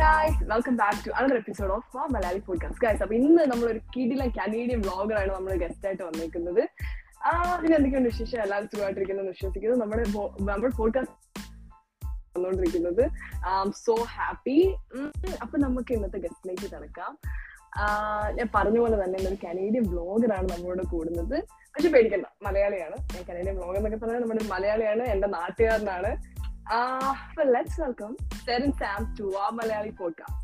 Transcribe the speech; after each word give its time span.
Guys 0.00 0.44
welcome 0.44 0.76
back 0.76 1.00
to 1.06 1.10
another 1.10 1.36
episode 1.36 1.72
of 1.72 1.96
വാ 1.96 2.02
Malayali 2.14 2.38
podcast 2.38 2.82
guys 2.84 3.02
അപ്പൊ 3.02 3.14
ഇന്ന് 3.14 3.42
നമ്മൾ 3.42 3.66
ഒരു 3.70 3.80
കിടില 3.94 4.22
കനേഡിയൻ 4.38 4.80
വ്ളോഗറാണ് 4.80 5.32
നമ്മൾ 5.34 5.52
ഗസ്റ്റ് 5.62 5.86
ആയിട്ട് 5.86 6.02
വന്നിരിക്കുന്നത് 6.02 6.62
ആ 7.26 7.30
പിന്നെ 7.62 7.76
എന്തൊക്കെയുണ്ട് 7.76 8.08
വിശേഷം? 8.08 8.38
എല്ലാവരും 8.42 8.68
സുഖമായിട്ടിരിക്കുന്നു 8.72 9.22
വിശ്വസിക്കുന്നു. 9.22 9.76
നമ്മുടെ 9.76 10.04
നമ്മുടെ 10.50 10.76
പോഡ്കാസ്റ്റ് 10.76 11.16
വന്നുകൊണ്ടിരിക്കുന്നത് 12.36 13.04
സോ 13.84 13.94
ഹാപ്പി 14.14 14.56
അപ്പൊ 15.42 15.58
നമുക്ക് 15.58 15.92
ഇന്നത്തെ 15.92 16.18
ഗസ്റ്റിലേക്ക് 16.18 16.66
കിടക്കാം. 16.74 17.12
ഞാൻ 18.36 18.48
പറഞ്ഞ 18.54 18.86
തന്നെ 19.04 19.18
ഒരു 19.28 19.36
കനേഡിയൻ 19.44 19.84
വ്ളോഗറാണ് 19.90 20.48
നമ്മളോട് 20.52 20.82
കൂടുന്നത്. 20.94 21.36
പക്ഷെ 21.74 21.88
പേടിക്കണ്ട 21.88 22.26
മലയാളിയാണ്. 22.46 22.96
ഞാൻ 23.14 23.22
കനേഡിയൻ 23.30 23.56
വ്ളോഗർ 23.56 23.76
എന്നൊക്കെ 23.76 23.98
പറഞ്ഞാൽ 24.04 24.20
നമ്മുടെ 24.20 24.44
മലയാളിയാണ് 24.54 25.02
എന്റെ 25.02 25.28
നാട്ടുകാരനാണ്. 25.28 26.10
Let's 26.70 27.80
welcome 27.80 28.10
Serin 28.46 28.72
Sam 28.80 29.00
to 29.16 29.24
our 29.36 29.86
podcast. 30.00 30.36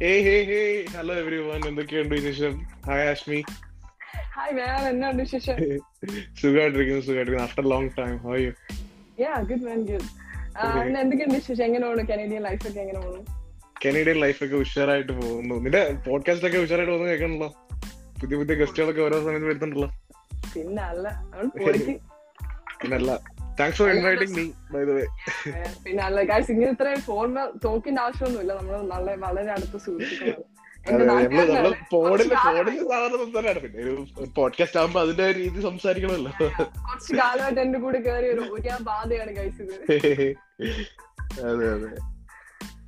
Hey, 0.00 0.18
hey, 0.22 0.44
hey. 0.44 0.86
Hello 0.96 1.14
everyone. 1.22 1.66
എന്തൊക്കെയുണ്ട് 1.66 2.14
വിശേഷം? 2.14 2.52
ഹായ് 2.86 3.06
ആഷ്മി 3.08 3.38
ഹായ് 4.34 4.52
മാം 4.52 4.88
എന്നാണ് 4.88 5.18
വിശേഷം? 5.20 5.56
സുഖമായിട്ടിരിക്കുന്നു 6.40 7.00
സുഖമായിട്ടിരിക്കുന്നു 7.00 7.42
after 7.42 7.66
long 7.68 7.90
time 7.98 8.14
how 8.16 8.36
you 8.36 8.52
yeah 9.20 9.34
good 9.50 9.64
man 9.64 9.82
good 9.90 10.08
പിന്നെ 10.76 11.00
എന്തൊക്കെയുണ്ട് 11.00 11.34
വിശേഷം? 11.34 11.64
എങ്ങനെ 11.64 11.84
പോണു? 11.86 12.04
കനേഡിയൻ 12.12 12.42
ലൈഫ് 12.42 12.68
ഒക്കെ 12.68 12.80
എങ്ങനെ 12.80 13.00
പോണു? 13.00 13.20
കനേഡിയൻ 13.86 14.20
ലൈഫ് 14.20 14.44
ഒക്കെ 14.44 14.56
ഉഷാറായിട്ട് 14.56 15.12
പോകുന്നു. 15.12 15.54
നിന്റെ 15.54 15.94
പോഡ്കാസ്റ്റ് 16.08 16.48
ഒക്കെ 16.48 16.58
ഉഷാറായിട്ട് 16.58 16.94
പോകുന്നു 16.94 17.12
കേൾക്കണല്ലോ? 17.12 17.50
പുതിയ 18.20 18.36
പുതിയ 18.36 18.56
ഗസ്റ്റുകളൊക്കെ 18.56 19.02
ഓരോ 19.02 19.24
സമയത്ത് 19.24 19.46
വരുന്നുണ്ടല്ലോ. 19.46 19.90
പിന്നല്ല. 20.54 21.08
Thanks 23.60 23.78
for 23.78 23.90
inviting 23.90 24.34
me 24.36 24.44
by 24.72 24.82
the 24.84 24.90
way 24.90 25.04
പിന്നെ 25.84 26.24
കാര്യം 26.24 26.52
ഇങ്ങനെ 26.52 26.70
ഇത്ര 26.70 26.94
ഫോർമ 27.00 27.36
തോക്കിന്റെ 27.64 28.02
ആവശ്യമൊന്നുമില്ല. 28.02 28.52
നമ്മൾ 28.52 28.82
നല്ല 28.94 29.14
വളരെ 29.16 29.52
അടുത്ത് 29.52 29.78
സുഹൃത്തുക്കളാണ്. 29.78 30.44
ഫോണിൽ 30.86 31.48
കാലം- 31.50 31.76
ഫോണിൽ 31.90 32.28
സാധാരണ 32.34 33.16
സംസാരമാണ്. 33.16 33.60
പിന്നെ 33.60 33.82
ഒരു 33.82 33.92
പോഡ്കാസ്റ്റ് 34.36 34.78
ആകുമ്പോ 34.78 35.00
അതിന്റെ 35.00 35.34
രീതി 35.34 35.60
സംസാരിക്കണമല്ലോ. 35.60 36.32
കുറച്ച് 36.86 37.14
കാലമായിട്ട് 37.14 37.60
എന്റെ 37.60 37.78
കൂടെ 37.78 38.00
കയറി 38.00 38.28
ഒരു 38.28 38.42
ബാധയാണ് 38.82 39.36
കഴിച്ചത് 39.36 39.74
അതെ 41.48 41.66
അതെ. 41.70 41.88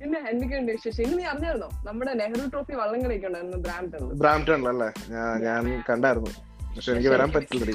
പിന്നെ 0.01 0.19
എന്തൊക്കെയുണ്ട് 0.29 0.71
വിശേഷം? 0.71 1.03
ഇന്ന് 1.03 1.17
നീ 1.19 1.23
അറിഞ്ഞായിരുന്നോ? 1.23 1.69
നമ്മുടെ 1.83 2.13
നെഹ്റു 2.13 2.49
ട്രോഫി 2.49 2.73
വള്ളം 2.73 2.95
ഉണ്ടായിരുന്നു 2.95 3.57
ബ്രാംപ്ടണിൽ 3.57 4.11
ബ്രാംപ്ടണിലല്ലേ? 4.13 4.89
ഞാൻ 5.45 5.83
കണ്ടായിരുന്നു. 5.89 6.31
പക്ഷെ 6.75 6.91
എനിക്ക് 6.91 7.09
വരാൻ 7.09 7.31
പറ്റില്ല 7.31 7.65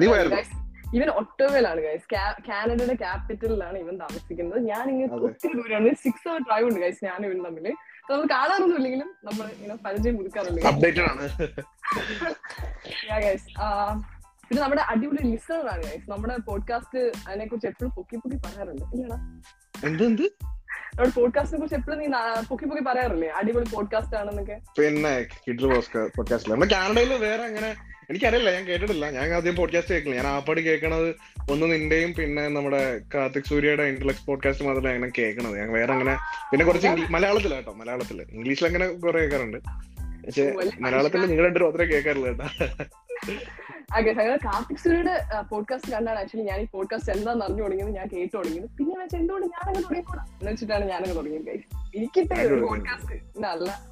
നീ 0.00 0.06
പോയായിരുന്നു? 0.06 0.67
ഇവൻ 0.96 1.08
ഒട്ടോവയിലാണ് 1.20 1.80
ഗൈസ് 1.86 2.06
കാനഡയുടെ 2.48 2.94
ക്യാപിറ്റലിലാണ് 3.02 3.76
ഇവൻ 3.78 3.94
താമസിക്കുന്നത്. 4.02 4.60
ഞാൻ 4.70 4.84
ഇങ്ങനെ 4.92 5.08
ഒത്തിരി 5.26 5.52
ദൂരമാണ് 5.58 5.90
സിക്സ് 6.04 6.26
അവർ 6.30 6.40
ഡ്രൈവ് 6.46 6.66
ഉണ്ട് 6.68 6.80
ഗൈസ് 6.84 7.02
ഞാൻ 7.08 7.18
ഇവൻ 7.28 7.38
തമ്മിൽ 7.46 7.66
നമ്മൾ 8.10 8.22
കാണാറൊന്നും 8.32 8.78
ഇല്ലെങ്കിലും 8.80 9.08
നമ്മൾ 9.28 9.44
ഇങ്ങനെ 9.56 9.74
പരിചയം 9.86 10.14
കൊടുക്കാറുണ്ട് 10.18 10.62
പിന്നെ 14.48 14.60
നമ്മുടെ 14.62 14.82
അടിപൊളി 14.90 15.22
ലിസണർ 15.30 15.66
ആണ് 15.72 15.82
ഗൈസ് 15.86 16.06
നമ്മുടെ 16.10 16.34
പോഡ്കാസ്റ്റ് 16.46 17.00
അതിനെ 17.26 17.44
കുറിച്ച് 17.48 17.66
എപ്പോഴും 17.70 17.90
പൊക്കി 17.96 18.16
പൊക്കി 18.22 18.38
പറയാറുണ്ട്. 18.44 18.84
ഇല്ലടാ. 18.94 19.16
നമ്മുടെ 20.92 21.12
പോഡ്കാസ്റ്റിനെ 21.18 21.58
കുറിച്ച് 21.60 21.76
എപ്പോഴും 21.80 21.98
നീ 22.02 22.06
പൊക്കി 22.48 22.64
പൊക്കി 22.70 22.82
പറയാറില്ലേ? 22.88 23.28
അടിപൊളി 23.38 23.66
പോഡ്കാസ്റ്റ് 23.74 24.16
ആണെന്നൊക്കെ. 24.20 24.56
പിന്നെ 24.78 25.12
പോഡ്കാസ്റ്റിൽ 26.16 26.52
നമ്മുടെ 26.54 26.70
കാനഡയിൽ 26.74 27.12
വേറെ 27.26 27.44
അങ്ങനെ 27.50 27.70
എനിക്കറിയില്ല 28.10 28.50
ഞാൻ 28.50 28.64
കേട്ടിട്ടില്ല. 28.64 29.10
ഞാൻ 29.10 29.32
ആദ്യം 29.32 29.56
പോഡ്കാസ്റ്റ് 29.56 29.92
കേൾക്കില്ല. 29.94 30.16
ഞാൻ 30.16 30.26
ആപ്പാടി 30.26 30.60
കേൾക്കണത് 30.62 31.08
ഒന്ന് 31.50 31.66
നിന്റെയും 31.72 32.14
പിന്നെ 32.14 32.48
നമ്മുടെ 32.48 33.00
കാർത്തിക് 33.14 33.42
സൂര്യയുടെ 33.44 33.82
ഇന്റലക്സ് 33.82 34.26
പോഡ്കാസ്റ്റ് 34.26 34.64
മാത്രമേ 34.64 34.90
അങ്ങനെ 34.94 35.12
കേൾക്കണത്. 35.18 35.58
ഞാൻ 35.58 35.72
വേറെ 35.72 35.92
അങ്ങനെ 35.92 36.14
പിന്നെ 36.50 36.66
കുറച്ച് 36.66 36.86
മലയാളത്തിൽ 36.86 37.14
മലയാളത്തിലാ 37.14 37.56
കേട്ടോ 37.56 37.72
മലയാളത്തിൽ. 37.72 38.22
ഇംഗ്ലീഷിൽ 38.30 38.66
അങ്ങനെ 38.66 38.86
കുറെ 38.88 39.18
കേൾക്കാറുണ്ട്. 39.18 39.58
പക്ഷെ 40.26 40.54
മലയാളത്തിൽ 40.80 41.26
നിങ്ങൾ 41.26 41.46
രണ്ടു 41.46 41.64
മാത്രമേ 41.64 41.84
കേൾക്കാറില്ല 41.84 42.26
കേട്ടോ. 42.26 42.46
കാർത്തിക് 44.46 44.76
സൂര്യയുടെ 44.76 45.42
പോഡ്കാസ്റ്റ് 45.50 45.92
കണ്ടാണ് 45.92 46.18
ആക്ച്വലി 46.18 46.46
ഞാൻ 46.46 46.60
ഈ 46.60 46.66
പോഡ്കാസ്റ്റ് 46.72 47.12
എന്താന്ന് 47.12 47.44
അറിഞ്ഞു 47.44 47.62
തുടങ്ങിയത് 47.62 47.90
ഞാൻ 47.90 48.08
കേട്ടു 48.08 48.36
തുടങ്ങിയത്. 48.36 48.70
പിന്നെ 48.78 48.96
ഞാൻ 48.96 49.08
എന്തുകൊണ്ട് 49.14 49.46
ഞാനങ്ങ് 49.46 49.84
തുടങ്ങിക്കൂടാ 49.84 50.24
എന്ന് 50.24 50.52
വെച്ചിട്ടാണ് 50.52 50.84
ഞാനങ്ങ് 50.84 51.16
തുടങ്ങിയത് 51.16 51.50
എനിക്കിട്ട്. 51.96 52.60
പോഡ്കാസ്റ്റ് 52.60 53.40
നല്ല 53.40 53.88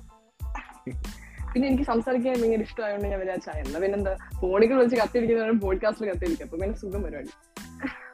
പിന്നെ 1.57 1.69
എനിക്ക് 1.69 1.85
സംസാരിക്കാൻ 1.85 2.41
ഭയങ്കര 2.41 2.61
ഇഷ്ടമായതുകൊണ്ട് 2.61 3.09
ഞാൻ 3.09 3.21
വിചാരിച്ചാ 3.21 3.53
എന്നാ 3.53 3.81
പിന്നെന്താ? 3.81 4.17
ഫോണിൽ 4.41 4.73
വിളിച്ച് 4.73 4.97
കത്തിരിക്കുന്നവരും 4.97 5.61
പോഡ്കാസ്റ്റിൽ 5.61 6.11
കത്തിരിക്കും 6.11 6.45
അപ്പൊ 6.45 6.57
പിന്നെ 6.59 6.77
സുഖം 6.79 7.03
പരിപാടി. 7.03 7.31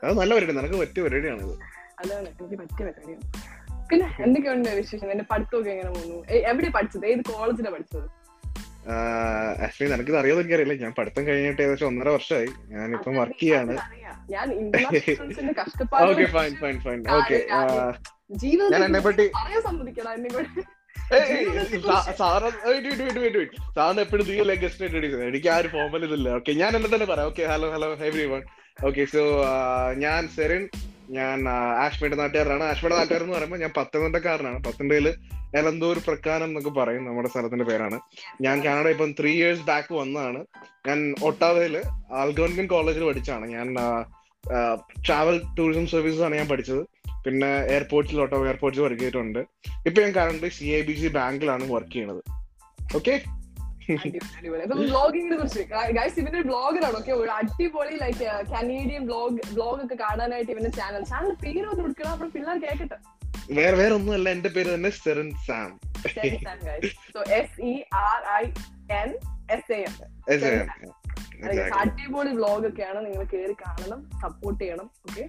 അത് 0.04 0.12
നല്ല 0.18 0.34
പരിപാടി. 0.34 0.58
നിനക്ക് 0.58 0.80
പറ്റിയ 0.80 1.02
പരിപാടിയാണ് 1.02 1.42
അതാണ്. 1.98 2.28
എനിക്ക് 2.28 2.56
പറ്റിയ 2.62 2.84
പരിപാടിയാണ്. 2.86 3.24
പിന്നെ 3.90 4.16
എന്തൊക്കെയുണ്ട് 4.20 4.68
വിശേഷം 4.68 5.10
എന്റെ 5.10 5.24
പഠിത്തമൊക്കെ 5.30 5.70
എങ്ങനെ 5.70 5.90
പോകുന്നു? 5.90 6.18
എവിടെയാ 6.34 6.70
പഠിച്ചത്? 6.70 7.06
ഏത് 7.06 7.22
കോളേജിലാണ് 7.22 7.74
പഠിച്ചത്? 7.74 8.06
ആക്ച്വലി 9.62 9.92
നിനക്കിത് 9.92 10.16
അറിയാതെ 10.16 10.40
എനിക്കറിയില്ല. 10.40 10.74
ഞാൻ 10.74 10.94
പഠിത്തം 10.98 11.26
കഴിഞ്ഞിട്ട് 11.26 11.62
ഏകദേശം 11.62 11.86
ഒന്നര 11.86 12.08
വർഷമായി. 12.08 12.46
ഞാനിപ്പം 12.68 13.16
വർക്ക് 13.16 13.40
ചെയ്യാണ്. 13.40 13.74
Okay 16.02 16.24
fine 16.26 16.54
fine 16.56 16.80
fine 16.80 17.10
okay 17.10 17.38
ഞാൻ 18.70 18.84
എന്നെ 18.86 19.00
പറ്റി 19.00 19.26
സാറിന് 22.20 24.00
എപ്പോഴും 24.04 24.24
നീ 24.28 24.36
അല്ലേ 24.44 24.54
ഗസ്റ്റ് 24.62 24.84
ഇൻട്രൊഡ്യൂസ് 24.86 25.22
എനിക്ക് 25.30 25.48
ആ 25.54 25.56
ഒരു 25.62 25.68
ഫോമൽ 25.74 26.04
ഇതില്ല. 26.08 26.28
ഓക്കെ 26.38 26.52
ഞാൻ 26.62 26.70
എന്നെ 26.76 26.90
തന്നെ 26.94 27.08
പറയാം. 27.12 27.28
Okay 27.32 27.42
hello 27.52 27.68
hello 27.74 27.90
everyone 28.32 28.42
okay 28.88 29.04
so 29.14 29.22
ഞാൻ 30.04 30.22
സെറിൻ 30.36 30.62
ഞാൻ 31.16 31.38
ആഷ്മയുടെ 31.84 32.16
നാട്ടുകാരനാണ്. 32.20 32.64
ആഷ്മയുടെ 32.70 32.96
നാട്ടുകാരൻ 32.98 33.24
എന്ന് 33.26 33.36
പറയുമ്പോൾ 33.36 33.60
ഞാൻ 33.64 33.72
പത്തനംതിട്ടക്കാരനാണ്. 33.78 34.58
പത്തനംതിട്ടയിൽ 34.66 35.08
എലന്തൂർ 35.60 35.96
പ്രക്കാനം 36.06 36.48
എന്നൊക്കെ 36.50 36.72
പറയും 36.78 37.02
നമ്മുടെ 37.08 37.28
സ്ഥലത്തിന്റെ 37.32 37.66
പേരാണ്. 37.70 37.96
ഞാൻ 38.44 38.56
കാനഡ 38.66 38.86
ഇപ്പം 38.94 39.10
ത്രീ 39.18 39.32
ഇയേഴ്സ് 39.40 39.66
ബാക്ക് 39.70 39.92
വന്നതാണ്. 40.00 40.40
ഞാൻ 40.86 40.98
ഒട്ടാവയിൽ 41.28 41.76
ആൽഗോൺഗൻ 42.20 42.66
കോളേജിൽ 42.72 43.04
പഠിച്ചാണ് 43.08 43.46
ഞാൻ 43.56 43.66
ട്രാവൽ 45.06 45.36
ടൂറിസം 45.58 45.86
സർവീസസ് 45.94 46.24
ആണ് 46.26 46.34
ഞാൻ 46.40 46.48
പഠിച്ചത്. 46.52 46.82
പിന്നെ 47.24 47.50
എയർപോർട്ടിൽ 47.72 48.20
ഓട്ടോ 48.20 48.38
എയർപോർട്ടിൽ 48.46 48.80
വർക്ക് 48.82 49.00
ചെയ്തിട്ടുണ്ട് 49.00 49.40
ഇപ്പൊ 49.86 49.98
ഞാൻ 50.02 50.12
current 50.14 50.46
C 50.56 50.66
I 50.74 50.82
B 50.82 50.94
C 50.94 51.08
ബാങ്കിലാണ് 51.16 51.64
work 51.72 51.92
ചെയ്യണത്. 51.92 52.22
ഓക്കെ 52.90 53.14
ബ്ലോഗിങ്ങിനെ 54.82 55.36
കുറിച്ച്. 55.36 55.62
ഗൈസ് 55.96 56.18
ഇവന്റെ 56.20 56.42
ബ്ലോഗറാണ് 56.42 56.96
ഓക്കെ 56.96 57.12
ഒരു 57.12 57.30
അടിപൊളി 57.30 57.94
ലൈക്ക് 58.02 58.26
കനേഡിയൻ 58.52 59.02
ബ്ലോഗ് 59.06 59.40
ബ്ലോഗ് 59.54 59.80
ഒക്കെ 59.84 59.96
കാണാനായിട്ട് 60.02 60.52
ഇവന്റെ 60.52 60.72
ചാനൽ 60.78 61.02
ചാനൽ 61.10 61.32
പേര് 61.42 61.66
ഒന്ന് 61.66 61.82
കൊടുക്കണം 61.82 62.12
അപ്പോൾ 62.12 62.30
പിള്ളേർ 62.30 62.58
കേൾക്കട്ടെ 62.64 62.98
വേറെ 63.54 63.76
വേറെ 63.76 63.92
ഒന്നുമല്ല 63.94 64.28
എന്റെ 64.30 64.50
പേര് 64.56 64.68
തന്നെ 64.74 64.90
സെറിൻ 64.98 65.28
സാം. 65.46 65.70
എം 70.34 70.68
അടിപൊളി 71.80 72.32
വ്ലോഗ് 72.32 72.66
ഒക്കെയാണ് 72.68 72.98
നിങ്ങൾ 73.06 73.24
കേറി 73.32 73.54
കാണണം 73.62 74.00
സപ്പോർട്ട് 74.22 74.60
ചെയ്യണം 74.62 74.88
ഓക്കെ 75.06 75.24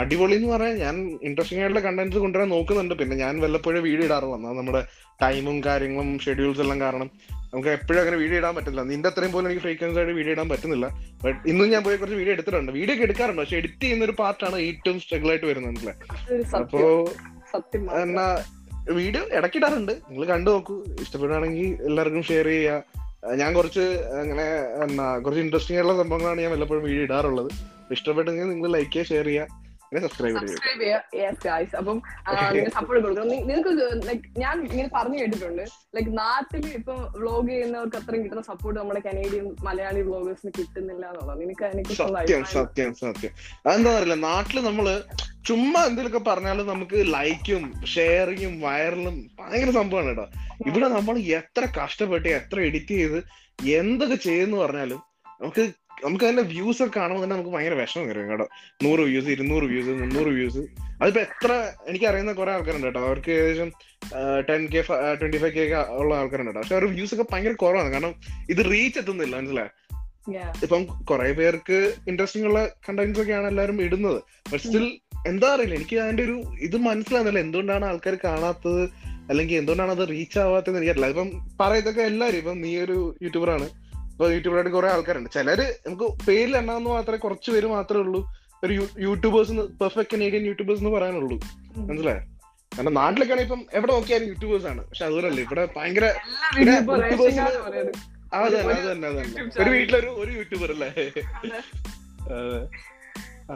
അടിപൊളി 0.00 0.34
എന്ന് 0.36 0.48
പറയാൻ 0.52 0.76
ഞാൻ 0.84 0.96
ഇൻട്രസ്റ്റിംഗ് 1.28 1.62
ആയിട്ടുള്ള 1.62 1.82
കണ്ടന്റ്സ് 1.86 2.20
കൊണ്ടുവരാൻ 2.24 2.48
നോക്കുന്നുണ്ട്. 2.48 2.94
പിന്നെ 3.00 3.16
ഞാൻ 3.16 3.40
വല്ലപ്പോഴും 3.44 3.82
വീഡിയോ 3.88 4.06
ഇടാറുള്ളൂ. 4.08 4.38
നമ്മുടെ 4.60 4.82
ടൈമും 5.22 5.56
കാര്യങ്ങളും 5.66 6.18
ഷെഡ്യൂൾസ് 6.24 6.62
എല്ലാം 6.64 6.80
കാരണം 6.80 7.10
നമുക്ക് 7.52 7.68
എപ്പോഴും 7.68 8.00
അങ്ങനെ 8.00 8.16
വീഡിയോ 8.22 8.38
ഇടാൻ 8.38 8.54
പറ്റില്ല. 8.54 8.82
നിന്റെ 8.82 9.08
അത്രയും 9.08 9.32
പോലും 9.32 9.48
എനിക്ക് 9.48 9.62
ഫ്രീക്വൻസി 9.66 9.98
ആയിട്ട് 10.00 10.14
വീഡിയോ 10.18 10.32
ഇടാൻ 10.36 10.48
പറ്റുന്നില്ല. 10.52 10.86
ബട്ട് 11.24 11.38
ഇന്നും 11.50 11.70
ഞാൻ 11.74 11.82
പോയി 11.84 11.96
കുറച്ച് 11.96 12.18
വീഡിയോ 12.20 12.34
എടുത്തിട്ടുണ്ട്. 12.36 12.72
വീഡിയോ 12.78 12.94
ഒക്കെ 12.96 13.04
എടുക്കാറുണ്ട്. 13.08 13.40
പക്ഷെ 13.42 13.56
എഡിറ്റ് 13.60 13.80
ചെയ്യുന്ന 13.84 14.04
ഒരു 14.08 14.16
പാർട്ടാണ് 14.22 14.56
ഏറ്റവും 14.68 14.98
സ്ട്രഗിൾ 15.04 15.30
ആയിട്ട് 15.34 15.46
വരുന്നത് 15.46 15.88
അപ്പോ. 16.60 16.82
എന്നാ 18.02 18.26
വീഡിയോ 18.98 19.22
ഇടക്കിടാറുണ്ട് 19.38 19.92
നിങ്ങൾ 20.08 20.24
കണ്ടു 20.34 20.50
നോക്കൂ. 20.50 20.74
ഇഷ്ടപ്പെടുകയാണെങ്കിൽ 21.04 21.68
എല്ലാവർക്കും 21.88 22.24
ഷെയർ 22.30 22.46
ചെയ്യുക 22.46 22.82
ഞാൻ 23.40 23.50
കുറച്ച് 23.54 23.84
അങ്ങനെ 24.22 24.46
എന്നാ 24.84 25.04
കുറച്ച് 25.18 25.42
ഇൻട്രസ്റ്റിംഗ് 25.44 25.78
ആയിട്ടുള്ള 25.78 26.02
സംഭവങ്ങളാണ് 26.02 26.40
ഞാൻ 26.44 26.50
വല്ലപ്പോഴും 26.54 26.82
വീഡിയോ 26.88 27.04
ഇടാറുള്ളത്. 27.08 27.50
ഇഷ്ടപ്പെട്ടെങ്കിൽ 27.96 28.48
നിങ്ങൾ 28.48 28.72
ലൈക്ക് 28.76 28.90
ചെയ്യുക 28.90 29.10
ഷെയർ 29.12 29.28
ചെയ്യുക. 29.30 29.63
സബ്സ്ക്രൈബ് 30.04 30.40
ചെയ്യാം. 30.82 31.02
യെസ് 31.20 31.40
ഗൈസ് 31.46 31.74
അപ്പം 31.80 31.98
സപ്പോർട്ട് 32.76 33.02
കൊടുക്കണം. 33.04 33.28
നിങ്ങൾക്ക് 33.30 33.86
ലൈക് 34.08 34.26
ഞാൻ 34.42 34.54
ഇങ്ങനെ 34.70 34.88
പറഞ്ഞു 34.96 35.18
കേട്ടിട്ടുണ്ട്. 35.22 35.64
ലൈക് 35.96 36.10
നാട്ടിൽ 36.22 36.66
ഇപ്പൊ 36.78 36.94
വ്ലോഗ് 37.20 37.48
ചെയ്യുന്നവർക്ക് 37.52 37.98
അത്രയും 38.00 38.24
കിട്ടുന്ന 38.24 38.44
സപ്പോർട്ട് 38.50 38.78
നമ്മുടെ 38.80 39.02
കനേഡിയൻ 39.08 39.46
മലയാളി 39.68 40.02
വ്ലോഗേഴ്സിന് 40.08 40.52
കിട്ടുന്നില്ല 40.58 41.04
എന്നുള്ളത് 41.10 41.40
നിനക്ക് 41.42 41.64
എനിക്ക് 41.74 41.94
സത്യം 42.02 42.44
സത്യം 42.56 42.92
സത്യം. 43.04 43.32
അതെന്താ 43.66 43.92
പറയില്ല 43.96 44.18
നാട്ടിൽ 44.28 44.58
നമ്മൾ 44.70 44.88
ചുമ്മാ 45.48 45.80
എന്തെങ്കിലുമൊക്കെ 45.88 46.20
പറഞ്ഞാലും 46.30 46.66
നമുക്ക് 46.72 46.98
ലൈക്കും 47.14 47.64
ഷെയറിങ്ങും 47.94 48.54
വൈറലും 48.66 49.16
ഭയങ്കര 49.40 49.70
സംഭവമാണ് 49.80 50.10
കേട്ടോ. 50.10 50.26
ഇവിടെ 50.68 50.88
നമ്മൾ 50.96 51.14
എത്ര 51.38 51.62
കഷ്ടപ്പെട്ട് 51.78 52.28
എത്ര 52.38 52.56
എഡിറ്റ് 52.68 52.94
ചെയ്ത് 53.00 53.18
എന്തൊക്കെ 53.80 54.16
ചെയ്യുന്നു 54.28 54.56
പറഞ്ഞാലും 54.62 55.00
നമുക്ക് 55.40 55.64
നമുക്ക് 56.04 56.24
അതിന്റെ 56.24 56.42
വ്യൂസ് 56.42 56.82
ഒക്കെ 56.82 56.98
കാണുമ്പോൾ 56.98 57.24
തന്നെ 57.24 57.36
നമുക്ക് 57.36 57.54
ഭയങ്കര 57.56 57.74
വിഷമം 57.74 58.08
വരും 58.08 58.30
കേട്ടോ. 58.30 58.46
നൂറ് 58.82 59.00
വ്യൂസ് 59.00 59.28
ഇരുന്നൂറ് 59.28 59.64
വ്യൂസ് 59.64 59.88
മുന്നൂറ് 59.88 60.28
വ്യൂസ് 60.28 60.62
അതിപ്പോ 61.02 61.20
എത്ര 61.20 61.52
എനിക്ക് 61.88 62.06
അറിയുന്ന 62.06 62.32
കുറെ 62.32 62.52
ആൾക്കാരുണ്ട് 62.52 62.86
കേട്ടോ. 62.86 63.00
അവർക്ക് 63.06 63.30
ഏകദേശം 63.30 63.70
ten 64.48 64.66
K 64.66 64.80
twenty 65.20 65.36
five 65.36 65.52
K 65.52 65.76
ഉള്ള 65.90 66.14
ആൾക്കാരുണ്ട്. 66.14 66.50
കേട്ടോ 66.50 66.60
പക്ഷെ 66.60 66.74
അവരുടെ 66.74 66.90
വ്യൂസ് 66.90 67.14
ഒക്കെ 67.14 67.26
ഭയങ്കര 67.32 67.52
കുറവാണ്. 67.52 67.90
കാരണം 67.92 68.14
ഇത് 68.50 68.70
റീച്ച് 68.70 68.98
എത്തുന്നില്ല 68.98 69.36
മനസ്സിലായോ? 69.36 69.70
ഇപ്പം 70.62 70.84
കുറെ 70.84 71.32
പേർക്ക് 71.32 71.78
ഇൻട്രസ്റ്റിംഗ് 72.08 72.46
ഉള്ള 72.48 72.60
കണ്ടന്റ്സ് 72.88 73.20
ഒക്കെയാണ് 73.22 73.46
എല്ലാവരും 73.46 73.82
ഇടുന്നത്. 73.82 74.22
പക്ഷെ 74.52 74.66
സ്റ്റിൽ 74.66 74.86
എന്താ 75.26 75.48
അറിയില്ല. 75.54 75.74
എനിക്ക് 75.74 75.96
അതിന്റെ 75.96 76.22
ഒരു 76.22 76.36
ഇത് 76.60 76.76
മനസ്സിലാകുന്നില്ല 76.76 77.38
എന്തുകൊണ്ടാണ് 77.38 77.84
ആൾക്കാർ 77.84 78.14
കാണാത്തത്? 78.24 78.84
അല്ലെങ്കിൽ 79.30 79.56
എന്തുകൊണ്ടാണ് 79.56 79.90
അത് 79.90 80.08
റീച്ച് 80.08 80.38
ആവാത്തത് 80.38 80.76
എനിക്കറിയില്ല. 80.76 81.06
ഇപ്പം 81.06 81.28
പറയത്തൊക്കെ 81.60 82.02
എല്ലാവരും. 82.02 82.38
ഇപ്പം 82.38 82.60
നീ 82.60 82.72
ഒരു 82.78 82.98
യൂട്യൂബറാണ് 83.22 83.66
ഇപ്പൊ 84.14 84.26
യൂട്യൂബിലായിട്ട് 84.30 84.72
കുറെ 84.74 84.88
ആൾക്കാരുണ്ട്. 84.88 85.30
ചിലര് 85.30 85.66
നമുക്ക് 85.86 86.06
പേരിൽ 86.26 86.56
എണ്ണാന്ന് 86.56 86.90
മാത്രമേ 86.90 87.18
കുറച്ച് 87.18 87.50
പേര് 87.50 87.66
മാത്രമേ 87.66 88.00
ഉള്ളൂ. 88.00 88.20
ഒരു 88.64 88.74
യൂട്യൂബേഴ്സ് 88.98 89.52
പെർഫെക്റ്റ് 89.80 90.14
കനേഡിയൻ 90.14 90.44
യൂട്യൂബേഴ്സ് 90.46 90.82
എന്ന് 90.82 90.92
പറയാനുള്ളൂ. 90.96 91.36
മനസ്സിലായോ? 91.76 92.22
കാരണം 92.76 92.94
നാട്ടിലൊക്കെ 92.94 93.42
ഇപ്പം 93.42 93.66
എവിടെ 93.72 93.92
നോക്കിയാലും 93.92 94.26
യൂട്യൂബേഴ്സ് 94.26 94.66
ആണ്. 94.66 94.88
പക്ഷെ 94.88 95.04
അതുപോലല്ല 95.04 95.40
ഇവിടെ 95.40 95.68
ഭയങ്കര 95.76 96.04
അതെ 98.34 98.58
അതെ 98.60 98.92
തന്നെ 98.92 99.08
ഒരു 99.62 99.70
വീട്ടിലൊരു 99.70 100.06
ഒരു 100.06 100.30
യൂട്യൂബർ 100.30 100.70
അല്ലേ? 100.72 100.90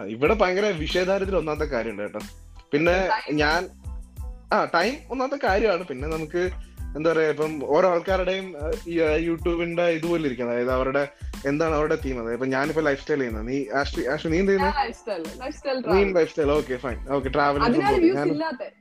ഇവിടെ 0.07 0.35
ഭയങ്കര 0.35 0.67
വിഷയദാരിദ്ര്യം 0.67 1.39
ഒന്നാമത്തെ 1.39 1.65
കാര്യമുണ്ട് 1.65 2.03
കേട്ടോ. 2.03 2.21
പിന്നെ 2.73 3.09
ഞാൻ 3.33 3.69
ആ 4.53 4.65
ടൈം 4.75 4.95
ഒന്നാമത്തെ 5.11 5.39
കാര്യമാണ്. 5.47 5.85
പിന്നെ 5.87 6.09
നമുക്ക് 6.09 6.43
എന്താ 6.99 7.09
പറയാ 7.13 7.31
ഇപ്പം 7.35 7.53
ഓരോ 7.77 7.87
ആൾക്കാരുടെയും 7.95 8.47
യൂട്യൂബിന്റെ 9.29 9.87
ഇതുപോലെ 9.99 10.25
ഇരിക്കുന്നത്. 10.29 10.57
അതായത് 10.57 10.73
അവരുടെ 10.79 11.03
എന്താണ് 11.51 11.75
അവരുടെ 11.79 11.97
തീം 12.05 12.17
അതായത് 12.21 12.37
ഇപ്പൊ 12.39 12.49
ഞാനിപ്പോ 12.57 12.83
ലൈഫ് 12.89 13.01
സ്റ്റൈൽ 13.03 13.21
ചെയ്യുന്നത്. 13.23 13.47
നീ 13.51 13.59
ആഷ്ലി 13.81 14.05
ആഷ്ലി 14.15 14.31
നീ 14.35 14.41
എന്ത് 14.45 14.53
ചെയ്യുന്നത് 14.53 15.95
നീ 15.97 16.01
lifestyle 16.33 16.53
okay 16.59 16.79
fine 16.87 16.99
okay 17.19 17.31
travelling 17.37 18.78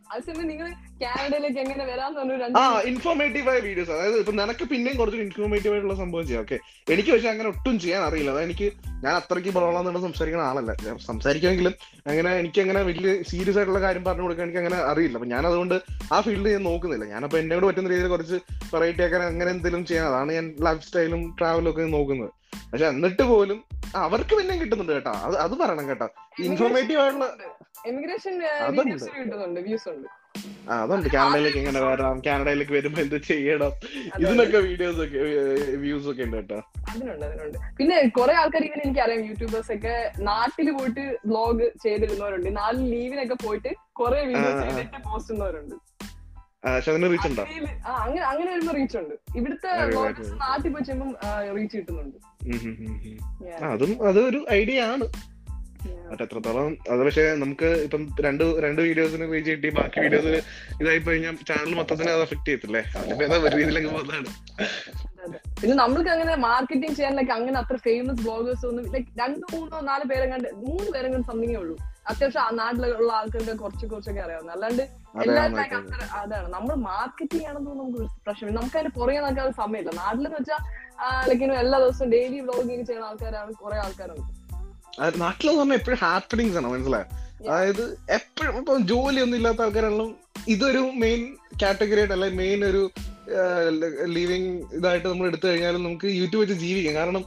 informative 2.88 3.50
ആയ 3.50 3.60
വീഡിയോസ് 3.60 3.92
അതായത് 3.92 4.16
ഇപ്പൊ 4.16 4.32
നിനക്ക് 4.32 4.66
പിന്നെയും 4.66 4.98
കുറച്ച് 4.98 5.18
ഇൻഫോർമേറ്റീവ് 5.18 5.74
ആയിട്ടുള്ള 5.74 5.96
സംഭവം 5.96 6.28
ചെയ്യാം. 6.28 6.42
ഓക്കെ 6.42 6.60
എനിക്ക് 6.94 7.12
പക്ഷെ 7.12 7.30
അങ്ങനെ 7.30 7.50
ഒട്ടും 7.50 7.80
ചെയ്യാൻ 7.80 8.02
അറിയില്ല. 8.02 8.32
അതായത് 8.32 8.48
എനിക്ക് 8.48 8.72
ഞാൻ 9.04 9.16
അത്രയ്ക്ക് 9.16 9.50
ബോളാന്നുള്ള 9.50 10.00
സംസാരിക്കുന്ന 10.00 10.46
ആളല്ല. 10.46 10.76
ഞാൻ 10.86 10.98
സംസാരിക്കുമെങ്കിലും 10.98 11.74
അങ്ങനെ 12.08 12.36
എനിക്ക് 12.38 12.62
അങ്ങനെ 12.62 12.82
വലിയ 12.82 13.24
സീരിയസ് 13.24 13.58
ആയിട്ടുള്ള 13.58 13.82
കാര്യം 13.82 14.04
പറഞ്ഞു 14.04 14.22
കൊടുക്കാൻ 14.22 14.44
എനിക്ക് 14.44 14.60
അങ്ങനെ 14.60 14.76
അറിയില്ല. 14.76 15.18
അപ്പൊ 15.18 15.30
ഞാൻ 15.30 15.48
അതുകൊണ്ട് 15.48 15.82
ആ 16.14 16.22
ഫീൽഡ് 16.22 16.50
ഞാൻ 16.50 16.64
നോക്കുന്നില്ല. 16.64 17.06
ഞാനപ്പോ 17.06 17.38
എന്നെ 17.38 17.56
കൂടെ 17.56 17.66
പറ്റുന്ന 17.66 17.90
രീതിയിൽ 17.90 18.08
കുറച്ച് 18.08 18.40
വെറൈറ്റി 18.74 19.02
ആക്കാൻ 19.02 19.24
അങ്ങനെ 19.24 19.52
എന്തെങ്കിലും 19.52 19.86
ചെയ്യാൻ 19.86 20.08
അതാണ് 20.08 20.32
ഞാൻ 20.32 20.56
ലൈഫ് 20.60 20.82
സ്റ്റൈലും 20.82 21.36
ട്രാവലും 21.40 21.70
ഒക്കെ 21.70 21.82
നോക്കുന്നത്. 21.82 22.30
പക്ഷെ 22.74 22.86
എന്നിട്ട് 22.86 23.24
പോലും 23.24 23.64
അവർക്ക് 23.96 24.36
പിന്നെ 24.36 24.58
കിട്ടുന്നുണ്ട് 24.58 24.94
കേട്ടോ. 24.94 25.12
അത് 25.12 25.38
അത് 25.38 25.60
പറയണം 25.60 25.90
കേട്ടോ. 25.90 26.08
ഇൻഫോർമേറ്റീവ് 26.40 27.00
ആയിട്ടുള്ള 27.02 27.26
ഉണ്ട്. 29.88 30.08
ആ 30.70 30.84
അതുണ്ട്. 30.84 31.10
കാനഡയിലേക്ക് 31.10 31.58
എങ്ങനെ 31.58 31.82
വരാം. 31.82 32.22
കാനഡയിലേക്ക് 32.26 32.72
വരുമ്പോ 32.72 33.02
എന്ത് 33.02 33.16
ചെയ്യണം? 33.16 33.72
ഇതിനൊക്കെ 34.20 34.58
വീഡിയോസ് 34.58 35.00
ഒക്കെ 35.00 35.18
വ്യൂസ് 35.76 36.08
ഒക്കെ 36.08 36.24
ഉണ്ട് 36.24 36.38
കേട്ടോ. 36.38 36.72
അതിനുണ്ട് 36.90 37.26
അതിനുണ്ട്. 37.26 37.58
പിന്നെ 37.78 38.08
കുറെ 38.08 38.34
ആൾക്കാർ 38.34 38.64
ഇങ്ങനെ 38.64 38.82
എനിക്കറിയാം 38.86 39.26
യൂട്യൂബേഴ്സ് 39.26 39.72
ഒക്കെ 39.72 40.12
നാട്ടിൽ 40.20 40.72
പോയിട്ട് 40.72 41.18
ബ്ലോഗ് 41.26 41.72
ചെയ്തിരുന്നവരുണ്ട്. 41.84 42.58
നാല് 42.58 42.92
ലീവിനൊക്കെ 42.92 43.36
പോയിട്ട് 43.44 43.76
കുറെ 43.92 44.26
വീഡിയോസ്. 44.26 44.64
ചെയ്തിട്ട് 44.64 45.04
പോസ്റ്റ് 45.04 45.34
ചെയ്യുന്നവരുണ്ട്. 45.34 45.76
അങ്ങനെ 47.86 48.26
അങ്ങനെ 48.26 48.52
വരുമ്പോ 48.52 48.74
റീച്ച് 48.74 48.98
ഉണ്ട്. 48.98 49.16
ഇവിടുത്തെ. 49.36 49.68
നാട്ടിൽ 50.34 50.74
പോയി 50.74 50.84
ചെയ്യുമ്പോൾ 50.84 51.16
റീച്ച് 51.56 51.78
കിട്ടുന്നുണ്ട്. 51.78 52.18
അതും 53.64 54.08
അതൊരു 54.08 54.46
ഐഡിയ 54.52 54.82
ആണ്. 54.82 55.08
Yeah. 55.88 56.10
മറ്റേ 56.12 56.24
എത്രത്തോളം 56.24 56.78
അത് 56.92 57.04
പക്ഷെ 57.06 57.36
നമുക്ക് 57.36 57.66
ഇപ്പം 57.66 58.16
രണ്ട് 58.22 58.44
രണ്ട് 58.44 58.82
വീഡിയോസിന് 58.82 59.34
റീച്ച് 59.34 59.52
കിട്ടി 59.52 59.70
ബാക്കി 59.70 60.00
വീഡിയോസിന് 60.00 60.42
ഇതായി 60.82 61.00
കഴിഞ്ഞാൽ 61.00 61.36
ചാനൽ 61.36 61.76
മൊത്തത്തിന് 61.76 62.10
അത് 62.10 62.22
അഫക്ട് 62.22 62.48
ചെയ്യത്തില്ലേ? 62.48 62.84
അതിന്റെ 62.98 63.26
ഒരു 63.26 63.58
രീതിയിലേക്ക് 63.58 63.88
പോകുന്നതാണ്. 63.88 64.26
പിന്നെ 65.62 65.76
നമ്മൾക്ക് 65.78 66.10
അങ്ങനെ 66.10 66.36
മാർക്കറ്റിംഗ് 66.36 66.96
ചെയ്യാനൊക്കെ 66.96 67.34
അങ്ങനെ 67.34 67.60
അത്ര 67.60 67.76
ഫേമസ് 67.76 68.22
ബ്ലോഗേഴ്സ് 68.22 68.66
ഒന്നും 68.66 68.92
ലൈക്ക് 68.92 69.20
രണ്ടു 69.20 69.56
മൂന്നോ 69.56 69.80
നാല് 69.80 70.04
പേരെങ്ങാണ്ട് 70.04 70.50
മൂന്ന് 70.54 70.92
പേരെങ്ങാണ്ട് 70.92 71.28
സംതിങ്ങേ 71.28 71.56
ഉള്ളൂ. 71.56 71.78
അത്യാവശ്യം 72.10 72.42
ആ 72.46 72.50
നാട്ടിലുള്ള 72.60 73.12
ആൾക്കാർക്ക് 73.20 73.54
കുറച്ച് 73.64 73.86
കുറച്ചൊക്കെ 73.92 74.22
അറിയാവുന്ന 74.26 74.52
അല്ലാണ്ട് 74.56 74.84
എല്ലാവരും 75.24 75.60
അതാണ്. 76.22 76.48
നമ്മൾ 76.56 76.74
മാർക്കറ്റിംഗ് 76.90 77.46
ആണെന്ന് 77.50 77.72
നമുക്ക് 77.82 78.02
പ്രശ്നം 78.26 78.56
നമുക്ക് 78.60 78.78
അതിന്റെ 78.80 78.94
പുറകെ 79.00 79.20
നടക്കാൻ 79.26 79.54
സമയമില്ല. 79.62 79.92
നാട്ടിലെന്ന് 80.02 80.38
വെച്ചാൽ 80.40 80.62
ലൈക്ക് 81.30 81.52
എല്ലാ 81.64 81.80
ദിവസവും 81.86 82.12
ഡെയിലി 82.16 82.40
വ്ലോഗിങ് 82.48 82.86
ചെയ്യുന്ന 82.90 83.10
ആൾക്കാരാണ് 83.12 83.54
കുറെ 83.64 83.78
ആൾക്കാരുണ്ട്. 83.86 84.30
നാട്ടിലെന്ന് 85.24 85.60
പറഞ്ഞാൽ 85.62 85.80
എപ്പോഴും 85.80 86.00
ഹാപ്പനിങ്സ് 86.06 86.58
ആണ് 86.62 86.68
മനസ്സിലായോ? 86.74 87.08
അതായത് 87.50 87.84
എപ്പോഴും 88.18 88.56
ഇപ്പൊ 88.62 88.76
ജോലി 88.92 89.20
ഒന്നും 89.26 89.38
ഇല്ലാത്ത 89.40 89.62
ആൾക്കാരാണെങ്കിലും 89.66 90.12
ഇതൊരു 90.54 90.82
മെയിൻ 91.04 91.22
കാറ്റഗറി 91.62 92.00
ആയിട്ട് 92.02 92.14
അല്ലെങ്കിൽ 92.16 92.40
മെയിൻ 92.44 92.60
ഒരു 92.66 92.82
ലിവിങ് 94.16 94.52
ഇതായിട്ട് 94.78 95.08
നമ്മൾ 95.08 95.26
എടുത്തു 95.28 95.46
കഴിഞ്ഞാലും 95.48 95.82
നമുക്ക് 95.84 96.08
യൂട്യൂബ് 96.20 96.44
വെച്ച് 96.44 96.56
ജീവിക്കാം. 96.64 96.96
കാരണം 96.96 97.24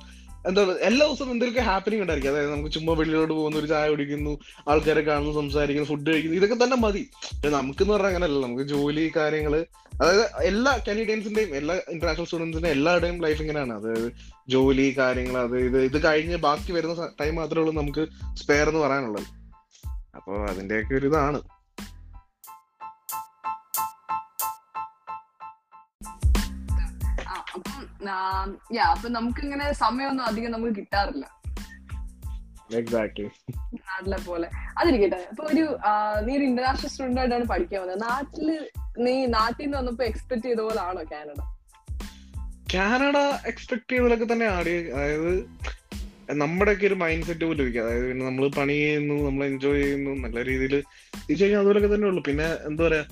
എന്താ 0.46 0.76
എല്ലാ 0.80 1.06
ദിവസവും 1.06 1.30
എന്തൊക്കെ 1.30 1.60
ഹാപ്പനിങ് 1.60 2.00
ഉണ്ടായിരിക്കും. 2.00 2.30
അതായത് 2.30 2.52
നമുക്ക് 2.52 2.70
ചുമ്മാ 2.70 2.92
വെളിയിലോട്ട് 2.94 3.34
പോകുന്ന 3.34 3.58
ഒരു 3.58 3.66
ചായ 3.66 3.88
കുടിക്കുന്നു 3.90 4.38
ആൾക്കാരെ 4.68 5.00
കാണുന്നു 5.00 5.32
സംസാരിക്കുന്നു 5.32 5.88
ഫുഡ് 5.88 6.10
കഴിക്കുന്നു 6.10 6.36
ഇതൊക്കെ 6.36 6.64
തന്നെ 6.64 6.76
മതി. 6.76 7.10
നമുക്ക് 7.24 7.54
നമുക്കെന്ന് 7.54 7.92
പറഞ്ഞാൽ 7.94 8.10
അങ്ങനെയല്ല 8.10 8.46
നമുക്ക് 8.46 8.62
ജോലി 8.62 9.12
കാര്യങ്ങൾ 9.16 9.66
അതായത് 10.02 10.42
എല്ലാ 10.42 10.78
കാനഡിയൻസിന്റെയും 10.88 11.56
എല്ലാ 11.56 11.74
ഇന്റർനാഷണൽ 11.74 12.24
സ്റ്റുഡൻസിന്റെയും 12.24 12.72
എല്ലാവരുടെയും 12.72 13.22
ലൈഫ് 13.22 13.40
ഇങ്ങനെയാണ്. 13.40 13.72
അതായത് 13.72 14.12
ജോലി 14.48 14.94
കാര്യങ്ങൾ 14.98 15.38
അത് 15.38 15.56
ഇത് 15.58 15.78
ഇത് 15.82 16.04
കഴിഞ്ഞ് 16.04 16.36
ബാക്കി 16.36 16.72
വരുന്ന 16.72 17.08
ടൈം 17.20 17.34
മാത്രമേ 17.34 17.62
ഉള്ളൂ 17.62 17.82
നമുക്ക് 17.82 18.06
സ്പെയർ 18.36 18.68
എന്ന് 18.68 18.80
പറയാനുള്ളത്. 18.80 19.26
അപ്പൊ 20.16 20.36
അതിന്റെയൊക്കെ 20.46 20.94
ഒരു 20.94 21.06
ഇതാണ്. 21.06 21.40
യാ 28.74 28.84
അപ്പൊ 28.84 29.08
നമുക്ക് 29.08 29.40
ഇങ്ങനെ 29.40 29.72
സമയമൊന്നും 29.72 30.24
അധികം 30.24 30.50
നമുക്ക് 30.50 30.76
കിട്ടാറില്ല. 30.76 31.24
നാട്ടിലെ 33.80 34.18
പോലെ. 34.26 34.48
അതിരിക്കട്ടെ 34.78 35.16
അപ്പൊ 35.30 35.44
ഒരു 35.44 35.64
നീ 36.20 36.36
ഒരു 36.36 36.44
ഇന്റർനാഷണൽ 36.44 36.88
സ്റ്റുഡന്റ് 36.88 37.20
ആയിട്ടാണ് 37.20 37.44
പഠിക്കാൻ 37.44 37.80
വന്നത്. 37.80 38.02
നാട്ടിൽ 38.02 38.48
നീ 38.98 39.26
നാട്ടിൽ 39.26 39.64
നിന്ന് 39.64 39.78
വന്നപ്പോ 39.78 40.04
എക്സ്പെക്ട് 40.04 40.42
ചെയ്ത 40.42 40.60
പോലെ 40.60 40.80
ആണോ 40.80 41.02
കാനഡ? 41.12 41.40
കാനഡ 42.74 43.16
എക്സ്പെക്ട് 43.46 43.92
ചെയ്തതൊക്കെ 43.92 44.32
തന്നെ 44.32 44.46
ആടി 44.46 44.90
അതായത് 44.92 45.32
നമ്മുടെയൊക്കെ 46.32 46.86
ഒരു 46.86 46.94
മൈൻഡ് 46.94 47.26
സെറ്റ് 47.26 47.44
പോലും 47.44 47.62
ഇരിക്കും 47.62 47.84
അതായത് 47.84 48.08
പിന്നെ 48.08 48.26
നമ്മൾ 48.26 48.48
പണി 48.48 48.72
ചെയ്യുന്നു 48.72 49.14
നമ്മൾ 49.26 49.44
എൻജോയ് 49.44 49.82
ചെയ്യുന്നു 49.82 50.10
നല്ല 50.24 50.44
രീതിയിൽ 50.44 50.74
തിരിച്ചു 51.14 51.44
കഴിഞ്ഞാൽ 51.44 51.60
അതുപോലൊക്കെ 51.60 51.94
തന്നെ 51.94 52.06
ഉള്ളൂ 52.06 52.22
പിന്നെ 52.22 52.46
എന്താ 52.68 52.88
പറയാ 52.88 53.04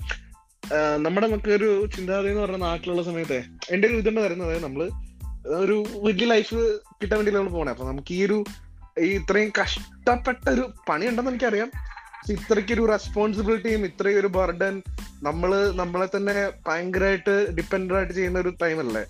നമ്മുടെ 1.05 1.27
നമുക്ക് 1.27 1.49
ഒരു 1.49 1.69
ചിന്താഗതി 1.95 2.29
എന്ന് 2.29 2.41
പറഞ്ഞ 2.41 2.57
നാട്ടിലുള്ള 2.57 3.03
സമയത്തെ 3.03 3.43
എന്റെ 3.69 3.87
ഒരു 3.87 3.95
ഇതുണ്ട് 3.95 4.21
വരുന്നത്. 4.21 4.47
അതായത് 4.49 4.63
നമ്മൾ 4.63 4.81
ഒരു 5.63 5.85
വലിയ 6.05 6.25
ലൈഫ് 6.27 6.59
കിട്ടാൻ 7.01 7.15
വേണ്ടി 7.19 7.31
നമ്മൾ 7.31 7.51
പോണേ. 7.51 7.71
അപ്പൊ 7.71 7.85
നമുക്ക് 7.87 8.13
ഈ 8.13 8.25
ഒരു 8.25 8.37
ഈ 8.99 9.09
ഇത്രയും 9.19 9.51
കഷ്ടപ്പെട്ട 9.59 10.49
ഒരു 10.49 10.63
പണി 10.89 11.05
ഉണ്ടെന്ന് 11.07 11.31
എനിക്കറിയാം 11.31 11.69
ഇത്രയ്ക്ക് 12.29 12.73
ഒരു 12.73 12.85
റെസ്പോൺസിബിലിറ്റിയും 12.91 13.85
ഇത്രയും 13.85 14.19
ഒരു 14.19 14.27
ബർഡൻ 14.27 14.81
നമ്മൾ 15.23 15.51
നമ്മളെ 15.71 16.07
തന്നെ 16.15 16.51
ഭയങ്കരമായിട്ട് 16.67 17.35
ഡിപ്പെൻഡ് 17.57 17.95
ആയിട്ട് 17.95 18.13
ചെയ്യുന്ന 18.13 18.39
ഒരു 18.39 18.51
ടൈം 18.61 18.79
അല്ലേ? 18.79 19.03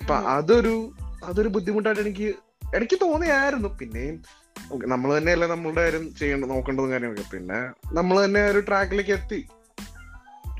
അപ്പൊ 0.00 0.14
അതൊരു 0.14 0.92
അതൊരു 1.24 1.48
ബുദ്ധിമുട്ടായിട്ട് 1.48 2.02
എനിക്ക് 2.02 2.34
എനിക്ക് 2.74 2.96
തോന്നിയായിരുന്നു. 3.02 3.68
പിന്നെയും 3.80 4.16
നമ്മൾ 4.84 5.18
തന്നെയല്ലേ 5.18 5.46
നമ്മളുടെ 5.46 5.82
കാര്യം 5.82 6.14
ചെയ്യേണ്ട 6.14 6.44
നോക്കേണ്ടതും 6.44 6.90
കാര്യമൊക്കെ 6.90 7.24
പിന്നെ 7.32 7.60
നമ്മൾ 7.92 8.24
തന്നെ 8.24 8.42
ഒരു 8.46 8.58
ട്രാക്കിലേക്ക് 8.58 9.10
എത്തി. 9.10 9.40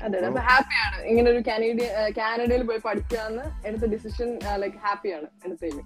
അതെ 0.05 0.17
അപ്പൊ 0.29 0.41
ഹാപ്പിയാണ്. 0.49 0.97
ഇങ്ങനെ 1.11 1.27
ഒരു 1.31 1.41
കാനഡിയ 1.47 1.87
കാനഡയിൽ 2.17 2.63
പോയി 2.63 2.81
പഠിക്കാന്ന് 2.87 3.43
എടുത്ത 3.67 3.85
ഡിസിഷൻ 3.93 4.29
ലൈക്ക് 4.63 4.77
ഹാപ്പിയാണ് 4.85 5.27
എടുത്തതിൽ 5.45 5.77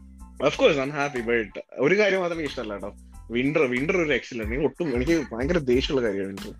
കോഴ്സ് 0.59 0.79
ഐം 0.79 0.91
ഹാപ്പി 0.97 1.21
ബട്ട് 1.29 1.59
ഒരു 1.85 1.95
കാര്യം 1.99 2.21
മാത്രമേ 2.21 2.43
ഇഷ്ടമല്ല 2.43 2.73
കേട്ടോ. 2.73 2.91
വിന്റർ 3.31 3.63
വിന്റർ 3.73 3.95
ഒരു 4.03 4.13
എക്സിലന്റ് 4.13 4.45
എനിക്ക് 4.49 4.67
ഒട്ടും 4.69 4.87
എനിക്ക് 4.97 5.15
ഭയങ്കര 5.31 5.57
ദേഷ്യമുള്ള 5.71 6.01
കാര്യമാണ് 6.07 6.29
വിന്റർ 6.31 6.53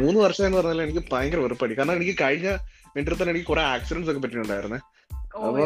മൂന്ന് 0.00 0.18
വർഷം 0.20 0.44
എന്ന് 0.46 0.58
പറഞ്ഞാൽ 0.58 0.82
എനിക്ക് 0.82 1.02
ഭയങ്കര 1.12 1.40
വെറുപ്പടി. 1.40 1.74
കാരണം 1.78 1.96
എനിക്ക് 1.98 2.14
കഴിഞ്ഞ 2.20 2.48
വിന്റർ 2.96 3.14
തന്നെ 3.20 3.32
എനിക്ക് 3.34 3.46
കുറെ 3.46 3.62
ആക്സിഡന്റ്സ് 3.74 4.10
ഒക്കെ 4.10 4.20
പറ്റിയിട്ടുണ്ടായിരുന്നേ. 4.20 4.78
അപ്പൊ 5.34 5.64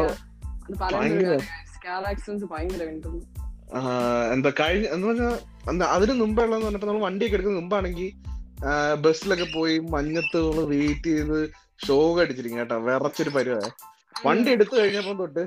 എന്താ 4.34 4.50
കഴിഞ്ഞ 4.60 4.86
എന്ന് 4.94 5.06
പറഞ്ഞാൽ 5.08 5.34
അതിന് 5.96 6.12
മുമ്പുള്ളതെന്ന് 6.22 6.66
പറഞ്ഞപ്പോ 6.66 6.88
നമ്മൾ 6.88 7.02
വണ്ടിയൊക്കെ 7.02 7.36
എടുക്കുന്ന 7.36 7.60
മുമ്പാണെങ്കിൽ 7.60 8.08
ബസ്സിലൊക്കെ 8.94 9.46
പോയി 9.54 9.78
മഞ്ഞത്ത് 9.78 10.66
വെയിറ്റ് 10.66 11.02
ചെയ്ത് 11.02 11.50
ഷോക്ക് 11.86 12.20
അടിച്ചിരിക്കും 12.20 12.58
കേട്ടോ. 12.58 12.78
വിറച്ചൊരു 12.78 13.30
പരിവാ 13.30 13.60
വണ്ടി 14.26 14.50
എടുത്തു 14.50 14.76
കഴിഞ്ഞപ്പോ 14.76 15.12
തൊട്ട് 15.12 15.40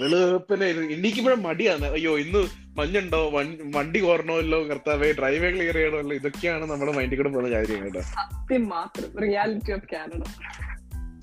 വെളുപ്പിനെ 0.00 0.66
എണീക്കുമ്പോഴും 0.66 1.42
മടിയാണ്. 1.42 1.84
അയ്യോ 1.84 2.18
ഇന്ന് 2.18 2.48
മഞ്ഞുണ്ടോ? 2.78 3.30
വണ്ടി 3.74 3.98
കോരണമല്ലോ 4.00 4.62
കർത്താവേ 4.62 5.12
ഡ്രൈവേ 5.12 5.50
ക്ലിയർ 5.50 5.74
ചെയ്യണമല്ലോ? 5.74 6.16
ഇതൊക്കെയാണ് 6.16 6.70
നമ്മുടെ 6.70 6.92
മൈൻഡിൽ 6.92 7.16
കൂടെ 7.16 7.28
പോകുന്ന 7.28 7.50
കാര്യം 7.50 7.84
കേട്ടോ. 7.84 8.00
സത്യം 8.00 8.68
മാത്രം. 8.68 9.18
റിയാലിറ്റി 9.18 9.72
ഓഫ് 9.72 9.84
കാനഡ 9.92 10.22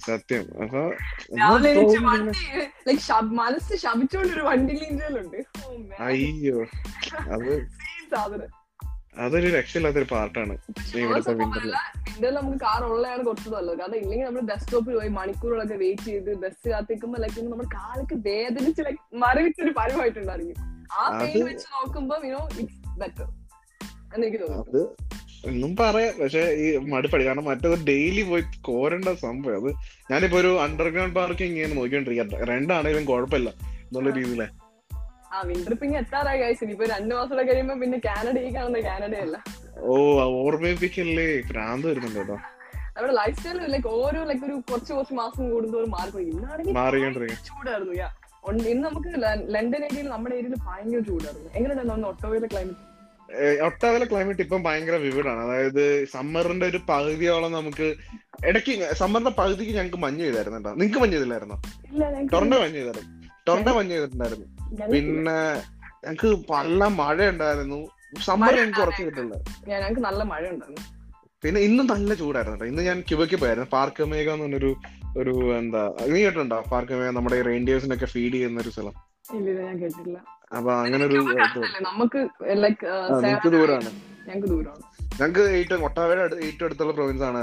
സത്യം. 0.08 0.64
അപ്പൊ 0.64 0.94
മനസ്സ് 3.22 3.76
ശപിച്ചോണ്ടൊരു 3.76 4.42
വണ്ടി 4.42 4.74
അയ്യോ. 6.00 6.64
അത് 7.18 7.68
സാധനം. 8.16 8.63
അതൊരു 9.18 9.58
രക്ഷയില്ലാത്തൊരു 9.58 10.06
പാർട്ടാണ്. 10.12 10.58
ഇവിടുത്തെ 10.96 11.34
വിന്ററിൽ 11.34 11.74
വിന്ററിൽ 12.08 12.36
നമുക്ക് 12.36 12.58
കാർ 12.58 12.84
ഉള്ളതാണ് 12.84 13.24
കുറച്ച് 13.24 13.50
നല്ലത് 13.50 13.80
കാരണം 13.80 13.96
ഇല്ലെങ്കിൽ 13.96 14.26
നമ്മൾ 14.26 14.42
ബസ് 14.42 14.64
സ്റ്റോപ്പിൽ 14.64 14.96
പോയി 14.96 15.08
മണിക്കൂറുകളൊക്കെ 15.08 15.76
വെയിറ്റ് 15.76 16.04
ചെയ്ത് 16.04 16.34
ബസ് 16.34 16.70
കാത്തിക്കുമ്പോ 16.70 17.22
ലൈക്ക് 17.22 17.46
നമ്മുടെ 17.46 17.70
കാലൊക്കെ 17.76 18.16
വേദനിച്ച് 18.16 18.82
ലൈക്ക് 18.82 19.16
മരവിച്ചൊരു 19.16 19.74
പരമായിട്ടുണ്ടായിരിക്കും 19.78 20.90
ആ 21.00 21.20
പെയിൻ 21.22 21.46
വെച്ച് 21.46 21.66
നോക്കുമ്പോ 21.74 22.18
യുനോ 22.26 22.50
ഇറ്റ്സ് 22.60 23.00
ബെറ്റർ 23.00 23.28
എന്ന് 24.16 24.28
എനിക്ക് 24.28 24.48
തോന്നുന്നു. 24.48 24.96
എന്നും 25.46 25.76
പറയാം. 25.76 26.14
പക്ഷെ 26.24 26.40
ഈ 26.40 26.78
മടുപ്പടി. 26.78 27.26
കാരണം 27.26 27.46
മറ്റേത് 27.46 27.86
ഡെയിലി 27.86 28.22
പോയി 28.22 28.44
കോരേണ്ട 28.62 29.10
സംഭവം. 29.10 29.56
അത് 29.56 29.76
ഞാനിപ്പോ 30.12 30.38
ഒരു 30.38 30.60
അണ്ടർഗ്രൗണ്ട് 30.60 31.16
പാർക്കിംഗ് 31.16 31.52
ഇങ്ങനെ 31.52 31.74
നോക്കിക്കൊണ്ടിരിക്കുക 31.76 32.44
രണ്ടാണെങ്കിലും 32.44 33.06
കുഴപ്പമില്ല 33.06 33.50
എന്നുള്ള 33.50 34.10
രീതിയിലെ. 34.10 34.63
ആ 35.34 35.40
വിന്റർ 35.50 35.74
പിന്നെ 35.82 35.96
എത്താറായി 36.02 36.40
കഴിച്ചു 36.42 36.64
ഇനിയിപ്പോ 36.66 36.88
രണ്ടു 36.94 37.14
മാസം 37.18 37.32
കൂടെ 37.34 37.44
കഴിയുമ്പോ 37.50 37.76
പിന്നെ 37.84 37.98
കാനഡ 38.08 38.36
ഈ 38.48 38.50
കാണുന്ന 38.56 38.80
കാനഡയല്ല. 38.88 39.38
ഓ 39.84 39.94
ഓർമ്മിപ്പിക്കല്ലേ? 40.42 41.28
ഭ്രാന്ത് 41.50 41.86
വരുന്നുണ്ട് 41.90 42.20
കേട്ടോ. 42.20 42.38
നമ്മുടെ 42.96 43.14
ലൈഫ് 43.20 43.38
സ്റ്റൈൽ 43.38 43.60
ലൈക്ക് 43.74 43.90
ഓരോ 44.00 44.20
ലൈക്ക് 44.30 44.46
ഒരു 44.50 44.56
കുറച്ച് 44.70 44.92
കുറച്ച് 44.98 45.16
മാസം 45.22 45.44
കൂടുന്തോറും 45.54 45.92
മാറിപ്പോയി. 45.98 46.26
ഇന്നാണെങ്കിൽ 46.34 46.76
ചൂടായിരുന്നു 47.50 47.96
യാ 48.02 48.10
ഇന്ന് 48.72 48.84
നമുക്ക് 48.88 49.10
ലണ്ടൻ 49.56 49.82
ഏരിയയിൽ 49.88 50.08
നമ്മുടെ 50.14 50.36
ഏരിയയിൽ 50.40 50.56
ഭയങ്കര 50.68 51.02
ചൂടായിരുന്നു. 51.10 51.50
എങ്ങനെയുണ്ടായിരുന്നു 51.58 52.10
ഒട്ടോയിലെ 52.14 52.50
ക്ലൈമറ്റ് 52.54 52.92
ഒട്ടാവിലെ 53.68 54.06
ക്ലൈമറ്റ് 54.10 54.42
ഇപ്പം 54.46 54.62
ഭയങ്കര 54.66 54.96
വിവിഡാണ് 55.06 55.42
അതായത് 55.46 55.84
സമ്മറിന്റെ 56.12 56.66
ഒരു 56.72 56.80
പകുതിയോളം 56.90 57.52
നമുക്ക് 57.52 57.88
ഇടയ്ക്ക് 58.50 58.74
സമ്മറിന്റെ 59.02 59.34
പകുതിക്ക് 59.40 59.74
ഞങ്ങൾക്ക് 59.78 60.00
മഞ്ഞ് 60.06 60.24
ചെയ്തായിരുന്നു 60.26 60.60
കേട്ടോ. 60.60 60.74
നിങ്ങൾക്ക് 60.80 61.02
മഞ്ഞ് 61.04 61.16
ചെയ്തില്ലായിരുന്നോ 61.16 61.58
ടൊറന്റോ 62.34 62.58
മഞ്ഞ് 62.64 62.78
ചെയ്തായിരുന്നു 62.80 63.12
ടൊറന്റോ 63.48 63.72
മഞ്ഞ് 63.78 63.96
കിട്ടുന്നായിരുന്നു 63.96 64.48
പിന്നെ 64.94 65.38
ഞങ്ങക്ക് 66.06 66.28
നല്ല 66.52 66.84
മഴ 67.00 67.18
ഉണ്ടായിരുന്നു 67.30 67.80
സമ്മർ 68.22 68.54
ഞങ്ങൾക്ക് 68.58 68.80
കുറച്ച് 68.82 69.04
കിട്ടില്ല 69.08 69.36
ഞങ്ങൾക്ക് 69.72 70.02
നല്ല 70.02 70.22
മഴ 70.32 70.44
ഉണ്ടായിരുന്നു 70.54 70.84
പിന്നെ 71.44 71.60
ഇന്ന് 71.62 71.84
നല്ല 71.92 72.14
ചൂടായിരുന്നു 72.14 72.58
കേട്ടോ. 72.58 72.68
ഇന്ന് 72.72 72.82
ഞാൻ 72.88 72.98
ക്യൂബയ്ക്ക് 73.08 73.38
പോയായിരുന്നു. 73.40 73.70
പാർക്ക് 73.74 74.04
മേഘ 74.12 74.28
എന്ന് 74.34 74.46
പറഞ്ഞൊരു 74.46 74.70
ഒരു 75.18 75.32
എന്താ 75.58 75.82
നീ 76.12 76.20
കേട്ടിട്ടുണ്ടോ? 76.20 76.60
പാർക്ക് 76.72 76.94
മേഘ 77.00 77.10
നമ്മുടെ 77.18 77.40
റെയിൻഡിയേഴ്സിനൊക്കെ 77.50 78.08
ഫീഡ് 78.14 78.36
ചെയ്യുന്ന 78.36 78.62
ഒരു 78.62 78.72
സ്ഥലം 78.76 78.96
ഞാൻ 79.60 79.76
അപ്പൊ 80.52 80.72
അങ്ങനെ 80.84 81.04
ഒരു 81.06 81.18
നമുക്ക് 81.84 82.20
ദൂരമാണ്. 83.56 83.92
ഞങ്ങൾക്ക് 84.28 84.50
ദൂരമാണ്. 84.54 84.82
ഞങ്ങൾക്ക് 85.20 85.40
ഏറ്റവും 85.40 85.84
ഒട്ടാവയുടെ 85.84 86.22
ഏറ്റവും 86.22 86.66
അടുത്തുള്ള 86.66 86.94
പ്രൊവിൻസ് 86.94 87.24
ആണ് 87.24 87.42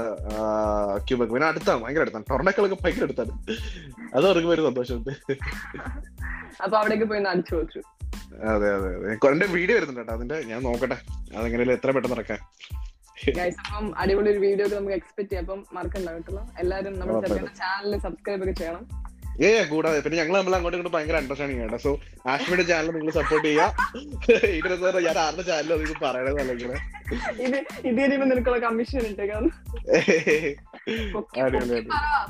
ക്യൂബക് 1.07 1.29
പിന്നെ 1.29 1.47
അടുത്താണ് 1.47 1.83
ഭയങ്കര 1.83 2.01
അടുത്താണ്. 2.01 2.25
ടൊർണക്കളൊക്കെ 2.31 2.77
ഭയങ്കര 2.83 3.03
അടുത്താണ്. 3.03 3.31
അത് 4.15 4.25
അവർക്ക് 4.25 4.47
ഒരു 4.47 4.61
സന്തോഷമുണ്ട്. 4.61 5.11
അപ്പൊ 6.63 6.77
അവിടേക്ക് 6.77 7.03
പോയി 7.03 7.23
അടിച്ചു 7.23 7.55
വെച്ചു 7.55 7.81
അതെ 8.51 8.69
അതെ 8.73 8.95
അതെ. 8.95 9.29
എന്റെ 9.31 9.45
വീഡിയോ 9.45 9.75
വരുന്നുണ്ട് 9.75 10.01
കേട്ടോ. 10.01 10.13
അതിന്റെ 10.13 10.37
ഞാൻ 10.51 10.61
നോക്കട്ടെ. 10.63 10.97
അതെങ്ങനെയാലും 11.37 11.73
എത്ര 11.73 11.91
പെട്ടെന്ന് 11.91 12.17
ഇറക്കാൻ 12.17 12.39
അപ്പം 13.65 13.99
അടിപൊളി 13.99 14.29
ഒരു 14.31 14.39
വീഡിയോ 14.39 14.65
ഒക്കെ 14.67 14.75
നമുക്ക് 14.75 14.95
എക്സ്പെക്ട് 14.95 15.31
ചെയ്യാം. 15.31 15.43
അപ്പം 15.43 15.65
മറക്കണ്ട 15.73 16.09
കേട്ടോ. 16.09 16.45
എല്ലാരും 16.59 16.99
നമ്മുടെ 16.99 17.29
ചാനൽ 17.29 17.97
സബ്സ്ക്രൈബ് 17.99 18.41
ഒക്കെ 18.41 18.51
ചെയ്യണം. 18.51 19.10
ഏ 19.47 19.49
കൂടാതെ. 19.71 19.99
പിന്നെ 20.03 20.17
ഞങ്ങൾ 20.17 20.35
നമ്മൾ 20.37 20.53
അങ്ങോട്ടും 20.55 20.77
ഇങ്ങോട്ട് 20.77 20.97
ഭയങ്കര 20.97 21.17
അണ്ടർസ്റ്റാൻഡിങ് 21.21 21.63
ആണ് 21.65 21.77
സോ 21.85 21.91
ആഷ്മിയുടെ 22.31 22.63
ചാനൽ 22.69 22.91
നിങ്ങൾ 22.97 23.13
സപ്പോർട്ട് 23.19 23.47
ചെയ്യുക 23.47 23.65
ഞാൻ 25.07 25.17
ആരുടെ 25.25 25.43
ചാനൽ 25.49 25.71
നിങ്ങൾ 25.81 25.99
പറയണത് 26.05 26.39
അല്ലെങ്കിൽ? 26.43 26.71
ഇത് 27.45 27.57
ഇത് 27.89 27.97
കഴിയുമ്പോ 27.99 28.27
നിനക്കുള്ള 28.31 28.59
കമ്മീഷൻ 28.65 29.01
പറ 29.11 29.47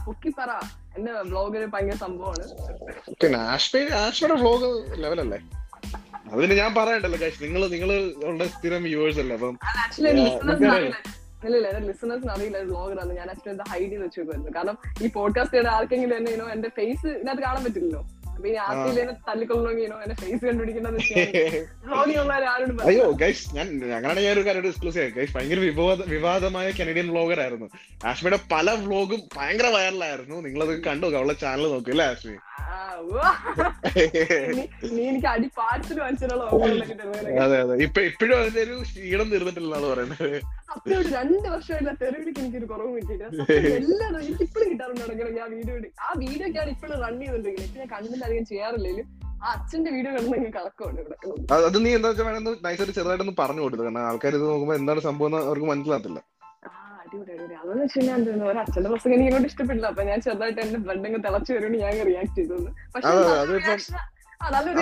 പൊക്കി 0.05 0.29
പറ. 0.39 0.51
എന്റെ 0.97 1.11
ബ്ലോഗിൽ 1.31 1.65
ഭയങ്കര 1.73 1.97
സംഭവമാണ്. 2.05 2.45
പിന്നെ 3.21 3.39
ആഷ്മി 3.53 3.81
ആഷ്മിയുടെ 4.03 4.37
വ്ലോഗ് 4.41 4.69
ലെവലല്ലേ 5.03 5.39
അതിന് 6.33 6.53
ഞാൻ 6.61 6.71
പറയണ്ടല്ലോ 6.75 7.17
കാശ് 7.21 7.39
നിങ്ങൾ 7.43 7.61
നിങ്ങൾ 7.67 7.89
ഉള്ള 8.29 8.41
സ്ഥിരം 8.55 8.83
വ്യൂവേഴ്സ് 8.83 9.19
അല്ലേ 9.23 9.35
അപ്പം? 9.35 9.55
ഇല്ല 11.43 11.55
ഇല്ല 11.57 11.67
എന്റെ 11.69 11.81
ലിസണേഴ്സിന് 11.87 12.31
അറിയില്ല 12.31 12.57
ബ്ലോഗറാണ് 12.69 13.13
ഞാൻ 13.13 13.27
ആക്ച്വലി 13.29 13.65
ഹൈഡ് 13.69 13.89
ചെയ്ത് 13.89 14.03
വെച്ചേക്കുമായിരുന്നു 14.03 14.53
കാരണം 14.57 14.75
ഈ 15.01 15.09
പോഡ്കാസ്റ്റ് 15.15 15.67
ആർക്കെങ്കിലും 15.69 16.15
എന്നെ 16.17 16.31
ഇനോ 16.31 16.47
എന്റെ 16.55 16.69
ഫേസ് 16.77 17.07
ഇതിനകത്ത് 17.15 17.43
കാണാൻ 17.43 17.63
പറ്റില്ലല്ലോ. 17.63 18.01
ഈ 18.49 18.53
ആർക്കെങ്കിലും 18.65 19.01
എന്നെ 19.03 19.15
തല്ലിക്കൊള്ളണമെങ്കിൽ 19.29 19.85
ഇനോ 19.87 19.97
എന്റെ 20.05 20.15
ഫേസ് 20.21 20.43
കണ്ടുപിടിക്കുന്നത് 20.47 20.97
അയ്യോ 22.89 23.05
ഗൈസ് 23.23 23.45
ഞാൻ 23.57 23.67
അങ്ങനെയാണ് 23.97 24.21
ഞാൻ 24.27 24.33
ഒരു 24.37 24.43
കാര്യം 24.47 24.63
ഡിസ്ക്ലോസ് 24.67 24.97
ചെയ്യാം. 24.97 25.15
ഗൈസ് 25.17 25.33
ഭയങ്കര 25.37 25.59
വിവാദ 25.69 25.99
വിവാദമായ 26.13 26.67
കനേഡിയൻ 26.79 27.07
വ്ലോഗർ 27.13 27.39
ആയിരുന്നു. 27.45 27.67
ആഷ്മിയുടെ 28.11 28.39
പല 28.53 28.67
വ്ലോഗും 28.85 29.21
ഭയങ്കര 29.37 29.67
വൈറലായിരുന്നു 29.77 30.37
നിങ്ങളത് 30.47 30.73
കണ്ടു 30.87 31.15
അവളെ 31.19 31.35
ചാനൽ 31.43 31.67
നോക്കും 31.75 31.93
അല്ലേ 31.95 32.07
ആഷ്മി 32.13 32.37
നീ 34.95 35.03
എനിക്ക് 35.11 35.27
അടി 35.31 35.47
പാർസൽ 35.59 35.97
വാങ്ങിച്ചിട്ടുള്ള 36.01 36.43
അതെ 37.45 37.55
അതെ. 37.63 37.75
ഇപ്പൊ 37.85 37.99
ഇപ്പോഴും 38.09 38.35
അതിന്റെ 38.41 38.61
ഒരു 38.65 38.75
ക്ഷീണം 38.89 39.27
തീർന്നിട്ടില്ലെന്നാണ് 39.33 39.87
പറയുന്നത്. 39.91 40.27
സത്യമായിട്ട് 40.71 41.11
രണ്ട് 41.17 41.47
വർഷമായില്ല 41.53 41.91
തെരുവിലേക്ക് 42.01 42.41
എനിക്കൊരു 42.43 42.67
കുറവ് 42.71 42.91
കിട്ടിയില്ല. 42.97 43.25
എല്ലാവരും 43.77 44.19
എനിക്ക് 44.25 44.43
ഇപ്പോഴും 44.47 44.67
കിട്ടാറുണ്ട്. 44.71 45.03
ഞാൻ 45.39 45.49
വീഡിയോ 45.57 45.75
ആ 46.05 46.09
വീഡിയോ 46.23 46.47
ഒക്കെ 46.49 46.69
ഇപ്പോഴും 46.75 46.95
റൺ 47.05 47.17
ഇപ്പൊ 47.23 47.79
ഞാൻ 47.81 47.89
കണ്ടിട്ട് 47.95 48.23
അധികം 48.31 48.45
ചെയ്യാറില്ലെങ്കിലും 48.51 49.07
ആ 49.43 49.51
അച്ഛന്റെ 49.55 49.91
വീഡിയോ 49.95 50.11
കണ്ടെങ്കിൽ 50.15 51.63
അത് 51.67 51.77
നീ 51.85 51.91
എന്താ 51.97 52.09
വെച്ചാൽ 52.09 52.25
വേണമെന്ന് 52.27 52.51
നൈസായിട്ട് 52.65 52.95
ചെറുതായിട്ടൊന്ന് 52.97 53.35
പറഞ്ഞു 53.39 53.61
കൊടുത്തു 53.65 53.83
കാരണം 53.85 54.03
ആൾക്കാർ 54.09 54.33
ഇത് 54.39 54.45
നോക്കുമ്പോൾ 54.49 54.75
എന്താണ് 54.81 55.01
സംഭവം 55.07 55.29
എന്ന് 55.29 55.39
അവർക്ക് 55.49 55.67
മനസ്സിലാകത്തില്ല. 55.71 56.19
ആ 56.67 56.71
അടിപൊളി 57.03 57.31
അടിപൊളി. 57.35 57.55
അതെന്ന് 57.61 57.83
വെച്ച് 57.83 57.97
കഴിഞ്ഞാൽ 57.97 58.17
എന്താണ് 58.19 58.43
ഒരു 58.51 58.59
അച്ഛന്റെ 58.63 58.89
പ്രസംഗം 58.91 59.15
എനിക്ക് 59.15 59.31
അങ്ങോട്ട് 59.31 59.49
ഇഷ്ടപ്പെട്ടില്ല. 59.51 59.87
അപ്പൊ 59.93 60.03
ഞാൻ 60.09 60.19
ചെറുതായിട്ട് 60.25 60.61
എന്റെ 60.65 60.79
ബ്ലഡ് 60.85 61.07
അങ്ങ് 61.09 61.21
തിളച്ചു 61.27 61.51
വരുമ്പോൾ 61.55 61.79
ഞാൻ 61.85 61.93
റിയാക്ട് 62.09 62.35
ചെയ്തത്. 62.39 62.67
പക്ഷെ 62.95 63.13
നല്ല 63.15 63.49
റിയാക്ഷൻ 63.51 63.97
എല്ലാവരും 64.45 64.77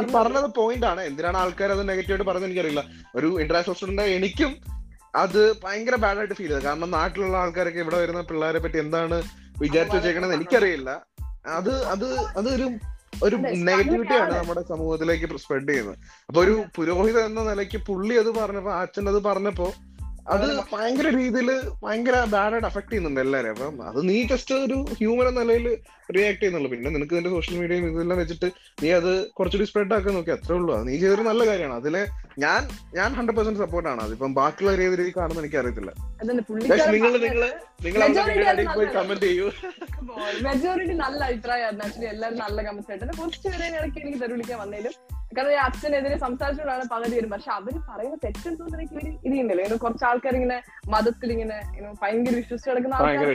നീ 0.00 0.06
പറഞ്ഞത്. 0.18 0.48
പോയിന്റ് 0.60 0.86
ആണ്. 0.92 1.02
എന്തിനാണ് 1.10 1.38
ആൾക്കാർ 1.42 1.70
അത് 1.76 1.82
നെഗറ്റീവായിട്ട് 1.90 2.28
പറഞ്ഞത് 2.30 2.48
എനിക്കറിയില്ല. 2.50 2.82
ഒരു 3.18 3.28
ഇന്റർനാഷണൽ 3.42 3.76
സ്റ്റുഡന്റ് 3.78 4.06
എനിക്കും 4.18 4.52
അത് 5.24 5.42
ഭയങ്കര 5.64 5.96
ബാഡ് 6.04 6.18
ആയിട്ട് 6.20 6.36
ഫീൽ 6.38 6.48
ചെയ്തത് 6.48 6.64
കാരണം 6.68 6.88
നാട്ടിലുള്ള 6.96 7.36
ആൾക്കാരൊക്കെ 7.42 7.80
ഇവിടെ 7.84 7.98
വരുന്ന 8.04 8.22
പിള്ളേരെ 8.30 8.60
പറ്റി 8.64 8.78
എന്താണ് 8.84 9.18
വിചാരിച്ചു 9.62 9.96
വെച്ചേക്കണെന്ന് 9.96 10.36
എനിക്കറിയില്ല. 10.38 10.90
അത് 11.48 11.84
അത് 11.84 12.18
അതൊരു 12.18 12.62
ഒരു 13.24 13.36
ഒരു 13.36 13.36
നെഗറ്റിവിറ്റിയാണ് 13.36 14.32
ആണ്. 14.32 14.38
നമ്മുടെ 14.38 14.64
സമൂഹത്തിലേക്ക് 14.68 15.38
സ്പ്രെഡ് 15.38 15.68
ചെയ്യുന്നത്. 15.68 15.98
അപ്പൊ 16.28 16.44
ഒരു 16.44 16.64
പുരോഹിതൻ 16.76 17.24
എന്ന 17.24 17.42
നിലയ്ക്ക് 17.42 17.78
പുള്ളി 17.78 18.14
അത് 18.14 18.34
പറഞ്ഞപ്പോ 18.34 18.72
അച്ഛൻ 18.72 19.08
അത് 19.08 19.22
പറഞ്ഞപ്പോ 19.22 19.72
അത് 20.28 20.60
ഭയങ്കര 20.72 21.16
രീതിയിൽ 21.16 21.62
ഭയങ്കര 21.82 22.24
ബാഡായിട്ട് 22.24 22.66
അഫക്ട് 22.66 22.90
ചെയ്യുന്നുണ്ട് 22.90 23.20
എല്ലാരെയും. 23.20 23.52
അപ്പം 23.52 23.88
അത് 23.88 24.08
നീ 24.08 24.22
ജസ്റ്റ് 24.22 24.54
ഒരു 24.54 24.86
ഹ്യൂമൻ 24.98 25.28
എന്ന 25.28 25.40
നിലയിൽ 25.40 25.78
റിയാക്ട് 26.14 26.40
ചെയ്യുന്നുള്ളൂ. 26.40 26.68
പിന്നെ 26.72 26.90
നിനക്ക് 26.96 27.14
നിന്റെ 27.16 27.30
സോഷ്യൽ 27.34 27.56
മീഡിയയും 27.60 27.86
ഇതെല്ലാം 27.90 28.18
വെച്ചിട്ട് 28.22 28.48
നീ 28.82 28.88
അത് 29.00 29.10
കുറച്ചുകൂടി 29.38 29.68
സ്പ്രെഡ് 29.70 29.94
ആക്കാൻ 29.96 30.14
നോക്കി. 30.18 30.32
അത്രേ 30.36 30.54
ഉള്ളൂ. 30.58 30.70
അത് 30.76 30.84
നീ 30.88 30.94
ചെയ്തൊരു 31.02 31.24
നല്ല 31.30 31.42
കാര്യമാണ്. 31.50 31.78
അതിലെ 31.82 32.02
ഞാൻ 32.44 32.62
ഞാൻ 32.98 33.10
ഹൺഡ്രഡ് 33.18 33.36
പെർസെന്റ് 33.36 33.62
സപ്പോർട്ട് 33.64 33.88
ആണ്. 33.92 34.00
അതിപ്പം 34.06 34.32
ബാക്കിയുള്ള 34.40 34.84
ഏത് 34.86 34.96
രീതി 35.00 35.12
കാണുന്ന 35.18 35.42
എനിക്ക് 35.44 35.58
അറിയത്തില്ല. 35.62 35.92
നിങ്ങൾ 36.20 36.36
നിങ്ങൾ 37.86 38.02
നിങ്ങൾ 38.30 38.74
പോയി 38.78 38.88
കമന്റ് 38.96 39.26
ചെയ്യൂ. 39.26 39.48
മെജോറിറ്റി 40.46 40.96
നല്ല 41.04 41.20
അഭിപ്രായമായിരുന്നു. 41.30 41.84
ആക്ച്വലി 41.88 42.08
എല്ലാവരും 42.14 42.40
നല്ല 42.44 42.58
കമന്റ്സ് 42.68 42.90
ആയിട്ട് 42.92 43.18
കുറച്ച് 43.20 43.40
പേരെ 43.48 43.66
ഇടയ്ക്ക് 43.78 44.00
എനിക്ക് 44.04 44.20
തെരുവിളിക്കാൻ 44.24 44.58
വന്നേലും. 44.64 44.94
കാരണം 45.36 45.52
ഈ 45.54 45.56
അച്ഛനെതിരെ 45.66 46.16
സംസാരിച്ചുകൊണ്ടാണ് 46.24 46.84
പകുതി 46.92 47.14
വരും 47.18 47.30
പക്ഷെ 47.32 47.50
അവർ 47.56 47.74
പറയുന്ന 47.88 48.16
തെറ്റെന്ന് 48.24 48.76
എനിക്ക് 48.76 48.94
ഇവർ 48.94 49.04
ഇത് 49.26 49.34
ഇങ്ങനെ 49.40 49.76
കുറച്ച് 49.84 50.04
ആൾക്കാർ 50.10 50.34
ഇങ്ങനെ 50.38 50.58
മതത്തിൽ 50.92 51.28
ഇങ്ങനെ 51.34 51.56
ഭയങ്കര 52.02 52.34
വിശ്വസിച്ച് 52.40 52.68
കിടക്കുന്ന 52.70 52.94
ആൾക്കാർ 52.98 53.28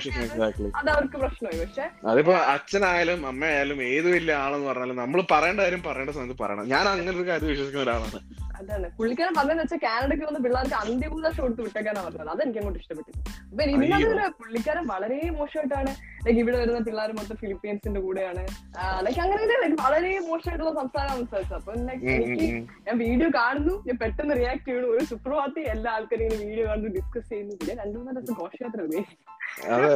അത് 0.80 0.90
അവർക്ക് 0.96 1.18
പ്രശ്നമായി. 1.24 1.58
പക്ഷെ 1.64 1.86
അതിപ്പോ 2.12 2.34
അച്ഛനായാലും 2.62 3.28
അമ്മയായാലും 3.28 3.84
ഏത് 3.84 4.12
വലിയ 4.14 4.34
ആളെന്ന് 4.44 4.68
പറഞ്ഞാലും 4.68 4.96
നമ്മൾ 4.96 5.24
പറയേണ്ട 5.32 5.60
കാര്യം 5.60 5.84
പറയേണ്ട 5.88 6.10
സമയത്ത് 6.10 6.44
പറയണം. 6.44 6.68
ഞാൻ 6.68 6.88
അങ്ങനെ 6.88 7.12
ഒരു 7.18 7.28
കാര്യം 7.28 7.48
വിശ്വസിക്കുന്ന 7.48 7.84
ഒരാളാണ്. 7.84 8.20
അതാണ്. 8.60 8.88
പുള്ളിക്കാരൻ 8.98 9.34
പറഞ്ഞതെന്ന് 9.38 9.64
വെച്ചാൽ 9.64 9.80
കാനഡയ്ക്ക് 9.84 10.26
വന്ന 10.26 10.40
പിള്ളേർക്ക് 10.40 10.76
അന്ത്യഭൂത 10.76 11.30
ഷോട്ട് 11.38 11.62
വിട്ടേക്കാനാണ് 11.62 12.06
പറഞ്ഞത്. 12.08 12.30
അത് 12.30 12.42
എനിക്ക് 12.44 12.60
അങ്ങോട്ട് 12.60 12.80
ഇഷ്ടപ്പെട്ടില്ല. 12.80 13.22
അപ്പൊ 13.52 13.64
ഇതിനകത്ത് 13.64 14.34
പുള്ളിക്കാരൻ 14.40 14.88
വളരെ 14.88 15.30
മോശമായിട്ടാണ് 15.30 15.92
ലൈക്ക് 16.26 16.40
ഇവിടെ 16.40 16.58
വരുന്ന 16.58 16.80
പിള്ളേർ 16.80 17.12
മൊത്തം 17.12 17.36
ഫിലിപ്പീൻസിന്റെ 17.36 18.00
കൂടെയാണ്. 18.00 18.44
ലൈക്ക് 19.06 19.20
അങ്ങനെ 19.20 19.42
like 19.64 19.78
വളരെ 19.84 20.20
മോശമായിട്ടുള്ള 20.20 20.74
സംസാരം 20.82 21.14
സംസാരിച്ചത്. 21.16 21.58
അപ്പൊ 21.60 21.74
ഉം, 21.74 21.90
എനിക്ക് 22.28 22.48
ഞാൻ 22.88 22.98
വീഡിയോ 22.98 23.30
കാണുന്നു. 23.30 23.84
ഞാൻ 23.88 23.98
പെട്ടെന്ന് 23.98 24.36
റിയാക്ട് 24.36 24.68
ചെയ്യുന്നു. 24.68 24.90
ഒരു 24.90 25.06
സുപ്രഭാതി 25.06 25.62
എല്ലാ 25.76 25.92
ആൾക്കാരും 25.92 26.24
ഇങ്ങനെ 26.24 26.46
വീഡിയോ 26.46 26.68
കാണുന്നു 26.68 26.92
ഡിസ്കസ് 27.00 27.30
ചെയ്യുന്നു. 27.30 27.56
പിന്നെ 27.56 27.76
രണ്ടു 27.84 27.98
മൂന്ന് 27.98 28.22
ദിവസം 28.22 28.34
ഘോഷയാത്ര 28.34 28.82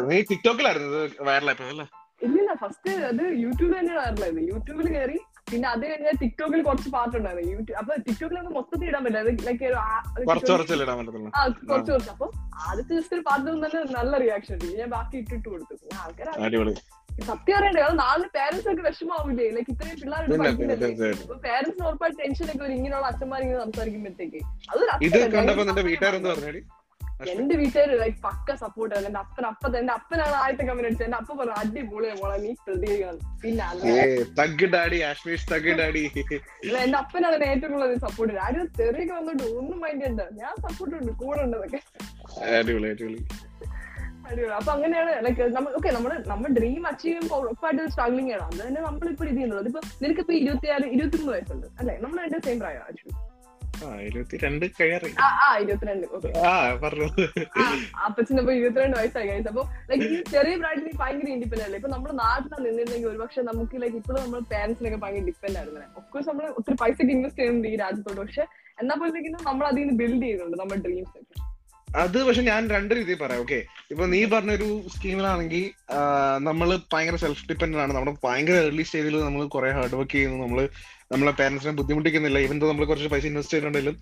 നീ 0.09 0.21
ടിക്ടോക്കിലായിരുന്നു 0.21 1.23
വൈറലായപ്പോ 1.23 1.65
അല്ലേ? 1.65 1.85
ഫസ്റ്റ് 2.61 2.91
അത് 3.09 3.23
യൂട്യൂബ് 3.43 3.73
തന്നെയാണ് 3.77 4.01
വരലായത് 4.05 4.41
യൂട്യൂബിൽ 4.51 4.87
കയറി 4.95 5.17
പിന്നെ 5.51 5.67
അത് 5.71 5.83
കഴിഞ്ഞ 5.83 6.11
ടിക്ടോക്കിൽ 6.21 6.61
കുറച്ച് 6.67 6.89
പാട്ടുണ്ടായിരുന്നു 6.93 7.51
യൂട്യൂബ് 7.51 7.77
അപ്പൊ 7.81 7.93
ടിക്ടോക്കിൽ 8.05 8.37
നമുക്ക് 8.37 8.55
മൊത്തത്തിൽ 8.55 8.87
ഇടാൻ 8.89 9.01
പറ്റില്ല. 9.05 9.21
ലൈക്ക് 9.47 9.65
കുറച്ച് 11.69 11.91
കുറച്ച് 11.91 12.11
അപ്പൊ 12.13 12.27
ആദ്യത്തെ 12.65 12.93
ജസ്റ്റ് 12.97 13.15
ഒരു 13.17 13.23
പാട്ട് 13.27 13.45
തന്നെ 13.47 13.81
നല്ല 13.97 14.13
റിയാക്ഷൻ 14.23 14.53
ഉണ്ട് 14.57 14.67
ഞാൻ 14.79 14.89
ബാക്കി 14.95 15.15
ഇട്ടിട്ട് 15.21 15.47
കൊടുത്തു. 15.49 15.73
ആൾക്കാർ 16.03 16.29
സത്യം 17.27 17.55
അറിയണ്ടേ? 17.57 17.81
അത് 17.81 17.93
നാളെ 17.99 18.25
പേരൻസ് 18.33 18.67
ഒക്കെ 18.71 18.83
വിഷമാവില്ലേ 18.87 19.45
ലൈക്ക് 19.55 19.71
ഇത്രയും 19.73 19.99
പിള്ളേരുടെ 20.01 20.77
പേരന്റ്സിന് 21.45 21.85
ഉറപ്പായിട്ട് 21.89 22.17
ടെൻഷൻ 22.23 22.47
ഒക്കെ 22.53 22.65
ഇങ്ങനെയുള്ള 22.77 23.07
അച്ഛന്മാർ 23.11 23.41
ഇങ്ങനെ 23.45 23.61
സംസാരിക്കുമ്പോഴത്തേക്ക് 23.65 24.41
അതൊരു 24.71 24.91
എന്റെ 27.33 27.55
വീട്ടുകാർ 27.55 27.89
ലൈക് 27.99 28.17
പക്ക 28.23 28.55
സപ്പോർട്ട് 28.55 28.95
ആയിരുന്നു 28.95 29.09
എന്റെ 29.09 29.19
അപ്പൻ 29.19 29.45
അപ്പ 29.45 29.77
എന്റെ 29.77 29.93
അപ്പനാണ് 29.93 30.35
ആദ്യത്തെ 30.41 30.63
കമ്പനി 30.63 30.87
അടിച്ചത്. 30.87 31.05
എന്റെ 31.05 31.17
അപ്പ 31.17 31.33
പറഞ്ഞു 31.33 31.55
അടിപൊളിയാ 31.61 32.15
മോളെ 32.21 32.37
നീ 32.37 32.53
പ്രതികരിക്കണം. 32.67 33.19
പിന്നെ 33.43 33.63
എന്റെ 36.85 36.97
അപ്പനാണ് 36.97 37.43
ഏറ്റവും 37.43 37.73
കൂടുതൽ 37.73 37.99
സപ്പോർട്ട് 37.99 38.33
ആരും 38.45 38.67
തെറിയൊക്കെ 38.79 39.13
വന്നിട്ട് 39.13 39.43
ഒന്നും 39.43 39.79
മൈൻഡ് 39.79 40.25
ഞാൻ 40.41 40.53
സപ്പോർട്ട് 40.67 40.95
ഉണ്ട് 40.99 41.11
കൂടെ 41.23 41.41
ഉണ്ട് 41.45 41.57
എന്നൊക്കെ 41.57 41.81
അടിപൊളി 42.59 42.89
അടിപൊളി. 42.93 43.19
അടിപൊളി. 44.29 44.53
അപ്പൊ 44.59 44.71
അങ്ങനെയാണ് 44.71 45.25
ലൈക്ക് 45.25 45.41
നമ്മൾ 45.55 45.71
ഓക്കെ 45.79 45.89
നമ്മൾ 45.89 46.23
നമ്മൾ 46.27 46.47
ഡ്രീം 46.59 46.87
അച്ചീവ് 46.87 47.13
ചെയ്യുമ്പോൾ 47.13 47.41
ഉറപ്പായിട്ട് 47.45 47.91
സ്ട്രഗ്ലിംഗ് 47.91 48.33
ആണ്. 48.33 48.43
അത് 48.47 48.67
തന്നെ 48.67 48.81
നമ്മളിപ്പോ 48.81 49.25
ഇത് 49.25 49.37
നിനക്ക് 49.37 49.67
ഇപ്പൊ 49.71 49.81
നിനക്കിപ്പോ 50.03 50.33
ഇരുപത്തിയാറ് 50.33 50.85
ഇരുപത്തിമൂന്ന് 50.95 51.33
വയസ്സുണ്ട്. 51.33 51.67
അല്ലെ? 51.79 51.97
നമ്മൾ 52.01 52.23
എന്റെ 52.25 52.39
സെയിം 52.47 52.59
പ്രായം 52.59 52.81
ആക്ച്വലി. 52.81 53.15
ആ 53.85 53.89
ഇരുപത്തി 54.07 54.35
രണ്ട് 54.43 54.65
കഴിയാറി 54.77 55.09
ആ 55.25 55.49
ഇരുപത്തിരണ്ട്. 55.63 56.05
ഓക്കെ 56.15 56.29
ആ 56.49 56.51
പറഞ്ഞു. 56.83 57.07
അപ്പച്ചന് 58.07 58.41
ഇപ്പൊ 58.43 58.53
ഇരുപത്തിരണ്ട് 58.59 58.97
വയസ്സായി 58.99 59.27
കഴിച്ചു 59.31 59.51
അപ്പൊ 59.53 59.63
ലൈക്ക് 59.89 60.07
ഈ 60.11 60.19
ചെറിയ 60.33 60.55
പ്രായത്തിൽ 60.61 60.97
ഭയങ്കര 61.01 61.29
ഇൻഡിപെൻഡന്റ് 61.35 61.65
അല്ലേ? 61.67 61.79
ഇപ്പൊ 61.81 61.91
നമ്മുടെ 61.95 62.15
നാട്ടിലാണ് 62.23 62.65
നിന്നിരുന്നെങ്കിൽ 62.67 63.09
ഒരുപക്ഷെ 63.13 63.43
നമുക്ക് 63.51 63.81
ലൈക്ക് 63.83 63.97
ഇപ്പോഴും 64.01 64.21
നമ്മുടെ 64.25 64.45
പാരന്റ്സിനൊക്കെ 64.53 64.99
ഭയങ്കര 65.05 65.25
ഡിപ്പെൻഡ് 65.31 65.57
ആയിരുന്നു 65.61 65.83
ഒഫ്കോഴ്സ് 66.01 66.29
നമ്മൾ 66.31 66.47
ഒത്തിരി 66.59 66.77
പൈസ 66.83 66.97
ഇൻവെസ്റ്റ് 67.15 67.41
ചെയ്യുന്നുണ്ട് 67.41 67.69
ഈ 67.73 67.75
രാജ്യത്തോട് 67.85 68.21
പക്ഷെ 68.25 68.45
എന്നാ 68.83 68.95
പോലും 69.01 69.37
നമ്മൾ 69.49 69.65
അതിൽ 69.71 69.83
നിന്ന് 69.83 69.97
ബിൽഡ് 70.03 70.23
ചെയ്യുന്നുണ്ട് 70.25 70.57
നമ്മുടെ 70.61 70.81
ഡ്രീംസ് 70.87 71.13
ഒക്കെ. 71.21 71.35
അത് 71.87 72.17
പക്ഷെ 72.27 72.41
ഞാൻ 72.49 72.61
രണ്ട് 72.75 72.91
രീതിയിൽ 72.97 73.19
പറയാം 73.21 73.41
ഓക്കെ 73.43 73.57
ഇപ്പൊ 73.91 74.03
നീ 74.13 74.19
പറഞ്ഞൊരു 74.33 74.65
സ്കീമിലാണെങ്കിൽ 74.93 75.63
നമ്മൾ 76.47 76.67
ഭയങ്കര 76.93 77.17
സെൽഫ് 77.21 77.45
ഡിപ്പെൻഡന്റ് 77.49 77.81
ആണ്. 77.83 77.93
നമ്മുടെ 77.97 78.13
ഭയങ്കര 78.25 78.55
ഏർലി 78.63 78.85
സ്റ്റേജിൽ 78.87 79.15
നമ്മൾ 79.27 79.41
കുറെ 79.55 79.69
ഹാർഡ് 79.77 79.95
വർക്ക് 79.99 80.13
ചെയ്യുന്നു. 80.15 80.39
നമ്മൾ 80.45 80.59
നമ്മളെ 81.11 81.31
പേരൻസിനെ 81.39 81.71
ബുദ്ധിമുട്ടിക്കുന്നില്ല. 81.79 82.37
ഇവൻ 82.45 82.57
നമ്മൾ 82.71 82.85
കുറച്ച് 82.89 83.09
പൈസ 83.13 83.25
ഇൻവെസ്റ്റ് 83.29 83.53
ചെയ്തിട്ടുണ്ടെങ്കിലും 83.53 83.97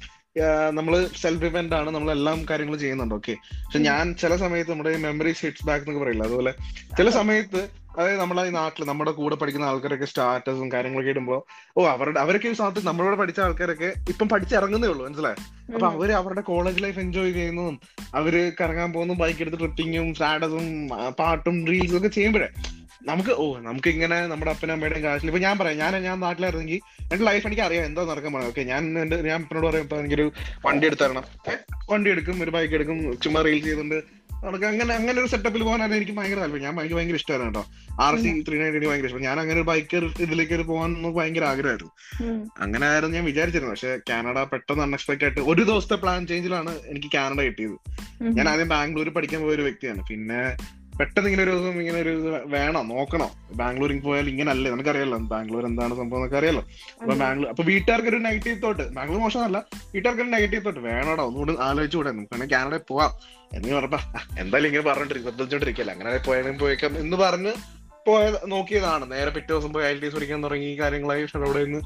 നമ്മൾ 0.77 0.93
സെൽഫ് 1.21 1.45
ഇവന്റ് 1.49 1.75
ആണ്. 1.79 1.89
നമ്മൾ 1.95 2.09
എല്ലാം 2.17 2.37
കാര്യങ്ങളും 2.49 2.79
ചെയ്യുന്നുണ്ട്. 2.83 3.15
ഓക്കെ 3.19 3.33
പക്ഷെ 3.63 3.79
ഞാൻ 3.87 4.13
ചില 4.21 4.35
സമയത്ത് 4.43 4.71
നമ്മുടെ 4.71 4.91
മെമ്മറി 5.05 5.31
ഹിറ്റ്സ് 5.39 5.65
ബാക്ക് 5.69 5.83
എന്നൊക്കെ 5.83 6.01
പറയില്ല? 6.03 6.23
അതുപോലെ 6.29 6.51
ചില 6.99 7.09
സമയത്ത് 7.19 7.61
അതായത് 7.95 8.19
നമ്മളെ 8.21 8.43
ഈ 8.49 8.51
നാട്ടിൽ 8.57 8.83
നമ്മുടെ 8.89 9.11
കൂടെ 9.17 9.35
പഠിക്കുന്ന 9.41 9.65
ആൾക്കാരൊക്കെ 9.71 10.07
സ്റ്റാറ്റസും 10.11 10.69
കാര്യങ്ങളൊക്കെ 10.75 11.11
ഇടുമ്പോ 11.13 11.35
ഓ 11.77 11.83
അവരുടെ 11.95 12.19
അവരൊക്കെ 12.19 12.47
ഈ 12.53 12.55
സമയത്ത് 12.59 12.81
നമ്മളോട് 12.87 13.17
പഠിച്ച 13.21 13.39
ആൾക്കാരൊക്കെ 13.47 13.89
ഇപ്പം 14.11 14.27
പഠിച്ചിറങ്ങുന്നേ 14.29 14.87
ഉള്ളൂ. 14.93 15.03
മനസ്സിലായി? 15.07 15.37
അപ്പൊ 15.73 15.85
അവർ 15.87 16.11
അവരുടെ 16.21 16.41
കോളേജ് 16.41 16.81
ലൈഫ് 16.83 16.99
എൻജോയ് 16.99 17.33
ചെയ്യുന്നതും 17.33 17.75
അവർ 18.15 18.35
കറങ്ങാൻ 18.61 18.89
പോകുന്നതും 18.93 19.19
ബൈക്ക് 19.23 19.41
എടുത്ത് 19.45 19.59
ട്രിപ്പിങ്ങും 19.59 20.07
സ്റ്റാറ്റസും 20.13 20.65
പാട്ടും 21.19 21.57
റീൽസും 21.71 21.97
ഒക്കെ 21.97 22.11
ചെയ്യുമ്പോഴേ 22.17 22.49
നമുക്ക് 23.09 23.33
ഓ 23.43 23.45
നമുക്ക് 23.67 23.89
ഇങ്ങനെ 23.89 24.17
നമ്മുടെ 24.31 24.51
അപ്പനും 24.51 24.73
അമ്മയുടെയും 24.73 25.03
കാശിൽ 25.05 25.29
ഇപ്പൊ 25.31 25.41
ഞാൻ 25.45 25.55
പറയാം 25.59 25.77
ഞാൻ 25.83 25.93
ഞാൻ 26.07 26.17
നാട്ടിലായിരുന്നെങ്കിൽ 26.19 26.79
എന്റെ 27.11 27.23
ലൈഫ് 27.29 27.47
എനിക്ക് 27.47 27.61
അറിയാം 27.61 27.85
എന്താ 27.85 28.03
നടക്കാൻ 28.11 28.33
പറയാം 28.33 28.49
ഓക്കെ 28.51 28.63
ഞാൻ 28.63 28.99
എന്റെ 29.03 29.17
ഞാൻ 29.29 29.39
അപ്പനോട് 29.43 29.67
പറയും 29.67 29.85
ഇപ്പൊ 29.85 29.97
എനിക്കൊരു 30.01 30.25
വണ്ടി 30.65 30.85
എടുത്തരണം. 30.89 31.23
വണ്ടി 31.91 32.09
എടുക്കും 32.09 32.43
ഒരു 32.43 32.51
ബൈക്ക് 32.51 32.75
എടുക്കും 32.79 32.99
ചുമ്മാ 33.23 33.41
റീൽ 33.41 33.59
ചെയ്തുകൊണ്ട് 33.63 33.97
നമുക്ക് 34.45 34.65
അങ്ങനെ 34.65 34.91
അങ്ങനെ 34.93 35.17
ഒരു 35.21 35.29
സെറ്റപ്പിൽ 35.31 35.61
പോകാനാണ് 35.63 35.93
എനിക്ക് 35.95 36.13
ഭയങ്കര 36.17 36.39
താല്പര്യം. 36.39 36.63
ഞാൻ 36.63 36.73
എനിക്ക് 36.79 36.95
ഭയങ്കര 36.95 37.15
ഇഷ്ടമായിരുന്നു 37.15 37.51
കേട്ടോ. 37.51 37.63
ആർ 38.05 38.15
സി 38.23 38.29
ത്രീ 38.47 38.55
നയന്റി 38.59 38.77
എനിക്ക് 38.77 38.89
ഭയങ്കര 38.91 39.09
ഇഷ്ടം. 39.09 39.23
ഞാൻ 39.27 39.37
അങ്ങനെ 39.39 39.57
ഒരു 39.59 39.67
ബൈക്ക് 39.69 39.97
ഇതിലേക്ക് 40.25 40.53
ഒരു 40.53 40.61
പോകാൻ 40.61 40.93
ഭയങ്കര 41.17 41.43
ആഗ്രഹമായിരുന്നു. 41.43 41.91
അങ്ങനെ 42.65 42.85
ആയിരുന്നു 42.87 43.15
ഞാൻ 43.17 43.25
വിചാരിച്ചിരുന്നു 43.25 43.73
പക്ഷെ 43.73 43.91
കാനഡ 44.09 44.43
പെട്ടെന്ന് 44.53 44.83
അൺഎക്സ്പെക്ടഡ് 44.87 45.27
ആയിട്ട് 45.27 45.41
ഒരു 45.53 45.63
ദിവസത്തെ 45.63 45.95
പ്ലാൻ 45.95 46.27
ചേഞ്ചിലാണ് 46.31 46.73
എനിക്ക് 46.93 47.11
കാനഡ 47.15 47.41
കിട്ടിയത്. 47.41 47.77
ഞാൻ 48.37 48.49
ആദ്യം 48.53 48.69
ബാംഗ്ലൂർ 48.75 49.09
പഠിക്കാൻ 49.09 49.41
പോയ 49.41 49.55
ഒരു 49.59 49.61
വ്യക്തിയാണ്. 49.61 50.03
പിന്നെ 50.11 50.41
പെട്ടെന്ന് 50.99 51.29
ഇങ്ങനെ 51.29 51.43
ഒരു 51.43 51.49
ദിവസം 51.49 51.79
ഇങ്ങനെ 51.79 52.01
ഒരു 52.01 52.43
വേണം 52.45 52.87
നോക്കണം. 52.87 53.29
ബാംഗ്ലൂരിൽ 53.53 53.99
പോയാൽ 53.99 54.29
ഇങ്ങനെ 54.29 54.51
അല്ലേ 54.51 54.71
നമുക്കറിയാലോ 54.71 55.17
ബാംഗ്ലൂർ 55.17 55.65
എന്താണ് 55.65 55.89
സംഭവം 55.89 56.17
എന്നൊക്കെ 56.17 56.37
അറിയാലോ? 56.37 56.59
അപ്പൊ 57.01 57.15
ബാംഗ്ലൂർ 57.15 57.49
അപ്പൊ 57.49 57.63
വീട്ടുകാർക്ക് 57.63 58.09
ഒരു 58.09 58.15
നെഗറ്റീവ് 58.15 58.61
തോട്ട് 58.61 58.93
ബാംഗ്ലൂർ 58.93 59.21
മോശമല്ല. 59.21 59.65
വീട്ടുകാർക്ക് 59.93 60.23
ഒരു 60.23 60.29
നെഗറ്റീവ് 60.29 60.65
തോട്ട് 60.65 60.79
വേണോടോ 60.79 61.23
ഒന്നുകൂടി 61.23 61.55
ആലോചിച്ചുകൂടെ. 61.59 62.11
നമുക്ക് 62.11 62.49
കാനഡയിൽ 62.49 62.79
പോവാം. 62.87 63.11
എന്ന് 63.53 63.73
പറഞ്ഞപ്പോ 63.73 63.97
"ആ, 63.97 64.27
എന്തായാലും 64.39 64.67
ഇങ്ങനെ 64.67 64.93
പറഞ്ഞിട്ട് 64.93 65.13
ശ്രദ്ധിച്ചോണ്ടിരിക്കല്ല 65.13 65.91
അങ്ങനെ 65.91 66.17
പോയാലും 66.17 66.59
പോയേക്കാം. 66.59 66.97
എന്ന് 66.97 67.17
പറഞ്ഞ് 67.17 67.51
പോയ 68.07 68.37
നോക്കിയതാണ്. 68.47 69.11
നേരെ 69.11 69.29
പിറ്റേ 69.29 69.47
ദിവസം 69.47 69.73
പോയി 69.73 69.85
ഐ 69.85 69.99
ടി 69.99 70.09
പഠിക്കാൻ 70.09 70.43
തുടങ്ങി 70.43 70.79
കാര്യങ്ങളായി. 70.79 71.21
കാര്യങ്ങളായി 71.21 71.47
അവിടെ 71.49 71.65
നിന്ന് 71.65 71.81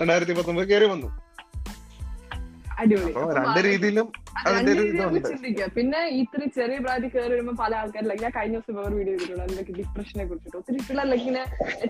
രണ്ടായിരത്തി 0.00 0.32
പത്തൊമ്പത് 0.32 0.68
കയറി 0.68 0.84
വന്നു. 0.84 1.22
അടിപൊളി. 2.82 3.12
രണ്ട് 3.38 3.60
രീതിയിലും 3.68 4.06
ചിന്തിക്കുക 5.30 5.66
പിന്നെ 5.76 6.00
ഇത്ര 6.20 6.40
ചെറിയ 6.58 6.78
പ്രായത്തിൽ 6.84 7.10
കയറി 7.14 7.32
വരുമ്പോൾ 7.34 7.56
പല 7.62 7.72
ആൾക്കാരിലും 7.80 8.22
ഞാൻ 8.24 8.32
കഴിഞ്ഞ 8.38 8.56
ദിവസം 8.58 8.76
വേറെ 8.80 8.94
വീഡിയോ 8.98 9.14
ചെയ്തിട്ടുണ്ട്. 9.16 9.44
അതിലൊക്കെ 9.46 9.74
ഡിപ്രഷനെ 9.80 10.24
കുറിച്ചിട്ട്. 10.30 10.56
ഒത്തിരി 10.60 10.78
പിള്ളേർ 10.88 11.14
ഇങ്ങനെ 11.20 11.42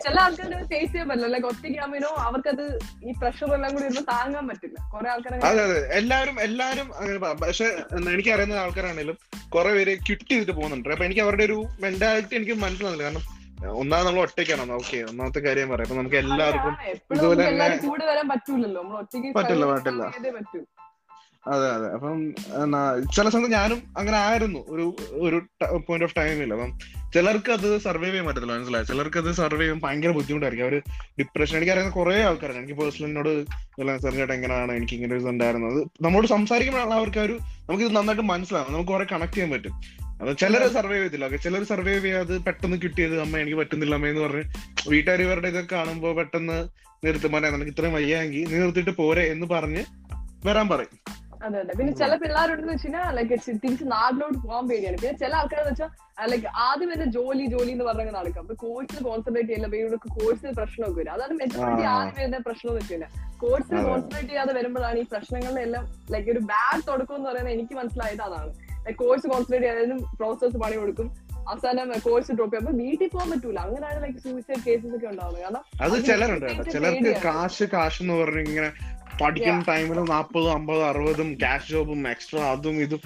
ചില 0.05 0.17
ആൾക്കാരുടെ 0.25 0.61
ഫേസ് 0.73 0.91
ചെയ്യാൻ 0.93 1.09
പറ്റില്ല. 1.11 1.31
ലൈക്ക് 1.35 1.49
ഒറ്റയ്ക്കാകുമ്പോഴോ 1.53 2.13
അവർക്കത് 2.29 2.65
ഈ 3.09 3.13
പ്രഷർ 3.21 3.51
എല്ലാം 3.59 3.71
കൂടി 3.75 3.87
ഇരുന്ന് 3.89 4.05
താങ്ങാൻ 4.15 4.47
പറ്റില്ല. 4.53 4.79
കുറെ 4.95 5.11
ആൾക്കാരെ 5.15 5.37
എല്ലാവരും 6.01 6.39
എല്ലാവരും 6.49 6.89
അങ്ങനെ 7.01 7.19
പക്ഷെ 7.45 7.69
എനിക്ക് 8.15 8.33
അറിയുന്ന 8.37 8.63
ആൾക്കാരാണെങ്കിലും 8.65 9.19
കുറെ 9.57 9.71
പേര് 9.77 9.95
ക്വിറ്റ് 10.07 10.31
ചെയ്തിട്ട് 10.33 10.55
പോകുന്നുണ്ട്. 10.59 10.91
അപ്പൊ 10.97 11.07
എനിക്ക് 11.09 11.23
അവരുടെ 11.27 11.45
ഒരു 11.51 11.61
മെന്റാലിറ്റി 11.85 12.35
എനിക്ക് 12.41 12.57
മനസ്സിലാവില്ല 12.65 13.05
കാരണം 13.09 13.25
ഒന്നാമത് 13.81 14.07
നമ്മൾ 14.07 14.21
ഒറ്റയ്ക്കാണ്. 14.27 14.73
ഓക്കെ 14.79 14.99
ഒന്നാമത്തെ 15.09 15.41
കാര്യം 15.45 15.69
പറയാം. 15.73 15.87
അപ്പൊ 15.87 15.97
നമുക്ക് 15.99 16.19
എല്ലാവർക്കും 16.23 16.73
ഇതുപോലെ 17.17 17.43
പറ്റില്ല, 18.31 19.67
പറ്റില്ല. 19.73 20.03
അതെ 21.45 21.69
അതെ. 21.75 21.87
അപ്പം 21.95 22.19
ചില 23.15 23.29
സമയത്ത് 23.29 23.53
ഞാനും 23.53 23.83
അങ്ങനെ 23.99 24.17
ആയിരുന്നു. 24.17 24.61
ഒരു 24.75 24.85
ഒരു 25.27 25.39
പോയിന്റ് 25.87 26.05
ഓഫ് 26.05 26.15
ടൈമിൽ 26.17 26.53
അപ്പം 26.53 26.73
ചിലർക്ക് 27.15 27.51
അത് 27.53 27.79
സർവൈവ് 27.79 28.11
ചെയ്യാൻ 28.11 28.27
പറ്റത്തില്ല 28.27 28.53
മനസ്സിലായി? 28.53 28.85
ചിലർക്ക് 28.85 29.19
അത് 29.19 29.33
സർവൈവ് 29.33 29.63
ചെയ്യാൻ 29.63 29.81
ഭയങ്കര 29.85 30.11
ബുദ്ധിമുട്ടായിരിക്കും. 30.11 30.67
അവർ 30.67 30.77
ഡിപ്രഷൻ 31.21 31.57
എനിക്ക് 31.57 31.73
അറിയുന്ന 31.73 31.93
കുറെ 31.93 32.23
ആൾക്കാരാണ് 32.23 32.59
എനിക്ക് 32.59 32.75
പേഴ്സണലിനോട് 32.75 33.33
ചേട്ടാ 34.19 34.35
എങ്ങനെയാണ് 34.35 34.73
എനിക്ക് 34.73 34.95
ഇങ്ങനെ 34.95 35.17
ഒരു 35.17 35.25
ഉണ്ടായിരുന്നത്? 35.25 35.89
നമ്മളോട് 36.03 36.27
സംസാരിക്കുമ്പോഴാണ് 36.27 36.95
അവർക്ക് 37.01 37.19
ഒരു 37.19 37.33
നമുക്ക് 37.33 37.85
ഇത് 37.85 37.97
നന്നായിട്ട് 37.97 38.25
മനസ്സിലാവും 38.25 38.73
നമുക്ക് 38.73 38.91
കുറെ 38.93 39.07
കണക്ട് 39.13 39.33
ചെയ്യാൻ 39.33 39.51
പറ്റും. 39.51 39.75
അത് 40.23 40.37
ചിലർ 40.37 40.69
സർവൈവ് 40.69 41.03
ചെയ്തില്ല 41.03 41.37
ചിലർ 41.37 41.63
സർവൈവ് 41.63 42.05
ചെയ്യാതെ 42.05 42.37
പെട്ടെന്ന് 42.37 42.77
കിട്ടിയത് 42.83 43.21
അമ്മ 43.21 43.39
എനിക്ക് 43.39 43.59
പറ്റുന്നില്ല 43.59 43.95
അമ്മ 43.95 44.07
എന്ന് 44.07 44.23
പറഞ്ഞ് 44.23 44.45
വീട്ടുകാർ 44.89 45.23
ഇവരുടെ 45.23 45.49
ഇതൊക്കെ 45.49 45.75
കാണുമ്പോൾ 45.75 46.17
പെട്ടെന്ന് 46.17 46.69
നിർത്തും 47.07 47.33
മോനെ 47.33 47.51
നിനക്ക് 47.51 47.71
ഇത്രയും 47.71 47.95
വയ്യാങ്കിൽ 47.95 48.45
നീ 48.53 48.59
നിർത്തിയിട്ട് 48.59 48.91
പോരെ 48.91 49.23
എന്ന് 49.23 49.47
പറഞ്ഞ് 49.47 49.85
വരാൻ 50.47 50.69
പറയും. 50.69 51.22
അതെ 51.43 51.59
അതെ. 51.59 51.73
പിന്നെ 51.79 51.93
ചില 51.93 52.17
പിള്ളേരുണ്ടെന്ന് 52.17 52.73
വെച്ചാൽ 52.73 53.15
ലൈക്ക് 53.17 53.31
തിരിച്ച് 53.31 53.85
നാട്ടിലോട്ട് 53.85 54.39
പോകാൻ 54.39 54.69
പേടിയാണ്. 54.69 54.97
പിന്നെ 54.97 55.19
ചില 55.19 55.37
ആൾക്കാരെന്ന് 55.37 55.71
വെച്ചാൽ 55.71 55.89
ലൈക്ക് 56.27 56.47
ആദ്യം 56.47 56.93
തന്നെ 56.93 57.07
ജോലി 57.07 57.47
ജോലി 57.47 57.71
എന്ന് 57.71 57.85
പറഞ്ഞാൽ 57.85 58.13
നടക്കും. 58.13 58.41
അപ്പൊ 58.41 58.55
കോഴ്സിൽ 58.55 59.03
കോൺസെൻട്രേറ്റ് 59.03 59.49
ചെയ്യില്ല 59.49 59.77
ഇവർക്ക് 59.77 60.21
കോഴ്സിൽ 60.21 60.53
പ്രശ്നമൊക്കെ 60.53 61.01
വരും. 61.01 61.13
അതാണ് 61.13 61.33
മെച്ചൂരിറ്റി. 61.33 61.83
ആദ്യം 61.83 62.15
വരുന്ന 62.19 62.39
പ്രശ്നം 62.39 62.71
എന്ന് 62.71 62.83
വെച്ചാൽ 62.83 63.39
കോഴ്സിൽ. 63.39 63.83
കോൺസെൻട്രേറ്റ് 63.83 64.29
ചെയ്യാതെ 64.29 64.53
വരുമ്പോഴാണ് 64.53 64.99
ഈ 64.99 65.05
പ്രശ്നങ്ങളെല്ലാം 65.13 65.85
ലൈക്ക് 66.11 66.31
ഒരു 66.31 66.39
ബാഡ് 66.39 66.83
തുടക്കം 66.89 67.17
എന്ന് 67.17 67.29
പറയുന്നത് 67.29 67.55
എനിക്ക് 67.55 67.75
മനസ്സിലായത് 67.75 68.23
അതാണ്. 68.23 68.53
ലൈക്ക് 68.87 68.99
കോഴ്സ് 68.99 69.27
കോൺസെൻട്രേറ്റ് 69.27 69.67
ചെയ്യാതെ 69.67 70.17
പ്രോസസ് 70.17 70.57
പണി 70.57 70.77
കൊടുക്കും. 70.77 71.33
അവസാനം 71.49 71.93
കോഴ്സ് 71.99 72.33
ഡ്രോപ്പ് 72.33 72.57
ചെയ്യും 72.57 72.69
അപ്പൊ 72.69 72.83
വീട്ടിൽ 72.83 73.09
പോകാൻ 73.09 73.31
പറ്റൂല. 73.31 73.59
അങ്ങനെയാണ് 73.59 74.03
ലൈക്ക് 74.03 74.19
സൂയിസൈഡ് 74.19 74.65
കേസസ് 74.67 74.97
ഒക്കെ 74.97 75.07
ഉണ്ടാവുന്നത്. 75.07 75.43
കാരണം 75.43 75.65
അത് 75.81 76.05
ചിലരുണ്ട് 76.05 76.71
ചിലർക്ക്. 76.71 77.23
കാശ് 77.25 77.63
കാശ് 77.63 78.03
എന്ന് 78.03 78.15
പറഞ്ഞ് 78.15 78.41
ഇങ്ങനെ 78.41 78.73
പഠിക്കുന്ന 79.21 79.63
ടൈമിൽ 79.69 79.99
നാപ്പതും 80.11 80.53
അമ്പതും 80.53 80.85
അറുപതും 80.89 81.29
ക്യാഷ് 81.43 81.69
ജോബും 81.73 82.01
എക്സ്ട്രാ 82.13 82.43
അതും 82.53 82.77
ഇതും. 82.85 83.01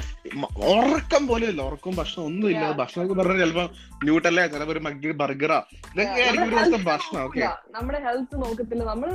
ഉറക്കം 0.72 1.22
പോലും 1.30 1.48
ഇല്ല. 1.52 1.60
ഉറക്കവും 1.68 1.96
ഭക്ഷണം 2.00 2.24
ഒന്നും 2.28 2.48
ഇല്ല. 2.52 2.64
ഭക്ഷണം 2.80 3.12
പറഞ്ഞാൽ 3.20 3.40
ചിലപ്പോ 3.44 3.64
ന്യൂട്ടല്ലേ 4.04 4.46
ചിലപ്പോ 4.54 4.72
ഒരു 4.76 4.82
മഗ്ഗി 4.86 5.10
ബർഗറാ 5.22 5.58
ഇതൊക്കെ 5.92 6.20
ആയിരിക്കും 6.24 6.46
ഒരു 6.48 6.56
ദിവസം 6.56 6.84
ഭക്ഷണം. 6.90 7.20
ഓക്കെ 7.26 7.42
നമ്മുടെ 7.76 8.00
ഹെൽത്ത് 8.06 8.36
നോക്കത്തില്ല. 8.44 8.84
നമ്മൾ. 8.92 9.10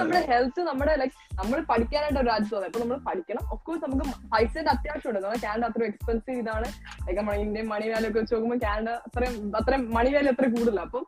നമ്മുടെ 0.00 0.22
ഹെൽത്ത് 0.32 0.60
നമ്മുടെ 0.70 0.94
ലൈക് 1.02 1.16
നമ്മൾ 1.40 1.58
പഠിക്കാനായിട്ട് 1.72 2.20
ഒരു 2.24 2.30
വന്നത് 2.30 2.66
അപ്പൊ 2.68 2.80
നമ്മൾ 2.84 2.98
പഠിക്കണം. 3.08 3.42
ഓഫ്കോഴ്സ് 3.54 3.84
നമുക്ക് 3.84 4.04
പൈസയുടെ 4.34 4.70
അത്യാവശ്യമുണ്ട്. 4.74 5.20
നമ്മുടെ 5.24 5.42
കാനഡ 5.46 5.64
അത്ര 5.70 5.84
എക്സ്പെൻസീവ് 5.92 6.38
ഇതാണ്. 6.44 6.68
ലൈക്ക് 7.06 7.18
നമ്മുടെ 7.20 7.38
ഇന്ത്യൻ 7.46 7.66
മണി 7.74 7.88
വാല്യൂ 7.94 8.10
ഒക്കെ 8.10 8.20
വെച്ച് 8.20 8.34
നോക്കുമ്പോൾ 8.34 8.60
കാനഡ 8.66 8.88
അത്രയും 9.08 9.36
അത്രയും 9.60 9.84
മണി 9.98 10.12
വാല്യൂ 10.16 10.32
അത്ര 10.34 10.46
കൂടുതലാണ് 10.56 10.86
അപ്പം 10.88 11.04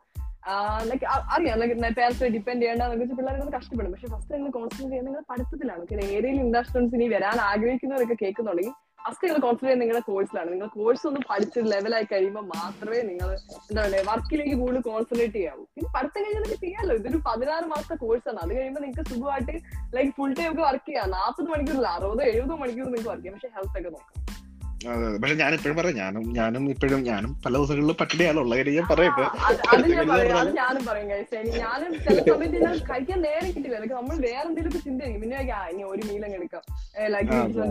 ലൈക്ക് 0.89 1.05
അറിയാം 1.35 1.59
ലൈക്ക് 1.61 1.75
പേരൻസ് 1.99 2.31
ഡിപ്പെൻഡ് 2.35 2.61
ചെയ്യേണ്ടെന്ന് 2.61 2.97
വെച്ചാൽ 3.03 3.17
പിള്ളേർ 3.19 3.53
കഷ്ടപ്പെടും. 3.55 3.91
പക്ഷെ 3.93 4.09
ഫസ്റ്റ് 4.15 4.33
നിങ്ങൾ 4.35 4.51
കോൺസെൻട്രേറ്റ് 4.57 4.91
ചെയ്യുന്നത് 4.91 5.13
നിങ്ങൾ 5.13 5.29
പഠിത്തത്തിലാണ്. 5.31 5.83
ഏരിയയിൽ 6.17 6.39
ഇൻഡസ്ട്രൻസ് 6.47 6.95
ഇനി 6.97 7.07
വരാൻ 7.15 7.39
ആഗ്രഹിക്കുന്നവരൊക്കെ 7.51 8.17
കേൾക്കുന്നുണ്ടെങ്കിൽ 8.23 8.75
ഫസ്റ്റ് 9.05 9.25
നിങ്ങൾ 9.27 9.41
കോൺസെൻട്രേറ്റ് 9.45 9.81
നിങ്ങളുടെ 9.81 10.03
കോഴ്സിലാണ് 10.07 10.49
നിങ്ങൾ 10.53 10.69
കോഴ്സ് 10.77 11.03
ഒന്ന് 11.09 11.19
പഠിച്ച് 11.29 11.59
ലെവലായി 11.73 12.05
കഴിയുമ്പോൾ 12.11 12.45
മാത്രമേ 12.55 12.99
നിങ്ങൾ 13.09 13.29
എന്താ 13.69 13.81
പറയുക 13.83 14.03
വർക്കിലേക്ക് 14.09 14.55
കൂടുതൽ 14.61 14.83
കോൺസെൻട്രേറ്റ് 14.89 15.37
ചെയ്യാവൂ. 15.37 15.63
പിന്നെ 15.75 15.89
പഠിത്തം 15.97 16.19
കഴിഞ്ഞാൽ 16.23 16.41
നിങ്ങൾക്ക് 16.43 16.63
ചെയ്യാമല്ലോ 16.65 16.95
ഇതൊരു 17.01 17.19
പതിനാറ് 17.27 17.67
മാസത്തെ 17.73 17.97
കോഴ്സാണ് 18.05 18.39
അത് 18.45 18.51
കഴിയുമ്പോൾ 18.57 18.83
നിങ്ങൾക്ക് 18.85 19.05
സുഖമായിട്ട് 19.11 19.55
ലൈക്ക് 19.97 20.11
ഫുൾ 20.17 20.33
ടൈം 20.39 20.49
ഒക്കെ 20.53 20.63
വർക്ക് 20.69 20.87
ചെയ്യാം. 20.89 21.11
നാൽപ്പത് 21.17 21.49
മണിക്കൂറിൽ 21.53 21.87
അറുപത് 21.95 22.23
എഴുപത് 22.33 22.59
മണിക്കൂർ 22.63 22.89
നിങ്ങൾക്ക് 22.89 23.11
വർക്ക് 23.13 23.23
ചെയ്യാം. 23.25 23.39
പക്ഷെ 23.39 23.53
ഹെൽത്ത് 23.57 23.79
ഒക്കെ 23.79 23.91
നോക്കാം 23.97 24.36
അതെ 24.87 25.05
അതെ. 25.05 25.17
പക്ഷെ 25.21 25.35
ഞാൻ 25.39 25.51
ഇപ്പോഴും 25.55 25.75
പറയാം 25.77 25.95
ഞാനും 25.97 26.23
ഞാനും 26.37 26.63
ഇപ്പോഴും 26.73 27.01
ഞാനും 27.07 27.31
പല 27.43 27.53
ദിവസങ്ങളിലും 27.57 27.97
പട്ടിണിയാണ് 28.01 28.39
ഉള്ള 28.39 28.53
കാര്യം 28.57 28.75
ഞാൻ 28.77 28.87
പറയാം 28.91 29.09
ഇപ്പൊ 29.11 29.23
അത് 29.47 29.59
അത് 29.71 29.85
ഞാൻ 29.93 30.49
ഞാനും 30.59 30.83
പറയും 30.89 31.07
ഞാനും 31.61 31.93
ചില 32.05 32.17
സമയത്ത് 32.29 32.59
ഞാൻ 32.65 32.75
കഴിക്കാൻ 32.89 33.19
നേരം 33.27 33.49
കിട്ടില്ല. 33.55 33.77
നമ്മൾ 33.93 34.15
വേറെ 34.27 34.45
എന്തെങ്കിലും 34.49 34.83
ചിന്തയായിരിക്കും 34.87 35.23
പിന്നെ 35.23 35.37
ഇനി 35.71 35.83
ഒരു 35.91 36.03
എടുക്കാം. 36.39 36.63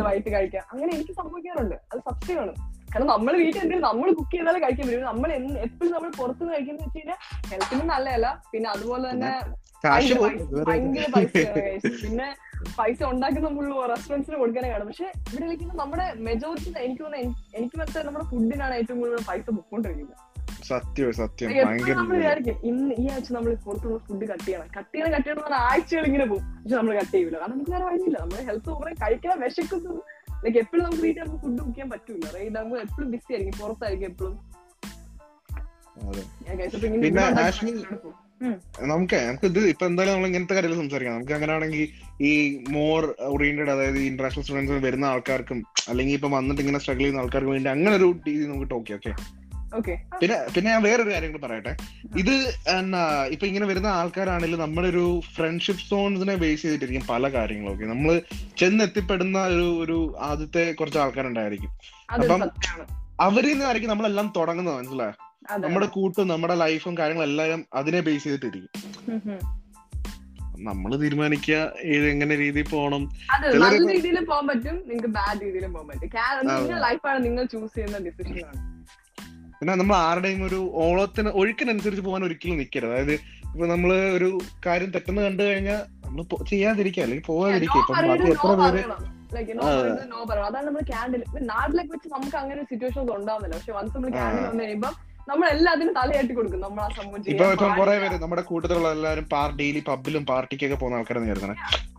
വൈകിട്ട് 0.08 0.30
കഴിക്കാം. 0.36 0.64
അങ്ങനെ 0.72 0.90
എനിക്ക് 0.96 1.14
സംഭവിക്കാറുണ്ട്. 1.20 1.76
അത് 1.92 2.00
സത്യമാണ്. 2.08 2.54
കാരണം 2.90 3.08
നമ്മൾ 3.12 3.32
വീട്ടിൽ 3.38 3.56
എന്തെങ്കിലും 3.56 3.86
നമ്മൾ 3.88 4.08
കുക്ക് 4.18 4.34
ചെയ്താലേ 4.34 4.60
കഴിക്കാൻ 4.64 4.84
പറ്റും. 4.88 5.08
നമ്മൾ 5.12 5.30
എപ്പോഴും 5.66 5.92
നമ്മൾ 5.96 6.10
പുറത്തുനിന്ന് 6.20 6.54
കഴിക്കുന്നത് 6.56 6.84
വെച്ച് 6.86 6.98
കഴിഞ്ഞാൽ 6.98 7.18
ഹെൽത്തിനും 7.52 7.86
നല്ലതല്ല. 7.94 8.28
പിന്നെ 8.52 8.68
അതുപോലെ 8.70 9.04
തന്നെ 9.12 9.32
കാശ് 9.84 10.12
ഭയങ്കര 10.66 11.04
പൈസ-. 11.16 12.02
പിന്നെ 12.02 12.36
പൈസ 12.78 13.04
ഉണ്ടാക്കുന്ന 13.04 13.48
നമ്മൾ 13.48 13.86
റെസ്റ്റോറന്റ്സിന് 13.86 14.36
കൊടുക്കാനേ 14.36 14.70
കാണും. 14.70 14.86
പക്ഷെ 14.86 15.04
ഇവിടെ 15.04 15.44
വിളിക്കുന്ന 15.44 15.74
നമ്മുടെ 15.74 16.12
മെജോറിറ്റി 16.16 16.74
എനിക്ക് 16.78 17.02
തോന്നുന്നു 17.02 17.28
എനി- 17.28 17.56
എനിക്ക് 17.56 17.78
മനസ്സിലായി 17.78 18.06
നമ്മുടെ 18.06 18.24
ഫുഡിനാണ് 18.24 18.74
ഏറ്റവും 18.74 19.00
കൂടുതൽ 19.00 19.16
പൈസ 19.28 19.42
പൊക്കോണ്ടിരിക്കുന്നത് 19.50 20.16
സത്യം 20.64 21.12
സത്യം. 21.12 21.50
നമ്മൾ 21.96 22.16
വിചാരിക്കും 22.16 22.56
ഇന്ന് 22.64 22.94
ഈ 22.98 23.08
ആഴ്ച 23.08 23.32
നമ്മൾ 23.32 23.54
പുറത്തുള്ള 23.54 23.98
ഫുഡ് 23.98 24.28
കട്ട് 24.28 24.44
ചെയ്യണം. 24.44 24.66
കട്ട് 24.78 24.96
ചെയ്യണം 24.96 25.12
കട്ട് 25.12 25.28
ചെയ്യണം 25.28 25.54
ആഴ്ചകൾ 25.54 26.04
ഇങ്ങനെ 26.04 26.26
പോകും. 26.26 26.62
പക്ഷെ 26.62 26.76
നമ്മൾ 26.76 26.94
കട്ട് 26.96 27.12
ചെയ്യില്ല 27.12 27.40
കാരണം 27.40 27.52
നമുക്ക് 27.52 27.70
വേറെ 27.70 27.84
വഴിയില്ല. 27.84 28.18
നമ്മുടെ 28.20 28.42
ഹെൽത്ത് 28.42 28.70
കുറെ 28.70 28.94
കഴിക്കാൻ 28.94 29.40
വിശക്കുന്നു. 29.40 30.02
ലൈക്ക് 30.44 30.58
എപ്പോഴും 30.58 30.84
നമുക്ക് 30.84 31.02
വീട്ടിൽ 31.02 31.22
നമുക്ക് 31.22 31.42
ഫുഡ് 31.42 31.58
കുക്ക് 31.58 31.72
ചെയ്യാൻ 31.72 31.90
പറ്റൂല. 31.90 32.36
റൈറ്റ് 32.36 32.56
നമ്മൾ 32.56 32.80
എപ്പോഴും 32.80 33.10
ബിസി 33.10 33.32
ആയിരിക്കും. 33.32 33.58
പുറത്തായിരിക്കും 33.60 34.06
എപ്പോഴും. 34.10 34.56
പിന്നെ 36.90 38.25
നമുക്ക് 38.86 39.16
നമുക്ക് 39.16 39.46
ഇത് 39.46 39.68
ഇപ്പൊ 39.68 39.86
എന്തായാലും 39.86 40.14
നമ്മൾ 40.14 40.26
ഇങ്ങനത്തെ 40.26 40.54
കാര്യങ്ങൾ 40.54 40.76
സംസാരിക്കാം 40.76 41.14
നമുക്ക് 41.14 41.32
അങ്ങനെ 41.32 41.52
ആണെങ്കിൽ 41.52 41.88
ഈ 42.20 42.62
മോർ 42.70 43.14
ഓറിയന്റഡ് 43.18 43.70
അതായത് 43.70 43.98
ഇന്റർനാഷണൽ 43.98 44.42
സ്റ്റുഡൻസ് 44.42 44.72
വരുന്ന 44.72 45.04
ആൾക്കാർക്കും 45.04 45.64
അല്ലെങ്കിൽ 45.88 46.14
ഇപ്പൊ 46.14 46.28
വന്നിട്ട് 46.28 46.62
ഇങ്ങനെ 46.62 46.78
സ്ട്രഗിൾ 46.78 47.00
ചെയ്യുന്ന 47.00 47.20
ആൾക്കാർക്ക് 47.20 47.50
വേണ്ടി 47.50 47.70
അങ്ങനെ 47.70 47.96
ഒരു 47.96 48.14
രീതി 48.28 48.46
നമുക്ക് 48.46 48.70
ടോക്കി 48.70 48.92
ഓക്കെ 48.92 49.12
ഓക്കെ 49.74 49.94
പിന്നെ 50.20 50.46
പിന്നെ 50.54 50.70
ഞാൻ 50.70 50.82
വേറൊരു 50.82 51.10
കാര്യം 51.10 51.32
കൂടെ 51.32 51.46
പറയട്ടെ. 51.46 51.76
ഇത് 52.16 52.54
എന്നാ 52.68 53.24
ഇപ്പൊ 53.24 53.46
ഇങ്ങനെ 53.46 53.66
വരുന്ന 53.66 53.86
ആൾക്കാരാണെങ്കിലും 53.86 54.60
നമ്മുടെ 54.60 54.88
ഒരു 54.88 55.20
ഫ്രണ്ട്ഷിപ്പ് 55.36 55.82
സോൺസിനെ 55.82 56.36
ബേസ് 56.36 56.62
ചെയ്തിട്ടിരിക്കും 56.62 57.06
പല 57.10 57.28
കാര്യങ്ങളും 57.32 57.74
ഒക്കെ 57.74 57.84
നമ്മൾ 57.84 58.22
ചെന്നെത്തിപ്പെടുന്ന 58.56 59.46
ഒരു 59.46 59.78
ഒരു 59.78 60.16
ആദ്യത്തെ 60.20 60.72
കുറച്ച് 60.72 60.98
ആൾക്കാരുണ്ടായിരിക്കും. 60.98 61.70
അപ്പം 62.12 62.42
അവരിൽ 63.20 63.48
നിന്നായിരിക്കും 63.48 63.90
നമ്മളെല്ലാം 63.90 64.32
തുടങ്ങുന്നത് 64.36 64.76
മനസ്സിലായോ? 64.76 65.25
നമ്മുടെ 65.64 65.88
കൂട്ടും 65.96 66.28
നമ്മുടെ 66.32 66.54
ലൈഫും 66.62 66.94
കാര്യങ്ങളെല്ലാം 67.00 67.60
അതിനെ 67.80 68.00
ബേസ് 68.06 68.24
ചെയ്തിട്ടിരിക്കും. 68.24 68.70
നമ്മൾ 70.68 70.90
തീരുമാനിക്കുക 71.02 71.56
ഏത് 71.94 72.06
എങ്ങനെ 72.12 72.34
രീതിയിൽ 72.42 72.68
പോകണം 72.74 73.02
നല്ല 73.62 73.72
രീതിയിലും 73.92 74.24
പോകാൻ 74.30 74.46
പറ്റും 74.50 74.76
നിങ്ങൾക്ക് 74.88 75.10
ബാഡ് 75.16 75.40
രീതിയിലും 75.46 75.72
പോകാൻ 75.74 75.86
പറ്റും. 75.88 76.10
നിങ്ങളുടെ 76.50 76.80
ലൈഫാണ് 76.86 77.20
നിങ്ങൾ 77.24 77.44
ചൂസ് 77.54 77.74
ചെയ്യുന്ന 77.74 77.98
ഡിസിഷൻ 78.06 78.38
ആണ്. 78.46 78.62
പിന്നെ 79.58 79.74
നമ്മൾ 79.80 79.96
ആരുടെയും 80.06 80.40
ഒരു 80.46 80.60
ഓളത്തിന് 80.84 81.30
ഒഴുക്കിനനുസരിച്ച് 81.40 82.04
പോകാൻ 82.06 82.22
ഒരിക്കലും 82.28 82.58
നിൽക്കരുത് 82.60 82.92
അതായത് 82.92 83.14
ഇപ്പൊ 83.52 83.66
നമ്മൾ 83.72 83.90
ഒരു 84.16 84.28
കാര്യം 84.66 84.90
തെറ്റെന്ന് 84.94 85.22
കണ്ടു 85.26 85.42
കഴിഞ്ഞാൽ 85.42 85.80
നമ്മൾ 86.06 86.22
ചെയ്യാതിരിക്കുക. 86.50 87.02
അല്ലെങ്കിൽ 87.06 87.26
പോകാതിരിക്കുക. 87.28 87.80
ഇപ്പൊ 87.82 87.94
ബാക്കി 88.08 88.30
എത്ര 88.34 88.50
പേര് 88.62 90.42
അതാണ് 90.48 90.66
നമ്മൾ 90.66 90.82
ക്യാൻഡിൽ 90.90 91.22
നാട്ടിലൊക്കെ 91.52 91.92
വെച്ച് 91.94 92.08
നമുക്ക് 92.14 92.36
അങ്ങനെ 92.42 92.62
സിറ്റുവേഷൻസ് 92.70 93.12
ഉണ്ടാവുന്നില്ല. 93.18 93.54
പക്ഷെ 93.56 93.72
വൺസ് 93.78 93.94
നമ്മൾ 93.96 94.12
ക്യാൻഡിൽ 94.18 94.44
വന്നു 94.50 94.64
കഴിയുമ്പോൾ 94.64 94.92
നമ്മൾ 95.26 95.46
എല്ലാത്തിനും 95.54 95.94
തലയാട്ടി 95.98 96.34
കൊടുക്കും 96.34 96.60
നമ്മൾ 96.64 96.80
ആ 96.84 96.88
സംഭവം 96.98 97.30
ഇപ്പൊ 97.32 97.46
കുറെ 97.78 97.94
പേര് 98.02 98.16
നമ്മുടെ 98.24 98.42
കൂട്ടത്തിലുള്ള 98.50 98.90
എല്ലാവരും 98.96 99.24
ഡെയിലി 99.60 99.80
പബ്ബിലും 99.88 100.24
പാർട്ടിക്കൊക്കെ 100.30 100.76
പോകുന്ന 100.82 100.98
ആൾക്കാരെന്ന് 101.00 101.30
കരുതണേ 101.32 101.54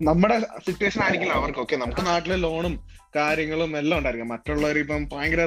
നമ്മുടെ 0.10 0.36
സിറ്റുവേഷൻ 0.68 1.02
ആയിരിക്കില്ല 1.06 1.34
അവർക്ക്. 1.40 1.60
ഓക്കെ 1.64 1.76
നമുക്ക് 1.84 2.04
നാട്ടിലെ 2.10 2.38
ലോണും 2.46 2.74
കാര്യങ്ങളും 3.18 3.72
എല്ലാം 3.80 3.98
ഉണ്ടായിരിക്കും. 4.00 4.30
മറ്റുള്ളവർ 4.34 4.78
ഇപ്പം 4.82 5.04
ഭയങ്കര 5.14 5.42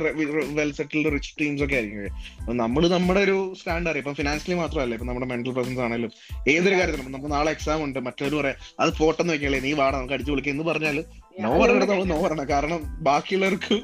വെൽ 0.59 0.71
സെറ്റിൽഡ് 0.79 1.11
റിച്ച് 1.15 1.33
ടീംസ് 1.41 1.63
ഒക്കെ 1.65 1.77
ആയിരിക്കും. 1.79 2.15
നമ്മൾ 2.63 2.83
നമ്മുടെ 2.95 3.21
ഒരു 3.27 3.37
സ്റ്റാൻഡേർഡ് 3.61 4.01
ഇപ്പം 4.03 4.15
ഫിനാൻഷ്യലി 4.21 4.57
മാത്രമല്ല 4.61 4.97
ഇപ്പൊ 4.99 5.09
നമ്മുടെ 5.11 5.29
മെന്റൽ 5.33 5.55
പ്രസൻസ് 5.59 5.83
ആണെങ്കിലും 5.87 6.13
ഏതൊരു 6.55 6.77
കാര്യത്തിലും 6.81 7.13
നമുക്ക് 7.13 7.31
നാളെ 7.35 7.51
എക്സാം 7.57 7.83
ഉണ്ട് 7.87 7.99
മറ്റൊരു 8.09 8.37
പറയാം 8.41 8.59
അത് 8.83 8.93
പോട്ടെന്ന് 9.01 9.35
വെക്കല്ലേ 9.37 9.61
നീ 9.67 9.73
വാടാ 9.83 9.97
നമുക്ക് 9.99 10.17
അടിച്ചു 10.17 10.33
വിളിക്കുക 10.35 10.55
എന്ന് 10.57 10.67
പറഞ്ഞാൽ 10.71 10.99
നോ 11.45 11.51
പറഞ്ഞിടത്ത് 11.61 11.93
നമ്മൾ 11.93 12.05
നോ 12.05 12.19
പറയണം. 12.23 12.49
കാരണം 12.49 12.81
ബാക്കിയുള്ളവർക്ക് 13.09 13.77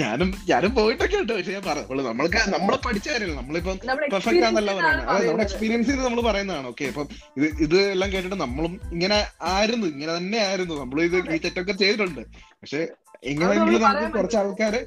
ഞാനും 0.00 0.28
ഞാനും 0.50 0.74
പോയിട്ടൊക്കെ 0.74 1.16
ഉണ്ട് 1.16 1.32
പക്ഷെ 1.32 1.52
ഞാൻ 1.52 1.62
പറഞ്ഞു 1.68 2.02
നമ്മൾക്ക് 2.08 2.40
നമ്മളെ 2.54 2.78
പഠിച്ച 2.86 3.08
കാര്യമല്ല. 3.08 3.36
നമ്മളിപ്പം 3.40 3.78
പെർഫെക്റ്റ് 4.12 4.44
ആണെന്നല്ല 4.44 4.74
പറയുന്നത്. 4.74 5.08
അതെ 5.08 5.26
നമ്മുടെ 5.26 5.46
എക്സ്പീരിയൻസ് 5.48 5.88
ചെയ്ത് 5.88 6.04
നമ്മൾ 6.04 6.20
പറയുന്നതാണ്. 6.20 6.66
ഓക്കെ 6.66 6.84
അപ്പം 6.84 7.08
ഇത് 7.36 7.46
ഇത് 7.66 7.78
എല്ലാം 7.94 8.12
കേട്ടിട്ട് 8.12 8.36
നമ്മളും 8.36 8.80
ഇങ്ങനെ 8.92 9.18
ആയിരുന്നു. 9.54 9.86
ഇങ്ങനെ 9.86 10.16
തന്നെ 10.16 10.38
ആയിരുന്നു. 10.38 10.74
നമ്മൾ 10.74 11.00
ഇത് 11.02 11.16
ഈ 11.16 11.40
തെറ്റൊക്കെ 11.46 11.72
ചെയ്തിട്ടുണ്ട്. 11.72 12.22
പക്ഷെ 12.60 12.82
എങ്ങനെയെങ്കിലും 13.24 13.82
നമുക്ക് 13.82 14.12
കുറച്ച് 14.18 14.36
ആൾക്കാരെ 14.36 14.86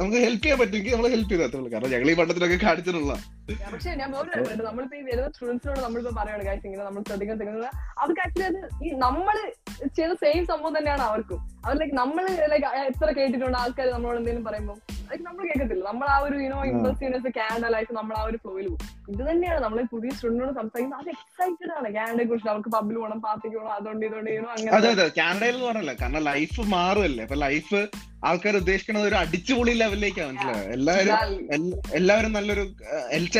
നമുക്ക് 0.00 0.18
ഹെൽപ്പ് 0.24 0.42
ചെയ്യാൻ 0.44 0.58
പറ്റുമെങ്കിൽ 0.58 0.92
നമ്മൾ 0.92 1.08
ഹെൽപ്പ് 1.08 1.30
ചെയ്തേ 1.32 1.70
കാരണം 1.72 1.90
ഞങ്ങൾ 1.90 2.10
ഈ 2.10 2.14
പണ്ടത്തിലൊക്കെ 2.14 2.58
കാണിച്ചിട്ടുള്ള 2.66 3.14
പക്ഷെ 3.66 3.90
ഞാൻ 4.00 4.08
വേറെ. 4.12 4.42
നമ്മളിപ്പോ 4.62 4.96
ഈ 4.98 5.04
വരുന്ന 5.08 5.28
സ്റ്റുഡൻസിനോട് 5.34 5.80
നമ്മളിപ്പോ 5.84 6.12
പറയാണ് 6.18 6.44
കാര്യം 6.48 6.66
ഇങ്ങനെ 6.68 6.84
നമ്മൾ 6.88 7.02
ശ്രദ്ധിക്കാൻ 7.08 7.36
ശ്രദ്ധിക്കുന്നത് 7.36 7.68
അവർക്ക് 8.02 8.22
ആക്ച്വലി 8.24 8.46
അത് 8.50 8.58
ഈ 8.86 8.90
നമ്മൾ 9.04 9.36
ചെയ്ത 9.96 10.12
സെയിം 10.22 10.42
സംഭവം 10.50 10.72
തന്നെയാണ് 10.78 11.04
അവർക്കും. 11.08 11.38
അവർ 11.64 11.74
ലൈക്ക് 11.80 11.96
നമ്മൾ 11.96 12.24
ലൈക്ക് 12.52 12.66
എത്ര 12.90 13.08
കേട്ടിട്ടുണ്ട് 13.18 13.58
ആൾക്കാർ 13.62 13.88
നമ്മളോട് 13.94 14.18
എന്തെങ്കിലും 14.20 14.46
പറയുമ്പോൾ 14.48 14.78
ലൈക്ക് 15.10 15.24
നമ്മൾ 15.26 15.42
കേൾക്കത്തില്ല 15.48 15.84
നമ്മൾ 15.90 16.06
ആ 16.14 16.18
ഒരു 16.26 16.36
യുനോ 16.44 16.58
ഇമ്പൾസീവ്നെസ് 16.70 17.32
ലൈഫ് 17.74 17.92
നമ്മൾ 17.98 18.14
ആ 18.20 18.24
ഒരു 18.28 18.38
ഫ്ലോയിൽ 18.44 18.66
പോകും. 18.68 18.80
ഇത് 19.12 19.22
തന്നെയാണ് 19.28 19.60
നമ്മൾ 19.64 19.78
പുതിയ 19.92 20.10
സ്റ്റുഡന്റിനോട് 20.16 20.54
സംസാരിക്കുന്നത് 20.58 21.00
അത് 21.02 21.10
എക്സൈറ്റഡ് 21.14 21.72
ആണ്. 21.78 21.88
കാനഡയെ 21.96 22.26
കുറിച്ച് 22.30 22.50
അവർക്ക് 22.52 22.70
പബ്ബിൽ 22.76 22.96
പോകണം 23.00 23.20
പാർട്ടിക്ക് 23.26 23.56
പോകണം 23.58 23.74
അതുകൊണ്ട് 23.78 24.04
ഇതുകൊണ്ട് 24.08 24.30
ചെയ്യണം 24.30 24.50
അതെ 24.50 24.68
അങ്ങനെ 24.70 24.92
അതെ 24.94 25.06
കാനഡയിൽ 25.18 25.54
എന്ന് 25.56 25.66
പറഞ്ഞല്ല. 25.68 25.94
കാരണം 26.02 26.22
ലൈഫ് 26.30 26.60
മാറുമല്ലേ 26.74 27.24
അപ്പൊ 27.26 27.38
ലൈഫ് 27.44 27.80
ആൾക്കാർ 28.28 28.54
ഉദ്ദേശിക്കുന്നത് 28.58 29.06
ഒരു 29.08 29.16
അടിച്ചുപൊളി 29.20 29.72
ലെവലിലേക്കാണ് 29.78 30.32
മനസ്സിലായത് 30.32 30.72
എല്ലാവരും 30.74 31.14
എല്ലാവരും 31.98 32.32
നല്ലൊരു 32.36 32.64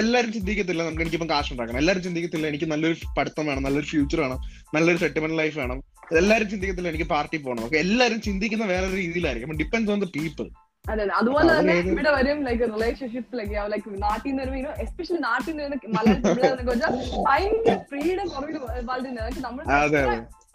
എല്ലാവരും 0.02 0.32
ചിന്തിക്കത്തില്ല 0.32 0.82
നമുക്ക് 0.82 1.02
എനിക്കിപ്പം 1.02 1.30
കാശ് 1.30 1.52
ഉണ്ടാക്കണം. 1.52 1.78
എല്ലാവരും 1.78 2.02
ചിന്തിക്കത്തില്ല 2.02 2.46
എനിക്ക് 2.46 2.64
നല്ലൊരു 2.64 2.96
പഠിത്തം 3.18 3.46
വേണം 3.46 3.62
നല്ലൊരു 3.62 3.86
ഫ്യൂച്ചർ 3.86 4.20
വേണം 4.20 4.38
നല്ലൊരു 4.74 4.98
സെറ്റിൽമെന്റ് 4.98 5.38
ലൈഫ് 5.38 5.58
വേണം. 5.58 5.78
എല്ലാവരും 6.16 6.50
ചിന്തിക്കത്തില്ല 6.50 6.88
എനിക്ക് 6.88 7.04
പാർട്ടി 7.04 7.36
പോകണം 7.36 7.64
ഓക്കെ 7.64 7.76
എല്ലാവരും 7.76 8.20
ചിന്തിക്കുന്ന 8.20 8.64
വേറൊരു 8.64 8.96
രീതിയിലായിരിക്കും. 8.96 9.56
ഡിപ്പെൻസ് 9.56 9.90
ഓൺ 9.90 10.00
ദ 10.00 10.04
പീപ്പിൾ 10.04 10.46
അതെ 10.84 11.02
അതെ. 11.02 11.12
അതുപോലെ 11.12 11.58
തന്നെ 11.58 11.72
ഇവിടെ 11.72 12.10
വരും 12.10 12.44
ലൈക്ക് 12.44 12.62
റിലേഷൻഷിപ്പ് 12.74 13.38
ലൈക്ക് 13.38 13.54
ലൈക്ക് 13.72 14.02
നാട്ടിൽ 14.02 14.30
നിന്ന് 14.30 14.42
വരുമ്പോൾ 14.42 14.74
എസ്പെഷ്യലി 14.78 15.20
നാട്ടിൽ 15.20 15.56
നിന്ന് 15.56 15.76
ഭയങ്കര 17.28 17.76
ഫ്രീഡം 17.90 18.28
കുറവിൽ 18.28 18.58
നമ്മൾ 19.40 19.64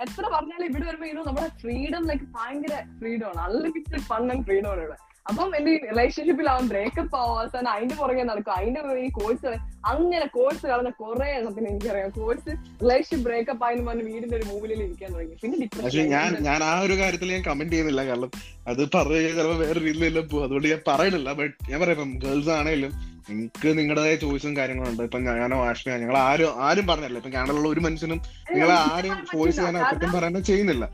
എത്ര- 0.01 0.29
പറഞ്ഞാലും 0.33 0.65
ഇവിടെ 0.65 0.86
വരുമ്പോ 0.86 1.23
നമ്മുടെ 1.23 1.47
ഫ്രീഡം 1.62 2.07
ലൈക്ക് 2.07 2.23
ഭയങ്കര 2.23 2.73
ഫ്രീഡം 2.99 3.27
ആണ്. 3.27 3.39
അൺലിമിറ്റഡ് 3.39 3.99
ഫൺ 3.99 4.31
ആൻഡ് 4.31 4.45
ഫ്രീഡം 4.45 4.69
ആണ് 4.71 4.79
ഇവിടെ. 4.79 4.97
അപ്പം 5.30 5.56
എന്റെ 5.56 5.72
റിലേഷൻഷിപ്പിൽ 5.92 6.50
അവൻ 6.50 6.68
ബ്രേക്കപ്പ് 6.68 7.16
ആവും. 7.16 7.40
അവസാനം 7.40 7.70
അതിന്റെ 7.70 7.96
പുറകെ 7.96 8.24
നടക്കും. 8.24 8.54
അതിന്റെ 8.54 8.82
പുറകെ 8.82 9.02
ഈ 9.02 9.10
കോഴ്സ് 9.10 9.52
അങ്ങനെ 9.86 10.26
കോഴ്സ് 10.28 10.66
കളഞ്ഞ 10.68 10.90
കുറെ 10.90 11.28
എണ്ണത്തിന് 11.30 11.68
എനിക്കറിയാം. 11.68 12.10
കോഴ്സ് 12.10 12.52
റിലേഷൻഷിപ്പ് 12.84 13.26
ബ്രേക്കപ്പ് 13.30 13.66
ആയെന്ന് 13.66 13.88
പറഞ്ഞ് 13.88 14.04
വീടിന്റെ 14.04 14.38
ഒരു 14.38 14.44
മൂവിലിൽ 14.44 14.84
ഇരിക്കാൻ 14.84 15.13
തുടങ്ങി. 15.13 15.36
പിന്നെ 15.42 15.60
ഡിപ്രഷൻ 15.62 16.10
ഞാൻ 16.10 16.38
ഞാൻ 16.50 16.63
ആ 16.63 16.80
ഒരു 16.80 16.98
കാര്യത്തിൽ 16.98 17.32
ഞാൻ 17.32 17.42
കമന്റ് 17.42 17.74
ചെയ്യുന്നില്ല. 17.74 18.06
കാരണം 18.06 18.32
അത് 18.68 18.82
പറയുക 18.96 19.13
കഴിഞ്ഞാൽ 19.13 19.36
ചിലപ്പോൾ 19.36 19.60
വേറെ 19.66 19.80
രീതിയിലെല്ലാം 19.80 20.30
പോകും. 20.30 20.44
അതുകൊണ്ട് 20.44 20.68
ഞാൻ 20.68 20.82
പറയുന്നില്ല 20.88 21.34
ബട്ട് 21.34 21.72
ഞാൻ 21.72 21.80
പറയാം 21.82 22.12
ഗേൾസ് 22.26 22.50
ആണെങ്കിലും 22.50 22.94
നിങ്ങൾക്ക് 23.30 23.78
നിങ്ങളുടെ 23.78 24.16
ചോയ്സും 24.16 24.58
കാര്യങ്ങളുണ്ട് 24.58 25.04
ഇപ്പൊ 25.04 25.20
ഞാനോ 25.20 25.68
ആഷ്മിയോ 25.68 26.00
ഞങ്ങൾ 26.00 26.18
ആരും 26.18 26.63
ആരും 26.63 26.88
പറഞ്ഞല്ലോ. 26.88 27.18
ഇപ്പൊ 27.18 27.30
കാനഡയിലുള്ള 27.30 27.70
ഒരു 27.70 27.80
മനുഷ്യനും 27.80 28.22
നിങ്ങളെ 28.52 28.74
ആരും 28.74 29.26
ഫോഴ്സ് 29.34 29.56
ചെയ്യാനോ 29.56 29.80
കുറ്റം 29.80 30.12
പറയാനോ 30.12 30.40
ചെയ്യുന്നില്ല. 30.40 30.86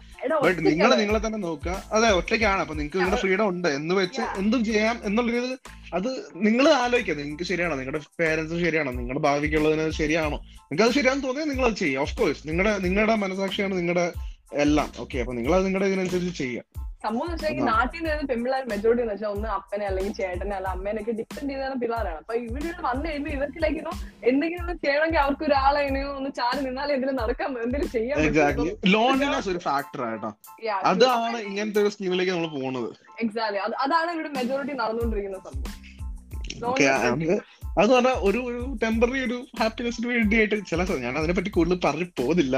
ബട്ട് 0.43 0.65
നിങ്ങൾ 0.65 0.95
നിങ്ങളെ 0.95 1.27
തന്നെ 1.27 1.39
നോക്കുക. 1.39 1.83
അതെ 1.91 2.09
ഒറ്റയ്ക്കാണ്. 2.09 2.61
അപ്പൊ 2.61 2.75
നിങ്ങൾക്ക് 2.75 2.97
നിങ്ങളുടെ 2.97 3.21
ഫ്രീഡം 3.21 3.49
ഉണ്ട്. 3.49 3.67
എന്ന് 3.67 3.95
വെച്ച് 3.95 4.21
എന്തും 4.21 4.65
ചെയ്യാം 4.65 4.99
എന്നുള്ളത് 5.03 5.59
അത് 5.93 6.25
നിങ്ങൾ 6.35 6.69
ആലോചിക്കുക. 6.69 7.13
നിങ്ങൾക്ക് 7.13 7.43
ശരിയാണോ? 7.43 7.75
നിങ്ങളുടെ 7.75 7.99
പേരൻസ് 8.19 8.65
ശരിയാണോ? 8.65 8.91
നിങ്ങളുടെ 8.91 9.19
ഭാവിക്കുള്ളതിന് 9.19 9.91
ശരിയാണോ? 9.91 10.37
നിങ്ങൾക്ക് 10.37 10.83
അത് 10.83 10.91
ശരിയാണെന്ന് 10.91 11.27
തോന്നിയാൽ 11.27 11.47
നിങ്ങൾ 11.47 11.65
അത് 11.65 11.75
ചെയ്യുക. 11.75 12.01
ഓഫ് 12.01 12.17
കോഴ്സ് 12.17 12.47
നിങ്ങളുടെ 12.47 12.77
നിങ്ങളുടെ 12.77 13.15
മനസാക്ഷിയാണ് 13.15 13.77
നിങ്ങളുടെ 13.77 14.13
എല്ലാം. 14.53 14.91
ഓക്കെ 14.99 15.17
അപ്പൊ 15.17 15.33
നിങ്ങൾ 15.33 15.55
അത് 15.55 15.65
നിങ്ങളുടെ 15.65 15.89
ഇതിനനുസരിച്ച് 15.89 16.37
ചെയ്യുക. 16.37 16.63
സംഭവം 17.03 17.25
എന്ന് 17.25 17.37
വെച്ചാൽ 17.37 17.65
നാട്ടിൽ 17.69 17.99
നിന്ന് 17.99 18.27
പെൺപിള്ളേർ 18.29 18.63
മെജോറിറ്റി 18.71 19.03
എന്ന് 19.03 19.13
വെച്ചാൽ 19.13 19.31
ഒന്ന് 19.35 19.47
അപ്പനെ 19.55 19.85
അല്ലെങ്കിൽ 19.89 20.13
ചേട്ടനെ 20.19 20.55
അല്ല 20.57 20.67
അമ്മേനൊക്കെ 20.75 21.13
ഡിപ്പെൻഡ് 21.19 21.49
ചെയ്താണ് 21.53 21.75
പിള്ളേരാണ്. 21.81 22.19
അപ്പൊ 22.21 22.33
ഇവിടെ 22.43 22.71
വന്നു 22.87 23.05
കഴിയുമ്പോൾ 23.07 23.31
ഇവർക്ക് 23.37 23.61
ലൈക്ക് 23.63 23.79
ഇനോ 23.79 23.93
എന്തെങ്കിലും 24.29 24.63
ഒന്ന് 24.63 24.75
ചെയ്യണമെങ്കിൽ 24.85 25.21
അവർക്ക് 25.23 25.45
ഒരാളെ 25.49 25.81
ഒന്ന് 26.13 26.31
ചാരി 26.39 26.61
നിന്നാൽ 26.67 26.89
എന്തെങ്കിലും 26.95 27.19
നടക്കാൻ 27.23 27.49
എന്തെങ്കിലും 27.65 27.91
ചെയ്യാൻ 27.91 28.19
എക്സാക്ട്ലി 28.25 28.71
ലോൺലിനെസ് 28.93 29.49
ഒരു 29.53 29.61
ഫാക്ടർ 29.67 30.03
ആട്ടോ 30.09 30.31
അതാണ് 30.91 31.39
ഇങ്ങനത്തെ 31.49 31.81
ഒരു 31.83 31.91
സ്കീമിലേക്ക് 31.95 32.31
നമ്മൾ 32.31 32.49
പോകുന്നത് 32.49 32.89
എക്സാക്ട് 33.25 33.75
അതാണ് 33.85 34.11
ഇവിടെ 34.11 34.31
മെജോറിറ്റി 34.39 34.75
നടന്നുകൊണ്ടിരിക്കുന്ന 34.81 35.39
സംഭവം. 35.47 35.79
അത് 37.79 37.89
പറഞ്ഞാൽ 37.89 38.17
ഒരു 38.21 38.39
ഒരു 38.39 38.77
ടെമ്പററി 38.83 39.19
ഒരു 39.25 39.37
ഹാപ്പിനെസിന് 39.59 40.07
വേണ്ടിയായിട്ട് 40.07 40.57
ചില 40.65 40.83
സമയം 40.83 41.01
ഞാൻ 41.01 41.17
അതിനെ 41.17 41.33
പറ്റി 41.33 41.49
കൂടുതൽ 41.49 41.79
പറഞ്ഞു 41.85 42.07
പോകുന്നില്ല 42.19 42.57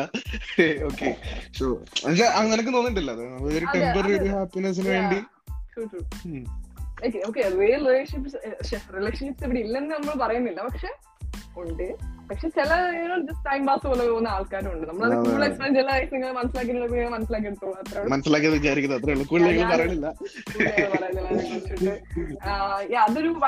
ഓക്കെ 0.86 1.10
സോ 1.58 1.66
നിനക്ക് 2.44 2.74
തോന്നിട്ടില്ല 2.74 3.12
ഒരു 3.50 3.66
ടെമ്പററി 3.76 4.14
ഒരു 4.14 4.30
ഹാപ്പിനെസിന് 4.30 4.90
വേണ്ടി? 4.90 5.20
റിലേഷൻഷിപ്സ് 7.80 8.38
relationships, 8.38 8.84
relationships 8.96 9.42
ഇവിടെ 9.46 9.60
ഇല്ലെന്ന് 9.60 9.92
നമ്മൾ 9.96 10.14
പറയുന്നില്ല. 10.20 10.62
പക്ഷെ 10.62 10.92
ഉണ്ട്. 11.64 11.88
പക്ഷെ 12.30 12.48
ചില 12.58 12.70
ജസ്റ്റ് 13.28 13.46
ടൈം 13.48 13.62
പാസ് 13.68 13.86
പോലെ 13.88 14.04
പോകുന്ന 14.10 14.30
ആൾക്കാരുണ്ട്. 14.36 14.86
നമ്മൾ 14.92 15.08
കൂടുതൽ. 15.26 15.44
എക്സ്പ്ലെയിൻ 15.48 15.74
ചില 15.80 15.90
നിങ്ങൾ 16.14 16.32
മനസ്സിലാക്കി 16.40 16.74
മനസ്സിലാക്കി 17.16 17.48
എടുത്തോളൂ 17.52 17.76
അത്രേ 17.82 17.98
ഉള്ളൂ. 18.00 18.12
മനസ്സിലാക്കിയത് 18.14 18.56
വിചാരിക്കുന്നത് 18.60 19.00
അത്രേ 19.02 19.14
ഉള്ളൂ. 19.16 19.26
കൂടുതൽ 19.32 19.66
പറയണില്ല 19.74 20.08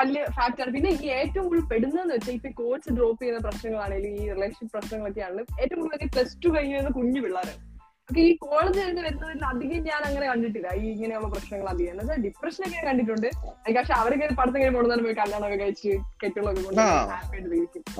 വലിയ 0.00 0.24
ഫാക്ടറാണ് 0.38 0.74
പിന്നെ 0.76 0.90
ഈ 0.90 1.08
ഏറ്റവും 1.20 1.46
കൂടുതൽ 1.48 1.66
പെടുന്നതെന്ന് 1.72 2.14
വെച്ചാൽ 2.14 2.34
ഇപ്പൊ 2.38 2.50
കോച്ച് 2.62 2.90
ഡ്രോപ്പ് 2.98 3.20
ചെയ്യുന്ന 3.22 3.40
പ്രശ്നങ്ങളാണെങ്കിലും 3.48 4.14
ഈ 4.22 4.28
റിലേഷൻഷിപ്പ് 4.34 4.72
പ്രശ്നങ്ങളൊക്കെയാണ് 4.76 5.42
ഏറ്റവും 5.62 5.80
കൂടുതൽ 5.82 6.12
പ്ലസ് 6.16 6.36
ടു 6.44 6.50
കഴിഞ്ഞ് 6.56 6.94
കുഞ്ഞു 6.98 7.20
പിള്ളേരാണ്. 7.26 7.62
ഓക്കെ 8.10 8.20
ഈ 8.20 8.36
കോളേജ് 8.36 8.78
കഴിഞ്ഞ് 8.80 9.02
വരുന്നതിൽ 9.02 9.44
അധികം 9.44 9.80
ഞാൻ 9.88 10.02
അങ്ങനെ 10.08 10.26
കണ്ടിട്ടില്ല. 10.26 10.68
ഈ 10.82 10.84
ഇങ്ങനെയുള്ള 10.92 11.28
പ്രശ്നങ്ങൾ 11.28 11.66
അധികം. 11.68 11.90
എന്ന് 11.90 12.02
വെച്ചാൽ 12.02 12.22
ഡിപ്രഷൻ 12.26 12.62
ഒക്കെ 12.68 12.86
കണ്ടിട്ടുണ്ട്. 12.86 13.26
പക്ഷെ 13.76 13.94
അവരൊക്കെ 13.94 14.26
പഠിത്തം 14.34 14.60
കഴിഞ്ഞ് 14.60 14.76
പോകുന്നതിന് 14.76 15.04
പോയി 15.04 15.14
കല്യാണമൊക്കെ 15.14 15.58
കഴിച്ച് 15.64 15.90
കെട്ടുകളൊക്കെ 16.22 16.62
കൊണ്ട് 16.62 16.80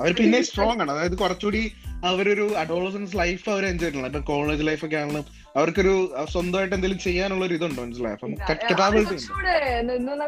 അവർ 0.01 0.13
പിന്നെ 0.21 0.41
സ്ട്രോങ് 0.41 0.81
ആണ്. 0.81 0.91
അതായത് 0.91 1.17
കുറച്ചുകൂടി 1.17 1.73
അവരൊരു 2.05 2.55
അഡോളസൻസ് 2.63 3.17
ലൈഫ് 3.17 3.49
അവർ 3.49 3.65
എൻജോയ് 3.65 3.91
ചെയ്തിട്ടുണ്ട് 3.91 4.17
ഇപ്പൊ 4.17 4.33
കോളേജ് 4.33 4.67
ലൈഫ് 4.67 4.85
ഒക്കെ 4.85 4.95
ആണെങ്കിലും 4.95 5.25
അവർക്കൊരു 5.55 5.93
സ്വന്തമായിട്ട് 6.31 6.75
എന്തെങ്കിലും 6.75 7.03
ചെയ്യാനുള്ള 7.07 7.45
ഒരു 7.45 7.53
ഇതുണ്ടോ 7.53 7.83
മനസ്സിലായി? 7.83 8.15
അപ്പം 8.15 8.33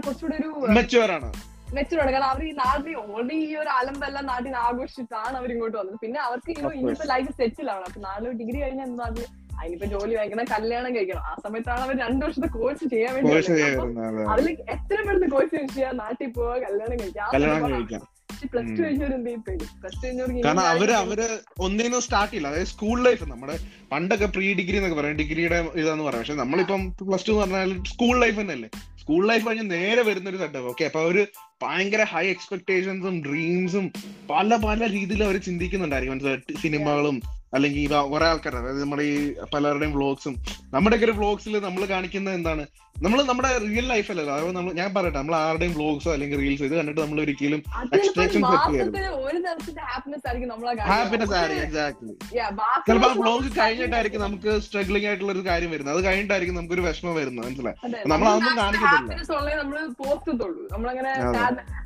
കുറച്ചുകൂടെ 0.06 0.36
ഒരു 0.41 0.52
മെച്ചുവർ 0.80 1.12
ആണ്. 1.12 1.32
മെച്ചൂർഡ് 1.76 2.12
കാരണം 2.13 2.30
അവർ 2.30 2.41
ഈ 2.48 2.52
നാട്ടിൽ 2.52 2.96
ഓൾറെഡി 2.98 3.36
ഈ 3.44 3.56
ഒരു 3.56 3.70
അലമ്പെല്ലാം 3.70 4.26
നാട്ടിൽ 4.26 4.48
നിന്ന് 4.48 4.60
ആഘോഷിച്ചിട്ടാണ് 4.60 5.38
അവർ 5.38 5.52
ഇങ്ങോട്ട് 5.52 5.78
വന്നത്. 5.78 5.98
പിന്നെ 6.02 6.20
അവർക്ക്. 6.20 6.52
ഇനിയിപ്പോ 6.52 7.06
ലൈഫ് 7.12 7.32
സെറ്റിലാണ് 7.38 7.86
അപ്പൊ 7.89 8.02
നാല് 8.02 8.34
ഡിഗ്രി 8.39 8.58
കഴിഞ്ഞാൽ 8.62 8.88
എന്താ 8.88 9.06
അതിനിപ്പോ 9.62 9.88
ജോലി 9.88 10.13
വാങ്ങിക്കണം 10.15 10.47
കല്യാണം 10.54 10.91
കഴിക്കണം. 10.95 11.24
ആ 11.32 11.34
സമയത്താണ് 11.43 11.82
അവർ 11.82 11.97
രണ്ടു 11.97 12.26
വർഷത്തെ 12.26 12.47
കോഴ്സ് 12.47 12.86
ചെയ്യാൻ 12.93 13.13
വേണ്ടി 13.15 13.32
അതിൽ 14.34 14.47
എത്ര 14.76 14.97
പേർക്ക് 15.08 15.30
കോഴ്സ് 15.32 15.74
ചെയ്യാൻ 15.76 15.97
നാട്ടിൽ 15.97 16.32
പോവാ 16.38 16.56
കല്യാണം 16.58 16.97
കഴിക്കാം. 17.00 18.08
പ്ലസ് 18.54 18.71
ടു 18.78 18.82
കാരണം 20.45 20.63
അവർ 20.74 20.91
അവർ 20.91 21.19
ഒന്നിനും 21.60 22.02
സ്റ്റാർട്ട് 22.02 22.32
ചെയ്യില്ല. 22.34 22.47
അതായത് 22.47 22.67
സ്കൂൾ 22.67 22.97
ലൈഫ് 23.04 23.24
നമ്മുടെ 23.24 23.56
പണ്ടൊക്കെ 23.91 24.26
പ്രീ 24.26 24.47
ഡിഗ്രി 24.54 24.76
എന്നൊക്കെ 24.76 24.97
പറയാം. 25.02 25.15
ഡിഗ്രിയുടെ 25.15 25.60
ഇതാന്ന് 25.82 26.04
പറയാം. 26.04 26.21
പക്ഷെ 26.21 26.34
നമ്മളിപ്പം 26.34 26.82
പ്ലസ് 27.02 27.28
ടു 27.28 27.32
എന്ന് 27.32 27.43
പറഞ്ഞാൽ 27.43 27.84
സ്കൂൾ 27.84 28.19
ലൈഫ് 28.19 28.39
തന്നെയല്ലേ. 28.41 28.69
സ്കൂൾ 29.02 29.28
ലൈഫ് 29.28 29.47
കഴിഞ്ഞ് 29.47 29.71
നേരെ 29.71 30.02
വരുന്ന 30.02 30.30
ഒരു 30.30 30.38
സെറ്റപ്പ് 30.38 30.69
ഓക്കെ 30.69 30.86
അപ്പൊ 30.86 31.02
അവർ 31.02 31.28
ഭയങ്കര 31.63 32.04
ഹൈ 32.04 32.26
എക്സ്പെക്ടേഷൻസും 32.28 33.15
ഡ്രീംസും 33.24 33.86
പല 34.30 34.56
പല 34.56 34.80
രീതിയിൽ 34.91 35.24
അവർ 35.24 35.38
ചിന്തിക്കുന്നുണ്ടായിരിക്കും. 35.38 36.13
മനസ്സിലായി 36.13 36.62
സിനിമകളും 36.62 37.21
അല്ലെങ്കിൽ 37.54 37.88
കുറെ 38.10 38.26
ആൾക്കാർ 38.26 38.56
അതായത് 38.56 38.82
നമ്മുടെ 38.82 39.04
ഈ 39.04 39.34
പലരുടെയും 39.54 39.94
വ്ളോഗ്സും 39.94 40.36
നമ്മുടെയൊക്കെ 40.74 41.06
ഒരു 41.06 41.12
വ്ളോഗ്സിൽ 41.12 41.60
നമ്മൾ 41.60 41.86
കാണിക്കുന്നത് 41.86 42.34
എന്താണ്? 42.34 42.64
നമ്മൾ 43.04 43.20
നമ്മുടെ 43.24 43.58
റിയൽ 43.58 43.86
ലൈഫല്ലല്ലോ 43.92 44.34
അതായത് 44.34 44.56
നമ്മൾ 44.56 44.74
ഞാൻ 44.74 44.94
പറയട്ടെ 44.94 45.18
നമ്മൾ 45.18 45.36
ആരുടെയും 45.36 45.74
ബ്ലോഗ്സോ 45.74 46.10
അല്ലെങ്കിൽ 46.14 46.40
റീൽസോ 46.40 46.66
ഇത് 46.66 46.76
കണ്ടിട്ട് 46.76 47.02
നമ്മൾ 47.02 47.20
ഒരിക്കലും 47.22 47.62
ദിവസത്തെ 49.46 49.84
ഹാപ്പിനെസ് 50.92 51.34
ആയിരിക്കും 51.40 51.64
എക്സാക്ട്ലി 51.66 52.14
ചിലപ്പോ 52.88 53.10
ആ 53.10 53.14
വ്ളോഗ് 53.22 53.50
കഴിഞ്ഞിട്ടായിരിക്കും 53.60 54.22
നമുക്ക് 54.22 54.60
സ്ട്രഗ്ലിംഗ് 54.66 55.08
ആയിട്ടുള്ള 55.08 55.32
ഒരു 55.32 55.44
കാര്യം 55.50 55.72
വരുന്നത്. 55.72 55.98
അത് 55.98 56.06
കഴിഞ്ഞിട്ടായിരിക്കും 56.06 56.56
നമുക്ക് 56.56 56.74
ഒരു 56.74 56.82
വിഷമം 56.82 57.16
വരുന്നത്. 57.16 57.46
മനസ്സിലായി? 57.48 57.78
നമ്മൾ 58.14 58.28
അതൊന്നും 58.30 58.56
കാണിക്കത്തില്ല. 58.62 59.14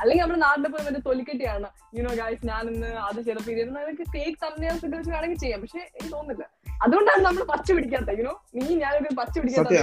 അല്ലെങ്കിൽ 0.01 0.23
നമ്മുടെ 0.23 0.41
നാട്ടിൽ 0.45 0.67
പോയി 0.75 0.85
മറ്റേ 0.87 1.01
തൊലിക്കെട്ടിയാണ്. 1.09 1.69
യുനോ 1.97 2.11
ഞാൻ 2.51 2.69
ഇന്ന് 2.73 2.87
അത് 3.07 3.21
ചെയ്തപ്പോ 3.21 3.51
ഇരുന്ന് 3.51 3.79
അതൊക്കെ 3.79 4.03
ഫേക്ക് 4.15 4.37
തമ്മിൽ 4.45 4.69
ഒക്കെ 4.75 4.87
വെച്ച് 4.97 5.11
വേണമെങ്കിൽ 5.15 5.41
ചെയ്യാം. 5.45 5.61
പക്ഷെ 5.61 5.81
എനിക്ക് 5.97 6.13
തോന്നുന്നില്ല. 6.15 6.45
അതുകൊണ്ടാണ് 6.83 7.21
നമ്മൾ 7.25 7.43
പച്ച 7.51 7.67
പിടിക്കാത്ത 7.75 8.15
യുനോ 8.19 8.33
നീ 8.55 8.63
ഞാനൊക്കെ 8.83 9.11
പച്ച 9.19 9.35
അത് 9.39 9.75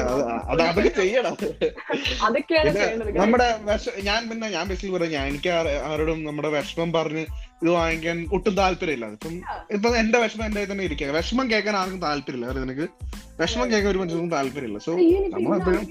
അതൊക്കെ 0.52 0.72
പിടിക്കാത്ത 0.76 1.00
ചെയ്യണം. 1.00 1.36
അതൊക്കെയാണ് 2.26 2.72
നമ്മുടെ 3.22 3.48
ഞാൻ 4.08 4.20
പിന്നെ 4.30 4.48
ഞാൻ 4.56 4.64
ബേസിക്കലി 4.70 4.94
പറയാം 4.96 5.12
ഞാൻ 5.18 5.26
എനിക്ക് 5.32 5.50
ആരോടും 5.92 6.20
നമ്മുടെ 6.28 6.50
വിഷമം 6.56 6.92
പറഞ്ഞ് 6.98 7.24
ഇത് 7.62 7.70
വാങ്ങിക്കാൻ 7.78 8.18
ഒട്ടും 8.36 8.54
താല്പര്യമില്ല. 8.60 9.06
ഇപ്പം 9.16 9.34
ഇപ്പൊ 9.76 9.88
എന്റെ 10.02 10.18
വിഷമം 10.24 10.44
എന്റെ 10.48 10.64
തന്നെ 10.72 10.84
ഇരിക്കുക. 10.88 11.10
വിഷമം 11.18 11.46
കേൾക്കാൻ 11.52 11.76
ആർക്കും 11.80 12.00
താല്പര്യമില്ല. 12.06 12.46
അതായത് 12.50 12.64
നിനക്ക്? 12.64 12.86
വിഷമം 13.40 13.66
കേൾക്കാൻ 13.72 13.90
ഒരു 13.92 14.00
മനുഷ്യർക്കും 14.02 14.30
താല്പര്യമില്ല. 14.36 14.78
സോ 14.86 14.92
നമ്മളെപ്പോഴും 15.34 15.84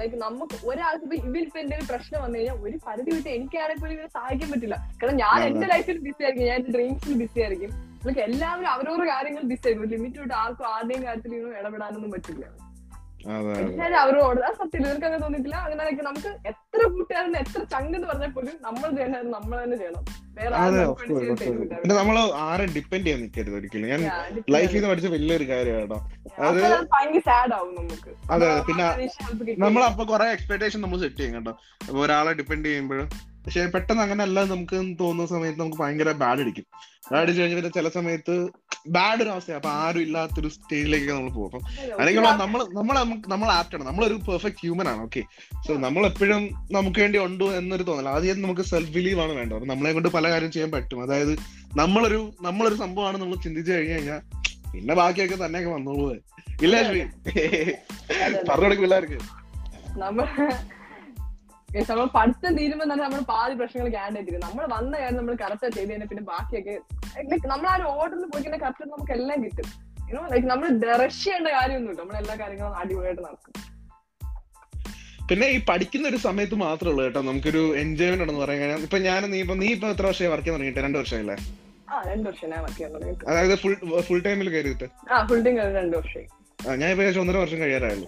ലൈക്ക് 0.00 0.16
നമുക്ക് 0.26 0.56
ഒരാൾക്ക് 0.70 1.04
ഇപ്പൊ 1.06 1.16
ഇവരിപ്പോ 1.28 1.58
എന്തെങ്കിലും 1.64 1.88
പ്രശ്നം 1.92 2.18
വന്നു 2.24 2.38
കഴിഞ്ഞാൽ 2.38 2.58
ഒരു 2.68 2.76
പരിധി 2.86 3.10
വിട്ട് 3.16 3.30
എനിക്കാണെങ്കിൽ 3.36 3.82
പോലും 3.84 3.94
ഇവരെ 3.98 4.10
സഹായിക്കാൻ 4.18 4.50
പറ്റില്ല. 4.54 4.76
കാരണം 5.02 5.18
ഞാൻ 5.24 5.38
എന്റെ 5.50 5.68
ലൈഫിൽ 5.74 5.98
ബിസി 6.06 6.22
ആയിരിക്കും. 6.24 6.48
ഞാൻ 6.52 6.60
ഡ്രീംസിൽ 6.76 7.14
ബിസി 7.22 7.40
ആയിരിക്കും. 7.46 7.72
ലൈക്ക് 8.08 8.22
എല്ലാവരും 8.28 8.70
അവരോട് 8.76 9.04
കാര്യങ്ങൾ 9.12 9.42
ഡിസൈഡ് 9.52 9.68
ആയിരിക്കും 9.72 9.92
ലിമിറ്റ് 9.96 10.20
വിട്ട് 10.24 10.36
ആർക്കും 10.44 10.70
ആരുടെയും 10.74 11.04
കാര്യത്തിൽ 11.08 11.34
ഇടപെടാനൊന്നും 11.60 12.12
പറ്റില്ല. 12.16 12.46
എല്ലാവരും 13.60 13.96
അവരോട് 14.02 14.40
ആ 14.48 14.50
സത്യം 14.58 14.82
ഇവർക്ക് 14.84 15.06
അങ്ങനെ 15.06 15.22
തോന്നിയിട്ടില്ല. 15.22 15.56
അങ്ങനെ 15.66 16.02
നമുക്ക് 16.08 16.30
എത്ര 16.50 16.80
കൂട്ടുകാരെന്ന് 16.92 17.38
എത്ര 17.44 17.60
ചങ്ക് 17.72 17.94
എന്ന് 17.98 18.08
പറഞ്ഞാൽ 18.10 18.30
പോലും 18.36 18.54
നമ്മൾ 18.66 18.88
ചെയ്യണം 18.98 19.30
നമ്മൾ 19.36 19.56
തന്നെ 19.62 19.76
ചെയ്യണം. 19.80 20.02
വേറെ 20.36 21.94
നമ്മൾ 22.00 22.16
ആരും 22.46 22.70
ഡിപ്പെൻഡ് 22.76 23.04
ചെയ്യാൻ 23.06 23.20
നിൽക്കരുത് 23.24 23.56
ഒരിക്കലും. 23.60 23.88
ഞാൻ 23.92 24.02
ലൈഫിൽ 24.54 24.76
നിന്ന് 24.78 24.90
പഠിച്ച 24.92 25.08
വലിയൊരു 25.16 25.46
കാര്യമാണ് 25.52 25.98
അത് 26.48 26.60
അതെ, 28.34 28.50
പിന്നെ 28.68 28.86
നമ്മൾ 29.64 29.82
അപ്പൊ 29.90 30.04
കുറെ 30.12 30.28
എക്സ്പെക്ടേഷൻ 30.36 30.80
നമ്മൾ 30.84 31.00
സെറ്റ് 31.04 31.20
ചെയ്യും 31.22 31.34
കേട്ടോ. 31.38 31.54
അപ്പൊ 31.88 31.98
ഒരാളെ 32.06 32.34
ഡിപ്പെൻഡ് 32.40 32.66
ചെയ്യുമ്പോഴും 32.70 33.08
പക്ഷെ 33.48 33.62
പെട്ടെന്ന് 33.74 34.02
അങ്ങനെ 34.02 34.22
അല്ല 34.24 34.38
നമുക്ക് 34.50 34.78
തോന്നുന്ന 35.00 35.26
സമയത്ത് 35.30 35.58
നമുക്ക് 35.60 35.78
ഭയങ്കര 35.82 36.10
ബാഡ് 36.22 36.40
അടിക്കും. 36.42 36.64
ബാഡ് 37.10 37.20
അടിച്ചു 37.20 37.40
കഴിഞ്ഞാൽ 37.40 37.58
പിന്നെ 37.58 37.70
ചില 37.76 37.88
സമയത്ത് 37.94 38.34
ബാഡ് 38.96 39.20
ഒരു 39.24 39.30
അവസ്ഥയാണ് 39.34 39.60
അപ്പൊ 39.60 39.70
ആരും 39.84 40.02
ഇല്ലാത്തൊരു 40.06 40.48
സ്റ്റേജിലേക്ക് 40.56 41.08
നമ്മൾ 41.12 41.30
പോകും. 41.36 41.46
അപ്പം 41.46 41.62
അല്ലെങ്കിൽ 41.98 42.22
നമ്മൾ 42.42 42.60
നമ്മൾ 42.78 42.96
നമ്മൾ 43.34 43.48
ആപ്റ്റാണ് 43.56 43.84
നമ്മളൊരു 43.88 44.16
പെർഫെക്റ്റ് 44.28 44.62
ഹ്യൂമൻ 44.64 44.88
ആണ്. 44.92 45.00
ഓക്കെ 45.06 45.22
സോ 45.66 45.78
നമ്മൾ 45.86 46.02
എപ്പോഴും 46.10 46.44
നമുക്ക് 46.76 47.00
വേണ്ടി 47.04 47.18
ഉണ്ട് 47.26 47.44
എന്നൊരു 47.60 47.86
തോന്നല. 47.88 48.08
ആദ്യം 48.18 48.42
നമുക്ക് 48.42 48.66
സെൽഫ് 48.72 48.92
ബിലീവ് 48.98 49.20
ആണ് 49.24 49.32
വേണ്ടത്. 49.40 49.56
അപ്പൊ 49.58 49.70
നമ്മളെ 49.72 49.92
കൊണ്ട് 49.92 50.08
പല 50.18 50.30
കാര്യം 50.30 50.52
ചെയ്യാൻ 50.52 50.72
പറ്റും. 50.76 51.02
അതായത് 51.06 51.34
നമ്മളൊരു 51.80 52.20
നമ്മളൊരു 52.40 52.78
സംഭവമാണ് 52.84 53.18
നമ്മൾ 53.24 53.36
ചിന്തിച്ചു 53.46 53.72
കഴിഞ്ഞു 53.72 53.94
കഴിഞ്ഞാൽ 53.94 54.22
പിന്നെ 54.72 54.94
ബാക്കിയൊക്കെ 55.02 55.38
തന്നെയൊക്കെ 55.44 55.70
വന്നോളൂ. 55.70 56.08
ഇല്ല 56.62 56.82
പറഞ്ഞു 58.48 58.64
കൊടുക്കും 58.64 58.84
പിള്ളേർക്ക്. 58.86 59.20
നമ്മൾ 60.04 60.26
നമ്മൾ 61.76 62.06
പഠിത്തം 62.16 62.52
തീരുമ്പോൾ 62.58 62.86
തന്നെ 62.90 63.02
നമ്മൾ 63.04 63.20
പാതി 63.30 63.54
പ്രശ്നങ്ങൾ 63.60 63.88
ക്യാൻഡായിട്ടിരിക്കും 63.94 64.44
നമ്മൾ 64.46 64.64
വന്ന 64.74 64.92
കാര്യം 65.00 65.16
നമ്മൾ 65.18 65.34
കറക്റ്റ് 65.42 65.66
ചെയ്ത് 65.76 65.90
കഴിഞ്ഞാൽ 65.90 66.08
പിന്നെ 66.12 66.24
ബാക്കിയൊക്കെ 66.30 66.74
ലൈക്ക് 67.32 67.48
നമ്മൾ 67.52 67.66
ആ 67.72 67.74
ഒരു 67.78 67.86
ഓർഡറിൽ 67.96 68.26
പോയി 68.32 68.42
കഴിഞ്ഞാൽ 68.44 68.62
കറക്റ്റ് 68.64 68.90
നമുക്ക് 68.92 69.12
എല്ലാം 69.18 69.38
കിട്ടും. 69.44 69.66
ലൈക്ക് 70.32 70.48
നമ്മൾ 70.52 70.66
റഷ് 71.02 71.20
ചെയ്യേണ്ട 71.24 71.48
കാര്യമൊന്നുമില്ല. 71.58 72.00
നമ്മൾ 72.02 72.16
എല്ലാ 72.22 72.34
കാര്യങ്ങളും 72.42 72.76
അടിപൊളിയായിട്ട് 72.82 73.22
നടക്കും. 73.28 73.52
പിന്നെ 75.30 75.46
ഈ 75.54 75.58
പഠിക്കുന്ന 75.70 76.04
ഒരു 76.12 76.18
സമയത്ത് 76.26 76.56
മാത്രമേ 76.64 76.90
ഉള്ളൂ 76.92 77.02
കേട്ടോ. 77.06 77.20
നമുക്കൊരു 77.30 77.62
എൻജോയ്മെന്റ് 77.82 78.22
ഉണ്ടെന്ന് 78.24 78.42
പറയാൻ 78.44 78.60
കഴിഞ്ഞാൽ 78.62 78.84
ഇപ്പൊ 78.88 78.98
ഞാൻ 79.08 79.22
നീ 79.32 79.40
ഇപ്പൊ 79.44 79.56
നീ 79.62 79.68
ഇപ്പൊ 79.76 79.88
എത്ര 79.94 80.06
വർഷമായി 80.10 80.30
വർക്ക് 80.34 80.46
ചെയ്യാൻ 80.46 80.58
തുടങ്ങിയിട്ട്? 80.58 80.84
രണ്ട് 80.86 80.98
വർഷമല്ലേ 81.00 81.36
ആ 81.92 82.00
രണ്ട് 82.10 82.26
വർഷം 82.30 82.48
ഞാൻ 82.52 82.60
വർക്ക് 82.66 82.78
ചെയ്യാൻ 82.78 82.92
തുടങ്ങിയിട്ട് 82.96 83.24
അതായത് 83.30 83.54
ഫുൾ 83.62 83.74
ഫുൾ 84.08 84.22
ടൈമിൽ 84.28 84.50
കയറിയിട്ട്? 84.54 84.88
ആ 85.12 85.18
ഫുൾ 85.30 85.42
ടൈം 85.46 85.56
രണ്ട് 85.80 85.96
വർഷമായി. 86.00 86.28
ഞാൻ 86.58 86.88
ഇപ്പൊ 86.90 87.02
ഏകദേശം 87.02 87.20
ഒന്നര 87.22 87.38
വർഷം 87.42 87.58
കഴിയാറായുള്ളൂ 87.60 88.06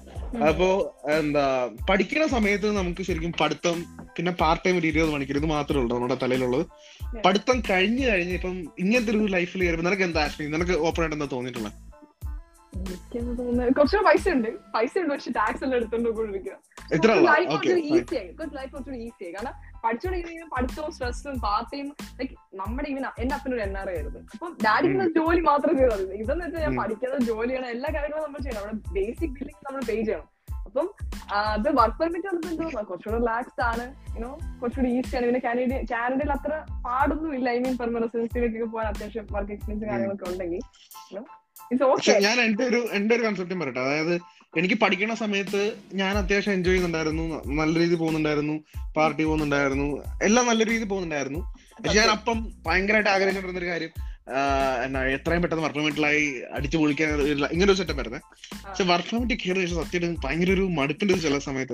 അപ്പോ 0.48 0.68
എന്താ 1.16 1.44
പഠിക്കുന്ന 1.88 2.26
സമയത്ത് 2.26 2.68
നമുക്ക് 2.78 3.02
ശരിക്കും 3.08 3.32
പഠിത്തം 3.40 3.76
പിന്നെ 4.16 4.32
പാർട്ട് 4.40 4.62
ടൈം 4.64 4.78
ഒരു 4.78 4.86
ഇരുപത് 4.86 5.12
മണിക്കൂർ 5.14 5.36
ഇത് 5.36 5.46
മാത്രമേ 5.52 5.80
ഉള്ളൂ 5.82 5.92
നമ്മുടെ 5.96 6.16
തലയിലുള്ളത്. 6.22 6.64
പഠിത്തം 7.26 7.56
കഴിഞ്ഞു 7.70 8.04
കഴിഞ്ഞ് 8.10 8.34
ഇപ്പം 8.38 8.56
ഇങ്ങനത്തെ 8.78 9.12
ഒരു 9.14 9.30
ലൈഫിൽ 9.36 9.62
കയറുമ്പോൾ 9.64 9.88
നിനക്ക് 9.88 10.04
എന്താ 10.08 10.22
ആഷ്മി 10.26 10.46
നിനക്ക് 10.56 10.76
ഓപ്പൺ 10.88 11.02
ആയിട്ട് 11.04 11.16
എന്താ 11.18 11.28
തോന്നിയിട്ടുള്ളത്? 11.34 11.76
കുറച്ചുകൂടെ 13.76 14.04
പൈസ 14.08 14.24
ഉണ്ട്. 14.36 14.50
പൈസ 14.74 14.92
ഉണ്ട് 15.02 15.12
പക്ഷെ 15.14 15.30
ടാക്സ് 15.38 15.62
എല്ലാം 15.64 15.78
എടുത്തോണ്ട് 15.80 16.08
കൊണ്ടിരിക്കുക 16.18 16.56
ലൈഫ് 17.30 17.48
കുറച്ചുകൂടി 17.52 17.82
ഈസി 19.06 19.24
ആയി. 19.24 19.32
കാരണം 19.36 19.54
പഠിച്ചോണ്ടിരിക്കുന്ന 19.84 20.50
പഠിത്തവും 20.56 20.92
സ്ട്രെസ്സും 20.92 21.40
പാർട്ടിയും 21.40 21.88
ലൈക്ക് 22.02 22.34
നമ്മുടെ 22.54 22.88
ഇവൻ 22.88 23.04
എന്റെ 23.18 23.34
അപ്പനൊരു 23.34 23.60
എൻ 23.60 23.78
ആർ 23.78 23.88
ആയിരുന്നു. 23.88 24.18
അപ്പം 24.18 24.56
ഡാഡിക്ക് 24.64 25.06
ജോലി 25.18 25.40
മാത്രം 25.40 25.78
ചെയ്താൽ 25.78 26.04
മതി. 26.04 26.16
ഇതെന്ന് 26.16 26.44
വെച്ചാൽ 26.44 26.60
ഞാൻ 26.60 26.76
പഠിക്കുന്നത് 26.76 27.20
ജോലിയാണ് 27.20 27.66
എല്ലാ 27.66 27.90
കാര്യങ്ങളും 27.94 28.24
നമ്മൾ 28.24 28.38
ചെയ്യണം. 28.38 28.60
നമ്മുടെ 28.60 28.92
ബേസിക് 28.92 29.30
ബില്ലിംഗ് 29.30 29.64
നമ്മൾ 29.66 29.82
പേ 29.88 29.94
ചെയ്യണം. 29.94 30.40
അപ്പം 30.64 30.94
അത് 31.34 31.68
വർക്ക് 31.74 31.98
പെർമിറ്റ് 31.98 32.28
ഒന്നും 32.28 32.48
എന്തോ 32.50 32.80
കുറച്ചുകൂടെ 32.90 33.20
റിലാക്സ് 33.20 33.62
ആണ്. 33.64 33.84
യുനോ 34.16 34.38
കുറച്ചുകൂടി 34.62 34.90
ഈസി 34.90 35.16
ആണ്. 35.16 35.26
പിന്നെ 35.26 35.40
കാനഡ 35.44 35.84
കാനഡയിൽ 35.90 36.32
അത്ര 36.32 36.52
പാടൊന്നും 36.86 37.34
ഇല്ല. 37.34 37.50
ഐ 37.50 37.58
മീൻ 37.58 37.76
പെർമ 37.76 37.98
റെസിഡൻസിയിലേക്ക് 37.98 38.64
പോകാൻ 38.64 38.86
അത്യാവശ്യം 38.86 39.26
വർക്ക് 39.32 39.52
എക്സ്പീരിയൻസ് 39.52 39.88
കാര്യങ്ങളൊക്കെ 39.90 40.30
ഉണ്ടെങ്കിൽ. 40.30 40.60
ഞാൻ 42.22 42.40
എന്റെ 42.40 42.64
ഒരു 42.64 42.88
എന്റെ 42.92 43.14
ഒരു 43.16 43.22
കൺസെപ്റ്റും 43.22 43.60
പറയട്ടെ. 43.60 43.80
അതായത് 43.80 44.20
എനിക്ക് 44.56 44.74
പഠിക്കുന്ന 44.74 45.14
സമയത്ത് 45.14 45.74
ഞാൻ 45.92 46.18
അത്യാവശ്യം 46.18 46.52
എൻജോയ് 46.52 46.76
ചെയ്യുന്നുണ്ടായിരുന്നു 46.76 47.48
നല്ല 47.48 47.78
രീതിയിൽ 47.78 47.96
പോകുന്നുണ്ടായിരുന്നു. 47.96 48.64
പാർട്ടി 48.96 49.24
പോകുന്നുണ്ടായിരുന്നു. 49.24 50.04
എല്ലാം 50.22 50.46
നല്ല 50.46 50.64
രീതിയിൽ 50.64 50.84
പോകുന്നുണ്ടായിരുന്നു. 50.84 51.56
പക്ഷെ 51.82 52.00
ഞാൻ 52.00 52.08
അപ്പം 52.10 52.52
ഭയങ്കരമായിട്ട് 52.66 53.10
ആഗ്രഹിച്ചിരുന്ന 53.10 53.58
ഒരു 53.58 53.66
കാര്യം 53.66 54.09
എന്നാ 54.84 55.00
എത്രയും 55.16 55.42
പെട്ടെന്ന് 55.42 55.64
വർക്ക് 55.64 55.78
പെർമിറ്റിലായി 55.78 56.24
അടിച്ചു 56.56 56.76
പൊളിക്കാൻ 56.80 57.08
ഇങ്ങനൊരു 57.08 57.48
ഇങ്ങനെ 57.54 57.70
ഒരു 57.72 57.78
സെറ്റപ്പ് 57.80 58.00
ആയിരുന്നേ. 58.02 58.20
പക്ഷെ 58.66 58.84
വർക്ക് 58.90 59.10
പെർമിറ്റ് 59.10 59.36
കയറിയ 59.42 59.64
ശേഷം 59.66 59.78
സത്യം 59.82 60.14
ഭയങ്കര 60.24 60.50
ഒരു 60.56 60.64
മടുപ്പിന്റെ 60.78 61.14
ചില 61.26 61.38
സമയത്ത് 61.48 61.72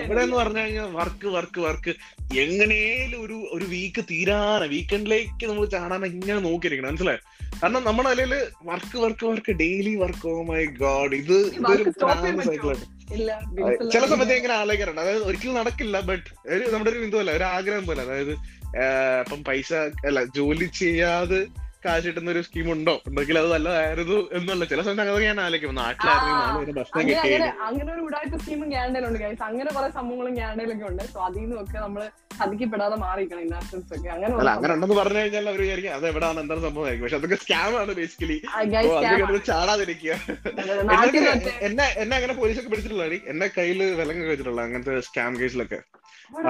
ഇവിടെ 0.00 0.22
എന്ന് 0.24 0.36
പറഞ്ഞു 0.40 0.60
കഴിഞ്ഞാൽ 0.60 0.88
വർക്ക് 0.98 1.28
വർക്ക് 1.36 1.60
വർക്ക് 1.66 1.94
എങ്ങനെയും 2.44 3.14
ഒരു 3.24 3.38
ഒരു 3.56 3.64
വീക്ക് 3.74 4.04
തീരാന 4.10 4.62
വീക്കെൻഡിലേക്ക് 4.74 5.44
നമ്മൾ 5.50 5.64
ചാടാൻ 5.76 6.02
ഇങ്ങനെ 6.12 6.40
നോക്കിയിരിക്കണം. 6.48 6.90
മനസ്സിലായോ? 6.92 7.22
കാരണം 7.60 7.82
നമ്മുടെ 7.88 8.08
നിലയിൽ 8.10 8.32
work 8.70 8.96
work 9.02 9.24
work 9.30 9.52
daily 9.60 9.92
work 10.02 10.26
oh 10.32 10.42
my 10.50 10.62
god 10.82 11.14
ഇത് 11.22 11.36
ഇതൊരു 11.58 11.84
സൈക്കിളാണ് 12.48 12.84
ചില 13.94 14.02
സമയത്ത് 14.10 14.34
ഇങ്ങനെ 14.38 14.54
ആലോചിക്കാറുണ്ട്. 14.60 15.00
അതായത് 15.04 15.24
ഒരിക്കലും 15.28 15.56
നടക്കില്ല 15.60 15.96
ബട്ട് 16.08 16.28
ഒരു 16.54 16.64
നമ്മുടെ 16.72 16.90
ഒരു 16.92 16.98
ഇതുപോലെ 17.08 17.32
ഒരു 17.38 17.46
ആഗ്രഹം 17.56 17.84
പോലെ. 17.88 18.00
അതായത് 18.06 18.32
ഇപ്പം 19.20 19.44
പൈസ 19.44 19.72
അല്ല 20.06 20.24
ജോലി 20.24 20.64
ചെയ്യാതെ 20.64 21.46
കാശ് 21.84 22.04
കിട്ടുന്ന 22.06 22.28
ഒരു 22.34 22.40
സ്കീം 22.46 22.66
ഉണ്ടോ 22.72 22.94
ഉണ്ടെങ്കിൽ 23.08 23.36
അത് 23.40 23.48
നല്ലതായിരുന്നു 23.52 24.18
എന്നുള്ള 24.38 24.64
ചില 24.70 24.80
സമയത്ത് 24.86 25.02
അങ്ങനെ 25.04 25.26
ഞാൻ 25.30 25.38
ആലോചിക്കും. 25.46 25.74
നാട്ടിലായിരുന്നു 25.80 26.74
ഭക്ഷണം 26.78 26.98
അങ്ങനെ 27.00 27.16
കിട്ടിയത്. 27.16 27.42
അങ്ങനെ 27.42 27.48
അങ്ങനെ 27.68 27.90
ഒരു 27.94 28.02
ഉടായ്പ 28.08 28.36
സ്കീമും 28.42 28.68
ക്യാനഡയിലുണ്ട് 28.74 29.18
ഗൈസ് 29.24 29.42
അങ്ങനെ 29.48 29.70
കുറെ 29.76 29.88
സംഭവങ്ങളും 29.98 30.34
ക്യാനഡയിലൊക്കെ 30.38 30.86
ഉണ്ട്. 30.90 31.02
സോ 31.14 31.18
അതിൽ 31.26 31.42
നിന്നൊക്കെ 31.44 31.78
നമ്മൾ 31.86 32.02
ചതിക്കപ്പെടാതെ 32.38 32.96
മാറിക്കണം 33.04 33.42
ഇൻഡസ്ട്രീസ് 33.46 33.92
ഒക്കെ. 33.96 34.08
അങ്ങനെ 34.14 34.32
അല്ല 34.40 34.50
അങ്ങനെ 34.58 34.72
ഉണ്ടെന്ന് 34.76 34.96
പറഞ്ഞു 35.00 35.20
കഴിഞ്ഞാൽ 35.22 35.48
അവർ 35.52 35.60
വിചാരിക്കും 35.64 35.94
അത് 35.98 36.06
എവിടെയാണ് 36.12 36.40
എന്താണ് 36.44 36.62
സംഭവമായിരിക്കും? 36.66 37.06
പക്ഷെ 37.06 37.18
അതൊക്കെ 37.20 37.38
സ്കാം 37.44 37.74
ആണ് 37.82 37.92
ബേസിക്കലി 38.00 38.38
ചാടാതിരിക്കുക. 39.50 40.12
എന്നെ 41.68 41.86
എന്നെ 42.02 42.14
അങ്ങനെ 42.20 42.34
പോലീസൊക്കെ 42.40 42.70
പിടിച്ചിട്ടുള്ള 42.72 43.06
എന്നെ 43.34 43.48
കയ്യിൽ 43.58 43.82
വിലങ്ങ് 44.00 44.26
വെച്ചിട്ടുള്ള 44.32 44.60
അങ്ങനത്തെ 44.66 44.96
സ്കാം 45.10 45.32
കേസിലൊക്കെ 45.42 45.80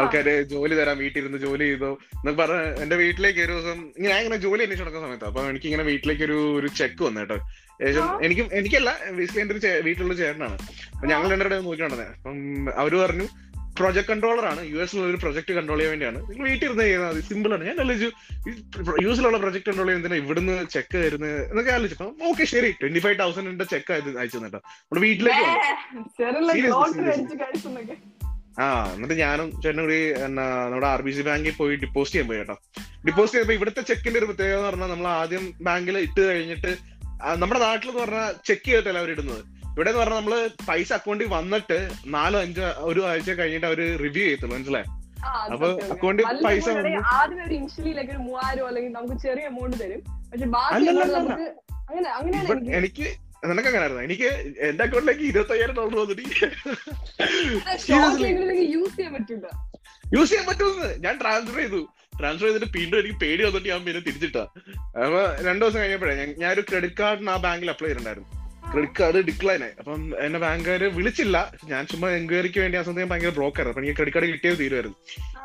ആൾക്കാര് 0.01 0.33
ജോലി 0.51 0.75
തരാം 0.77 0.97
വീട്ടിൽ 1.01 1.19
ഇരുന്ന് 1.21 1.39
ജോലി 1.43 1.65
ചെയ്തോ. 1.69 1.91
എന്നൊക്കെ 2.19 2.39
പറഞ്ഞ 2.43 2.61
എന്റെ 2.83 2.97
വീട്ടിലേക്ക് 3.01 3.41
ഒരു 3.47 3.53
ദിവസം 3.57 3.79
ഞാൻ 4.05 4.17
ഇങ്ങനെ 4.21 4.39
ജോലി 4.45 4.63
അന്വേഷിച്ചു 4.65 4.85
നടക്കുന്ന 4.85 5.07
സമയത്ത്. 5.07 5.26
അപ്പൊ 5.29 5.41
എനിക്ക് 5.53 5.67
ഇങ്ങനെ 5.71 5.85
വീട്ടിലേക്ക് 5.91 6.25
ഒരു 6.29 6.39
ഒരു 6.59 6.69
ചെക്ക് 6.81 7.03
വന്നു 7.07 7.21
കേട്ടോ. 7.21 7.39
ഏകദേശം 7.83 8.05
എനിക്ക് 8.05 8.25
എനിക്കും 8.27 8.47
എനിക്കല്ല 8.59 8.91
ബേസിക്കലി 9.17 9.43
എന്റെ 9.45 9.55
ഒരു 9.57 9.83
വീട്ടിലുള്ള 9.87 10.15
ചേട്ടനാണ്. 10.21 10.57
അപ്പൊ 10.95 11.07
ഞങ്ങൾ 11.13 11.27
രണ്ടുപേരും 11.33 11.67
നോക്കിയിട്ടുണ്ട് 11.69 12.07
അപ്പം 12.15 12.39
അവർ 12.83 12.95
പറഞ്ഞു 13.05 13.27
പ്രൊജക്ട് 13.79 14.09
കൺട്രോളർ 14.11 14.45
ആണ്. 14.51 14.61
യു 14.73 14.77
എസിലുള്ള 14.83 15.09
ഒരു 15.13 15.19
പ്രൊജക്ട് 15.23 15.53
കൺട്രോൾ 15.57 15.79
ചെയ്യാൻ 15.79 15.93
വേണ്ടിയാണ്. 15.93 16.19
നിങ്ങൾ 16.31 16.45
വീട്ടിൽ 16.51 16.65
ഇരുന്ന് 16.67 16.85
ചെയ്യുന്നത് 16.85 17.11
അത് 17.15 17.21
സിമ്പിൾ 17.31 17.51
ആണ്. 17.57 17.65
ഞാൻ 17.69 17.77
ആലോചിച്ചു 17.85 18.09
യു 19.05 19.09
എസിലുള്ള 19.13 19.39
പ്രൊജക്ട് 19.45 19.69
കൺട്രോൾ 19.69 19.89
ചെയ്യുന്നതിന് 19.91 20.19
ഇവിടുന്ന് 20.23 20.57
ചെക്ക് 20.75 20.97
തരുന്നത് 21.05 21.39
എന്നൊക്കെ 21.51 21.73
ആലോചിച്ചു. 21.77 22.09
ഓക്കെ 22.31 22.45
ശരി. 22.55 22.71
ട്വന്റി 22.83 23.03
ഫൈവ് 23.07 23.19
തൗസൻഡിന്റെ 23.23 23.67
ചെക്ക് 23.75 23.93
അയച്ചു 24.21 24.39
തന്നിട്ടോ 24.39 24.61
നമ്മുടെ 24.61 25.03
വീട്ടിലേക്ക് 25.07 25.45
ആ 28.59 28.93
എന്നിട്ട് 28.95 29.15
ഞാനും 29.15 29.63
ചേട്ടനും 29.63 29.85
കൂടി 29.85 30.25
എന്നാ 30.25 30.65
നമ്മുടെ 30.65 30.87
ആർ 30.87 31.03
ബി 31.03 31.11
സി 31.11 31.23
ബാങ്കിൽ 31.23 31.55
പോയി 31.57 31.77
ഡിപ്പോസിറ്റ് 31.77 32.13
ചെയ്യാൻ 32.13 32.29
പോയി 32.29 32.39
കേട്ടോ. 32.39 32.57
ഡിപ്പോസിറ്റ് 33.07 33.33
ചെയ്യുമ്പോ 33.33 33.55
ഇവിടുത്തെ 33.55 33.81
ചെക്കിന്റെ 33.81 34.19
ഒരു 34.19 34.27
പ്രത്യേകത 34.27 34.57
എന്ന് 34.57 34.69
പറഞ്ഞാൽ 34.69 34.87
നമ്മൾ 34.87 35.09
ആദ്യം 35.09 35.55
ബാങ്കിൽ 35.61 35.99
ഇട്ട് 35.99 36.21
കഴിഞ്ഞിട്ട് 36.21 36.77
നമ്മുടെ 37.37 37.61
നാട്ടിൽ 37.61 37.89
എന്ന് 37.89 38.03
പറഞ്ഞാൽ 38.03 38.35
ചെക്ക് 38.47 38.67
ചെയ്തിട്ടല്ല 38.67 38.99
അവർ 38.99 39.11
ഇടുന്നത്. 39.11 39.45
ഇവിടെ 39.77 39.91
എന്ന് 39.91 40.01
പറഞ്ഞാൽ 40.01 40.19
നമ്മൾ 40.19 40.51
പൈസ 40.69 40.93
അക്കൗണ്ടിൽ 40.93 41.27
വന്നിട്ട് 41.29 41.89
നാലോ 42.07 42.41
അഞ്ചോ 42.41 42.63
ഒരു 42.63 43.01
ആഴ്ച 43.01 43.31
കഴിഞ്ഞിട്ട് 43.31 43.67
അവർ 43.67 43.77
റിവ്യൂ 43.77 44.23
ചെയ്യത്തുള്ളൂ. 44.23 44.57
മനസ്സിലായി? 44.57 44.85
അപ്പൊ 45.53 45.69
അക്കൗണ്ടിൽ 45.91 46.25
പൈസ 46.45 46.69
ആദ്യം 46.69 47.47
ഒരു 47.47 47.55
ഒരു 48.11 48.19
മൂവായിരം 48.19 48.67
അല്ലെങ്കിൽ 48.67 48.93
നമുക്ക് 48.93 49.23
ചെറിയ 49.23 49.47
എമൗണ്ട് 49.47 49.77
തരും. 49.85 50.01
പക്ഷെ 50.33 50.47
ബാക്കി. 50.47 50.87
നമുക്ക് 50.87 51.53
അങ്ങനെ 51.75 52.11
അങ്ങനെ 52.11 52.77
എനിക്ക് 52.77 53.26
നിനക്ക് 53.47 53.69
അങ്ങനെയായിരുന്നു 53.69 54.03
എനിക്ക് 54.03 54.55
എന്റെ 54.61 54.85
അക്കൗണ്ടിലേക്ക് 54.85 55.21
ഇരുപത്തി 55.21 55.51
അയ്യായിരം 55.51 55.75
ഡോളർ 55.75 55.99
വന്നിട്ട് 55.99 56.23
യൂസ് 58.75 58.97
ചെയ്യാൻ 58.97 59.15
പറ്റില്ല. 59.15 59.73
യൂസ് 60.15 60.31
ചെയ്യാൻ 60.31 60.47
പറ്റുമെന്ന് 60.47 61.05
ഞാൻ 61.05 61.21
ട്രാൻസ്ഫർ 61.21 61.57
ചെയ്തു. 61.57 61.89
ട്രാൻസ്ഫർ 62.21 62.47
ചെയ്തിട്ട് 62.47 62.79
വീണ്ടും 62.79 63.01
എനിക്ക് 63.01 63.17
പേടി 63.17 63.45
വന്നിട്ട് 63.45 63.69
ഞാൻ 63.69 63.85
പിന്നെ 63.85 64.01
തിരിച്ചിട്ടാ. 64.01 64.41
അപ്പൊ 64.81 65.45
രണ്ടു 65.47 65.65
ദിവസം 65.65 65.81
കഴിഞ്ഞപ്പോഴേ 65.81 66.15
ഞാൻ- 66.15 66.37
ഞാൻ 66.39 66.53
ഒരു 66.53 66.61
ക്രെഡിറ്റ് 66.61 66.95
കാർഡിന് 67.01 67.31
ആ 67.31 67.37
ബാങ്കിൽ 67.37 67.71
അപ്ലൈ 67.71 67.89
ചെയ്തിട്ടുണ്ടായിരുന്നു. 67.89 68.47
ക്രെഡിറ്റ് 68.73 68.93
കാർഡ് 69.01 69.17
ഡിക്ലൈൻ 69.17 69.63
ആയി. 69.63 69.73
അപ്പം 69.79 70.27
എന്നെ 70.27 70.39
ബാങ്കുകാര് 70.39 70.85
വിളിച്ചില്ല. 70.85 71.55
ഞാൻ 71.65 71.87
ചുമ്മാ 71.87 72.11
എൻക്വയറിക്ക് 72.11 72.61
വേണ്ടി 72.61 72.79
ആ 72.79 72.83
സമയത്ത് 72.83 73.01
ഞാൻ 73.01 73.09
ഭയങ്കര 73.09 73.29
ബ്രോക്കർ 73.29 73.69
അപ്പൊ 73.69 73.81
എനിക്ക് 73.81 73.97
ക്രെഡിറ്റ് 73.97 74.19
കാർഡ് 74.19 74.33
കിട്ടിയത് 74.33 74.59
തീരുമായിരുന്നു 74.59 74.97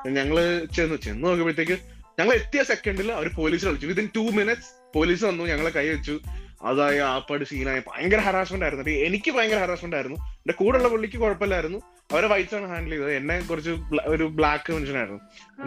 ഞങ്ങൾ 0.09 0.65
ചെന്ന് 0.65 0.95
ചെന്ന് 0.95 1.23
നോക്കുമ്പോഴത്തേക്ക് 1.23 1.77
ഞങ്ങൾ 2.19 2.33
എത്തിയ 2.33 2.63
സെക്കൻഡിൽ 2.63 3.11
അവർ 3.11 3.27
പോലീസ് 3.27 3.65
വിളിച്ചു. 3.65 3.87
വിതിൻ 3.87 4.09
ടു 4.15 4.19
മിനിറ്റ്സ് 4.19 4.93
പോലീസ് 4.95 5.25
വന്നു 5.25 5.43
ഞങ്ങളെ 5.43 5.69
കൈ 5.69 5.89
വെച്ചു. 5.89 6.19
അതായി 6.63 6.97
ആപ്പാട് 6.97 7.43
സീനായി 7.43 7.81
ഭയങ്കര 7.87 8.19
ഹറാസ്മെന്റ് 8.19 8.65
ആയിരുന്നു. 8.65 8.91
എനിക്ക് 9.07 9.31
ഭയങ്കര 9.31 9.59
ഹറാസ്മെന്റ് 9.59 9.95
ആയിരുന്നു. 9.95 10.17
എന്റെ 10.17 10.53
കൂടെയുള്ള 10.53 10.89
പുള്ളിക്ക് 10.89 11.17
കുഴപ്പമില്ലായിരുന്നു. 11.17 11.79
അവരെ 12.11 12.27
വൈറ്റ്സ് 12.27 12.55
ആണ് 12.55 12.67
ഹാൻഡിൽ 12.67 12.91
ചെയ്തത്. 12.91 13.11
എന്നെ 13.13 13.39
കുറച്ച് 13.49 13.69
ഒരു 14.05 14.23
ബ്ലാക്ക് 14.23 14.73
മനുഷ്യനായിരുന്നു. 14.73 15.21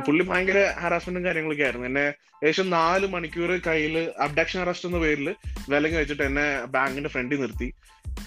പുള്ളി 0.07 0.24
ഭയങ്കര 0.24 0.74
ഹറാസ്മെന്റും 0.78 1.24
കാര്യങ്ങളൊക്കെ 1.24 1.64
ആയിരുന്നു. 1.64 1.87
എന്നെ 1.87 2.07
ഏകദേശം 2.42 2.70
നാല് 2.70 3.07
മണിക്കൂർ 3.07 3.50
കയ്യിൽ 3.66 4.12
അബ്ഡക്ഷൻ 4.18 4.61
അറസ്റ്റ് 4.61 4.88
എന്ന 4.88 4.98
പേരിൽ 4.98 5.35
വിലങ്ങ് 5.68 5.98
വെച്ചിട്ട് 5.98 6.22
എന്നെ 6.22 6.64
ബാങ്കിന്റെ 6.64 7.11
ഫ്രണ്ടിൽ 7.11 7.40
നിർത്തി. 7.40 7.74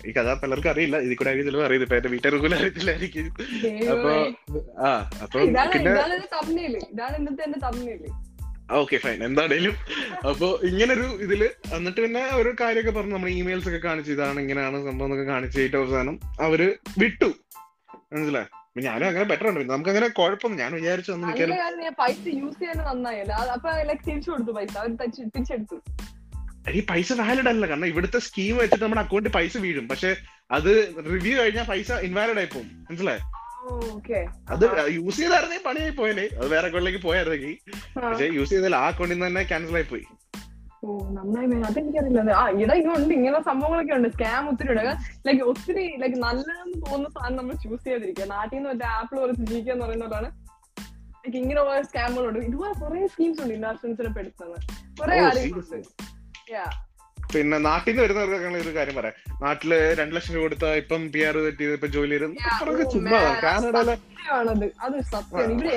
ഈ 0.07 0.11
കഥ 0.11 0.33
പലർക്കും 0.33 0.69
അറിയില്ല. 0.69 0.97
ഇതിൽ 0.97 1.15
കൂടെ 1.15 1.41
ചിലപ്പോൾ 1.41 1.65
അറിയില്ല 1.65 1.85
ഇപ്പൊ 1.85 1.95
എന്റെ 1.95 2.09
വീട്ടുകാർ 2.09 2.35
പോലും 2.41 2.57
അറിയത്തില്ലായിരിക്കും. 2.57 3.27
അപ്പൊ 3.93 4.11
ആ 4.85 5.11
അപ്പൊ 5.23 5.39
പിന്നെ 5.39 5.93
ഓക്കെ 8.71 8.97
ഫൈൻ 8.97 9.23
എന്താണേലും. 9.23 9.75
അപ്പൊ 10.29 10.59
ഇങ്ങനൊരു 10.63 11.01
ഇതിൽ 11.01 11.49
എന്നിട്ട് 11.73 12.01
പിന്നെ 12.01 12.29
ഒരു 12.35 12.55
കാര്യമൊക്കെ 12.61 12.91
പറഞ്ഞു. 12.91 13.15
നമ്മൾ 13.15 13.29
ഇമെയിൽസ് 13.29 13.67
ഒക്കെ 13.67 13.77
കാണിച്ചു 13.77 14.11
ഇതാണ് 14.11 14.39
ഇങ്ങനെയാണ് 14.39 14.85
സംഭവം 14.85 15.07
എന്നൊക്കെ 15.07 15.33
കാണിച്ചു 15.33 15.59
ഏറ്റവും 15.59 15.85
അവസാനം 15.85 16.19
അവർ 16.41 16.77
വിട്ടു. 16.97 17.31
മനസ്സിലായി? 18.13 18.45
ഞാനും 18.81 19.07
അങ്ങനെ 19.07 19.25
ബെറ്റർ 19.25 19.47
ഉണ്ട് 19.47 19.69
നമുക്ക് 19.69 19.89
അങ്ങനെ 19.89 20.07
കുഴപ്പം 20.07 20.55
ഞാൻ 20.55 20.73
വിചാരിച്ചു 20.73 21.11
പൈസ 21.11 22.15
യൂസ് 22.27 22.59
ചെയ്യാൻ 22.59 22.77
നന്നായല്ലോ. 22.77 23.35
അത് 23.35 23.49
അപ്പൊ 23.49 23.69
ലൈക്ക് 23.69 24.09
തിരിച്ചു 24.09 24.31
കൊടുത്തു 24.31 24.51
പൈസ. 24.51 24.77
അവർ 24.77 24.95
തിരിച്ചെടുത്തു 24.95 25.81
ഈ 26.69 26.85
പൈസ 26.85 27.13
വാലിഡ് 27.13 27.49
അല്ല. 27.49 27.65
കാരണം 27.67 27.85
ഇവിടുത്തെ 27.85 28.19
സ്കീം 28.19 28.57
വെച്ചിട്ട് 28.57 28.83
നമ്മുടെ 28.83 29.01
അക്കൗണ്ടിൽ 29.01 29.31
പൈസ 29.31 29.57
വീഴും. 29.57 29.87
പക്ഷെ 29.87 30.15
അത് 30.51 30.93
റിവ്യൂ 31.05 31.39
കഴിഞ്ഞാൽ 31.39 31.63
പൈസ 31.63 31.91
ഇൻവാലിഡ് 31.91 32.37
ആയി 32.37 32.45
പോകും. 32.45 32.85
മനസ്സിലായി? 32.89 33.19
അത് 34.49 34.93
യൂസ് 34.93 35.17
ചെയ്തായിരുന്നേ 35.17 35.57
പണിയായി 35.65 35.89
പോയേനെ 35.89 36.21
അത് 36.21 36.47
വേറെ 36.47 36.67
അക്കൗണ്ടിലേക്ക് 36.67 37.05
പോയായിരുന്നെങ്കിൽ 37.05 37.55
പക്ഷെ 37.99 38.25
യൂസ് 38.25 38.49
ചെയ്താൽ 38.49 38.75
ആ 38.75 38.87
അക്കൗണ്ടിൽ 38.87 39.15
നിന്ന് 39.15 39.27
തന്നെ 39.27 39.43
ക്യാൻസൽ 39.43 39.75
ആയി 39.75 39.83
പോയി. 39.83 40.05
ഓ 40.85 41.09
നന്നായി. 41.09 41.61
അതെനിക്കറിയില്ല 41.61 42.31
ആ 42.31 42.49
ഇവിടെ 42.49 42.73
ഇങ്ങോട്ട് 42.73 43.13
ഇങ്ങനെ 43.13 43.41
സംഭവങ്ങളൊക്കെ 43.43 43.93
ഉണ്ട്. 43.93 44.09
സ്കാം 44.09 44.49
ഒത്തിരി 44.49 44.69
ഉണ്ട്. 44.71 44.83
ലൈക്ക് 45.27 45.41
ഒത്തിരി 45.41 45.97
ലൈക്ക് 45.97 46.17
നല്ലതെന്ന് 46.17 46.81
തോന്നുന്ന 46.81 47.09
സാധനം 47.09 47.37
നമ്മൾ 47.37 47.53
ചൂസ് 47.53 47.83
ചെയ്യാതിരിക്കുക. 47.83 48.25
നാട്ടിൽ 48.25 48.57
നിന്ന് 48.57 48.69
മറ്റേ 48.69 48.85
ആപ്പിൾ 48.85 49.19
കുറച്ച് 49.19 49.41
ജീവിക്കുക 49.41 49.73
എന്ന് 49.73 49.85
പറയുന്നതാണ് 49.85 50.31
ലൈക്ക് 51.13 51.37
ഇങ്ങനെ 51.37 51.63
കുറെ 51.63 51.81
സ്കാമുകളുണ്ട് 51.81 52.39
ഇതുപോലെ 52.39 52.73
കുറെ 52.73 53.07
സ്കീംസ് 53.07 53.41
ഉണ്ട്. 53.41 53.53
ഇൻഡസ്ട്രീസിനെ 53.53 54.09
പെടുത്തുന്നത്. 54.09 54.59
കുറെ 55.01 55.21
കാര്യങ്ങളുണ്ട്. 55.21 56.86
പിന്നെ 57.33 57.57
നാട്ടിൽ 57.65 57.89
നിന്ന് 57.89 58.03
വരുന്നവർക്ക് 58.03 58.35
ഒരു 58.61 58.73
കാര്യം 58.75 58.95
പറയാം. 58.97 59.15
നാട്ടിൽ 59.41 59.71
രണ്ടു 59.99 60.13
ലക്ഷം 60.15 60.33
രൂപ 60.35 60.43
കൊടുത്ത 60.43 60.65
ഇപ്പം 60.81 61.01
പി 61.13 61.21
ആർ 61.27 61.35
തെറ്റി 61.45 61.65
ഇപ്പൊ 61.73 61.87
ജോലി 61.95 62.15
ചെയ്ത് 62.15 62.27
ചുമ്മാ. 62.93 63.19
കാനഡയിലെ 63.43 63.95
അത്. 64.85 64.97
ഇവിടെ 65.53 65.75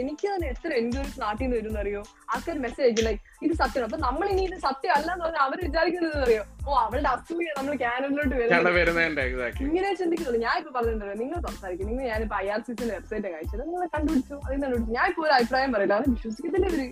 എനിക്ക് 0.00 0.26
തന്നെ 0.26 0.46
എത്ര 0.52 0.70
എൻക്വയറീസ് 0.80 1.20
നാട്ടിൽ 1.22 1.42
നിന്ന് 1.44 1.56
വരുന്ന 1.58 1.78
അറിയോ 1.82 2.00
ആൾക്കാർ 2.32 2.56
മെസ്സേജ് 2.64 2.84
അയക്കും 2.86 3.04
ലൈക്ക് 3.06 3.22
ഇത് 3.46 3.54
സത്യമാണ് 3.60 3.86
അപ്പൊ 3.88 3.98
നമ്മൾ 4.04 4.26
ഇനി 4.34 4.42
ഇത് 4.48 4.56
സത്യം 4.66 4.92
അല്ല 4.96 5.08
എന്ന് 5.14 5.24
പറഞ്ഞാൽ 5.24 5.42
അവർ 5.46 5.58
വിചാരിക്കുന്നത് 5.64 6.16
അറിയോ 6.24 6.42
ഓ 6.66 6.76
അവളുടെ 6.84 7.10
അസൂയ 7.14 7.48
നമ്മൾ 7.58 7.72
കാനഡയിലോട്ട് 7.82 8.34
വരുന്നത്. 8.34 8.54
ഇങ്ങനെ 9.66 9.90
ചിന്തിക്കുന്നുള്ളൂ 10.00 10.40
ഞാൻ 10.46 10.54
ഇപ്പൊ 10.60 10.72
പറഞ്ഞിട്ടുണ്ടല്ലോ 10.76 11.16
നിങ്ങൾ 11.22 11.38
സംസാരിക്കും. 11.48 11.88
നിങ്ങൾ 11.90 12.04
ഞാനിപ്പോ 12.12 12.36
ഐ 12.38 12.48
ആർ 12.48 12.60
സി 12.60 12.72
സിന്റെ 12.72 12.94
വെബ്സൈറ്റ് 12.94 13.28
അയച്ചത് 13.32 13.62
നിങ്ങൾ 13.66 13.86
കണ്ടുപിടിച്ചു. 13.96 14.36
അതിന് 14.46 14.60
കണ്ടുപിടിച്ചു 14.64 14.94
ഞാൻ 14.98 15.06
ഇപ്പൊ 15.12 15.24
ഒരു 15.28 15.34
അഭിപ്രായം 15.38 15.72
പറയില്ല. 15.76 15.96
അത് 16.00 16.08
വിശ്വസിക്കത്തില്ല 16.14 16.66
ഇവർ. 16.72 16.82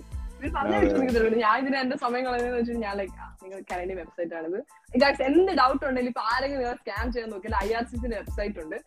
ഞാൻ 1.43 1.55
ഇതിന് 1.61 1.77
എന്റെ 1.83 1.97
സമയം 2.03 2.25
വെച്ചാൽ 2.57 2.77
ഞാൻ 2.85 2.95
ലൈക്ക് 2.99 3.13
നിങ്ങൾ 3.43 3.59
കനഡിയൻ 3.71 3.97
വെബ്സൈറ്റ് 4.01 4.35
ആണിത്. 4.39 4.59
ഗൈസ് 5.03 5.21
എന്ത് 5.29 5.51
ഡൗട്ട് 5.59 5.83
ഉണ്ടെങ്കിൽ 5.89 6.11
ഇപ്പൊ 6.11 6.23
ആരെങ്കിലും 6.33 6.61
നിങ്ങൾ 6.63 6.77
സ്കാൻ 6.81 7.05
ചെയ്യാൻ 7.13 7.29
നോക്കിയാൽ 7.33 7.55
ഐ 7.65 7.69
ആർ 7.79 7.83
സി 7.91 7.95
സിന്റെ 8.01 8.17
വെബ്സൈറ്റ് 8.17 8.59
ഉണ്ട്. 8.63 8.77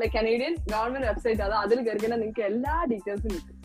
ലൈക്ക് 0.00 0.14
കനേഡിയൻ 0.16 0.54
ഗവൺമെന്റ് 0.72 1.06
വെബ്സൈറ്റ് 1.10 1.42
അത് 1.48 1.54
അതിൽ 1.64 1.80
കയറിയാൽ 1.88 2.14
നിങ്ങൾക്ക് 2.22 2.44
എല്ലാ 2.50 2.74
ഡീറ്റെയിൽസും 2.92 3.32
കിട്ടും. 3.36 3.56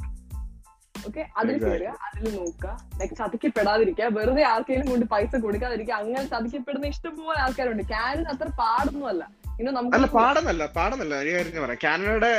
ഓക്കെ 1.08 1.26
അതിൽ. 1.42 1.56
കയറുക 1.66 1.92
അതിൽ 2.08 2.26
നോക്കുക. 2.38 2.72
ലൈക് 3.00 3.14
ചതിക്കപ്പെടാതിരിക്കുക. 3.20 4.08
വെറുതെ 4.20 4.44
ആർക്കെങ്കിലും 4.54 4.90
കൊണ്ട് 4.92 5.06
പൈസ 5.14 5.42
കൊടുക്കാതിരിക്കുക. 5.46 5.96
അങ്ങനെ 6.02 6.26
ചതിക്കപ്പെടുന്ന 6.34 6.88
ഇഷ്ടംപോലെ 6.94 7.40
ആൾക്കാരുണ്ട്. 7.46 7.84
കാനഡ 7.94 8.28
അത്ര 8.34 8.50
പാടൊന്നുമല്ല. 8.64 9.24
അല്ല 9.60 9.70
നമുക്ക് 9.78 10.10
പാടെന്നല്ല 10.18 10.64
പാടെന്നല്ല. 10.76 11.16
ഒരു 11.24 11.32
കാര്യം 11.36 11.64
പറയാം. 11.64 11.80
കാനഡയുടെ 11.84 12.34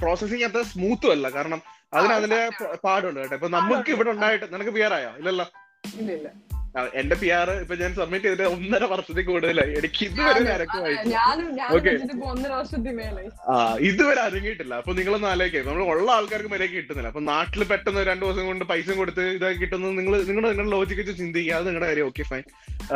പ്രോസസിങ് 0.00 0.44
അത്ര 0.48 0.62
സ്മൂത്തും 0.72 1.12
അല്ല. 1.16 1.28
കാരണം 1.36 1.62
അതിന് 1.94 2.12
അതിന്റെ 2.12 2.40
പാടുണ്ട് 2.84 3.20
കേട്ടോ. 3.20 3.34
ഇപ്പൊ 3.34 3.48
നമുക്ക് 3.58 3.90
ഇവിടെ 3.96 4.10
ഉണ്ടായിട്ട് 4.10 4.46
നിനക്ക് 4.54 4.70
പി 4.70 4.80
ആർ 4.80 4.94
ആയോ? 5.00 5.12
ഇല്ലല്ലോ. 5.20 5.46
എന്റെ 7.00 7.16
പി 7.20 7.28
ആർ 7.38 7.48
ഇപ്പൊ 7.62 7.74
ഞാൻ 7.80 7.90
സബ്മിറ്റ് 7.94 8.24
ചെയ്തിട്ട് 8.24 8.44
ഒന്നര 8.54 8.84
വർഷത്തിൽ 8.92 9.24
കൂടുതലായി. 9.24 9.72
എനിക്ക് 9.78 10.04
ഇതുവരെ 10.06 10.40
നിരക്കുമായി 10.46 10.94
ആ 13.52 13.56
ഇതുവരെ 13.88 14.20
അരങ്ങിയിട്ടില്ല 14.20 14.74
അപ്പൊ 14.74 14.92
നിങ്ങളൊന്ന് 14.98 15.28
ആലോചിക്കാം. 15.32 15.66
നമ്മൾ 15.68 15.82
ഉള്ള 15.94 16.08
ആൾക്കാർക്ക് 16.12 16.50
മര്യാദ 16.54 16.70
കിട്ടുന്നില്ല. 16.70 17.10
അപ്പൊ 17.12 17.22
നാട്ടിൽ 17.32 17.64
പെട്ടെന്ന് 17.64 18.04
രണ്ടു 18.10 18.24
ദിവസം 18.26 18.46
കൊണ്ട് 18.46 18.64
പൈസ 18.72 18.90
കൊടുത്ത് 19.00 19.26
ഇതൊക്കെ 19.36 19.60
കിട്ടുന്നത് 19.60 19.98
നിങ്ങൾ 19.98 20.16
നിങ്ങളുടെ 20.30 20.50
നിങ്ങളുടെ 20.52 20.72
ലോജിക്ക് 20.76 21.02
വെച്ച് 21.02 21.16
ചിന്തിക്കുക. 21.22 21.54
അത് 21.58 21.66
നിങ്ങളുടെ 21.66 21.90
കാര്യം. 21.92 22.06
ഓക്കെ 22.06 22.22
ഫൈൻ 22.32 22.44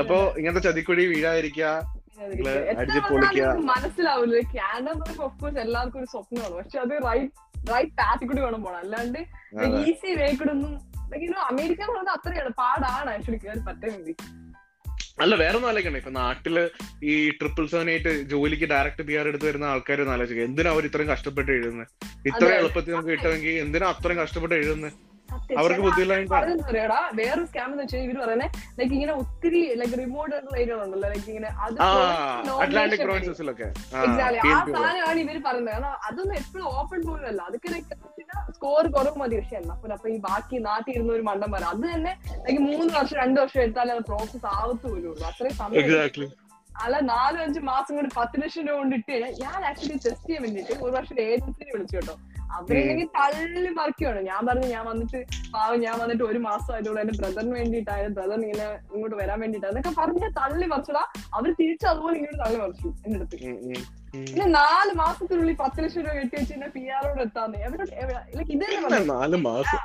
അപ്പൊ 0.01 0.19
ഇങ്ങനത്തെ 0.39 0.65
ചതിക്കുഴി 0.69 1.07
വീഴാതിരിക്കുക. 1.15 1.69
അടിച്ച് 2.81 3.01
പൊളിക്കുക. 3.09 3.47
മനസ്സിലാവില്ല 3.73 4.37
കാനഡ 4.57 5.59
എല്ലാവർക്കും 5.65 5.99
ഒരു 6.01 6.09
സ്വപ്നമാണ്. 6.13 6.55
പക്ഷെ 6.61 6.79
അത് 6.85 6.95
റൈറ്റ് 7.07 7.33
റൈറ്റ് 7.73 7.95
പാത്തിൽ 8.01 8.27
കൂടി 8.27 8.41
വേണം 8.41 8.63
പോണം. 8.65 8.79
അല്ലാണ്ട്. 8.79 9.21
ഈസി 9.83 10.11
വേ 10.21 10.27
കൂടെ 10.41 10.51
ഒന്നും 10.51 10.75
അമേരിക്ക 11.51 11.81
എന്ന് 11.81 11.93
പറയുന്നത് 11.93 12.15
അത്രയാണ് 12.17 12.53
പാടാണ് 12.61 13.11
ആക്ച്വലി 13.11 13.41
കയറി 13.45 13.63
പറ്റേണ്ടി 13.69 14.15
അല്ല 15.21 15.35
വേറെ 15.35 15.57
ഒന്നും 15.57 15.69
ആലോചിക്കണ്ട. 15.69 15.97
ഇപ്പൊ 15.97 16.11
നാട്ടിൽ 16.11 16.57
ഈ 17.03 17.13
ട്രിപ്പിൾ 17.31 17.67
സെവൻ 17.67 17.89
ആയിട്ട് 17.91 18.11
ജോലിക്ക് 18.31 18.67
ഡയറക്റ്റ് 18.73 19.03
പി 19.03 19.15
ആർ 19.19 19.29
എടുത്ത് 19.29 19.47
വരുന്ന 19.47 19.65
ആൾക്കാർ 19.65 20.01
ഒന്ന് 20.01 20.13
ആലോചിക്കുക 20.13 20.45
എന്തിനാ 20.45 20.71
അവർ 20.71 20.85
ഇത്രയും 20.85 21.11
കഷ്ടപ്പെട്ട് 21.11 21.51
എഴുതുന്നത് 21.51 21.87
ഇത്രയും 22.29 22.55
എളുപ്പത്തിൽ 22.55 22.93
നമുക്ക് 22.93 23.13
കിട്ടുമെങ്കിൽ 23.15 23.55
എന്തിനാ 23.65 23.87
അത്രയും 23.95 24.19
കഷ്ടപ്പെട്ട് 24.23 24.55
എഴുതുന്നത്. 24.55 24.93
അവർക്ക് 25.59 25.83
പറയാടാ 26.63 26.99
വേറെ 27.21 27.43
സ്കാം 27.49 27.69
എന്ന് 27.71 27.83
വെച്ചാൽ 27.83 28.03
ഇവർ 28.07 28.17
പറയുന്നത് 28.23 28.51
ലൈക്ക് 28.79 28.95
ഇങ്ങനെ 28.97 29.15
ഒത്തിരി 29.23 29.61
ലൈക്ക് 29.81 29.99
റിമോട്ട് 30.03 30.33
ആയിട്ടുള്ള 30.37 30.57
ഏരിയ 30.63 30.77
ഉണ്ടല്ലോ 30.79 31.09
ലൈക്ക് 31.09 31.29
ഇങ്ങനെ 31.33 31.51
അത് 31.65 31.79
അറ്റ്ലാന്റിക്. 32.57 33.05
പ്രോവിൻസസിലൊക്കെ 33.07 33.69
Exactly. 34.07 34.41
ആ 34.49 34.59
സാധനമാണ് 34.67 35.19
ഇവർ 35.25 35.39
പറയുന്നത്. 35.47 35.75
കാരണം 35.75 35.93
അതൊന്നും 36.09 36.37
എപ്പോഴും 36.43 36.67
ഓപ്പൺ 36.79 37.01
പോലും 37.09 37.27
അല്ല. 37.33 37.43
അതൊക്കെ 37.49 37.69
സ്കോർ 38.57 38.85
കുറവ് 38.97 39.19
മതി. 39.23 39.37
പക്ഷെ 39.39 39.57
എന്നാ 39.61 39.75
പോലെ 39.83 39.95
അപ്പൊ 39.97 40.09
ഈ 40.09 40.19
ബാക്കി 40.27 40.57
നാട്ടിൽ 40.67 40.93
ഇരുന്ന 40.95 41.13
ഒരു 41.17 41.25
മണ്ടം 41.29 41.51
വരാം 41.57 41.71
അത് 41.75 41.85
തന്നെ 41.95 42.13
ലൈക്ക് 42.47 42.61
മൂന്ന് 42.69 42.91
വർഷം 42.99 43.17
രണ്ടു 43.23 43.39
വർഷം 43.43 43.61
എടുത്താലേ 43.65 43.95
അത് 43.97 44.05
പ്രോസസ് 44.11 44.47
ആവത്തുള്ളൂ. 44.57 45.13
അത്രയും 45.31 45.57
സമയം 45.63 46.35
അല്ല 46.85 46.97
നാലും 47.11 47.39
അഞ്ച് 47.43 47.61
മാസം 47.69 47.93
കൊണ്ട് 47.97 48.11
പത്ത് 48.17 48.41
ലക്ഷം 48.41 48.65
രൂപ 48.69 48.77
കൊണ്ട് 48.79 48.95
ഇട്ട് 48.97 49.15
ഞാൻ 49.43 49.59
ആക്ച്വലി 49.69 49.95
ടെസ്റ്റ് 50.05 50.27
ചെയ്യാൻ 50.27 50.43
വേണ്ടിട്ട് 50.45 50.75
ഒരു 50.85 50.93
വർഷം 50.97 51.17
ഏജൻസിനെ 51.27 51.71
വിളിച്ചു 51.75 51.97
കേട്ടോ. 51.97 52.15
അവരെങ്കിൽ 52.55 53.09
തള്ളി 53.17 53.71
മറിക്കുകയാണ് 53.79 54.21
ഞാൻ 54.29 54.41
പറഞ്ഞു 54.49 54.69
ഞാൻ 54.75 54.85
വന്നിട്ട് 54.91 55.19
പാവം 55.55 55.79
ഞാൻ 55.87 55.97
വന്നിട്ട് 56.03 56.25
ഒരു 56.25 56.41
മാസം 56.47 56.71
ആയതുകൊണ്ട് 56.75 57.01
എന്റെ 57.03 57.15
ബ്രദറിന് 57.21 57.55
വേണ്ടിയിട്ടായത് 57.59 58.13
ബ്രദർ 58.19 58.39
ഇങ്ങനെ 58.47 58.67
ഇങ്ങോട്ട് 58.95 59.17
വരാൻ 59.23 59.39
വേണ്ടിയിട്ടാണ് 59.41 59.73
എന്നൊക്കെ 59.73 59.93
പറഞ്ഞ 60.01 60.29
തള്ളി 60.41 60.67
മറിച്ചടാ 60.73 61.03
അവർ 61.39 61.51
തിരിച്ചു 61.61 61.87
അതുപോലെ 61.93 62.17
ഇങ്ങോട്ട് 62.21 62.41
തള്ളി 62.45 62.59
മറിച്ചു 62.63 62.89
എന്റെ 63.07 63.19
അടുത്ത്. 63.19 63.37
പിന്നെ 64.31 64.47
നാല് 64.61 64.93
മാസത്തിനുള്ളിൽ 65.03 65.57
പത്ത് 65.65 65.85
ലക്ഷം 65.85 66.03
രൂപ 66.07 66.15
കെട്ടി 66.19 66.37
വെച്ച് 66.39 66.55
എന്നെ 66.57 66.69
പി 66.77 66.83
ആറോട് 66.97 67.21
എത്താന്ന്. 67.27 67.59
ലൈക്ക് 68.37 68.53
ഇത് 68.57 68.65
നാല് 69.13 69.39
മാസം. 69.49 69.83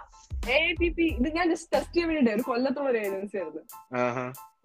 എ 0.55 0.59
പി 0.80 0.88
പി 0.97 1.05
ഇത് 1.20 1.28
ഞാൻ 1.38 1.45
ജസ്റ്റ് 1.53 1.72
ടെസ്റ്റ് 1.74 1.93
ചെയ്യാൻ 1.95 2.09
വേണ്ടിട്ട് 2.12 2.36
ഒരു 2.38 2.43
കൊല്ലത്തുള്ള 2.49 2.89
ഒരു 2.93 2.99
ഏജൻസി 3.05 3.38
ആയിരുന്നു. 3.38 3.64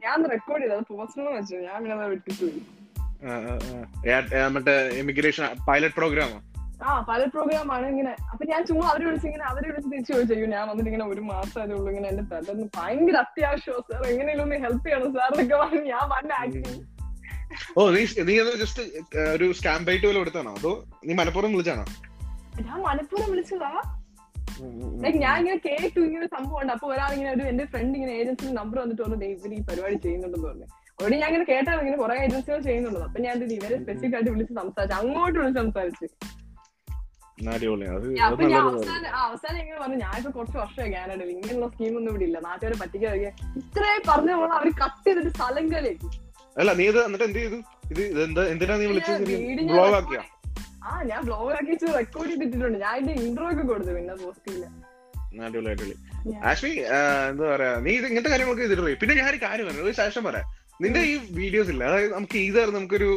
ഞാൻ 0.04 0.24
റെക്കോർഡ് 0.34 0.62
ചെയ്തത് 0.64 0.84
പോസ്റ്റർ 0.92 1.28
വെച്ചു 1.36 1.56
ഞാൻ 1.68 1.76
പിന്നെ 1.82 2.08
വിട്ടിട്ട് 2.12 2.40
പോയി. 2.42 2.60
മറ്റേ 4.54 4.74
ഇമിഗ്രേഷൻ 5.00 5.44
പൈലറ്റ് 5.68 5.96
പ്രോഗ്രാമോ 6.00 6.38
ആ 6.80 7.04
പല 7.08 7.20
പ്രോഗ്രാം 7.26 7.68
ആണ് 7.72 7.86
ഇങ്ങനെ. 7.86 8.10
അപ്പൊ 8.32 8.44
ഞാൻ 8.44 8.60
ചുമ്മാ 8.64 8.86
അവരെ 8.90 9.04
വിളിച്ച് 9.04 9.26
ഇങ്ങനെ 9.26 9.44
അവരെ 9.44 9.66
വിളിച്ച് 9.68 9.88
തിരിച്ചു 9.92 10.12
ചോദിച്ചു 10.12 10.48
ഞാൻ 10.52 10.64
വന്നിട്ട് 10.70 10.90
ഇങ്ങനെ 10.90 11.06
ഒരു 11.12 11.22
മാസം 11.28 11.58
അതേ 11.62 11.74
ഉള്ളൂ 11.74 11.88
ഇങ്ങനെ 11.92 12.08
എന്റെ 12.08 12.24
ബ്രദറിന് 12.30 12.66
ഭയങ്കര 12.76 13.16
അത്യാവശ്യമോ 13.24 13.78
സാർ 13.88 14.02
എങ്ങനെയുള്ള 14.10 14.42
ഒന്ന് 14.42 14.58
ഹെൽപ്പ് 14.64 14.86
ചെയ്യണം 14.86 15.12
സാർ 15.16 15.28
എന്നൊക്കെ 15.32 15.56
പറഞ്ഞു 15.62 15.82
ഞാൻ 15.92 16.04
വന്ന 16.12 16.32
ആക്ടിങ് 16.40 16.74
ഓ 17.76 17.90
നീ 17.90 18.00
നീ 18.28 18.34
ജസ്റ്റ് 18.62 18.82
ഒരു 19.34 19.46
സ്റ്റാമ്പ് 19.58 19.86
ബൈറ്റ് 19.88 20.06
പോലെ 20.06 20.20
എടുത്താണോ 20.22 20.52
അതോ 20.58 20.72
നീ 21.06 21.14
മലപ്പുറം 21.20 21.52
വിളിച്ചാണോ 21.54 21.84
ഞാൻ 22.62 22.78
മലപ്പുറം 22.84 23.28
വിളിച്ചതാ. 23.30 23.70
ലൈക്ക് 25.02 25.18
ഞാൻ 25.18 25.34
ഇങ്ങനെ 25.40 25.58
കേട്ടു 25.64 25.98
ഇങ്ങനെ 26.06 26.26
സംഭവം 26.26 26.60
ഉണ്ട്. 26.60 26.72
അപ്പൊ 26.72 26.86
ഒരാൾ 26.92 27.10
ഇങ്ങനെ 27.12 27.30
ഒരു 27.32 27.44
എന്റെ 27.48 27.64
ഫ്രണ്ട് 27.64 27.94
ഇങ്ങനെ 27.98 28.12
ഏജൻസിയിൽ 28.12 28.52
നമ്പർ 28.54 28.76
വന്നിട്ട് 28.82 29.02
പറഞ്ഞു 29.02 29.18
"ദേ 29.22 29.28
ഇവർ 29.34 29.52
ഈ 29.52 29.62
പരിപാടി 29.68 29.96
ചെയ്യുന്നുണ്ടെന്ന് 30.04 30.48
പറഞ്ഞു. 30.48 30.66
അവിടെ 30.98 31.16
ഞാൻ 31.16 31.28
ഇങ്ങനെ 31.30 31.46
കേട്ടാണ് 31.50 31.80
ഇങ്ങനെ 31.80 31.98
കുറെ 32.02 32.14
ഏജൻസികൾ 32.24 32.60
ചെയ്യുന്നുണ്ട് 32.60 33.00
അപ്പൊ 33.06 33.20
ഞാൻ 33.20 33.36
ഇവരെ 33.56 33.76
സ്പെസിഫിക് 33.82 34.14
ആയിട്ട് 34.16 34.30
വിളിച്ച് 34.30 34.54
സംസാരിച്ചു 34.54 34.96
അങ്ങോട്ട് 35.00 35.36
വിളിച്ച് 35.38 35.60
സംസാരിച്ചു. 35.60 36.06
അപ്പൊ 38.26 38.44
ഞാൻ. 38.46 38.62
അവസാനം 38.68 39.10
അവസാനം 39.22 39.58
ഇങ്ങനെ 39.62 39.78
പറഞ്ഞു 39.80 40.30
കുറച്ച് 40.36 40.56
വർഷമായി 40.58 40.90
കാനഡയിൽ 40.92 41.30
ഇങ്ങനെയുള്ള 41.34 41.66
സ്കീം 41.68 41.94
ഒന്നും 41.98 42.10
ഇവിടെ 42.12 42.24
ഇല്ല. 42.24 42.38
നാട്ടുകാരെ 42.46 42.76
പറ്റിക്കാതെ 42.82 43.30
ഇത്രയും 43.60 44.02
പറഞ്ഞ 44.08 44.30
അവർ 44.54 44.68
കട്ട് 44.80 45.04
ചെയ്തിട്ട് 45.06 45.32
സ്ഥലം 45.36 45.66
കളിയാക്കി 45.74 46.08
അല്ല 46.56 46.70
നീ 46.72 46.84
ഇത് 46.84 46.98
എന്നിട്ട് 47.00 47.24
എന്ത് 47.24 47.38
ചെയ്തു? 47.38 47.58
ഇത് 47.92 48.00
എന്തിനാ 48.46 48.76
നീ 48.76 48.86
വിളിച്ചത്? 48.86 49.24
ബ്ലോഗ് 49.70 49.96
ആക്കിയാ? 49.96 50.22
ആ 50.84 51.02
ഞാൻ 51.02 51.20
ബ്ലോഗ് 51.24 51.52
ആക്കി 51.52 51.74
റെക്കോർഡ് 51.94 52.32
ചെയ്തിട്ടുണ്ട് 52.32 52.78
ഞാൻ 52.78 53.10
ഇൻട്രോ 53.20 53.46
ഒക്കെ 53.50 53.64
കൊടുത്തു 53.64 53.92
പിന്നെ 53.94 54.68
അടിപൊളി 55.46 55.70
അടിപൊളി 55.70 55.94
എന്താ 57.28 57.44
പറയാ 57.46 57.72
നീ 57.78 57.92
ഇത് 57.92 58.06
ഇങ്ങനത്തെ 58.06 58.30
കാര്യങ്ങളൊക്കെ 58.30 58.94
പിന്നെ 59.02 59.14
ഞാൻ 59.16 59.28
ഒരു 59.30 59.40
കാര്യം 59.42 59.66
പറഞ്ഞു 59.66 59.82
ഒരു 59.82 59.94
ശേഷം 59.94 60.22
പറയാം. 60.24 60.46
നിന്റെ 60.80 61.00
ഈ 61.02 61.14
വീഡിയോസ് 61.32 61.70
ഇല്ല. 61.70 61.82
അതായത് 61.84 62.12
നമുക്ക് 62.14 62.38
ഈസായിരുന്നു 62.38 62.78
നമുക്കൊരു 62.80 63.10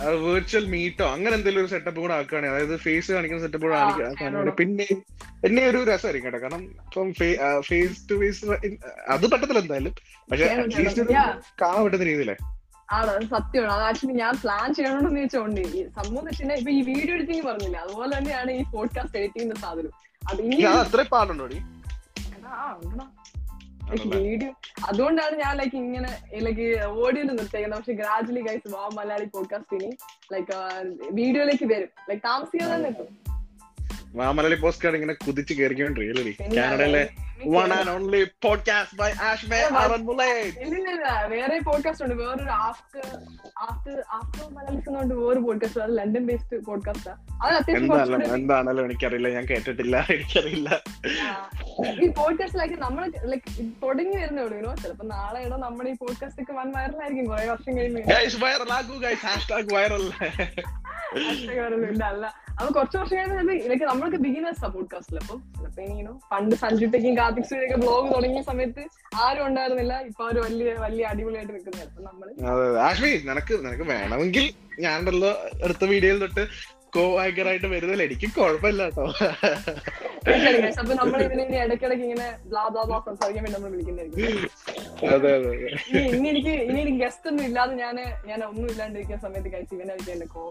വെർച്വൽ 0.00 0.64
മീറ്റോ 0.66 1.06
അങ്ങനെ 1.06 1.34
എന്തെങ്കിലും 1.36 1.64
ഒരു 1.64 1.70
സെറ്റപ്പ് 1.70 2.00
കൂടെ 2.00 2.14
ആക്കുകയാണെങ്കിൽ 2.14 2.56
അതായത് 2.56 2.80
ഫേസ് 2.80 3.12
കാണിക്കുന്ന 3.12 3.42
സെറ്റപ്പ് 3.42 3.66
കൂടെ 3.66 3.76
ആക്കുകയാണെങ്കിൽ 3.76 4.50
പിന്നെ 4.50 4.86
എന്നെ 5.46 5.62
ഒരു 5.66 5.84
രസമായിരിക്കും 5.90 6.32
കേട്ടോ. 6.32 6.40
കാരണം 6.44 6.62
ഇപ്പം 6.62 7.12
ഫേസ് 7.68 8.10
ടു 8.10 8.14
ഫേസ് 8.14 8.44
അത് 9.08 9.26
പറ്റത്തില്ല 9.32 9.58
എന്തായാലും. 9.58 9.94
പക്ഷെ 10.30 10.44
അറ്റ്ലീസ്റ്റ്. 10.44 11.06
കാണാൻ 11.62 11.84
പറ്റുന്ന 11.84 12.04
രീതിയിലേ. 12.04 12.36
ആണ്? 12.92 13.12
സത്യമാണ്. 13.26 13.72
അത് 13.72 13.82
ആക്ച്വലി 13.82 14.16
ഞാൻ 14.22 14.34
പ്ലാൻ 14.42 14.74
ചെയ്യണമെന്ന് 14.74 15.20
ചോദിച്ചോണ്ട് 15.20 15.60
സംഭവം 15.98 16.24
വെച്ചാൽ 16.24 16.52
ഇപ്പൊ 16.52 16.72
ഈ 16.72 16.82
വീഡിയോ 16.82 17.14
എഡിറ്റിംഗ് 17.14 17.46
പറഞ്ഞില്ല? 17.46 17.78
അതുപോലെ 17.78 18.18
തന്നെയാണ് 18.18 18.50
ഈ 18.50 18.64
പോഡ്കാസ്റ്റ് 18.72 19.18
എഡിറ്റ് 19.18 19.34
ചെയ്യുന്ന 19.34 19.60
സാധനം. 19.60 19.92
അത് 20.30 20.42
ഇനി 20.42 20.54
അത്രേ 20.54 20.80
അത്ര 20.82 21.02
പാടുണ്ടോ 21.12 21.46
നീ? 21.46 21.60
വീഡിയോ 23.90 24.50
അതുകൊണ്ടാണ് 24.88 25.36
ഞാൻ 25.36 25.56
ലൈക്ക് 25.56 25.76
ഇങ്ങനെ 25.76 26.10
ലൈക്ക് 26.38 26.66
ഓഡിയോയിൽ 26.86 27.28
നിർത്തിയേക്കുന്നത്. 27.36 27.78
പക്ഷെ 27.78 27.92
ഗ്രാജുവലി 27.92 28.40
ഗൈസ് 28.40 28.74
വാ 28.74 28.88
മലയാളി 28.94 29.24
പോഡ്കാസ്റ്റ് 29.24 29.76
ഇനി 29.76 29.90
ലൈക്ക് 30.32 30.56
വീഡിയോയിലേക്ക് 31.10 31.64
വരും. 31.64 31.88
ലൈക്ക് 32.08 32.22
താമസിക്കാതെ 32.22 32.90
വാ 34.14 34.32
മലയാളി 34.32 34.54
പോസ്റ്റ് 34.54 34.84
കാർഡ് 34.84 34.96
ഇങ്ങനെ 34.96 35.14
കുതിച്ച് 35.26 35.54
കയറിക്കൊണ്ടിരിക്കും 35.54 36.56
കാനഡയിലെ 36.56 37.08
one 37.46 37.72
and 37.72 37.90
only 37.90 38.24
podcast 38.42 38.98
by 38.98 39.10
ആഷ്മേ 39.22 39.60
ആറൻ 39.80 40.02
മുലേറ്റ് 40.04 40.58
ഇല്ലില്ല 40.60 41.26
വേറെ 41.26 41.58
പോഡ്കാസ്റ്റ് 41.58 42.04
ഉണ്ട്. 42.04 42.14
വേറൊരു 42.14 42.50
ആഫ്റ്റർ 42.50 43.06
ആഫ്റ്റർ 43.58 44.02
ആഫ്റ്റർ 44.10 44.44
മലയാളീസ് 44.54 44.88
എന്നുകൊണ്ട് 44.88 45.14
വേറെ 45.14 45.40
പോഡ്കാസ്റ്റ് 45.40 45.80
അത് 45.80 45.98
ലണ്ടൻ 45.98 46.26
ബേസ്ഡ് 46.26 46.60
പോഡ്കാസ്റ്റാ 46.64 47.12
അത് 47.42 47.54
അത്യാവശ്യം 47.54 48.34
എന്താണല്ലോ 48.34 48.84
എനിക്കറിയില്ല. 48.84 49.28
ഞാൻ 49.28 49.44
കേട്ടിട്ടില്ല 49.44 49.96
എനിക്കറിയില്ല. 50.10 50.70
ഈ 52.04 52.08
പോഡ്കാസ്റ്റ് 52.20 52.58
ലൈക്ക് 52.58 52.74
നമ്മൾ 52.74 53.12
ലൈക്ക് 53.24 53.64
തുടങ്ങി 53.82 54.16
വരുന്നേ 54.16 54.42
ഉള്ളൂ. 54.42 54.74
ചിലപ്പോ 54.82 55.06
നാളെ 55.06 55.40
ഇടോ 55.46 55.56
നമ്മുടെ 55.56 55.90
ഈ 55.90 55.94
പോഡ്കാസ്റ്റ് 55.94 56.42
ഒക്കെ 56.42 56.52
വൻ 56.52 56.70
വൈറലായിരിക്കും. 56.76 57.26
കുറെ 57.26 57.46
വർഷം 57.46 57.78
കഴിയുമ്പോൾ 57.78 58.00
ഗൈസ് 58.14 58.36
വൈറൽ 58.44 58.72
ആക്കൂ 58.72 58.96
ഗൈസ് 58.98 59.26
ഹാഷ്ടാഗ് 59.26 59.74
വൈറൽ 59.74 60.06
അല്ല. 62.04 62.26
അത് 62.60 62.68
കുറച്ച് 62.74 62.96
വർഷം 62.98 63.16
കഴിഞ്ഞാൽ 63.18 63.50
ഇതൊക്കെ 63.58 63.84
നമ്മളൊക്കെ 63.84 64.18
ബിഗിനേഴ്സ് 64.24 64.68
പോഡ്കാസ്റ്റിൽ 64.74 65.18
അപ്പം 65.22 65.38
ചിലപ്പോ 65.54 65.82
ഇനി 65.84 66.02
പണ്ട് 66.32 66.54
സഞ്ജുട്ടയ്ക്കും 66.54 67.16
കാർത്തിക് 67.18 67.48
സൂര്യൊക്കെ 67.50 67.78
ബ്ലോഗ് 67.84 68.06
തുടങ്ങിയ 68.14 68.42
സമയത്ത് 68.42 68.82
ആരും 69.24 69.44
ഉണ്ടായിരുന്നില്ല. 69.46 69.94
ഇപ്പൊ 70.10 70.22
അവർ 70.26 70.36
വലിയ 70.40 70.74
വലിയ 70.84 71.04
അടിപൊളിയായിട്ട് 71.06 71.52
നിൽക്കുന്നത് 71.52 71.84
അപ്പൊ 71.88 72.02
നമ്മൾ 72.02 72.28
ആഷ്മി 72.88 73.12
നിനക്ക് 73.30 73.56
നിനക്ക് 73.66 73.86
വേണമെങ്കിൽ 73.92 74.46
ഞാനുണ്ടല്ലോ 74.80 75.32
അടുത്ത 75.64 75.84
വീഡിയോയിൽ 75.84 76.20
തൊട്ട് 76.24 76.44
കോ 76.92 77.04
ആയിട്ട് 77.20 77.68
വരുന്നില്ല 77.68 78.02
എനിക്ക് 78.02 78.28
കുഴപ്പമില്ല 78.36 78.82
കേട്ടോ. 78.84 79.04
അപ്പൊ 80.80 80.92
നമ്മൾ 81.00 81.18
ഇതിന് 81.22 81.42
ഇനി 81.46 81.56
ഇടയ്ക്കിടയ്ക്ക് 81.64 82.04
ഇങ്ങനെ 82.08 82.26
സംസാരിക്കാൻ 83.08 83.42
വേണ്ടി 83.44 83.56
നമ്മൾ 83.56 83.70
വിളിക്കുന്നതായിരിക്കും. 83.70 84.50
ഇനി 86.12 86.28
എനിക്ക് 86.28 86.54
ഇനി 86.68 86.78
എനിക്ക് 86.84 87.00
ഗസ്റ്റ് 87.04 87.28
ഒന്നും 87.30 87.44
ഇല്ലാതെ 87.48 87.74
ഞാൻ 87.74 87.96
ഞാൻ 88.30 88.38
ഒന്നും 88.44 88.68
ഇല്ലാണ്ടിരിക്കുന്ന 88.72 89.22
സമയത്ത് 89.26 89.52
കഴിച്ച് 89.54 89.74
ഇവനായിരിക്കും 89.78 90.12
എന്റെ 90.12 90.28
കോ 90.34 90.44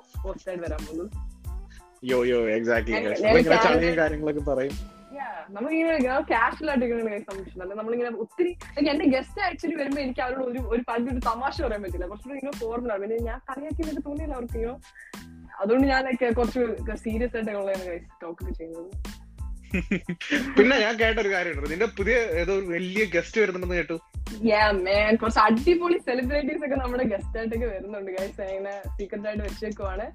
വരാൻ 0.66 0.82
പോകുന്നത് 0.88 1.10
യോ 2.04 2.18
യോ 2.30 2.40
എക്സാക്ട്ലി 2.56 2.98
ചളിയും 3.66 3.96
കാര്യങ്ങളൊക്കെ 4.02 4.44
പറയും. 4.52 4.76
നമ്മളിങ്ങനെ 5.56 5.98
കാഷ്വൽ 6.32 6.70
ആയിട്ട് 6.72 6.86
ഇങ്ങനെ 6.86 7.18
അല്ല 7.64 7.72
നമ്മളിങ്ങനെ 7.80 8.10
ഒത്തിരി 8.24 8.52
എന്റെ 8.92 9.06
ഗസ്റ്റ് 9.16 9.42
ആക്ച്വലി 9.48 9.76
വരുമ്പോ 9.80 10.00
എനിക്ക് 10.02 10.22
അവരോട് 10.26 10.44
ഒരു 10.52 10.62
ഒരു 10.74 10.82
പകുതി 10.90 11.10
ഒരു 11.14 11.22
തമാശ 11.30 11.56
പറയാൻ 11.66 11.82
പറ്റില്ല. 11.84 12.08
കുറച്ചുകൂടി 12.12 12.40
ഇങ്ങനെ 12.40 12.58
ഫോർമലാണ് 12.62 13.02
പിന്നെ 13.04 13.18
ഞാൻ 13.30 13.40
കളിയാക്കി 13.50 13.82
എനിക്ക് 13.86 14.04
തോന്നിയില്ല 14.08 14.36
അവർക്ക് 14.40 14.58
ഇങ്ങനെ 14.58 14.76
അതുകൊണ്ട് 15.62 15.88
ഞാൻ 15.94 16.04
കുറച്ച് 16.40 16.62
സീരിയസ് 17.06 17.36
ആയിട്ട് 17.38 18.00
ടോക്ക് 18.24 18.54
ചെയ്യുന്നത്. 18.62 18.90
പിന്നെ 20.58 20.76
ഞാൻ 20.82 20.94
കേട്ട 21.00 21.18
ഒരു 21.22 21.30
കാര്യമുണ്ട്. 21.36 21.70
നിന്റെ 21.72 21.88
പുതിയ 22.00 22.16
ഏതോ 22.42 22.56
വലിയ 22.74 23.04
ഗസ്റ്റ് 23.16 23.38
വരുന്നുണ്ടെന്ന് 23.42 23.78
കേട്ടു. 23.80 23.98
കുറച്ച് 25.22 25.40
അടിപൊളി 25.46 25.98
സെലിബ്രിറ്റീസ് 26.08 26.64
ഒക്കെ 26.68 26.78
നമ്മുടെ 26.84 27.06
ഗസ്റ്റ് 27.14 27.38
ആയിട്ടൊക്കെ 27.40 27.68
വരുന്നുണ്ട് 27.76 28.12
ഗൈസ് 28.18 28.42
അങ്ങനെ 28.48 28.74
സീക്രട്ട് 28.98 29.28
ആയിട്ട് 29.30 29.44
വെച്ചേക്കുവാണ്. 29.48 30.06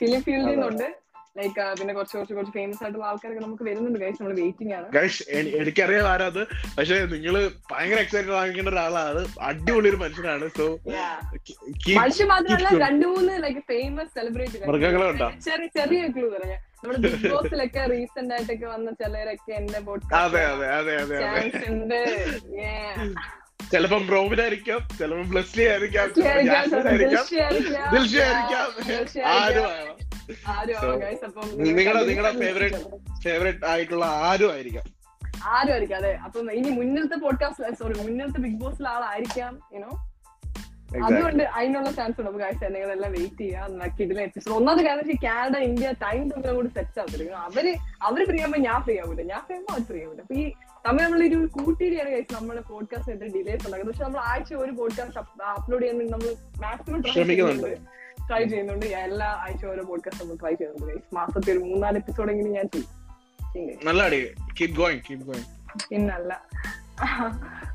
ഫിലിം 0.00 0.20
ഫീൽഡിൽ 0.26 0.50
നിന്നുണ്ട് 0.50 0.86
ലൈക്ക് 1.38 1.64
പിന്നെ 1.78 1.92
കുറച്ച് 1.94 2.14
കുറച്ച് 2.16 2.34
കുറച്ച് 2.34 2.52
ഫേമസ് 2.58 2.80
ആയിട്ടുള്ള 2.82 3.06
ആൾക്കാരൊക്കെ 3.10 3.42
നമുക്ക് 3.46 3.64
വരുന്നുണ്ട്. 3.68 3.98
ഗൈസ് 4.04 4.18
നമ്മൾ 4.20 4.34
വെയിറ്റിംഗ് 4.40 4.74
ആണ്. 4.78 4.86
ഗൈസ് 4.96 5.22
എനിക്കറിയാം 5.60 6.08
ആരാത്. 6.12 6.42
പക്ഷെ 6.78 6.96
നിങ്ങൾ 7.14 7.34
ഭയങ്കര 7.72 7.98
എക്സൈറ്റഡ് 8.04 8.34
വാങ്ങിക്കേണ്ട 8.38 8.70
ഒരാളാണ്. 8.74 9.22
അടിപൊളി 9.48 9.88
ഒരു 9.92 9.98
മനുഷ്യനാണ്. 10.04 10.46
സോ 10.58 10.66
മനുഷ്യൻ 12.00 12.28
മാത്രമല്ല 12.34 12.68
രണ്ടു 12.86 13.06
മൂന്ന് 13.14 13.34
ലൈക്ക് 13.44 13.62
ഫേമസ് 13.72 14.12
സെലിബ്രിറ്റി? 14.18 14.58
ചെറിയ 15.48 15.68
ചെറിയ 15.78 16.00
ക്ലൂ 16.16 16.28
പറയാം. 16.36 16.60
നമ്മുടെ 16.78 16.98
ബിഗ് 17.04 17.28
ബോസിലൊക്കെ 17.32 17.82
റീസെന്റ് 17.92 18.32
ആയിട്ടൊക്കെ 18.34 18.66
വന്ന 18.74 18.88
ചിലരൊക്കെ 19.02 19.52
എന്റെ. 19.60 19.78
ചിലപ്പം 23.70 24.02
ബ്രോമിനായിരിക്കാം 24.08 24.80
ചിലപ്പം 24.98 25.26
ബ്ലസ്ലി 25.30 25.64
ആയിരിക്കാം 25.70 26.08
ആയിരിക്കാം, 26.32 26.64
ആരും 29.36 29.66
നിങ്ങളുടെ 30.28 32.02
നിങ്ങളുടെ 32.08 32.32
ഫേവറേറ്റ് 32.42 32.80
ഫേവറേറ്റ് 33.24 33.64
ആയിട്ടുള്ള 33.64 34.04
ആരും 34.04 34.52
ആയിരിക്കാം. 34.52 34.86
ആരും 35.54 35.72
ആയിരിക്കാം 35.72 35.98
അതെ 35.98 36.12
അപ്പം 36.26 36.52
ഇനി 36.52 36.70
മുന്നിലത്തെ 36.70 37.16
പോഡ്കാസ്റ്റ് 37.24 37.78
സോറി 37.80 37.94
മുന്നിലത്തെ 37.98 38.40
ബിഗ് 38.40 38.60
ബോസിലെ 38.64 38.88
ആളായിരിക്കാം 38.88 39.54
യുനോ. 39.74 39.90
അതുകൊണ്ട് 41.06 41.42
അതിനുള്ള 41.58 41.90
ചാൻസ് 41.92 42.20
ഉണ്ട്. 42.20 42.38
ഗായ്സ് 42.42 42.68
നിങ്ങളെല്ലാം 42.74 43.12
വെയിറ്റ് 43.12 43.38
ചെയ്യാം 43.38 43.70
ഇതിലെ 44.04 44.22
എപ്പിസോഡ് 44.22 44.54
ഒന്നാമത് 44.56 44.82
കാരണം 44.86 45.18
കാനഡ 45.24 45.56
ഇന്ത്യ 45.68 45.88
ടൈം 46.04 46.22
തമ്മിൽ 46.28 46.52
കൂടി 46.58 46.68
സെറ്റ് 46.68 47.00
ആവത്തില്ല. 47.00 47.32
അവർ 47.48 47.66
അവർ 48.08 48.20
ഫ്രീ 48.28 48.38
ആകുമ്പോൾ 48.40 48.58
ഞാൻ 48.68 48.78
ഫ്രീ 48.84 48.94
ആവില്ല 49.04 49.22
ഞാൻ 49.32 49.40
ഫ്രീ 49.46 49.56
ആകുമ്പോൾ 49.56 49.74
അവർ 49.74 49.84
ഫ്രീ 49.90 50.00
ആവില്ല 50.04 50.22
അപ്പൊ 50.22 50.34
ഈ 50.34 50.44
തമ്മിൽ 50.86 51.02
നമ്മളൊരു 51.04 51.38
കൂട്ടിയിട്ടാണ് 51.56 52.10
കഴിച്ച് 52.14 52.34
നമ്മുടെ 52.34 52.60
പോഡ്കാസ്റ്റ് 52.70 53.12
ഡിലേസ് 53.36 53.62
ഉണ്ടാക്കുന്നത്. 53.66 53.92
പക്ഷെ 53.92 54.04
നമ്മൾ 54.04 54.20
ആഴ്ച 54.30 54.54
ഒരു 54.64 54.72
പോഡ്കാസ്റ്റ് 54.80 55.18
അപ്ലോഡ് 55.44 55.82
ചെയ്യാൻ 55.82 56.10
നമ്മൾ 56.14 56.30
മാക്സിമം 56.64 57.02
ശ്രമിക്കുന്നുണ്ട്. 57.14 57.72
ട്രൈ 58.28 58.44
ചെയ്യുന്നുണ്ട്. 58.44 58.86
എല്ലാ 58.86 59.26
ആഴ്ച 59.44 59.66
ഓരോ 59.66 59.84
പോഡ്കാസ്റ്റ് 59.84 60.24
നമ്മൾ 60.24 60.36
ട്രൈ 60.36 60.54
ചെയ്യുന്നുണ്ട്. 60.54 61.02
മാസത്തിൽ 61.14 61.52
ഒരു 61.52 61.58
മൂന്നാൽ 61.58 61.96
എപ്പിസോഡ് 61.96 62.30
എങ്കിലും 62.30 62.52
ഞാൻ 62.52 62.68
ചെയ്യും. 62.68 62.92
പിന്നല്ല 65.90 66.32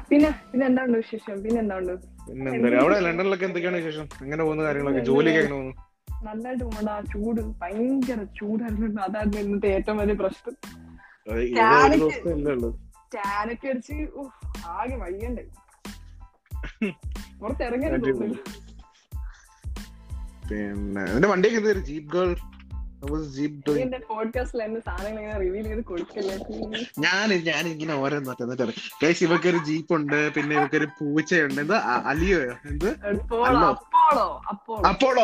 പിന്നെ 0.10 0.30
പിന്നെ 0.52 0.66
എന്താണ് 0.68 0.92
വിശേഷം? 0.92 1.44
പിന്നെ 1.44 1.60
എന്താണ് 1.60 1.92
പിന്നെ 2.28 2.78
അവിടെ 2.78 3.00
ലണ്ടനിലൊക്കെ 3.00 3.46
എന്തൊക്കെയാണ് 3.46 3.78
വിശേഷം? 3.78 4.06
എങ്ങനെ 4.22 4.44
പോകുന്ന 4.44 4.64
കാര്യങ്ങളൊക്കെ? 4.64 5.04
ജോലിയൊക്കെ 5.06 5.40
എങ്ങനെ 5.40 5.56
പോകുന്നു? 5.56 5.74
നന്നായിട്ട് 6.24 6.64
പോകണ്ട 6.64 6.90
ചൂട്. 7.14 7.42
ഭയങ്കര 7.62 8.24
ചൂടായിരുന്നു. 8.40 9.02
അതായിരുന്നു 9.02 9.40
ഇന്നത്തെ 9.40 9.68
ഏറ്റവും 9.68 9.98
വലിയ 9.98 10.14
പ്രശ്നം. 10.14 10.56
ടാനൊക്കെ 13.16 13.68
അടിച്ച് 13.68 13.94
ഉഫ്, 13.94 14.36
ആകെ 14.68 14.96
വയ്യണ്ടേ. 14.96 15.46
പുറത്തിറങ്ങാൻ 17.42 17.94
അടിപൊളി. 17.94 18.36
പിന്നെ 20.52 21.04
എന്റെ 21.04 21.28
വണ്ടിയൊക്കെ 21.28 21.60
എന്തൊരു 21.60 21.80
ജീപ്പ് 21.80 22.14
ഗേൾ. 22.14 22.36
ഞാൻ 27.00 27.30
ഞാൻ 27.30 27.68
ഇങ്ങനെ 27.68 27.94
ഓരോന്നൊക്കെ 27.94 28.68
കേസ് 29.04 29.24
ഇവക്ക് 29.24 29.48
ഒരു 29.48 29.58
ജീപ്പ് 29.58 29.94
ഉണ്ട് 29.94 30.34
പിന്നെ 30.34 30.56
ഇവക്കൊരു 30.56 30.86
പൂച്ചയുണ്ട്. 30.86 31.62
എന്താ 31.62 32.04
അലിയോ 32.06 32.40
എന്ത്? 32.42 32.90
അപ്പോളോ. 33.06 34.42
അപ്പോളോ. 34.50 35.24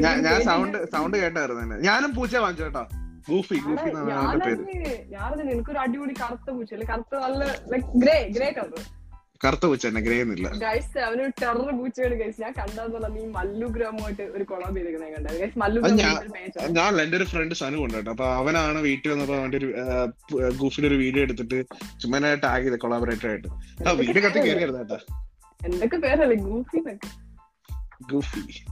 ഞാൻ 0.00 0.22
ഞാൻ 0.22 0.42
സൗണ്ട് 0.42 0.92
സൗണ്ട് 0.92 1.16
കേട്ടായിരുന്നു 1.16 1.74
ഞാനും 1.74 2.14
പൂച്ച 2.14 2.36
വാങ്ങിച്ചു 2.36 2.64
കേട്ടോ. 2.64 2.86
ഗൂഫി 3.28 3.54
ഗൂഫി 3.54 3.88
എന്നാണ് 3.88 4.40
പേര്. 4.44 5.08
ഞാനതിന് 5.08 5.50
എനിക്കൊരു 5.50 5.78
അടിപൊളി 5.78 6.12
കറുത്ത 6.12 6.50
പൂച്ച 6.50 6.74
കറുത്ത 6.74 7.14
നല്ല 7.16 7.44
ഗ്രേ 7.96 8.28
ഗ്രേ 8.28 8.50
കളർ 8.50 9.01
കറുത്ത 9.44 9.66
പൂച്ച 9.66 9.86
തന്നെ 9.86 10.00
ഗ്രേ 10.00 10.20
എന്നില്ല 10.20 10.48
ഗൈസ് 10.48 10.98
ടെറർ 11.42 11.76
പൂച്ചയാണ് 11.76 12.14
ഗൈസ് 12.14 12.40
ഞാൻ 12.40 12.52
കണ്ടെന്നുള്ള 12.58 13.06
നീ 13.08 13.26
മല്ലു 13.26 13.66
ഗ്രാമുമായിട്ട് 13.66 14.22
ഒരു 14.22 14.44
കൊളാബ് 14.44 14.76
ചെയ്തിരിക്കുന്നത് 14.76 15.12
ഞാൻ 15.12 15.24
കണ്ടത്. 15.24 15.40
ഗൈസ് 15.40 15.58
മല്ലു 15.58 15.80
ഞാൻ- 15.80 17.00
എന്റെ 17.00 17.16
ഒരു 17.16 17.24
ഫ്രണ്ട് 17.24 17.54
സനു 17.54 17.76
ഉണ്ട് 17.76 17.94
കേട്ടോ. 17.94 18.10
അപ്പൊ 18.10 18.26
അവനാണ് 18.26 18.78
വീട്ടിൽ 18.78 19.10
വന്നപ്പോ 19.10 19.34
അവന്റെ 19.34 19.56
ഒരു 19.56 19.74
ഗൂഫിന്റെ 20.56 20.88
ഒരു 20.88 20.94
വീഡിയോ 20.94 21.22
എടുത്തിട്ട് 21.22 21.64
ചുമ്മാ 22.00 22.34
ടാഗ് 22.34 22.62
ചെയ്ത് 22.62 22.78
കൊളാബറേറ്റർ 22.78 23.28
ആയിട്ട്. 23.28 23.48
ആ 23.88 23.90
വീഡിയോ 23.90 24.28
കത്തി 24.28 24.38
കയറിയായിരുന്നു 24.38 24.78
കേട്ടാ. 24.78 24.98
എന്തൊക്കെ 25.66 25.96
പേരല്ലേ? 25.96 26.36
ഗൂഫി 26.36 26.80
ഗൂഫി. 28.12 28.64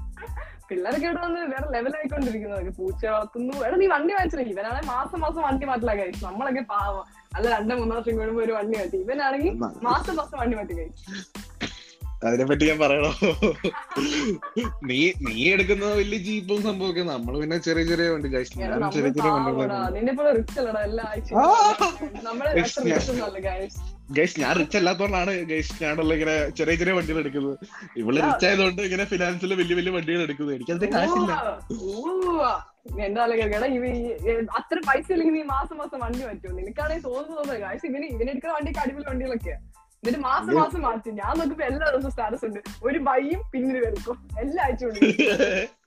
പിള്ളേരൊക്കെ 0.70 1.06
ഇവിടെ 1.08 1.20
വന്ന് 1.26 1.40
വേറെ 1.54 1.66
ലെവലായിക്കൊണ്ടിരിക്കുന്നത് 1.76 2.70
പൂച്ച 2.78 3.02
വളർത്തുന്നു. 3.14 3.54
എടാ 3.66 3.76
നീ 3.82 3.86
വണ്ടി 3.94 4.12
വാങ്ങിച്ചില്ല? 4.16 4.46
ഇവനാണെങ്കിൽ 4.54 4.90
മാസം 4.94 5.20
മാസം 5.24 5.40
വണ്ടി 5.48 5.66
മാറ്റില്ല 5.70 5.94
കഴിച്ചു 6.00 6.22
നമ്മളൊക്കെ 6.28 6.64
പാവം. 6.74 7.04
അല്ല 7.36 7.46
രണ്ടോ 7.56 7.76
മൂന്നോ 7.80 7.96
വർഷം 7.98 8.16
കൂടുമ്പോ 8.20 8.42
ഒരു 8.46 8.54
വണ്ടി 8.58 8.76
മാറ്റി. 8.80 8.98
ഇവനാണെങ്കിൽ 9.06 9.54
മാസം 9.88 10.14
മാസം 10.20 10.36
വണ്ടി 10.42 10.56
മാറ്റി 10.60 10.76
കഴിച്ചു 10.80 11.04
അതിനെപ്പറ്റി 12.28 12.64
ഞാൻ 12.70 12.78
പറയണോ? 12.82 13.10
നീ 14.88 14.98
നീ 15.26 15.36
എടുക്കുന്ന 15.52 15.86
വലിയ 16.00 16.18
ജീപ്പും 16.26 16.58
സംഭവമൊക്കെ 16.66 17.02
നമ്മൾ 17.12 17.34
പിന്നെ 17.42 17.58
ചെറിയ 17.66 17.84
ചെറിയ 17.90 18.08
വണ്ടി 18.14 18.28
ചെറിയ 18.96 19.10
ചെറിയ. 19.16 19.30
വണ്ടികളാണ് 19.36 20.00
ഗൈസ് 24.16 24.40
ഞാൻ 24.42 24.52
റിച്ച് 24.60 24.76
അല്ലാത്തതുകൊണ്ടാണ് 24.78 25.32
ഗൈസ് 25.50 25.74
ഞാനുള്ള 25.82 26.12
ഇങ്ങനെ 26.16 26.34
ചെറിയ 26.58 26.74
ചെറിയ 26.80 26.94
വണ്ടികൾ 26.98 27.18
എടുക്കുന്നത്. 27.22 27.56
ഇവൾ 28.00 28.14
റിച്ച് 28.26 28.46
ആയതുകൊണ്ട് 28.48 28.80
ഇങ്ങനെ 28.88 29.04
ഫിനാൻസിൽ 29.12 29.52
വലിയ 29.60 29.74
വലിയ 29.80 29.92
വണ്ടികൾ 29.96 30.22
എടുക്കുന്നത് 30.26 30.72
അത് 30.76 30.86
കാശില്ല. 30.94 31.32
അത്ര 34.60 34.78
പൈസ 34.88 35.06
ഇല്ലെങ്കിൽ 35.14 35.36
നീ 35.38 35.44
മാസം 35.56 35.76
മാസം 35.82 35.98
വണ്ടി 36.04 36.22
പറ്റും 36.28 36.56
നിനക്കാണെങ്കിൽ 36.60 37.04
തോന്നുന്നത് 37.08 37.58
കാശ് 37.64 37.84
ഇവന് 37.90 38.06
ഇവനെടുക്കുന്ന 38.14 38.54
വണ്ടിയൊക്കെ 38.58 38.82
അടിപൊളി 38.84 39.06
വണ്ടികളൊക്കെ 39.10 39.54
എന്നിട്ട് 40.02 40.20
മാസം 40.28 40.54
മാസം 40.60 40.80
മാറ്റി. 40.86 41.10
ഞാൻ 41.22 41.32
നോക്കുമ്പോ 41.38 41.64
എല്ലാ 41.70 41.86
ദിവസവും 41.94 42.12
സ്റ്റാറ്റസ് 42.14 42.44
ഉണ്ട്. 42.48 42.60
ഒരു 42.88 42.98
ബൈയും 43.08 43.40
പിന്നിൽ 43.52 43.78
വെറുക്കും 43.86 44.16
എല്ലാ 44.44 44.62
ആഴ്ച 44.68 44.82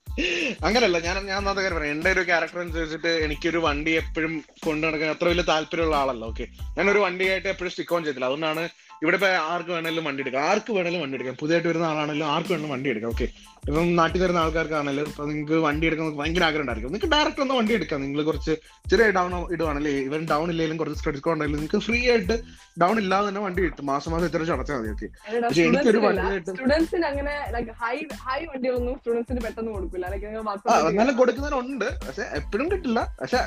അങ്ങനല്ല 0.66 0.96
ഞാൻ 1.06 1.16
ഞാൻ 1.28 1.36
ഒന്നാമത്തെ 1.40 1.62
കാര്യം 1.64 1.78
പറയാം. 1.78 1.94
എന്റെ 1.96 2.10
ഒരു 2.14 2.22
ക്യാരക്ടർ 2.30 2.58
അനുസരിച്ചിട്ട് 2.64 3.12
എനിക്കൊരു 3.26 3.60
വണ്ടി 3.66 3.92
എപ്പോഴും 4.02 4.34
കൊണ്ടു 4.66 4.84
നടക്കാൻ 4.86 5.10
അത്ര 5.14 5.26
വലിയ 5.32 5.46
താല്പര്യമുള്ള 5.52 5.96
ആളല്ല 6.02 6.24
ഓക്കെ 6.32 6.46
ഞാൻ 6.78 6.88
ഒരു 6.94 7.02
വണ്ടിയായിട്ട് 7.06 7.48
എപ്പോഴും 7.54 7.72
സ്റ്റിക്ക് 7.74 7.94
ഓൺ 7.96 8.02
ചെയ്തില്ല 8.08 8.28
അതുകൊണ്ടാണ് 8.30 8.64
ഇവിടെ 9.02 9.16
ഇപ്പൊ 9.18 9.28
ആർക്ക് 9.52 9.72
വേണേലും 9.76 10.04
വണ്ടി 10.08 10.22
എടുക്കാം. 10.24 10.42
ആർക്ക് 10.50 10.72
വേണേലും 10.76 11.00
വണ്ടി 11.02 11.16
എടുക്കാം. 11.18 11.34
പുതിയതായിട്ട് 11.40 11.68
വരുന്ന 11.70 11.86
ആളാണെങ്കിലും 11.92 12.28
ആർക്ക് 12.34 12.50
വേണമെങ്കിലും 12.52 12.74
വണ്ടി 12.74 12.88
എടുക്കാം 12.92 13.10
ഓക്കെ 13.14 13.26
ഇപ്പം 13.68 13.86
നാട്ടിൽ 13.98 14.20
വരുന്ന 14.22 14.38
ആൾക്കാർക്കാണെങ്കിലും 14.44 15.06
ഇപ്പൊ 15.10 15.24
നിങ്ങൾക്ക് 15.30 15.56
വണ്ടി 15.66 15.84
എടുക്കാൻ 15.88 16.06
ഭയങ്കര 16.20 16.44
ആഗ്രഹം 16.48 16.64
ഉണ്ടായിരിക്കും. 16.64 16.90
നിങ്ങൾക്ക് 16.92 17.10
ഡയറക്റ്റ് 17.14 17.42
ഒന്ന് 17.44 17.54
വണ്ടി 17.58 17.72
എടുക്കാം. 17.78 18.00
നിങ്ങൾ 18.04 18.20
കുറച്ച് 18.28 18.52
ചെറിയ 18.90 19.06
ഡൗൺ 19.18 19.32
ഇടുവാണല്ലേ 19.54 19.92
ഇവൻ 20.08 20.22
ഡൗൺ 20.32 20.46
ഇല്ലെങ്കിലും 20.52 20.78
കുറച്ച് 20.80 21.02
ക്രെഡിറ്റ് 21.04 21.24
കാർഡ് 21.26 21.36
ഉണ്ടെങ്കിലും 21.36 21.60
നിങ്ങൾക്ക് 21.60 21.80
ഫ്രീ 21.86 22.00
ആയിട്ട് 22.12 22.36
ഡൗൺ 22.82 22.96
ഇല്ലാതെ 23.02 23.26
തന്നെ 23.28 23.42
വണ്ടി 23.46 23.60
കിട്ടും. 23.66 23.84
മാസം 23.92 24.12
മാസം 24.14 24.26
ഇത്ര 24.30 24.42
അടച്ചാൽ 24.56 24.78
മതി 24.80 24.90
ഓക്കെ 24.94 25.08
പക്ഷെ 25.46 25.62
എനിക്കൊരു 25.68 26.02
വണ്ടി 26.06 26.38
സ്റ്റുഡൻസിന് 26.50 27.06
അങ്ങനെ 27.12 27.34
ഹൈ 27.82 27.96
ഹൈ 28.26 28.40
വണ്ടികളൊന്നും 28.52 28.96
സ്റ്റുഡൻസിന് 29.00 29.42
പെട്ടെന്ന് 29.46 29.72
കൊടുക്കില്ല 29.76 30.03
എന്നാലും 30.88 31.16
കൊടുക്കുന്നവരുണ്ട്. 31.16 31.84
പക്ഷെ 32.06 32.24
എപ്പോഴും 32.38 32.66
കിട്ടില്ല. 32.72 33.00
പക്ഷെ 33.20 33.38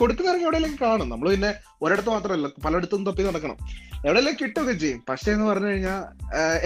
കൊടുക്കുന്നവരൊക്കെ 0.00 0.46
എവിടെയെങ്കിലും 0.46 0.78
കാണും. 0.82 1.08
നമ്മൾ 1.08 1.26
പിന്നെ 1.34 1.50
ഒരിടത്ത് 1.82 2.08
മാത്രമല്ല 2.08 2.48
പലയിടത്തും 2.64 3.06
തപ്പി 3.06 3.22
നടക്കണം. 3.28 3.56
എവിടെയെങ്കിലും 4.06 4.36
കിട്ടുകയൊക്കെ 4.40 4.74
ചെയ്യും. 4.82 5.02
പക്ഷേ 5.08 5.32
എന്ന് 5.32 5.46
പറഞ്ഞു 5.46 5.66
കഴിഞ്ഞാൽ 5.66 6.00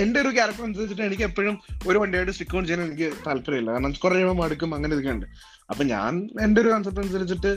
എന്റെ 0.02 0.20
ഒരു 0.20 0.30
ക്യാരക്ടർ 0.36 0.64
അനുസരിച്ചിട്ട് 0.64 1.02
എനിക്ക് 1.02 1.22
എപ്പോഴും 1.22 1.54
ഒരു 1.86 1.98
വണ്ടിയായിട്ട് 1.98 2.32
സ്റ്റിക്ക് 2.32 2.56
ഓൺ 2.56 2.64
ചെയ്യാൻ 2.66 2.86
എനിക്ക് 2.86 3.10
താല്പര്യമില്ല. 3.26 3.70
കാരണം 3.70 3.92
കുറെ 4.04 4.14
കഴിയുമ്പോൾ 4.14 4.44
മടുക്കും 4.44 4.74
അങ്ങനെ 4.74 4.92
ഇതൊക്കെ 4.94 5.12
ഉണ്ട്. 5.16 5.26
അപ്പൊ 5.70 5.84
ഞാൻ 5.84 6.28
എന്റെ 6.40 6.60
ഒരു 6.60 6.68
കൺസെപ്റ്റ് 6.68 7.02
അനുസരിച്ചിട്ട് 7.04 7.52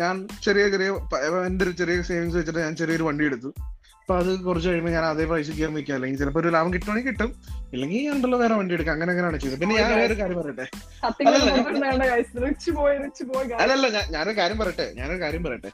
ഞാൻ 0.00 0.28
ചെറിയ 0.44 0.64
ചെറിയ 0.68 0.88
എന്റെ 1.46 1.64
ഒരു 1.64 1.72
ചെറിയ 1.80 2.02
സേവിങ്സ് 2.02 2.36
വെച്ചിട്ട് 2.36 2.58
ഞാൻ 2.58 2.76
ചെറിയൊരു 2.76 3.02
വണ്ടി 3.02 3.24
എടുത്തു. 3.24 3.50
അപ്പൊ 4.06 4.16
അത് 4.22 4.28
കുറച്ച് 4.44 4.66
കഴിയുമ്പോൾ 4.68 4.92
ഞാൻ 4.94 5.04
അതേ 5.04 5.24
പൈസ 5.30 5.48
കയറി 5.50 5.72
നിൽക്കുക 5.76 5.94
അല്ലെങ്കിൽ 5.94 6.18
ചിലപ്പോൾ 6.20 6.40
ഒരു 6.42 6.50
ലാഭം 6.54 6.70
കിട്ടുവാണെങ്കിൽ 6.74 7.08
കിട്ടും. 7.08 7.30
ഇല്ലെങ്കിൽ 7.74 8.02
ഞാൻ 8.04 8.12
ഉണ്ടല്ലോ 8.16 8.38
വേറെ 8.42 8.54
വണ്ടി 8.58 8.74
എടുക്കാം 8.76 8.94
അങ്ങനെ 8.96 9.10
അങ്ങനെയാണ് 9.12 9.38
ചെയ്തത്. 9.42 9.58
പിന്നെ 9.62 9.74
ഞാൻ 9.78 9.88
ഒരു 10.04 10.16
കാര്യം 10.20 10.36
പറയട്ടെ? 10.40 10.66
അല്ലല്ല 13.62 13.86
ഞാൻ 13.96 14.04
ഞാനൊരു 14.14 14.36
കാര്യം 14.38 14.58
പറയട്ടെ? 14.60 14.86
ഞാനൊരു 14.98 15.20
കാര്യം 15.24 15.42
പറയട്ടെ? 15.46 15.70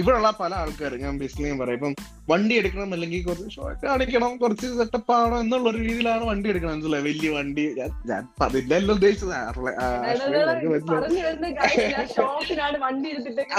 ഇവിടെയുള്ള 0.00 0.30
പല 0.42 0.52
ആൾക്കാർ 0.62 0.92
ഞാൻ 1.04 1.14
ബേസിക്കലി 1.22 1.48
ഞാൻ 1.50 1.58
പറയാം. 1.62 1.78
ഇപ്പം 1.78 1.94
വണ്ടി 2.28 2.54
എടുക്കണം 2.60 2.92
അല്ലെങ്കിൽ 2.96 3.20
കുറച്ച് 3.28 3.48
ഷോ 3.54 3.62
കാണിക്കണം 3.84 4.32
കുറച്ച് 4.42 4.66
സെറ്റപ്പ് 4.80 5.12
ആണോ 5.18 5.36
എന്നുള്ള 5.44 5.66
ഒരു 5.72 5.80
രീതിയിലാണ് 5.86 6.24
വണ്ടി 6.30 6.48
എടുക്കണം 6.52 6.74
മനസ്സിലായി? 6.74 7.04
വലിയ 7.08 7.30
വണ്ടി. 7.38 7.64
ഞാൻ 7.80 7.90
അതിന്റെ 8.12 8.44
അതില്ലല്ലോ 8.48 8.94
ഉദ്ദേശിച്ചത്. 8.94 9.32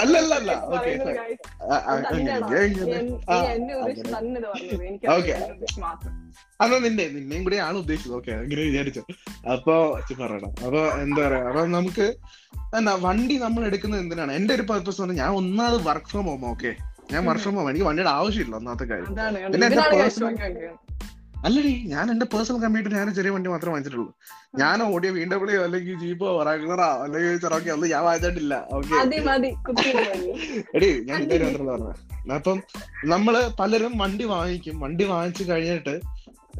അല്ലല്ല 0.02 0.50
ആ, 1.68 1.76
അശ്വിനി 1.92 2.30
അതാ. 6.60 6.76
നിന്നെ 6.78 7.04
നിന്നെയും 7.14 7.42
കൂടി 7.44 7.58
ആണ് 7.60 7.76
ഉദ്ദേശിച്ചത്. 7.78 8.14
ഓക്കെ 8.14 8.32
അങ്ങനെ 8.36 8.62
വിചാരിച്ചു 8.62 9.02
അപ്പൊ 9.52 9.74
പറയണം 10.20 10.52
അപ്പൊ 10.66 10.82
എന്താ 11.02 11.20
പറയാ? 11.26 11.42
അപ്പൊ 11.48 11.62
നമുക്ക് 11.70 12.06
എന്താ 12.76 12.94
വണ്ടി 13.04 13.36
നമ്മൾ 13.38 13.62
എടുക്കുന്നത് 13.64 14.00
എന്തിനാണ്? 14.00 14.32
എന്റെ 14.32 14.54
ഒരു 14.54 14.62
പർപ്പസ് 14.62 15.00
പറഞ്ഞാൽ 15.00 15.18
ഞാൻ 15.22 15.32
ഒന്നാമത് 15.36 15.80
വർക്ക് 15.86 16.06
ഫ്രം 16.06 16.24
ഹോം 16.24 16.44
ഓക്കെ 16.50 16.72
ഞാൻ 17.12 17.22
വർക്ക് 17.26 17.42
ഫ്രം 17.42 17.54
ഹോം 17.54 17.68
എനിക്ക് 17.70 17.86
വണ്ടിയുടെ 17.86 18.10
ആവശ്യമില്ല 18.10 18.56
ഒന്നാമത്തെ 18.56 18.84
കാര്യം? 18.84 19.08
പിന്നെ 19.46 19.66
എന്റെ 19.68 19.80
ചോദിക്കാൻ 20.18 20.52
അല്ലടി 21.46 21.82
ഞാൻ 21.92 22.10
എന്റെ 22.10 22.26
പേഴ്സണൽ 22.32 22.58
കമ്പ്യൂട്ടർ 22.62 22.92
ഞാൻ 22.98 23.14
ചെറിയ 23.14 23.30
വണ്ടി 23.30 23.50
മാത്രമേ 23.50 23.72
വാങ്ങിച്ചിട്ടുള്ളൂ. 23.72 24.12
ഞാൻ 24.58 24.82
ഓടിയ 24.82 25.10
വി 25.10 25.24
ഡബ്ല്യൂ 25.24 25.62
അല്ലെങ്കിൽ 25.62 25.94
ജീപ്പോ 25.98 26.42
റഗ്നറോ 26.42 26.88
അല്ലെങ്കിൽ 27.04 27.38
ചെറോക്കെ 27.38 27.70
ഒന്നും 27.70 27.90
ഞാൻ 27.90 28.04
വാങ്ങിച്ചിട്ടില്ല. 28.04 28.54
ഓക്കെ 28.72 28.94
എടി 30.76 30.90
ഞാൻ 31.08 31.22
എന്റെ 31.22 31.38
മാത്രമല്ല 31.38 31.70
പറഞ്ഞത് 31.70 32.32
അപ്പം 32.32 32.62
നമ്മൾ 33.04 33.50
പലരും 33.60 33.98
വണ്ടി 33.98 34.24
വാങ്ങിക്കും. 34.24 34.80
വണ്ടി 34.80 35.04
വാങ്ങിച്ചു 35.04 35.44
കഴിഞ്ഞിട്ട് 35.52 36.00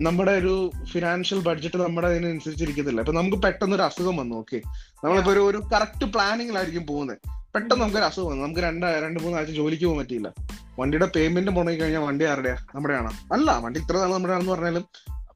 നമ്മുടെ 0.01 0.33
ഒരു 0.33 0.73
ഫിനാൻഷ്യൽ 0.93 1.41
ബഡ്ജറ്റ് 1.41 1.77
നമ്മുടെ 1.77 2.09
അതിനനുസരിച്ചിരിക്കത്തില്ല. 2.09 3.01
അപ്പൊ 3.01 3.13
നമുക്ക് 3.13 3.43
പെട്ടെന്ന് 3.43 3.77
ഒരു 3.77 3.83
അസുഖം 3.83 4.17
വന്നു 4.17 4.37
ഓക്കെ 4.37 4.59
നമ്മളിപ്പോ 5.05 5.33
ഒരു 5.33 5.41
ഒരു 5.41 5.63
കറക്റ്റ് 5.75 6.05
പ്ലാനിങ്ങിലായിരിക്കും 6.05 6.87
പോകുന്നത്. 6.87 7.19
പെട്ടെന്ന് 7.55 7.83
നമുക്കൊരു 7.83 8.05
അസുഖം 8.05 8.29
വന്നു. 8.31 8.43
നമുക്ക് 8.45 8.61
രണ്ട് 8.61 8.87
രണ്ട് 8.87 9.23
മൂന്ന് 9.23 9.39
ആഴ്ച 9.39 9.51
ജോലിക്ക് 9.51 9.85
പോകാൻ 9.85 9.99
പറ്റിയില്ല. 9.99 10.29
വണ്ടിയുടെ 10.79 11.07
പേയ്മെന്റ് 11.17 11.51
മുടങ്ങി 11.51 11.81
കഴിഞ്ഞാൽ 11.81 12.01
വണ്ടി 12.01 12.25
ആരുടെയാ? 12.25 12.57
നമ്മുടെയാണോ? 12.75 13.11
അല്ല 13.33 13.59
വണ്ടി 13.59 13.81
ഇത്ര 13.81 13.97
നാൾ 13.97 14.13
നമ്മുടെ 14.13 14.35
ആണെന്ന് 14.35 14.53
പറഞ്ഞാലും 14.53 14.85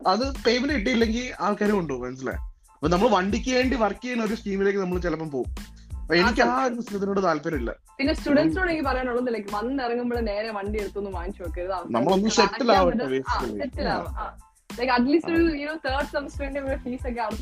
അത് 0.07 0.35
പേയ്മെന്റ് 0.47 0.75
കിട്ടിയില്ലെങ്കിൽ 0.75 1.33
ആൾക്കാർ 1.41 1.71
കൊണ്ടുപോകും 1.71 2.09
മനസ്സിലായി? 2.09 2.39
അപ്പൊ 2.75 2.89
നമ്മൾ 2.89 3.09
വണ്ടിക്ക് 3.09 3.57
വേണ്ടി 3.57 3.77
വർക്ക് 3.77 4.05
ചെയ്യുന്ന 4.05 4.25
ഒരു 4.25 4.35
സ്കീമിലേക്ക് 4.35 4.81
നമ്മൾ 4.81 4.99
ചിലപ്പം 4.99 5.31
പോകും. 5.31 5.75
എനിക്ക് 6.15 6.43
ആ 6.43 6.65
ഒരു 6.65 6.75
ഇതിനോട് 6.75 7.23
താല്പര്യമില്ല. 7.23 7.75
പിന്നെ 7.99 8.15
സ്റ്റുഡൻസിനോട് 8.15 8.71
എനിക്ക് 8.71 8.85
പറയാനുള്ളത് 8.85 9.35
ലൈക്ക് 9.35 9.49
വന്നിറങ്ങുമ്പോൾ 9.55 10.21
നേരെ 10.21 10.51
വണ്ടി 10.51 10.81
എടുത്തൊന്ന് 10.81 11.11
വാങ്ങിച്ചു 11.11 11.43
വെക്കരുത്. 11.43 11.71
നമ്മളൊന്ന് 11.71 12.29
settle 12.29 12.75
ആവട്ടെ, 12.75 13.05
basically. 13.05 13.87
ആവാം. 13.87 14.54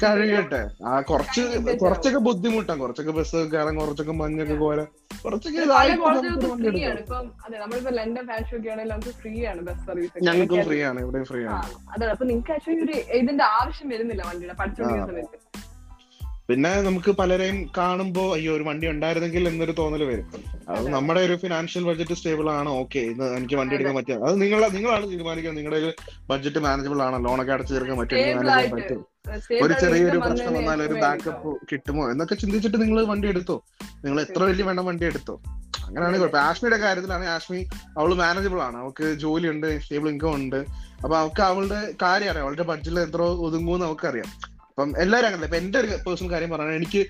കഴിയട്ടെ 0.02 0.60
ആ. 0.84 1.00
കുറച്ച്. 1.00 1.42
കുറച്ചൊക്കെ 1.82 2.18
ബുദ്ധിമുട്ടാണ്. 2.20 2.80
കുറച്ചൊക്കെ 2.80 3.12
ബസ് 3.12 3.36
കയറാൻ 3.52 3.76
കുറച്ചൊക്കെ 3.78 4.12
മഞ്ഞൊക്കെ 4.12 4.54
പോലെ 4.56 4.84
കുറച്ചൊക്കെ 5.24 5.60
ഞങ്ങൾക്കും 10.28 10.62
ഫ്രീ 10.68 10.80
ആണ്. 10.82 11.00
ഇവിടെ 11.00 11.24
ഫ്രീ 11.24 11.42
ആണ്. 11.46 11.60
അതെ 11.94 12.06
അപ്പൊ 12.06 12.24
നിങ്ങൾക്ക് 12.24 12.52
ആക്ച്വലി 12.52 12.82
ഒരു 12.82 12.96
ഇതിന്റെ 13.18 13.44
ആവശ്യം 13.56 13.88
വരുന്നില്ല 13.88 14.22
വണ്ടിയുടെ 14.22 14.54
പഠിച്ചുകൊണ്ടിരിക്കുന്ന 14.54 15.22
സമയത്ത്. 15.22 15.38
പിന്നെ 16.48 16.70
നമുക്ക് 16.82 17.10
പലരെയും 17.10 17.70
കാണുമ്പോൾ 17.78 18.34
അയ്യോ 18.34 18.56
ഒരു 18.56 18.62
വണ്ടി 18.62 18.86
ഉണ്ടായിരുന്നെങ്കിൽ 18.88 19.48
എന്നൊരു 19.48 19.74
തോന്നൽ 19.78 20.02
വരും. 20.04 20.26
അത് 20.68 20.88
നമ്മുടെ 20.88 21.20
ഒരു 21.20 21.36
ഫിനാൻഷ്യൽ 21.36 21.84
ബഡ്ജറ്റ് 21.84 22.14
സ്റ്റേബിൾ 22.14 22.50
ആണ് 22.50 22.68
ഓക്കെ. 22.68 22.98
ഇന്ന് 22.98 23.24
എനിക്ക് 23.36 23.54
വണ്ടി 23.54 23.74
എടുക്കാൻ 23.74 23.94
പറ്റിയ 23.94 24.14
അത് 24.14 24.42
നിങ്ങൾ 24.42 24.68
നിങ്ങളാണ് 24.68 25.10
തീരുമാനിക്കുന്നത്. 25.10 25.58
നിങ്ങളുടെ 25.58 25.80
ഒരു 25.84 25.92
ബഡ്ജറ്റ് 26.30 26.58
മാനേജബിൾ 26.58 27.02
ആണോ? 27.02 27.18
ലോണൊക്കെ 27.18 27.52
അടച്ചു 27.52 27.74
തീർക്കാൻ 27.74 27.98
പറ്റും 27.98 29.04
ഒരു 29.62 29.72
ചെറിയൊരു 29.80 30.18
പ്രശ്നം 30.18 30.54
വന്നാൽ 30.54 30.82
ഒരു 30.82 30.94
ബാക്കപ്പ് 30.94 31.50
കിട്ടുമോ? 31.72 32.10
എന്നൊക്കെ 32.10 32.34
ചിന്തിച്ചിട്ട് 32.34 32.82
നിങ്ങൾ 32.82 33.04
വണ്ടി 33.06 33.28
എടുത്തോ? 33.28 33.62
നിങ്ങൾ 34.04 34.20
എത്ര 34.20 34.42
വലിയ 34.42 34.64
വേണം 34.64 34.86
വണ്ടി 34.86 35.04
എടുത്തോ? 35.04 35.40
അങ്ങനെയാണ് 35.86 36.18
കുഴപ്പം 36.18 36.40
ആഷ്മിയുടെ 36.40 36.76
കാര്യത്തിലാണ് 36.76 37.26
ആഷ്മി 37.26 37.60
അവൾ 37.98 38.14
മാനേജബിൾ 38.14 38.62
ആണ്. 38.62 38.76
അവൾക്ക് 38.76 39.14
ജോലി 39.14 39.48
ഉണ്ട് 39.48 39.80
സ്റ്റേബിൾ 39.82 40.08
ഇൻകം 40.08 40.34
ഉണ്ട്. 40.34 40.56
അപ്പൊ 41.02 41.16
അവൾക്ക് 41.16 41.42
അവളുടെ 41.42 41.80
കാര്യം 42.02 42.30
അറിയാം. 42.30 42.44
അവളുടെ 42.46 42.62
ബഡ്ജറ്റിൽ 42.62 43.00
എത്ര 43.00 43.22
ഒതുങ്ങുമെന്ന് 43.46 43.86
അവൾക്കറിയാം. 43.86 44.30
അപ്പം 44.72 44.92
എല്ലാവരും 45.04 45.28
അങ്ങനെ 45.28 45.46
ഇപ്പൊ 45.48 45.58
എന്റെ 45.62 45.78
ഒരു 45.80 45.88
പേഴ്സണൽ 46.04 46.28
കാര്യം 46.34 46.50
പറഞ്ഞാൽ 46.52 46.76
എനിക്ക് 46.80 47.00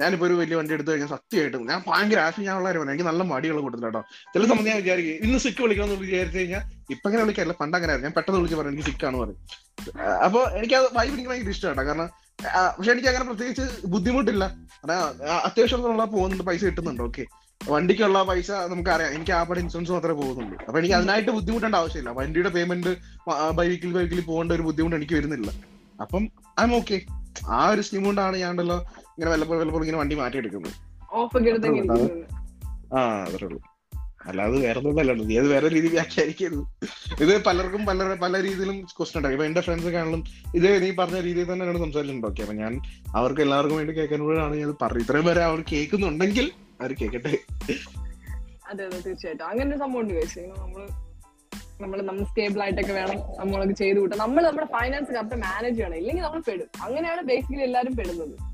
ഞാനിപ്പോ 0.00 0.24
ഒരു 0.28 0.34
വലിയ 0.40 0.56
വണ്ടി 0.58 0.74
എടുത്തു 0.76 0.90
കഴിഞ്ഞാൽ 0.92 1.10
സത്യമായിട്ടും 1.14 1.66
ഞാൻ 1.70 1.80
ഭയങ്കര 1.88 2.20
ആഷ്മി 2.26 2.44
ഞാൻ 2.48 2.56
ഉള്ള 2.60 2.68
കാര്യം 2.68 2.90
എനിക്ക് 2.90 3.06
നല്ല 3.10 3.22
മടിയുള്ള 3.32 3.60
കൂട്ടത്തിലാട്ടോ 3.64 4.00
കേട്ടോ 4.00 4.32
ചില 4.34 4.46
സമയത്ത് 4.50 4.70
ഞാൻ 4.72 4.80
വിചാരിക്കും 4.82 5.26
ഇന്ന് 5.26 5.38
സിക്ക് 5.44 5.62
വിളിക്കണം 5.64 5.86
എന്ന് 5.88 5.98
വിചാരിച്ചു 6.06 6.38
കഴിഞ്ഞാൽ 6.38 6.62
ഇപ്പൊ 6.94 7.06
അങ്ങനെ 7.08 7.22
വിളിക്കാറില്ല 7.24 7.56
പണ്ട് 7.60 7.76
അങ്ങനെ 7.78 7.92
ആയിരുന്നു 7.92 8.08
ഞാൻ 8.08 8.16
പെട്ടെന്ന് 8.18 8.40
വിളിച്ച് 8.40 8.58
പറഞ്ഞു 8.60 8.72
എനിക്ക് 8.72 8.88
സിക്കാണ് 8.90 9.18
പറയും 9.22 9.38
അപ്പൊ 10.26 10.42
എനിക്ക് 10.58 10.76
അത് 10.80 10.88
വൈബ് 10.98 11.14
എനിക്ക് 11.16 11.30
ഭയങ്കര 11.32 11.54
ഇഷ്ടമാണ് 11.56 11.76
കേട്ടോ 11.78 11.88
കാരണം 11.90 12.10
പക്ഷെ 12.76 12.90
എനിക്ക് 12.92 13.08
അങ്ങനെ 13.10 13.24
പ്രത്യേകിച്ച് 13.28 13.64
ബുദ്ധിമുട്ടില്ല. 13.94 14.44
അത്യാവശ്യമുള്ള 15.48 16.04
പോകുന്നുണ്ട് 16.14 16.44
പൈസ 16.48 16.62
കിട്ടുന്നുണ്ട് 16.68 17.02
ഓക്കെ 17.08 17.24
വണ്ടിക്കുള്ള 17.60 18.20
പൈസ 18.30 18.50
നമുക്കറിയാം 18.70 19.10
എനിക്ക് 19.16 19.32
ആ 19.38 19.42
പടി 19.48 19.60
ഇൻഷുറൻസ് 19.64 19.92
മാത്രമേ 19.96 20.16
പോകുന്നുള്ളൂ. 20.20 20.56
അപ്പൊ 20.66 20.78
എനിക്ക് 20.80 20.96
അതിനായിട്ട് 20.98 21.32
ബുദ്ധിമുട്ടേണ്ട 21.36 21.76
ആവശ്യമില്ല. 21.82 22.12
വണ്ടിയുടെ 22.18 22.50
പേയ്മെന്റ് 22.56 22.92
ബൈ 23.58 23.66
വീക്കിൽ 23.72 23.92
ബൈ 23.96 24.02
വീക്കിൽ 24.04 24.24
പോകേണ്ട 24.30 24.52
ഒരു 24.58 24.64
ബുദ്ധിമുട്ട് 24.68 24.96
എനിക്ക് 25.00 25.14
വരുന്നില്ല. 25.18 25.50
അപ്പം 26.04 26.24
ഐ 26.60 26.64
എം 26.64 26.76
ഓക്കെ 26.76 27.00
ആ 27.48 27.68
ഒരു 27.68 27.80
സ്കീം 27.80 28.04
കൊണ്ടാണ് 28.04 28.36
ഞാൻ 28.36 28.50
ഉണ്ടല്ലോ 28.50 28.78
ഇങ്ങനെ 29.04 29.30
വല്ലപ്പോഴും 29.30 29.60
വല്ലപ്പോഴും 29.60 29.84
ഇങ്ങനെ 29.84 29.98
വണ്ടി 29.98 30.14
മാറ്റിയെടുക്കുന്നത്. 30.14 30.72
ആ 32.94 33.24
അത്രേ 33.24 33.46
ഉള്ളൂ. 33.46 33.62
അല്ലാതെ 34.26 34.58
വേറെ 34.58 34.80
ഒന്നും 34.80 35.28
നീ 35.28 35.36
അത് 35.38 35.48
വേറെ 35.48 35.68
രീതി 35.68 35.88
വ്യാഖ്യാനിക്കരുത്. 35.88 36.64
ഇത് 37.22 37.44
പലർക്കും 37.44 37.86
പല 37.86 38.14
പല 38.14 38.42
രീതിയിലും 38.42 38.80
ക്വസ്റ്റൻ 38.80 39.18
ഉണ്ടാകും. 39.18 39.34
ഇപ്പൊ 39.34 39.46
എന്റെ 39.46 39.60
ഫ്രണ്ട്സ് 39.60 39.88
ആണെങ്കിലും 39.88 40.24
ഇത് 40.54 40.82
നീ 40.82 40.90
പറഞ്ഞ 40.90 41.20
രീതിയിൽ 41.20 41.52
തന്നെ 41.52 41.66
ആണ് 41.66 41.78
സംസാരിച്ചിട്ടുണ്ട്. 41.78 42.26
ഓക്കെ 42.26 42.42
അപ്പൊ 42.42 42.54
ഞാൻ 42.54 42.80
അവർക്ക് 43.16 43.40
എല്ലാവർക്കും 43.40 43.76
വേണ്ടി 43.76 43.92
കേൾക്കാനോടാണ് 43.92 44.56
ഞാൻ 44.56 44.74
പറഞ്ഞു 44.82 45.02
ഇത്രയും 45.02 45.24
വരെ 45.24 45.42
അവർ 45.42 45.64
കേൾക്കുന്നുണ്ടെങ്കിൽ 45.72 46.52
അവർ 46.80 46.92
കേൾക്കട്ടെ. 46.92 47.38
അതെ 48.70 48.84
അതെ 48.84 49.00
തീർച്ചയായിട്ടും. 49.00 49.48
അങ്ങനെ 49.48 49.78
സംഭവം 49.78 50.00
ഉണ്ട് 50.00 50.14
നമ്മൾ 50.60 50.88
നമ്മൾ 51.82 52.02
നമ്മൾ 52.02 52.24
സ്റ്റേബിൾ 52.24 52.62
ആയിട്ടൊക്കെ 52.62 52.92
വേണം 52.92 53.18
നമ്മളൊക്കെ 53.38 53.74
ചെയ്ത് 53.74 53.98
കൂട്ടാം 53.98 54.18
നമ്മൾ 54.18 54.42
നമ്മുടെ 54.44 54.66
ഫൈനാൻസ് 54.66 55.12
കറക്റ്റ് 55.12 55.36
മാനേജ് 55.36 55.76
ചെയ്യണം. 55.76 55.96
ഇല്ലെങ്കിൽ 55.96 56.22
നമ്മൾ 56.22 56.42
പെടും. 56.48 56.82
അങ്ങനെയാണ് 56.82 57.22
ബേസിക്കലി 57.22 57.62
എല്ലാവരും 57.62 57.96
പെടുന്നത്. 57.96 58.52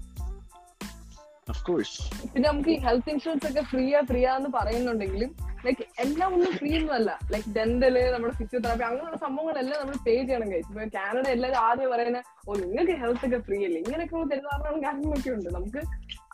പിന്നെ 2.34 2.48
നമുക്ക് 2.48 2.68
ഈ 2.68 2.78
ഹെൽത്ത് 2.78 3.10
ഇൻഷുറൻസ് 3.10 3.46
ഒക്കെ 3.46 3.62
ഫ്രീയാ 3.62 4.00
ഫ്രീയാ 4.00 4.36
എന്ന് 4.36 4.48
പറയുന്നുണ്ടെങ്കിലും 4.54 5.36
ലൈക്ക് 5.66 5.84
എല്ലാം 5.98 6.34
ഒന്നും 6.34 6.52
ഫ്രീ 6.52 6.78
ഒന്നുമല്ല 6.78 7.18
ലൈക്ക് 7.30 7.54
ഡെന്റൽ 7.54 8.12
നമ്മുടെ 8.12 8.34
ഫിസിയോതെറാപ്പി 8.34 8.84
അങ്ങനെയുള്ള 8.84 9.16
സംഭവങ്ങളെല്ലാം 9.16 9.80
നമ്മൾ 9.80 9.94
പേ 10.06 10.24
ചെയ്യണം 10.24 10.52
കഴിച്ചു 10.52 10.72
ഇപ്പൊ 10.72 10.98
കാനഡ 10.98 11.26
എല്ലാവരും 11.26 11.58
ആദ്യം 11.58 11.90
പറയുന്ന 11.90 12.22
ഓ 12.48 12.54
നിങ്ങൾക്ക് 12.54 12.92
ഹെൽത്ത് 12.92 13.26
ഒക്കെ 13.26 13.38
ഫ്രീ 13.38 13.64
അല്ലേ? 13.64 13.80
ഇങ്ങനെയൊക്കെ 13.80 14.16
തെരുതാരണം 14.16 14.82
കാര്യങ്ങളൊക്കെ 14.82 15.30
ഉണ്ട്. 15.30 15.48
നമുക്ക് 15.54 15.78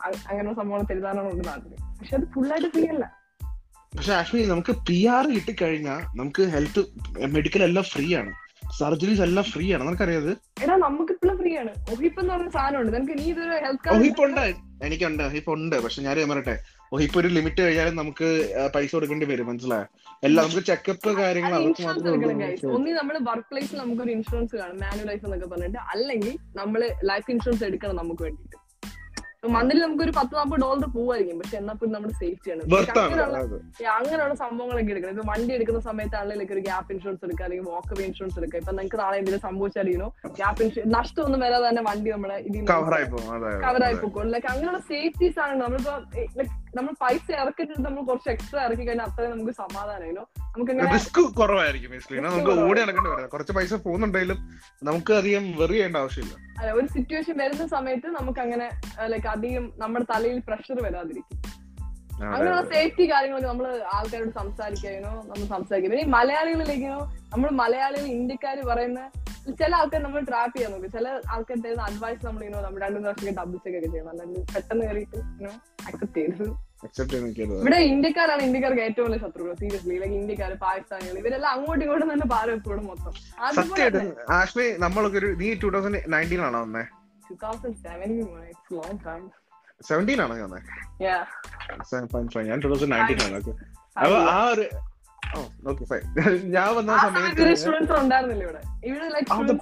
അങ്ങനെയുള്ള 0.03 0.53
സംഭവങ്ങൾ 0.53 0.85
തെരുതാരണം 0.89 1.31
ഉണ്ട് 1.31 1.47
നാട്ടിൽ. 1.47 1.71
പക്ഷെ 1.99 2.15
അത് 2.17 2.23
ഫുള്ളായിട്ട് 2.23 2.67
ഫ്രീ 2.67 2.87
അല്ല. 2.87 3.24
പക്ഷെ 3.95 4.13
ആക്ച്വലി 4.13 4.45
നമുക്ക് 4.45 4.75
പി 4.87 5.05
ആർ 5.05 5.27
കിട്ടിക്കഴിഞ്ഞാൽ 5.27 6.17
നമുക്ക് 6.17 6.43
ഹെൽത്ത് 6.43 6.83
മെഡിക്കൽ 7.25 7.63
എല്ലാം 7.63 7.85
ഫ്രീ 7.85 8.15
ആണ്. 8.15 8.33
സർജറീസ് 8.79 9.21
എല്ലാം 9.21 9.45
ഫ്രീ 9.45 9.73
ആണ്. 9.73 9.87
നിനക്കറിയാത് 9.87 10.31
എടാ 10.63 10.75
നമുക്ക് 10.75 11.11
ഇപ്പോഴും 11.11 11.37
ഫ്രീ 11.37 11.57
ആണ്. 11.57 11.69
ഒഹിപ്പ് 11.91 12.19
എന്ന് 12.19 12.33
പറഞ്ഞ 12.33 12.77
നിനക്ക് 12.77 13.17
നീ 13.17 13.23
ഇതൊരു 13.23 13.49
ഹെൽത്ത് 13.49 13.89
ഒഹിപ്പ് 13.89 14.23
ഉണ്ട്. 14.23 14.53
എനിക്കുണ്ട്. 14.83 15.23
ഒഹിപ്പുണ്ട് 15.23 15.83
പക്ഷെ 15.83 16.01
ഞാൻ 16.01 16.29
പറയട്ടെ. 16.29 16.63
ഒഹിപ്പ് 16.91 17.19
ഒരു 17.19 17.27
ലിമിറ്റ് 17.27 17.61
കഴിഞ്ഞാലും 17.61 17.95
നമുക്ക് 17.95 18.27
പൈസ 18.75 18.91
കൊടുക്കേണ്ടി 18.93 19.25
വരും. 19.25 19.47
മനസ്സിലായോ? 19.47 19.85
എല്ലാം 20.23 20.47
നമുക്ക് 20.47 20.67
ചെക്കപ്പ് 20.67 21.17
കാര്യങ്ങൾ 21.17 21.53
ഒന്നി 21.55 22.91
നമ്മൾ 22.91 23.17
വർക്ക് 23.21 23.45
പ്ലേസിൽ 23.51 23.77
നമുക്കൊരു 23.77 24.11
ഇൻഷുറൻസ് 24.11 24.55
കാണും. 24.55 24.77
മാനുവൽ 24.77 25.07
ലൈഫ് 25.07 25.25
എന്നൊക്കെ 25.25 25.47
പറഞ്ഞിട്ട്. 25.47 25.77
അല്ലെങ്കിൽ 25.77 26.37
നമ്മൾ 26.55 26.89
ലൈഫ് 27.03 27.31
ഇൻഷുറൻസ് 27.31 27.63
എടുക്കണം 27.63 27.95
നമുക്ക് 27.95 28.23
വേണ്ടിയിട്ട്. 28.23 28.64
മന്തിൽ 29.47 29.81
നമുക്കൊരു 29.81 30.13
പത്ത് 30.17 30.35
നാൽപ്പത് 30.35 30.61
ഡോളർ 30.61 30.85
പോവായിരിക്കും. 30.85 31.39
പക്ഷെ 31.39 31.57
എന്നാ 31.57 31.73
പിന്നെ 31.73 31.93
നമ്മുടെ 31.95 32.13
സേഫ്റ്റി 32.13 32.51
ആണ്. 32.51 32.61
അങ്ങനെയുള്ള 33.03 33.37
അങ്ങനെയുള്ള 33.99 34.35
സംഭവങ്ങളൊക്കെ 34.35 34.91
എടുക്കണം. 34.91 35.13
ഇപ്പൊ 35.13 35.33
വണ്ടി 35.33 35.53
എടുക്കുന്ന 35.53 35.79
സമയത്താണെങ്കിൽ 35.79 36.41
like 36.41 36.53
ഒരു 36.53 36.59
ഗ്യാപ്പ് 36.59 36.93
ഇൻഷുറൻസ് 36.93 37.25
എടുക്കുക 37.25 37.45
അല്ലെങ്കിൽ 37.45 37.65
വാക്കവേ 37.71 38.03
ഇൻഷുറൻസ് 38.05 38.39
എടുക്കുക. 38.39 38.59
ഇപ്പൊ 38.59 38.71
നിങ്ങൾക്ക് 38.71 38.99
നാളെ 39.03 39.17
എന്തെങ്കിലും 39.17 39.45
സംഭവിച്ചാലോ 39.47 40.07
ഗ്യാപ്പ് 40.39 40.63
ഇൻഷുറൻസ് 40.63 40.95
നഷ്ടമൊന്നും 40.95 41.39
വരാതെ 41.39 41.69
തന്നെ 41.69 41.81
വണ്ടി 41.81 42.11
നമ്മളെ 42.11 42.37
കവർ 42.71 42.93
ആയി 42.93 43.03
പോകും. 43.03 43.33
അതെ, 43.35 43.47
അതെ, 43.47 43.61
കവറായി 43.67 43.93
പോകും. 43.93 44.35
അങ്ങനെയുള്ള 44.51 44.79
സേഫ്റ്റീസ് 44.91 45.39
ആണ് 45.39 45.61
നമ്മളിപ്പോ 45.61 45.95
ലൈക്ക് 46.37 46.64
നമ്മൾ 46.75 46.93
പൈസ 47.01 47.27
ഇറക്കിട്ട് 47.41 47.73
നമ്മൾ 47.85 48.01
കുറച്ച് 48.03 48.29
എക്സ്ട്രാ 48.29 48.61
ഇറക്കി 48.67 48.83
കഴിഞ്ഞാൽ 48.83 49.07
അത്രയും 49.07 49.31
നമുക്ക് 49.33 49.53
സമാധാനമായിരുന്നു 49.59 50.23
നമുക്ക് 50.55 50.73
റിസ്ക് 50.93 51.19
കുറവായിരിക്കും 51.39 51.91
നമുക്ക് 52.27 52.53
ഓടി 52.65 52.79
നടക്കേണ്ടി 52.81 53.11
വരാം 53.11 53.29
കുറച്ച് 53.29 53.53
പൈസ 53.57 53.73
പോകുന്നുണ്ടെങ്കിലും 53.85 54.39
നമുക്ക് 54.81 55.13
അധികം 55.19 55.45
വെറി 55.59 55.75
ചെയ്യേണ്ട 55.75 55.97
ആവശ്യമില്ല. 55.97 56.35
അല്ല, 56.59 56.69
ഒരു 56.71 56.87
സിറ്റുവേഷൻ 56.95 57.35
വരുന്ന 57.43 57.65
സമയത്ത് 57.75 58.07
നമുക്ക് 58.17 58.41
അങ്ങനെ 58.45 58.67
ലൈക്ക് 59.13 59.29
അധികം 59.35 59.65
നമ്മുടെ 59.77 60.05
തലയിൽ 60.13 60.39
പ്രഷർ 60.47 60.79
വരാതിരിക്കും. 60.87 61.37
അങ്ങനെയുള്ള 62.25 62.61
സേഫ്റ്റി 62.71 63.05
കാര്യങ്ങളൊക്കെ 63.09 63.49
നമ്മൾ 63.49 63.65
ആൾക്കാരോട് 63.95 64.33
സംസാരിക്കാനോ 64.37 65.13
നമ്മൾ 65.21 65.45
സംസാരിക്കും 65.49 65.91
പിന്നെ 65.93 66.05
മലയാളികളിലേക്കോ 66.15 66.97
നമ്മൾ 67.33 67.49
മലയാളികൾ 67.59 68.05
ഇന്ത്യക്കാർ 68.13 68.57
പറയുന്ന 68.69 69.01
ചില 69.57 69.71
ആൾക്കാർ 69.79 70.01
നമ്മൾ 70.03 70.21
ട്രാപ്പ് 70.27 70.53
ചെയ്യാൻ 70.55 70.71
നോക്കും. 70.73 70.91
ചില 70.93 71.07
ആൾക്കാർ 71.33 71.57
തരുന്ന 71.59 71.83
അഡ്വൈസ് 71.87 72.23
നമ്മൾ 72.25 72.41
ഇനോ 72.45 72.59
നമ്മൾ 72.65 72.79
രണ്ടു 72.83 72.97
മൂന്ന് 72.97 73.09
വർഷം 73.11 73.35
ഡബിൾ 73.39 73.57
ചെക്ക് 73.57 73.77
ഒക്കെ 73.79 73.89
ചെയ്യണം 73.89 74.11
അല്ലെങ്കിൽ 74.13 74.41
പെട്ടെന്ന് 74.53 74.85
കയറിയിട്ട് 74.85 75.19
അക്സെപ്റ്റ് 75.87 76.15
ചെയ്യാൻ 76.15 77.51
ഇവിടെ 77.59 77.79
ഇന്ത്യക്കാരാണ് 77.89 78.41
ഇന്ത്യക്കാർക്ക് 78.47 78.83
ഏറ്റവും 78.87 79.07
വലിയ 79.07 79.19
ശത്രുക്കൾ 79.23 79.53
സീരിയസ്ലി 79.61 79.97
ലൈക്ക് 80.01 80.17
ഇന്ത്യക്കാർ 80.19 80.51
പാകിസ്ഥാനികൾ 80.63 81.15
ഇവരെല്ലാം 81.21 81.51
അങ്ങോട്ടും 81.53 81.83
ഇങ്ങോട്ടും 81.85 82.09
തന്നെ 82.13 82.27
പാരം 82.33 82.53
എപ്പോഴും 82.57 82.85
മൊത്തം 82.89 83.13
ആഷ്മി 84.39 84.67
നമ്മളൊക്കെ 84.85 85.19
ഒരു 85.21 85.31
നീ 85.41 85.49
ടൂ 85.63 85.69
തൗസൻഡ് 85.75 86.01
നയന്റീൻ 86.13 86.43
ആണോ 86.47 86.61
വന്നേ? 86.65 86.83
Two 87.27 87.35
thousand 87.43 87.77
seventeen 87.83 88.27
long 88.73 88.99
time 89.05 89.23
seventeen 89.81 90.21
ആണോ 90.21 90.35
ഞാൻ. 90.35 90.53
ഞാൻ 92.43 92.59
ടൂ 92.59 92.69
തൗസൻഡ് 92.69 92.91
നയന്റീൻ 92.91 93.21
ആണ് 93.23 93.35
ഓക്കെ 93.35 93.53
അപ്പൊ 93.97 94.15
ആ 94.31 94.47
ഒരു 94.47 94.65
ഓ 95.35 95.39
ഓക്കെ 95.67 95.85
ഫൈൻ 95.85 96.01
ഞാൻ 96.55 96.75
വന്ന 96.75 96.97
സമയത്ത് 96.97 97.41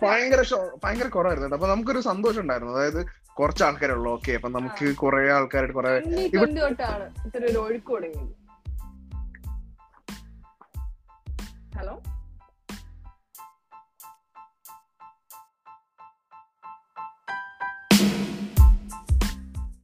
ഭയങ്കര 0.04 0.42
ഭയങ്കര 0.84 1.08
കുറവായിരുന്നു 1.08 1.48
കേട്ടോ. 1.48 1.56
അപ്പൊ 1.56 1.68
നമുക്കൊരു 1.68 2.00
സന്തോഷം 2.00 2.42
ഉണ്ടായിരുന്നു. 2.42 2.74
അതായത് 2.74 3.02
കുറച്ച് 3.34 3.64
ആൾക്കാരുള്ളൂ. 3.64 4.12
ഓക്കെ 4.12 4.32
അപ്പൊ 4.32 4.50
നമുക്ക് 4.50 4.96
കുറെ 4.96 5.32
ആൾക്കാരായിട്ട് 5.32 5.76
കുറെ 5.76 5.94
ഹലോ 11.78 11.96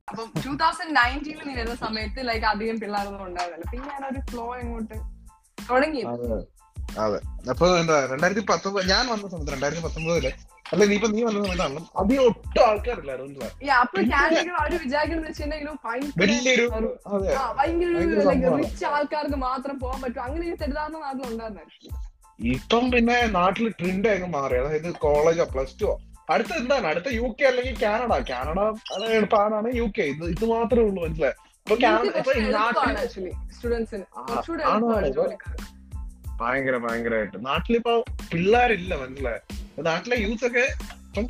അപ്പം 0.09 0.27
ടൂ 0.43 0.51
തൗസൻഡ് 0.61 0.93
നയന്റീനിൽ 0.97 1.45
നീ 1.47 1.53
വരുന്ന 1.59 1.77
സമയത്ത് 1.85 2.19
ലൈക്ക് 2.29 2.47
അധികം 2.51 2.77
പിള്ളേരൊന്നും 2.83 3.25
ഉണ്ടാവില്ല 3.27 3.65
പിന്നെ 3.73 3.87
ഞാൻ 3.93 4.03
ഒരു 4.11 4.21
ഫ്ലോ 4.29 4.45
എങ്ങോട്ട് 4.61 4.95
തുടങ്ങി. 5.69 6.01
അതെ. 7.03 7.17
അപ്പൊ 7.51 7.65
എന്താ 7.81 7.95
രണ്ടായിരത്തി 8.11 8.43
പത്തൊമ്പത് 8.51 8.85
ഞാൻ 8.91 9.03
വന്ന 9.11 9.25
സമയത്ത് 9.33 9.53
രണ്ടായിരത്തി 9.55 9.83
പത്തൊമ്പതിൽ 9.85 10.27
അല്ല 10.71 10.83
നീ 10.89 10.95
ഇപ്പൊ 10.97 11.09
നീ 11.11 11.21
വന്ന 11.23 11.39
സമയത്താണ് 11.43 11.81
അധികം 12.01 12.23
ഒട്ടും 12.29 12.61
ആൾക്കാരില്ലായിരുന്നു 12.65 13.45
മാത്രം 19.45 19.75
പോകാൻ 19.79 19.99
പറ്റും. 20.03 20.21
അങ്ങനെ 20.23 20.45
തെറ്റിദ്ധാരണ 20.51 20.97
നാട്ടിലുണ്ടായിരുന്നു. 21.05 21.63
ഇപ്പം 22.39 22.83
പിന്നെ 22.91 23.15
നാട്ടിൽ 23.37 23.65
ട്രെൻഡ് 23.79 24.09
അങ്ങ് 24.11 24.29
മാറി. 24.35 24.55
അതായത് 24.61 24.89
കോളേജോ 25.05 25.45
പ്ലസ് 25.53 25.75
ടു 25.81 25.87
അടുത്ത 26.29 26.53
എന്താണ് 26.53 26.87
അടുത്ത 26.87 27.05
യു 27.11 27.35
കെ 27.41 27.45
അല്ലെങ്കിൽ 27.45 27.75
കാനഡ 27.83 28.11
കാനഡ 28.29 28.59
എളുപ്പമാണ് 29.09 29.75
യു 29.75 29.83
കെ 29.97 30.01
ഇത് 30.01 30.25
ഇത് 30.25 30.45
മാത്രമേ 30.45 30.83
ഉള്ളൂ 30.83 31.03
മനസ്സിലായി? 31.03 31.37
ഭയങ്കര 36.41 36.77
ഭയങ്കരമായിട്ട്. 36.77 37.45
നാട്ടിലിപ്പോ 37.45 38.03
പിള്ളേരില്ല 38.31 38.95
മനസ്സിലായി? 38.95 39.41
നാട്ടിലെ 39.81 40.15
യൂത്ത് 40.15 40.47
ഒക്കെ 40.47 40.65
ഇപ്പം 41.07 41.25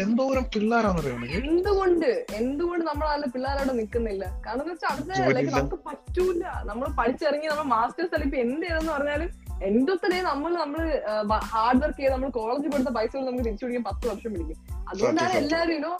എന്തോരം 0.00 0.44
പിള്ളേരാണെന്നറിയാം 0.54 1.24
എന്തുകൊണ്ട്? 1.44 2.26
എന്തുകൊണ്ട് 2.34 2.84
നമ്മൾ 2.86 3.06
അതിന്റെ 3.08 3.28
പിള്ളേരവിടെ 3.28 3.72
നിൽക്കുന്നില്ല 3.72 4.24
കാരണം 4.46 4.66
നമുക്ക് 5.50 5.76
പറ്റൂല. 5.86 6.44
നമ്മൾ 6.64 6.88
പഠിച്ചിറങ്ങി 6.98 7.46
നമ്മൾ 7.46 7.62
മാസ്റ്റേഴ്സ് 7.62 8.14
അല്ലെങ്കിൽ 8.14 8.38
ഇപ്പൊ 8.38 8.54
എന്ത് 8.54 8.66
ചെയ്തെന്ന് 8.66 8.92
പറഞ്ഞാലും 8.92 9.45
എന്തൊക്കെ 9.68 10.20
നമ്മൾ 10.22 10.50
നമ്മൾ 10.62 10.82
ഹാർഡ് 11.52 11.80
വർക്ക് 11.82 11.98
ചെയ്ത് 12.00 12.12
നമ്മൾ 12.12 12.30
കോളേജിൽ 12.36 12.70
കൊടുത്ത 12.72 12.90
പൈസ 12.96 13.12
കൊണ്ട് 13.16 13.28
നമുക്ക് 13.30 13.44
തിരിച്ചു 13.46 13.64
പിടിക്കാൻ 13.66 13.84
പത്ത് 13.88 14.04
വർഷം 14.10 14.32
പിടിക്കും. 14.34 14.58
അതുകൊണ്ടാണ്. 14.90 15.32
എല്ലാവരും 15.42 15.74
ഇനോ 15.78 15.92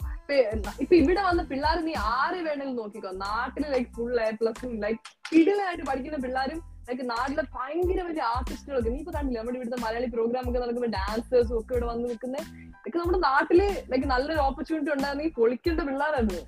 ഇപ്പൊ 0.83 0.93
ഇവിടെ 1.01 1.21
വന്ന 1.27 1.41
പിള്ളേർ 1.51 1.77
നീ 1.87 1.93
ആരെ 2.13 2.39
വേണമെങ്കിലും 2.47 2.79
നോക്കിക്കോ. 2.81 3.11
നാട്ടിൽ 3.25 3.65
ലൈക്ക് 3.73 3.89
ഫുൾ 3.95 4.13
എ 4.25 4.29
പ്ലസും 4.39 4.73
ലൈക്ക് 4.83 4.99
കിടിലായിട്ട് 5.29 5.83
പഠിക്കുന്ന 5.89 6.19
പിള്ളേരും 6.25 6.59
ലൈക്ക് 6.89 7.05
നാട്ടിലെ 7.13 7.43
ഭയങ്കര 7.55 8.01
വലിയ 8.09 8.23
ആർട്ടിസ്റ്റുകളൊക്കെ 8.33 8.89
നീ 8.89 8.99
ഇപ്പൊ 8.99 9.13
കണ്ടില്ല 9.17 9.39
നമ്മുടെ 9.39 9.57
ഇവിടുത്തെ 9.59 9.79
മലയാളി 9.85 10.09
പ്രോഗ്രാം 10.15 10.45
ഒക്കെ 10.49 10.59
നടക്കുമ്പോൾ 10.63 10.91
ഡാൻസേഴ്സും 10.97 11.55
ഒക്കെ 11.59 11.73
ഇവിടെ 11.75 11.87
വന്ന് 11.91 12.05
നിൽക്കുന്നത് 12.09 12.43
ഇതൊക്കെ 12.79 12.99
നമ്മുടെ 13.01 13.19
നാട്ടിൽ 13.29 13.59
ലൈക്ക് 13.91 14.07
നല്ലൊരു 14.13 14.39
ഓപ്പർച്യൂണിറ്റി 14.39 14.93
ഉണ്ടായിരുന്നെങ്കിൽ 14.95 15.35
പൊളിക്കേണ്ട 15.39 15.81
പിള്ളേരായിരുന്നു. 15.89 16.43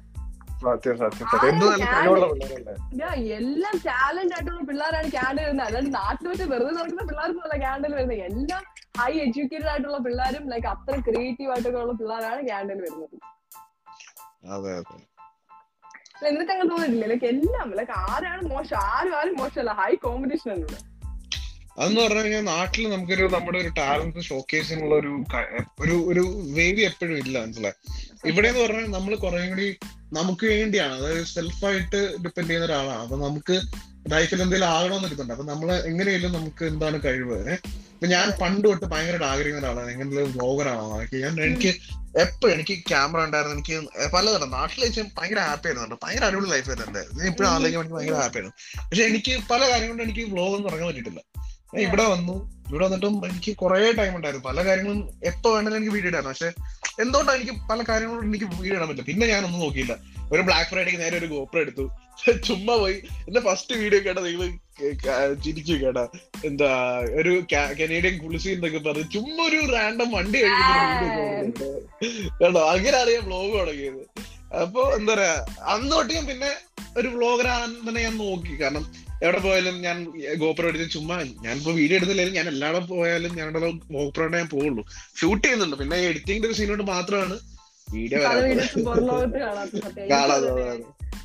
സത്യം 0.64 0.96
സത്യം 1.02 1.28
സത്യം. 1.32 1.50
എന്ത് 1.50 1.66
നല്ല 1.66 1.86
കഴിവുള്ള 1.94 2.26
പിള്ളേരല്ലേ? 2.32 2.74
എല്ലാം 3.38 3.76
ടാലന്റ് 3.88 4.34
ആയിട്ടുള്ള 4.36 4.62
പിള്ളേരാണ് 4.70 5.10
ക്യാൻഡിൽ 5.16 5.44
വരുന്നത്. 5.46 5.68
അല്ലാണ്ട് 5.68 5.92
നാട്ടിൽ 5.98 6.28
വെച്ച് 6.32 6.44
വെറുതെ 6.54 6.72
നടക്കുന്ന 6.78 7.04
പിള്ളേർക്കൊന്നുമല്ല 7.10 7.58
ക്യാൻഡിൽ 7.66 7.94
വരുന്നത്. 7.96 8.22
എല്ലാം 8.30 8.64
ഹൈ 9.00 9.12
എഡ്യൂക്കേറ്റഡ് 9.26 9.70
ആയിട്ടുള്ള 9.74 9.98
പിള്ളേരും 10.08 10.44
ലൈക്ക് 10.54 10.68
അത്ര 10.68 10.96
ക്രിയേറ്റീവ് 11.08 11.52
ആയിട്ടൊക്കെ 11.54 11.80
ഉള്ള 11.84 11.94
പിള്ളേരാണ് 12.02 12.42
ക്യാൻഡിൽ 12.50 12.82
വരുന്നത്. 12.86 13.16
അതെ 14.56 14.74
അതെ. 14.80 14.98
എന്നിട്ട് 16.30 16.52
അങ്ങനെ 16.52 16.70
തോന്നിയിട്ടില്ല? 16.72 17.06
ലൈക്ക് 17.14 17.28
എല്ലാം 17.34 17.68
ലൈക്ക് 17.80 17.96
ആരാണ് 18.12 18.44
മോശം? 18.54 18.78
ആരും 18.94 19.16
ആരും 19.20 19.36
മോശമല്ല. 19.42 19.74
ഹൈ 19.82 19.92
കോമ്പറ്റീഷൻ 20.08 20.50
ആണ് 20.52 20.60
ഇവിടെ 20.60 20.80
അതെന്ന് 21.80 22.02
പറഞ്ഞു 22.02 22.22
കഴിഞ്ഞാൽ 22.22 22.42
നാട്ടിൽ 22.42 22.90
നമുക്കൊരു 22.90 23.26
നമ്മുടെ 23.34 23.60
ഒരു 23.60 23.68
ടാലന്റ് 23.68 24.22
ഷോക്കേസിനുള്ള 24.22 24.96
ഒരു 24.96 25.12
ഒരു 25.80 25.96
ഒരു 26.12 26.24
വേദി 26.58 26.82
എപ്പോഴും 26.82 27.18
ഇല്ല 27.18 27.36
മനസ്സിലായി? 27.44 27.78
ഇവിടെ 28.26 28.48
എന്ന് 28.48 28.62
പറഞ്ഞാൽ 28.62 28.88
നമ്മൾ 28.88 29.16
കുറേ 29.16 29.50
കൂടി 29.50 29.68
നമുക്ക് 30.14 30.46
വേണ്ടിയാണ്. 30.46 30.94
അതായത് 30.94 31.26
സെൽഫായിട്ട് 31.26 32.00
ഡിപ്പെൻഡ് 32.24 32.50
ചെയ്യുന്ന 32.50 32.66
ഒരാളാണ്. 32.66 33.02
അപ്പൊ 33.02 33.18
നമുക്ക് 33.18 33.62
ലൈഫിൽ 34.12 34.42
എന്തെങ്കിലും 34.42 34.70
ആകണമെന്ന് 34.76 35.08
ഇരിക്കുന്നുണ്ട് 35.08 35.34
അപ്പൊ 35.34 35.54
നമ്മൾ 35.54 35.70
എങ്ങനെയെങ്കിലും 35.92 36.34
നമുക്ക് 36.34 36.66
എന്താണ് 36.66 37.04
കഴിവ്? 37.04 37.40
ഇപ്പൊ 37.94 38.08
ഞാൻ 38.08 38.32
പണ്ട് 38.42 38.68
തൊട്ട് 38.68 38.86
ഭയങ്കരമായിട്ട് 38.86 39.26
ആഗ്രഹിക്കുന്ന 39.26 39.68
ഒരാളാണ്. 39.68 39.92
എങ്ങനെയുള്ള 39.92 40.26
ബ്ലോഗറാണോ 40.36 40.84
ഞാൻ 41.24 41.34
എനിക്ക് 41.48 41.72
എപ്പോഴും 42.20 42.54
എനിക്ക് 42.54 42.76
ക്യാമറ 42.92 43.20
ഉണ്ടായിരുന്നു 43.26 43.56
എനിക്ക് 43.58 43.76
പലതരം. 44.14 44.52
നാട്ടിൽ 44.52 44.80
വെച്ച് 44.84 45.02
ഭയങ്കര 45.18 45.40
ഹാപ്പി 45.40 45.68
ആയിരുന്നുണ്ട്. 45.68 45.96
ഭയങ്കര 46.04 46.24
അടിപൊളി 46.26 46.50
ലൈഫ് 46.50 46.70
ആയിരുന്നു 46.70 47.00
എന്റെ 47.00 47.28
ഇപ്പോഴും 47.32 47.50
ആലോചിക്കാൻ 47.50 47.82
എനിക്ക് 47.82 47.98
ഭയങ്കര 47.98 48.18
ഹാപ്പി 48.22 48.38
ആയിരുന്നു. 48.38 48.86
പക്ഷെ 48.90 49.04
എനിക്ക് 49.04 49.34
പല 49.52 49.62
കാര്യം 49.72 49.88
കൊണ്ട് 49.88 50.04
എനിക്ക് 50.04 50.26
ബ്ലോഗ് 50.34 50.54
ഒന്നും 50.56 50.68
തുടങ്ങാൻ 50.70 50.88
പറ്റിയിട്ടില്ല. 50.90 51.22
ഇവിടെ 51.78 52.04
വന്നു. 52.04 52.60
ഇവിടെ 52.70 52.86
വന്നിട്ടും 52.86 53.26
എനിക്ക് 53.26 53.58
കുറെ 53.58 53.92
ടൈം 53.92 54.16
ഉണ്ടായിരുന്നു. 54.16 54.50
പല 54.50 54.66
കാര്യങ്ങളും 54.66 55.10
എപ്പോ 55.24 55.54
വേണമെങ്കിലും 55.54 55.78
എനിക്ക് 55.78 55.94
വീഡിയോ 55.94 56.10
ഇടായിരുന്നു. 56.10 56.34
പക്ഷെ 56.34 56.52
എന്തുകൊണ്ടാണ് 57.02 57.38
എനിക്ക് 57.38 57.54
പല 57.70 57.84
കാര്യങ്ങളും 57.90 58.24
എനിക്ക് 58.24 58.46
വീഡിയോ 58.46 58.76
ഇടാൻ 58.76 58.88
പറ്റില്ല. 58.88 59.08
പിന്നെ 59.08 59.36
ഒന്നും 59.36 59.62
നോക്കിയില്ല. 59.62 59.96
ഒരു 60.32 60.42
ബ്ലാക്ക് 60.42 60.70
ഫ്രൈഡേക്ക് 60.70 61.00
നേരെ 61.00 61.18
ഒരു 61.18 61.26
ഗോപ്ര 61.26 61.60
എടുത്തു. 61.60 61.90
ചുമ്മാ 62.44 62.76
പോയി. 62.76 62.94
എന്റെ 63.28 63.40
ഫസ്റ്റ് 63.40 63.76
വീഡിയോ 63.76 64.00
കേട്ടാ 64.06 64.22
നിങ്ങൾ 64.22 64.50
ചിരിച്ചു 65.36 65.74
കേട്ടാ. 65.74 66.08
എന്താ 66.46 67.00
ഒരു 67.14 67.44
കനേഡിയൻ 67.54 68.18
കുളിസി 68.18 68.50
എന്നൊക്കെ 68.50 68.78
പറഞ്ഞ് 68.78 69.12
ചുമ്മാ 69.14 69.44
ഒരു 69.46 69.74
റാൻഡം 69.74 70.12
വണ്ടി 70.12 70.40
കേട്ടോ? 72.44 72.60
അങ്ങനെ 72.60 72.98
അറിയാം 72.98 73.26
വ്ലോഗ് 73.26 73.60
തുടങ്ങിയത്. 73.60 74.04
അപ്പൊ 74.54 74.92
എന്താ 74.96 75.14
പറയാ 75.14 75.46
അന്ന് 75.64 75.92
തൊട്ട് 75.92 76.14
ഞാൻ 76.14 76.26
പിന്നെ 76.26 76.52
ഒരു 76.98 77.08
ആണെന്ന് 77.48 77.90
തന്നെ 77.90 78.02
ഞാൻ 78.02 78.18
നോക്കി. 78.18 78.62
കാരണം 78.62 79.09
എവിടെ 79.24 79.40
പോയാലും 79.40 79.82
ഞാൻ 79.82 80.14
ഗോപ്രോ 80.38 80.68
എടുത്ത് 80.70 80.90
ചുമ്മാ 80.90 81.24
ഞാനിപ്പോ 81.42 81.72
വീഡിയോ 81.72 81.98
എടുത്തില്ലെങ്കിലും 81.98 82.38
ഞാൻ 82.38 82.48
എല്ലായിടം 82.48 82.88
പോയാലും 82.88 83.36
ഞാനുടെ 83.36 83.60
ഗോപ്രോടെ 83.92 84.38
ഞാൻ 84.38 84.48
പോവുള്ളൂ. 84.48 84.86
ഷൂട്ട് 85.22 85.48
ചെയ്യുന്നുണ്ട്. 85.48 85.76
പിന്നെ 85.76 85.98
എഡിറ്റിംഗിന്റെ 85.98 86.54
സീനോട് 86.54 86.84
മാത്രമാണ് 86.84 87.40
വീഡിയോ. 87.94 88.20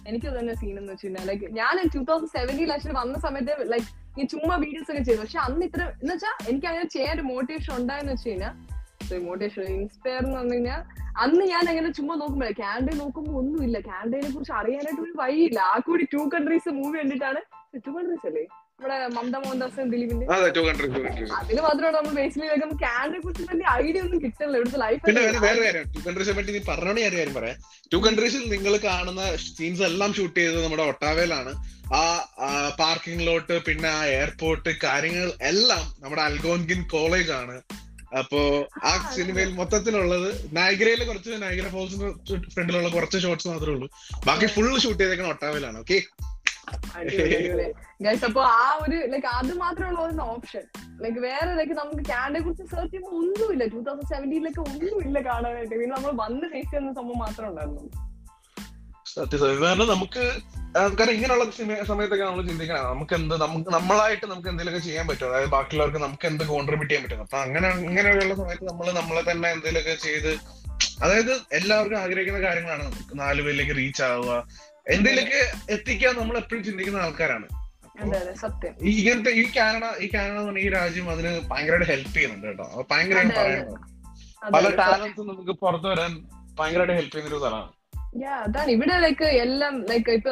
എനിക്കും. 0.09 0.39
തന്നെ- 0.39 0.55
സീൻ 0.55 0.79
എന്ന് 0.79 0.93
വെച്ചാൽ 0.93 1.27
ലൈക്ക് 1.27 1.45
ഞാൻ 1.45 1.89
ടൂ 1.95 2.05
തൗസൻഡ് 2.05 2.29
സെവന്റീൻ 2.29 2.73
ആക്ച്വലി 2.73 2.99
വന്ന 2.99 3.19
സമയത്ത് 3.19 3.73
ലൈക്ക് 3.73 4.21
ഈ 4.21 4.25
ചുമ്മാ 4.25 4.57
വീഡിയോസ് 4.57 4.93
ഒക്കെ 4.93 5.03
ചെയ്തു. 5.03 5.21
പക്ഷെ 5.21 5.39
അന്ന് 5.39 5.67
ഇത്ര 5.67 5.83
എന്ന് 5.83 6.15
വെച്ചാൽ 6.15 6.51
എനിക്ക് 6.51 6.67
അങ്ങനെ 6.67 6.89
ചെയ്യാൻ 6.89 7.15
ഒരു 7.15 7.23
മോട്ടിവേഷൻ 7.23 7.77
ഉണ്ടായെന്ന് 7.77 8.13
വെച്ച് 8.13 8.29
കഴിഞ്ഞാൽ 8.29 8.53
മോട്ടിവേഷൻ 9.19 9.63
ഇൻസ്പയർ 9.63 10.17
എന്ന് 10.17 10.39
പറഞ്ഞു 10.39 10.55
കഴിഞ്ഞാൽ 10.55 10.81
അന്ന് 11.19 11.45
ഞാൻ 11.45 11.69
അങ്ങനെ 11.69 11.93
ചുമ്മാ 11.93 12.15
നോക്കുമ്പോഴേ 12.15 12.53
കാൻഡേ 12.59 12.93
നോക്കുമ്പോൾ 12.97 13.33
ഒന്നുമില്ല. 13.33 13.81
കാൻഡേനെ 13.81 14.31
കുറിച്ച് 14.31 14.53
അറിയാനായിട്ട് 14.53 15.03
ഒരു 15.03 15.13
വഴിയില്ല. 15.17 15.61
ആ 15.61 15.79
കൂടി 15.79 16.05
ടു 16.05 16.31
കൺട്രീസ് 16.35 16.69
മൂവി 16.69 16.99
കണ്ടിട്ടാണ് 16.99 17.64
ടു 17.79 17.91
കൺട്രീസ് 17.91 18.27
അല്ലേ? 18.29 18.43
നമ്മുടെ 18.75 18.97
മമത 19.15 19.37
മോഹൻദാസും 19.45 19.89
ദിലീപിന്റെ? 19.93 20.25
അതെ 20.35 20.49
കൺട്രി 20.61 20.89
ടു 20.89 21.01
കൺട്രി 21.01 21.27
അതിന് 21.39 21.61
മാത്രമാണ് 21.61 21.95
നമ്മൾ 21.99 22.13
ബേസിക്കലി 22.19 22.61
നമുക്ക് 22.63 22.83
കാൻഡെ 22.85 23.19
കുറിച്ച് 23.19 23.45
വലിയ 23.51 23.67
ഐഡിയ 23.81 24.01
ഒന്നും 24.01 24.19
ഇവിടുത്തെ 24.59 24.79
പിന്നെ 25.07 25.23
വേറെ 25.23 25.41
വേറെ 25.47 25.63
കാര്യം. 25.67 25.87
ടു 25.95 26.01
കൺട്രീസിനെ 26.07 26.37
പറ്റി 26.39 26.53
നീ 26.53 26.63
പറഞ്ഞോണ്ട് 26.69 27.01
ഞാൻ 27.01 27.11
ഒരു 27.11 27.19
കാര്യം 27.21 27.37
പറയാം. 27.39 27.57
ടു 27.93 28.01
കൺട്രീസിൽ 28.07 28.43
നിങ്ങൾ 28.55 28.75
കാണുന്ന 28.85 29.23
സീൻസ് 29.49 29.85
എല്ലാം 29.91 30.13
ഷൂട്ട് 30.15 30.37
ചെയ്തത് 30.41 30.61
നമ്മുടെ 30.65 30.87
ഒട്ടാവയിലാണ് 30.93 31.53
ആ 31.95 32.03
പാർക്കിംഗ് 32.79 33.27
ലോട്ട് 33.27 33.57
പിന്നെ 33.67 33.89
ആ 33.91 34.03
എയർപോർട്ട് 34.15 34.71
കാര്യങ്ങൾ 34.85 35.27
എല്ലാം 35.51 35.85
നമ്മുടെ 36.01 36.23
അൽഗോൻകിൻ 36.23 36.83
കോളേജ് 36.93 37.33
ആണ് 37.33 37.57
അപ്പോ 38.19 38.41
ആ 38.85 38.93
സിനിമയിൽ 39.15 39.51
മൊത്തത്തിലുള്ളത് 39.53 40.29
നായഗ്രയിൽ 40.53 41.01
കുറച്ച് 41.05 41.31
നായഗ്ര 41.43 41.69
ഫോൾസിന്റെ 41.69 42.09
ഫ്രണ്ടിലുള്ള 42.55 42.89
കുറച്ച് 42.89 43.19
ഷോട്ട്സ് 43.19 43.49
മാത്രമേ 43.49 43.75
ഉള്ളൂ. 43.75 43.89
ബാക്കി 44.27 44.47
ഫുൾ 44.55 44.69
ഷൂട്ട് 44.79 45.01
ചെയ്തേക്കുന്ന 45.03 45.33
ഒട്ടാവയിലാണ് 45.33 45.79
ഓക്കെ 45.79 45.99
ഗൈസ് 48.03 48.39
ആ 48.39 48.79
ഒരു 48.83 48.97
ലൈക്ക് 49.13 49.27
അത് 49.27 49.53
മാത്രമേ 49.59 49.91
ഉള്ള 49.91 50.23
ഓപ്ഷൻ 50.23 50.65
ലൈക്ക് 51.03 51.19
വേറെ 51.19 51.53
ലൈക്ക് 51.55 51.73
നമുക്ക് 51.73 52.05
കാൻഡെ 52.09 52.41
കുറിച്ച് 52.41 52.65
സെർച്ച് 52.65 52.93
ചെയ്യുമ്പോൾ 52.93 53.17
ഒന്നുമില്ല. 53.21 53.65
ടൂ 53.65 53.81
തൗസൻഡ് 53.83 54.09
സെവന്റീനിലൊക്കെ 54.15 54.61
ഒന്നുമില്ല 54.61 55.21
കാണാനായിട്ട്. 55.21 55.75
പിന്നെ 55.81 55.97
നമ്മൾ 55.97 56.13
വന്ന് 56.25 56.47
ഫേസ് 56.55 56.71
ചെയ്യുന്ന 56.71 56.93
സംഭവം 56.93 57.19
മാത്രമേ 57.19 57.49
ഉണ്ടായിരുന്നു 57.49 57.85
സത്യസത്യം 59.07 59.63
കാരണം 59.63 59.89
നമുക്ക് 59.89 60.23
കാരണം 60.77 61.11
ഇങ്ങനെയുള്ള 61.11 61.45
സമയത്തൊക്കെ 61.85 62.25
നമ്മൾ 62.25 62.47
ചിന്തിക്കണം. 62.47 62.85
നമുക്ക് 62.93 63.15
എന്ത് 63.15 63.35
നമുക്ക് 63.41 63.71
നമ്മളായിട്ട് 63.71 64.27
നമുക്ക് 64.31 64.49
എന്തെങ്കിലുമൊക്കെ 64.49 64.87
ചെയ്യാൻ 64.87 65.07
പറ്റും. 65.09 65.29
അതായത് 65.29 65.49
ബാക്കിയുള്ളവർക്ക് 65.49 65.99
നമുക്ക് 65.99 66.27
എന്ത് 66.27 66.45
കോൺട്രിബ്യൂട്ട് 66.45 66.95
ചെയ്യാൻ 66.95 67.05
പറ്റും. 67.05 67.23
അപ്പൊ 67.23 67.39
അങ്ങനെ 67.39 67.69
അങ്ങനെയുള്ള 67.69 68.35
സമയത്ത് 68.35 68.65
നമ്മൾ 68.65 68.87
നമ്മളെ 69.01 69.23
തന്നെ 69.31 69.49
എന്തെങ്കിലുമൊക്കെ 69.51 69.95
ചെയ്ത് 70.05 70.33
അതായത് 71.05 71.33
എല്ലാവർക്കും 71.53 71.99
ആഗ്രഹിക്കുന്ന 71.99 72.41
കാര്യങ്ങളാണ്. 72.41 72.87
നാല് 73.15 73.43
പേരിലേക്ക് 73.43 73.77
റീച്ച് 73.77 74.03
ആവുക. 74.03 74.49
എന്തെങ്കിലുമൊക്കെ 74.87 75.43
എത്തിക്കാൻ 75.75 76.15
നമ്മൾ 76.21 76.37
എപ്പോഴും 76.39 76.65
ചിന്തിക്കുന്ന 76.65 76.99
ആൾക്കാരാണ്. 76.99 77.47
അതെ 78.03 78.17
അതെ 78.21 78.33
സത്യം. 78.35 78.73
ഈ 78.83 78.91
ഇങ്ങനത്തെ 79.01 79.31
ഈ 79.41 79.45
കാനഡ 79.57 79.85
ഈ 80.05 80.07
കാനഡ 80.15 80.31
എന്ന് 80.33 80.47
പറഞ്ഞ 80.47 80.59
ഈ 80.59 80.69
രാജ്യം 80.69 81.11
അതിന് 81.11 81.41
ഭയങ്കരമായിട്ട് 81.51 81.91
ഹെൽപ്പ് 81.93 82.15
ചെയ്യുന്നുണ്ട് 82.17 82.47
കേട്ടോ. 82.47 82.67
ഭയങ്കരമായിട്ട്. 82.91 83.35
പറയുന്നത് 83.41 84.53
പല 84.55 84.71
ടാലൻസ് 84.81 85.21
നമുക്ക് 85.31 85.53
പുറത്തു 85.63 85.89
വരാൻ 85.89 86.13
ഭയങ്കരമായിട്ട് 86.59 86.97
ഹെൽപ്പ് 86.99 87.15
ചെയ്യുന്ന 87.15 87.35
ഒരു 87.35 87.43
സ്ഥലമാണ് 87.45 87.71
അതാണ്. 88.45 88.71
ഇവിടെ 88.71 88.99
ലൈക്ക് 88.99 89.25
എല്ലാം 89.45 89.75
ലൈക്ക് 89.91 90.11
ഇപ്പൊ 90.11 90.31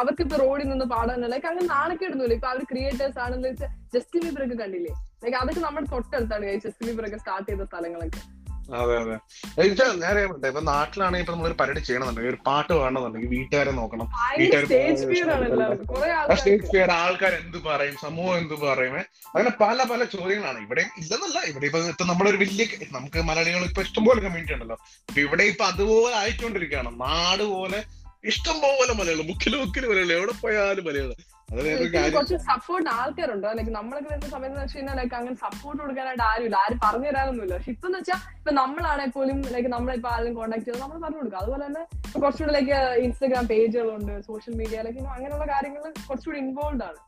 അവർക്ക് 0.00 0.22
ഇപ്പൊ 0.22 0.36
റോഡിൽ 0.36 0.68
നിന്ന് 0.68 0.84
പാടാനുള്ള 0.84 1.26
ലൈക്ക് 1.26 1.46
അങ്ങനെ 1.46 1.66
നാണക്കേടുന്നില്ല 1.66 2.34
ഇപ്പൊ 2.34 2.48
അവർ 2.48 2.62
ക്രിയേറ്റേഴ്സ് 2.72 3.18
ആണെന്ന് 3.18 3.48
വെച്ചാൽ 3.48 3.70
ജസ്റ്റിൻ 3.94 4.22
ബീബർ 4.26 4.42
ഒക്കെ 4.46 4.56
കണ്ടില്ലേ? 4.62 4.92
ലൈക്ക് 5.22 5.36
അതൊക്കെ 5.36 5.60
നമ്മുടെ 5.60 5.86
തൊട്ടടുത്താണ് 5.94 6.52
ജസ്റ്റിൻ 6.64 6.86
ബീബർ 6.90 7.06
ഒക്കെ 7.08 7.16
സ്റ്റാർട്ട് 7.16 7.50
ചെയ്ത 7.50 7.62
സ്ഥലങ്ങളൊക്കെ. 7.62 8.20
അതെ 8.78 8.94
അതെ. 9.00 9.16
എന്നുവെച്ചാൽ 9.58 9.90
ഞാൻ 10.02 10.16
പറ്റേ 10.30 10.48
ഇപ്പൊ 10.52 10.62
നാട്ടിലാണെങ്കിൽ 10.68 11.24
ഇപ്പൊ 11.24 11.32
നമ്മളൊരു 11.34 11.56
പരടി 11.60 11.80
ചെയ്യണമെന്നുണ്ടെങ്കിൽ 11.80 12.30
ഒരു 12.32 12.40
പാട്ട് 12.48 12.72
പാടണമെന്നുണ്ടെങ്കിൽ 12.72 13.30
വീട്ടുകാരെ 13.34 13.72
നോക്കണം. 13.78 14.06
വീട്ടുകാർ 14.40 14.64
സ്റ്റേജ് 16.36 16.64
ഫിയർ 16.70 16.90
ആൾക്കാർ 16.96 17.34
എന്ത് 17.40 17.58
പറയും 17.68 17.96
സമൂഹം 18.04 18.36
എന്ത് 18.42 18.54
പറയും 18.64 18.96
അങ്ങനെ 19.34 19.52
പല 19.62 19.78
പല 19.92 20.00
ചോദ്യങ്ങളാണ്. 20.14 20.58
ഇവിടെ 20.66 20.84
ഇല്ലെന്നല്ല 21.02 21.38
ഇവിടെ 21.50 21.66
ഇപ്പൊ 21.70 21.80
ഇപ്പൊ 21.92 22.06
നമ്മളൊരു 22.12 22.40
വലിയ 22.44 22.66
നമുക്ക് 22.96 23.22
മലയാളികൾ 23.30 23.64
ഇപ്പൊ 23.70 23.82
ഇഷ്ടംപോലെ 23.88 24.20
കമ്മ്യൂണിറ്റി 24.24 24.56
ഉണ്ടല്ലോ. 24.56 24.78
അപ്പൊ 25.08 25.20
ഇവിടെ 25.26 25.46
ഇപ്പൊ 25.52 25.64
അതുപോലെ 25.72 26.16
ആയിക്കൊണ്ടിരിക്കുകയാണ്. 26.22 26.92
നാട് 27.06 27.44
പോലെ 27.54 27.80
ഇഷ്ടംപോലെ 28.32 28.92
മലയാളം 29.00 29.26
മുക്കിലും 29.30 29.60
മുക്കിലും 29.62 29.90
മലയാളം 29.92 30.14
എവിടെ 30.18 30.32
പോയാലും 30.42 30.84
മലയാളം 30.88 31.18
കുറച്ച് 31.50 32.36
സപ്പോർട്ട് 32.48 32.88
ആൾക്കാരുണ്ട്? 32.98 33.46
ലൈക്ക് 33.56 33.72
നമ്മളൊക്കെ 33.76 34.08
വരുന്ന 34.12 34.28
സമയത്ത് 34.34 34.58
വെച്ച് 34.62 34.76
കഴിഞ്ഞാൽ 34.76 34.96
ലൈക്ക് 35.00 35.14
അങ്ങനെ 35.18 35.36
സപ്പോർട്ട് 35.44 35.78
കൊടുക്കാനായിട്ട് 35.82 36.24
ആരുമില്ല. 36.30 36.56
ആരും 36.64 36.78
പറഞ്ഞു 36.84 37.08
തരാനൊന്നുമില്ല. 37.10 37.54
പക്ഷെ 37.58 37.70
ഇപ്പം 37.74 37.88
എന്ന് 37.88 37.98
വെച്ചാൽ 38.00 38.18
ഇപ്പൊ 38.38 38.52
നമ്മളാണെങ്കിൽ 38.60 39.14
പോലും 39.16 39.38
ലൈക്ക് 39.54 39.70
നമ്മളിപ്പോ 39.74 40.08
ആരെങ്കിലും 40.14 40.38
കോൺടാക്ട് 40.38 40.66
ചെയ്ത് 40.68 40.80
നമ്മൾ 40.84 40.98
പറഞ്ഞു 41.04 41.18
കൊടുക്കുക 41.20 41.38
അതുപോലെ 41.42 41.64
തന്നെ 41.66 41.82
കുറച്ചുകൂടി 42.22 42.52
ലൈക്ക് 42.56 42.72
ഇൻസ്റ്റാഗ്രാം 43.06 43.46
പേജുകളുണ്ട് 43.52 44.14
സോഷ്യൽ 44.28 44.56
മീഡിയ 44.62 44.82
ലൈക്ക് 44.86 45.04
അങ്ങനെയുള്ള 45.16 45.46
കാര്യങ്ങൾ 45.54 45.82
കുറച്ചുകൂടി 46.08 46.40
ഇൻവോൾവ് 46.44 46.84
ആണ്. 46.88 46.98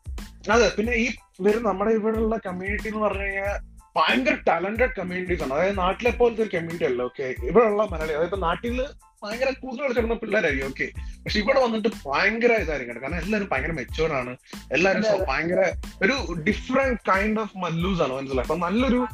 അതെ 0.55 0.69
പിന്നെ 0.77 0.95
ഈ 1.05 1.09
വരും 1.47 1.65
നമ്മുടെ 1.71 1.93
ഇവിടെയുള്ള 1.99 2.37
കമ്മ്യൂണിറ്റി 2.47 2.89
എന്ന് 2.93 3.03
പറഞ്ഞു 3.07 3.27
കഴിഞ്ഞാൽ 3.27 3.59
ഭയങ്കര 3.99 4.37
ടാലന്റഡ് 4.49 4.95
കമ്മ്യൂണിറ്റീസ് 4.99 5.43
ആണ്. 5.45 5.55
അതായത് 5.57 5.79
നാട്ടിലെ 5.85 6.13
പോലത്തെ 6.21 6.43
ഒരു 6.47 6.53
കമ്മ്യൂണിറ്റി 6.57 6.89
അല്ല 6.91 7.03
ഓക്കെ 7.11 7.27
ഇവിടെയുള്ള 7.51 7.85
മലയാളി 7.93 8.15
അതായത് 8.19 8.39
നാട്ടിൽ 8.49 8.79
ഭയങ്കര 9.23 9.51
കൂടുതൽ 9.51 9.83
കളിച്ചിരുന്ന 9.83 10.15
പിള്ളേരായിരിക്കും. 10.15 10.69
ഓക്കെ 10.69 10.87
പക്ഷെ 11.23 11.39
ഇവിടെ 11.39 11.61
വന്നിട്ട് 11.61 11.89
ഭയങ്കര 12.07 12.53
ഇതായിരിക്കും 12.53 13.03
കാരണം 13.03 13.19
എല്ലാവരും 13.19 13.49
ഭയങ്കര 13.53 13.73
മെച്ചുവർ 13.73 14.13
ആണ്. 14.13 14.37
എല്ലാവരും. 14.73 15.25
ഭയങ്കര 15.29 15.61
ഒരു 16.03 16.43
ഡിഫറെന്റ് 16.49 17.01
കൈൻഡ് 17.11 17.41
ഓഫ് 17.41 17.59
മല്ലൂസ് 17.59 18.03
ആണ് 18.03 18.13
മനസ്സിലായി? 18.13 18.47
അപ്പൊ 18.47 18.57
നല്ലൊരു 18.67 19.07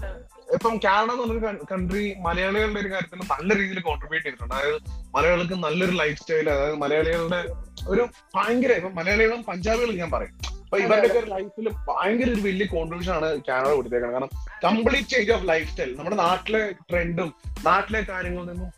ഇപ്പം 0.55 0.75
കാനഡ 0.85 1.13
എന്ന് 1.13 1.23
പറഞ്ഞൊരു 1.23 1.67
കൺട്രി 1.73 2.15
മലയാളികളുടെ 2.19 2.81
ഒരു 2.81 2.91
കാര്യത്തിൽ 2.93 3.19
നല്ല 3.19 3.55
രീതിയിൽ 3.61 3.81
കോൺട്രിബ്യൂട്ട് 3.81 4.27
ചെയ്തിട്ടുണ്ട്. 4.27 4.55
അതായത് 4.55 4.79
മലയാളികൾക്ക് 5.15 5.55
നല്ലൊരു 5.55 5.93
ലൈഫ് 5.93 6.19
സ്റ്റൈൽ 6.19 6.51
അതായത് 6.51 6.77
മലയാളികളുടെ 6.77 7.41
ഒരു 7.89 8.09
ഭയങ്കര 8.35 8.73
ഇപ്പൊ 8.73 8.91
മലയാളികളും 8.91 9.45
പഞ്ചാബികളും 9.45 9.97
ഞാൻ 9.97 10.11
പറയും. 10.11 10.54
അപ്പൊ 10.75 10.85
ഇവരുടെ 10.85 11.21
ലൈഫിൽ 11.33 11.67
ഭയങ്കര 11.89 12.29
ഒരു 12.29 12.43
വലിയ 12.47 12.65
കോൺട്രിബ്യൂഷൻ 12.67 13.13
ആണ് 13.17 13.29
കാനഡ 13.49 13.69
കൊടുത്തേക്കുന്നത്. 13.77 14.15
കാരണം 14.15 14.31
complete 14.65 15.11
change 15.13 15.33
of 15.35 15.47
life 15.51 15.69
style 15.71 15.91
നമ്മുടെ 15.99 16.17
നാട്ടിലെ 16.23 16.61
ട്രെൻഡും 16.91 17.29
നാട്ടിലെ 17.67 18.01
കാര്യങ്ങളിൽ 18.09 18.49
നിന്നും 18.51 18.71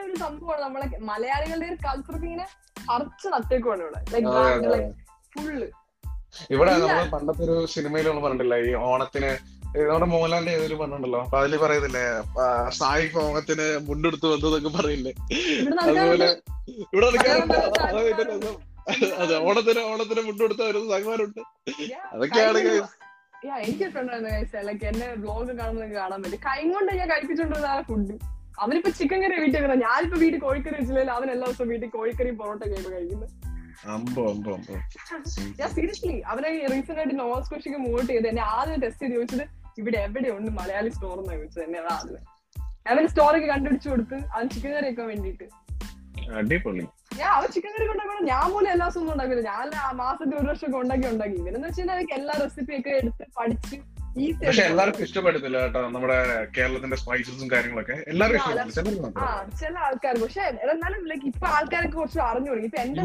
ഒരു 0.00 0.16
സംഭവമാണ് 0.18 0.60
നമ്മളെ 0.62 0.86
മലയാളികളുടെ 1.10 1.66
ഒരു 1.66 1.78
കൾച്ചർക്ക് 1.86 2.26
ഇങ്ങനെ 2.26 2.46
പറിച്ച് 2.90 3.28
നട്ടേക്കുവാണ് 3.34 3.82
ഇവിടെ. 3.84 4.00
ഫുള്ള്. 5.34 5.68
നമ്മൾ 6.82 7.04
പണ്ടത്തെ 7.14 7.42
ഒരു 7.46 7.56
സിനിമയിൽ 7.74 8.06
നമ്മൾ 8.08 8.22
പറഞ്ഞിട്ടില്ല 8.24 8.56
ഈ 8.66 8.72
ഓണത്തിന് 8.88 9.30
നമ്മുടെ 9.76 10.06
മോഹൻലാലിന്റെ 10.12 10.52
ഏതൊരു 10.52 10.74
പണ്ണുണ്ടല്ലോ 10.74 11.18
അപ്പൊ 11.24 11.36
അതിൽ 11.40 11.52
പറയുന്നില്ലേ 11.56 12.04
സായി 12.78 13.04
ഓണത്തിന് 13.24 13.66
മുണ്ടെടുത്ത് 13.88 14.26
വന്നതൊക്കെ 14.32 14.70
പറയില്ലേ? 14.78 15.12
അതുപോലെ 15.82 16.28
ഇവിടെ. 16.94 17.08
അതെ 19.22 19.36
ഓണത്തിന് 19.48 19.80
ഓണത്തിന് 19.90 20.22
മുണ്ടെടുത്ത് 20.28 20.62
വരുന്ന 20.68 20.88
സംഘമാരുണ്ട് 20.94 21.40
അതൊക്കെയാണ് 22.14 22.58
എനിക്ക് 23.64 23.86
ലൈക്ക് 24.68 24.84
എന്നെ 24.84 25.06
കാണുന്നത് 25.60 25.94
കാണാൻ 26.00 26.18
പറ്റും. 26.22 26.40
കൈ 26.48 26.60
കൊണ്ട് 26.72 26.92
ഞാൻ 27.00 27.08
കഴിപ്പിച്ചോണ്ടിരുന്ന 27.10 27.82
ഫുഡ് 27.88 28.16
അവനിപ്പോ 28.60 28.90
ചിക്കൻ 28.98 29.18
കറി 29.22 29.36
വീട്ടിൽ 29.42 29.76
ഞാനിപ്പോ 29.84 30.16
വീട്ടിൽ 30.18 30.40
കോഴിക്കറി 30.40 30.76
വെച്ചില്ലെങ്കിൽ 30.80 31.12
അവൻ 31.12 31.28
എല്ലാ 31.30 31.46
ദിവസവും 31.46 31.68
വീട്ടിൽ 31.68 31.88
കോഴിക്കറി 31.88 32.30
പൊറോട്ട 32.40 32.62
കഴിക്കുന്നത്. 32.96 33.28
ഞാൻ 35.60 35.68
സീരിയസ്ലി 35.76 36.16
അവനെ 36.30 36.48
റീസെന്റ് 36.72 37.00
ആയിട്ട് 37.00 37.16
നോവൽ 37.20 37.42
സ്കോഷിക്ക് 37.42 37.78
മൂവ് 37.84 38.02
ചെയ്ത് 38.08 38.28
എന്നെ 38.28 38.42
ആദ്യം 38.42 38.80
ടെസ്റ്റ് 38.80 39.02
ചെയ്ത് 39.02 39.14
ചോദിച്ചത് 39.14 39.44
ഇവിടെ 39.80 39.98
എവിടെയുണ്ട് 39.98 40.50
മലയാളി 40.50 40.88
സ്റ്റോർ 40.88 41.16
എന്ന് 41.20 41.34
ചോദിച്ചത് 41.34 41.64
എന്നെ 41.64 41.80
അതാണ് 41.80 42.20
അവൻ 42.88 43.04
സ്റ്റോറൊക്കെ 43.08 43.48
കണ്ടുപിടിച്ചു 43.48 43.88
കൊടുത്ത് 43.88 44.18
അവൻ 44.34 44.48
ചിക്കൻ 44.48 44.72
കറി 44.76 44.90
ഒക്കെ 44.92 45.02
വേണ്ടിട്ട് 45.02 45.46
അടിപൊളി. 46.38 46.84
ഞാൻ 47.18 47.30
അവൻ 47.36 47.48
ചിക്കൻ 47.54 47.72
കറി 47.76 47.86
ഉണ്ടാക്കണം 47.92 48.24
ഞാൻ 48.24 48.46
പോലും 48.52 48.70
എല്ലാ 48.70 48.86
ദിവസവും 48.86 49.02
ഒന്നും 49.02 49.14
ഉണ്ടാക്കില്ല. 49.14 49.42
ഞാൻ 49.50 49.70
ആ 49.86 49.90
മാസത്തിൽ 50.02 50.34
ഒരു 50.36 50.48
വർഷം 50.48 50.76
ഉണ്ടാക്കി 50.80 51.06
ഉണ്ടാക്കി. 51.12 51.36
ഇവരെന്ന് 51.42 51.68
വെച്ചാൽ 51.68 51.88
കഴിഞ്ഞാൽ 51.88 52.14
എല്ലാ 52.18 52.34
റെസിപ്പി 52.42 52.74
ഒക്കെ 52.80 52.90
എടുത്ത് 53.00 53.24
പഠിച്ച് 53.38 53.76
പക്ഷെ 54.46 54.62
എല്ലാവർക്കും 54.62 55.02
ഇഷ്ടപ്പെടുന്നില്ല 55.02 55.58
കേട്ടോ 55.62 55.80
നമ്മുടെ 55.96 56.18
കേരളത്തിന്റെ 56.56 56.96
സ്പൈസസും 56.96 57.50
കാര്യങ്ങളൊക്കെ. 57.50 57.96
എല്ലാവർക്കും 58.08 59.18
ആ 59.18 59.26
ചില 59.60 59.74
ആൾക്കാർ. 59.78 60.16
പക്ഷെ 60.22 60.42
എന്നാലും 60.74 61.02
ലൈക്ക് 61.08 61.26
ഇപ്പൊ 61.26 61.46
ആൾക്കാരൊക്കെ 61.46 61.96
കുറച്ച് 61.96 62.20
അറിഞ്ഞു 62.20 62.50
തുടങ്ങി 62.50 62.68
ഇപ്പൊ 62.70 62.80
എന്റെ 62.82 63.00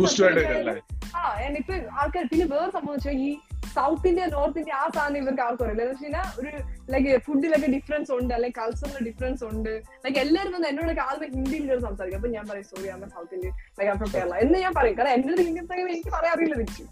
ആ 1.16 1.39
ഇപ്പൊ 1.61 1.76
ആൾക്കാർ 2.01 2.24
പിന്നെ 2.32 2.45
വേറെ 2.45 2.72
സംഭവം 2.72 2.95
വെച്ചാൽ 2.95 3.18
ഈ 3.28 3.30
സൗത്ത് 3.76 4.07
ഇന്ത്യ 4.07 4.26
നോർത്ത് 4.26 4.59
ഇന്ത്യ 4.59 4.74
ആ 4.74 4.88
സാധനം 4.95 5.18
ഇവർക്ക് 5.22 5.41
ആർക്കും 5.41 5.66
അറിയില്ല. 5.66 5.84
എന്ന് 5.84 6.22
ഒരു 6.41 6.51
ലൈക്ക് 6.93 7.22
ഫുഡിലൊക്കെ 7.26 7.68
ഡിഫറൻസ് 7.68 8.11
ഉണ്ട് 8.11 8.34
അല്ലെങ്കിൽ 8.34 8.59
കൾച്ചറിൽ 8.61 9.05
ഡിഫറൻസ് 9.09 9.43
ഉണ്ട്. 9.43 9.72
ലൈക്ക് 10.05 10.20
എല്ലാവരും 10.20 10.53
വന്ന് 10.53 10.68
എന്നോടൊക്കെ 10.68 11.01
ആദ്യം 11.01 11.32
ഹിന്ദിയിൽ 11.32 11.63
കയറി 11.70 11.82
സംസാരിക്കും. 11.82 12.20
അപ്പൊ 12.20 12.30
ഞാൻ 12.30 12.45
പറയും 12.49 12.63
സോറി 12.63 12.88
അമ്മ 12.88 13.07
സൗത്ത് 13.16 13.34
ഇന്ത്യ 13.34 13.49
ലൈക്ക് 13.80 13.91
അപ്പൊ 13.91 14.05
കേരള 14.16 14.36
എന്ന് 14.36 14.59
ഞാൻ 14.59 14.74
പറയും. 14.78 14.97
കാരണം 14.97 15.13
എന്റെ 15.13 15.43
ഹിന്ദി 15.43 15.61
എനിക്ക് 15.93 16.11
പറയാൻ 16.18 16.36
അറിയില്ല 16.36 16.55
തിരിച്ചു. 16.55 16.86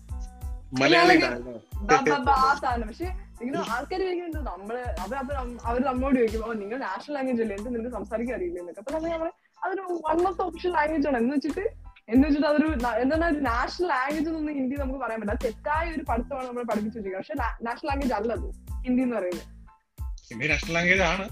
ആ 2.32 2.53
സാധനം. 2.63 2.88
പക്ഷെ 2.88 3.09
ഇങ്ങനെ 3.44 3.60
ആൾക്കാർ 3.76 4.00
ചോദിക്കുന്നത് 4.04 4.46
നമ്മൾ 4.50 4.76
അവർ 5.06 5.16
അവർ 5.70 5.82
നമ്മോട് 5.89 6.16
ചോദിക്കും 6.20 6.44
ഓ 6.48 6.54
നിങ്ങൾ 6.54 6.78
നാഷണൽ 6.88 7.14
ലാംഗ്വേജ് 7.16 7.41
അല്ലേ? 7.41 7.56
എന്ത് 7.60 7.70
നിങ്ങൾക്ക് 7.70 7.96
സംസാരിക്കാൻ 7.98 8.36
അറിയില്ല 8.38 8.60
എന്നൊക്കെ 8.60 8.82
അപ്പൊ 8.82 8.94
നമ്മൾ 8.96 9.32
അതൊരു 9.64 9.82
one 10.08 10.28
of 10.30 10.38
the 10.38 10.41
official 10.41 10.72
language 10.72 11.08
ആണ്. 11.08 11.18
എന്ന് 11.18 11.36
വെച്ചിട്ട് 11.36 11.66
എന്ന് 12.10 12.24
വെച്ചിട്ട് 12.28 12.48
അതൊരു 12.48 12.68
എന്താ 12.74 12.89
എന്താണ് 13.04 13.26
ഒരു 13.34 13.41
നാഷണൽ 13.50 13.88
ലാംഗ്വേജ് 13.88 14.28
എന്നൊന്നും 14.30 14.56
ഹിന്ദി 14.60 14.76
നമുക്ക് 14.76 15.00
പറയാൻ 15.00 15.20
പറ്റില്ല. 15.22 15.39
തെറ്റായ 15.46 15.86
ഒരു 15.96 16.04
പഠിത്തമാണ് 16.10 16.48
നമ്മൾ 16.48 16.64
പഠിപ്പിച്ചു 16.64 16.98
വെച്ചിരിക്കുന്നത് 17.00 17.39
പക്ഷെ 17.41 17.66
നാഷണൽ 17.68 17.88
ലാംഗ്വേജ് 17.91 18.14
അല്ല 18.14 18.34
അത്. 18.34 18.48
ഹിന്ദി 18.86 19.02
എന്ന് 19.04 19.16
പറയുന്നത്. 19.18 19.48
ഹിന്ദി 20.30 20.48
നാഷണൽ 20.48 20.74
ലാംഗ്വേജ് 20.74 21.02
ആണ്. 21.02 21.26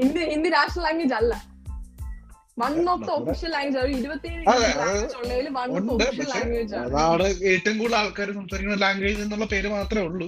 ഹിന്ദി 0.00 0.20
ഹിന്ദി 0.34 0.48
നാഷണൽ 0.48 0.84
ലാംഗ്വേജ് 0.84 1.14
അല്ല. 1.20 1.32
One 2.60 2.74
of 2.92 3.04
the 3.08 3.10
official 3.18 3.50
language 3.56 3.98
ഇരുപത്തിയേഴ് 4.00 4.42
language 4.46 5.52
one 5.58 5.70
of 5.76 5.92
official 5.94 6.28
language 6.34 6.74
അതാണ് 6.80 7.28
ഏറ്റവും 7.52 7.76
കൂടുതൽ 7.80 7.96
ആൾക്കാർ 8.00 8.28
സംസാരിക്കുന്ന 8.40 8.80
ലാംഗ്വേജ് 8.86 9.20
എന്നുള്ള 9.26 9.46
പേര് 9.52 9.68
മാത്രമേ 9.76 10.04
ഉള്ളൂ. 10.08 10.26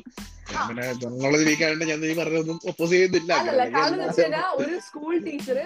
പിന്നെ 0.68 0.86
ജനറൽ 1.02 1.36
ജീവിക്കാണ്ട് 1.42 1.84
ഞാൻ 1.90 1.98
നീ 2.04 2.10
പറഞ്ഞതൊന്നും 2.20 2.58
ഒപ്പോസ് 2.70 2.90
ചെയ്യുന്നില്ല 2.94 3.32
കാരണം 3.76 4.00
വെച്ചാൽ 4.02 4.34
ഒരു 4.62 4.74
സ്കൂൾ 4.86 5.12
ടീച്ചർ 5.26 5.58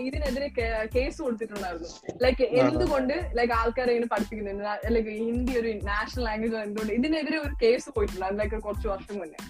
ഇതിനെതിരെ 0.00 0.48
കേസ് 0.96 1.18
കൊടുത്തിട്ടുണ്ടായിരുന്നു. 1.24 1.88
ലൈക്ക് 2.24 2.44
എന്തുകൊണ്ട് 2.62 3.14
ലൈക്ക് 3.38 3.54
ആൾക്കാരെ 3.60 3.94
ഇങ്ങനെ 3.94 4.10
പഠിപ്പിക്കുന്നുണ്ട്? 4.14 4.64
ലൈക്ക് 4.96 5.14
ഹിന്ദി 5.22 5.54
ഒരു 5.62 5.72
നാഷണൽ 5.90 6.24
ലാംഗ്വേജ് 6.28 6.56
എന്തുകൊണ്ട്? 6.68 6.94
ഇതിനെതിരെ 6.98 7.40
ഒരു 7.46 7.54
കേസ് 7.64 7.88
പോയിട്ടുണ്ടായിരുന്നു 7.96 8.42
ലൈക്ക് 8.44 8.62
കുറച്ച് 8.68 8.88
വർഷം 8.94 9.16
മുന്നേ. 9.22 9.40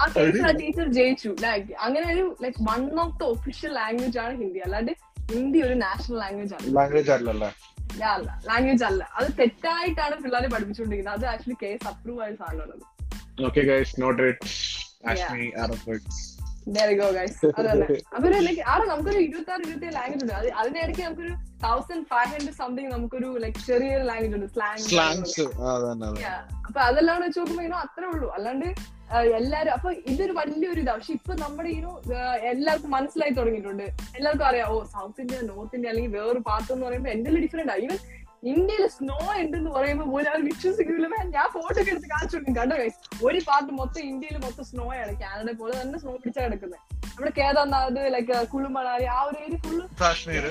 ആ 0.00 0.02
കേസിൽ 0.16 0.44
ആ 0.48 0.50
ടീച്ചർ 0.62 0.88
ജയിച്ചു. 0.96 1.30
ലൈക്ക് 1.44 1.70
അങ്ങനെ 1.84 2.06
ഒരു 2.14 2.24
like 2.42 2.60
one 2.70 2.82
of 3.04 3.14
the 3.20 3.24
official 3.34 3.72
language 3.80 4.18
ആണ് 4.24 4.34
ഹിന്ദി. 4.42 4.60
അല്ലാണ്ട് 4.66 4.92
ഹിന്ദി 5.32 5.62
ഒരു 5.62 5.74
നാഷണൽ 5.74 6.18
ലാംഗ്വേജ് 6.18 6.54
ആണ്. 6.54 6.76
ലാംഗ്വേജ് 6.76 7.10
അല്ലല്ലേ 7.10 7.50
അല്ല? 8.12 8.40
ലാംഗ്വേജ് 8.46 8.84
അല്ല. 8.84 9.02
അത് 9.14 9.28
തെറ്റായിട്ടാണ് 9.38 10.22
പിള്ളേരെ 10.22 10.48
പഠിപ്പിച്ചുകൊണ്ടിരിക്കുന്നത്. 10.48 11.18
അത് 11.18 11.26
ആക്ച്വലി 11.32 11.56
കേസ് 11.62 11.88
അപ്രൂവ് 11.88 12.22
ആയ 12.22 12.34
സാധനമുള്ളത് 12.34 12.84
okay 13.46 13.60
guys 13.60 14.02
note 14.02 14.22
it. 14.22 14.46
Ashmi. 15.08 15.52
അതന്നെ. 17.58 17.96
അതൊരു 18.16 18.38
like 18.46 18.62
ആടെ 18.66 18.84
നമുക്കൊരു 18.86 19.18
ഇരുപത്തി 19.18 19.50
ആറ് 19.50 19.60
ഇരുപത്തി 19.60 19.92
ലാംഗ്വേജ് 19.94 20.22
ഉണ്ട്. 20.22 20.34
അത് 20.34 20.48
അതിനിടയ്ക്ക് 20.50 21.02
നമുക്കൊരു 21.02 21.34
തൗസൻഡ് 21.64 22.04
ഫൈവ് 22.04 22.30
ഹൺഡ്രഡ് 22.32 22.54
സംതിങ് 22.54 22.92
നമുക്കൊരു 22.92 23.38
ലൈക് 23.38 23.60
ചെറിയൊരു 23.66 24.04
ലാംഗ്വേജ് 24.04 24.34
ഉണ്ട്. 24.34 24.46
സ്ലാങ് 24.46 24.82
അപ്പൊ 26.66 26.80
അതെല്ലാം 26.80 27.20
വെച്ച് 27.20 27.38
നോക്കുമ്പോ 27.40 27.78
അത്രേ 27.78 28.06
ഉള്ളൂ. 28.06 28.34
അല്ലാണ്ട് 28.34 28.97
എല്ലാരും 29.38 29.72
അപ്പൊ 29.72 29.90
ഇതൊരു 30.06 30.32
വലിയൊരു 30.32 30.80
ഇതാ 30.80 30.94
പക്ഷെ 30.94 31.12
ഇപ്പൊ 31.12 31.32
നമ്മുടെ 31.34 31.70
ഇനോ 31.70 31.92
എല്ലാവർക്കും 32.50 32.90
മനസ്സിലായി 32.90 33.30
തുടങ്ങിയിട്ടുണ്ട്. 33.30 33.86
എല്ലാവർക്കും 34.16 34.46
അറിയാം 34.46 34.68
ഓ 34.68 34.84
സൗത്ത് 34.92 35.20
ഇന്ത്യ 35.20 35.40
നോർത്ത് 35.48 35.76
ഇന്ത്യ 35.76 35.90
അല്ലെങ്കിൽ 35.90 36.12
വേറൊരു 36.18 36.42
പാർട്ട് 36.48 36.70
എന്ന് 36.72 36.86
പറയുമ്പോൾ 36.86 37.10
എന്തെല്ലാം 37.10 37.42
ഡിഫറെന്റ് 37.44 37.72
ആ. 37.72 37.78
ഈവൻ 37.78 37.98
ഇന്ത്യയിൽ 38.52 38.84
സ്നോ 38.88 39.14
ഉണ്ട് 39.38 39.56
എന്ന് 39.56 39.70
പറയുമ്പോൾ 39.70 40.08
പോലും 40.10 40.28
അവർ 40.32 40.42
വിശ്വസിക്കില്ല 40.44 41.06
Man, 41.08 41.24
ഞാൻ 41.32 41.46
ഫോട്ടോ 41.54 41.78
ഒക്കെ 41.80 41.90
എടുത്ത് 41.90 42.08
കാണിച്ചു 42.12 42.34
കൊടുക്കും. 42.36 42.54
കണ്ടോ? 42.54 42.76
ഒരു 43.26 43.38
പാർട്ട് 43.48 43.72
മൊത്തം 43.72 44.02
ഇന്ത്യയിൽ 44.10 44.36
മൊത്തം 44.44 44.64
സ്നോ 44.64 44.84
ആണ്. 44.98 45.12
കാനഡ 45.22 45.50
പോലെ 45.60 45.74
തന്നെ 45.80 45.98
സ്നോ 45.98 46.12
പിടിച്ചാ 46.16 46.42
കിടക്കുന്നത് 46.44 46.80
നമ്മുടെ 47.08 47.32
കേദാർനാഥ് 47.38 48.02
ലൈക്ക് 48.14 48.36
കുളുമണാലി 48.52 49.06
ആ 49.12 49.20
ഒരു 49.22 49.38
ഏരിയ 49.44 49.58
ഫുള്ള് 49.64 49.84
കാശ്മീർ 50.00 50.44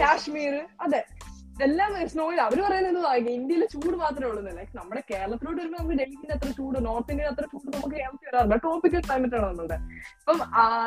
കാശ്മീർ 0.00 0.54
അതെ. 0.80 1.02
ഇതെല്ലാം 1.54 1.90
സ്നോയിൽ 2.12 2.38
അവർ 2.44 2.58
പറയുന്നത് 2.66 3.28
ഇന്ത്യയിലെ 3.38 3.66
ചൂട് 3.72 3.96
മാത്രമേ 4.02 4.28
ഉള്ളൂ 4.28 4.42
ലൈക്ക് 4.58 4.72
നമ്മുടെ 4.78 5.02
കേരളത്തിലോട്ട് 5.10 5.60
വരുമ്പോൾ 5.60 5.78
നമുക്ക് 5.80 5.98
ഡൽഹിന്റെ 6.00 6.34
അത്ര 6.36 6.50
ചൂട് 6.58 6.78
നോർത്ത് 6.86 7.12
ഇന്ത്യയിൽ 7.14 7.30
അത്ര 7.32 7.44
ചൂട് 7.52 7.68
നമുക്ക് 7.76 7.94
കേരളത്തിൽ 7.96 8.28
വരാറില്ല. 8.28 8.56
ട്രോപ്പിക്കൽ 8.64 9.02
ക്ലൈമറ്റ് 9.06 9.36
ആണ് 9.38 9.46
നമ്മളുടെ 9.46 9.78
ഇപ്പം 10.20 10.40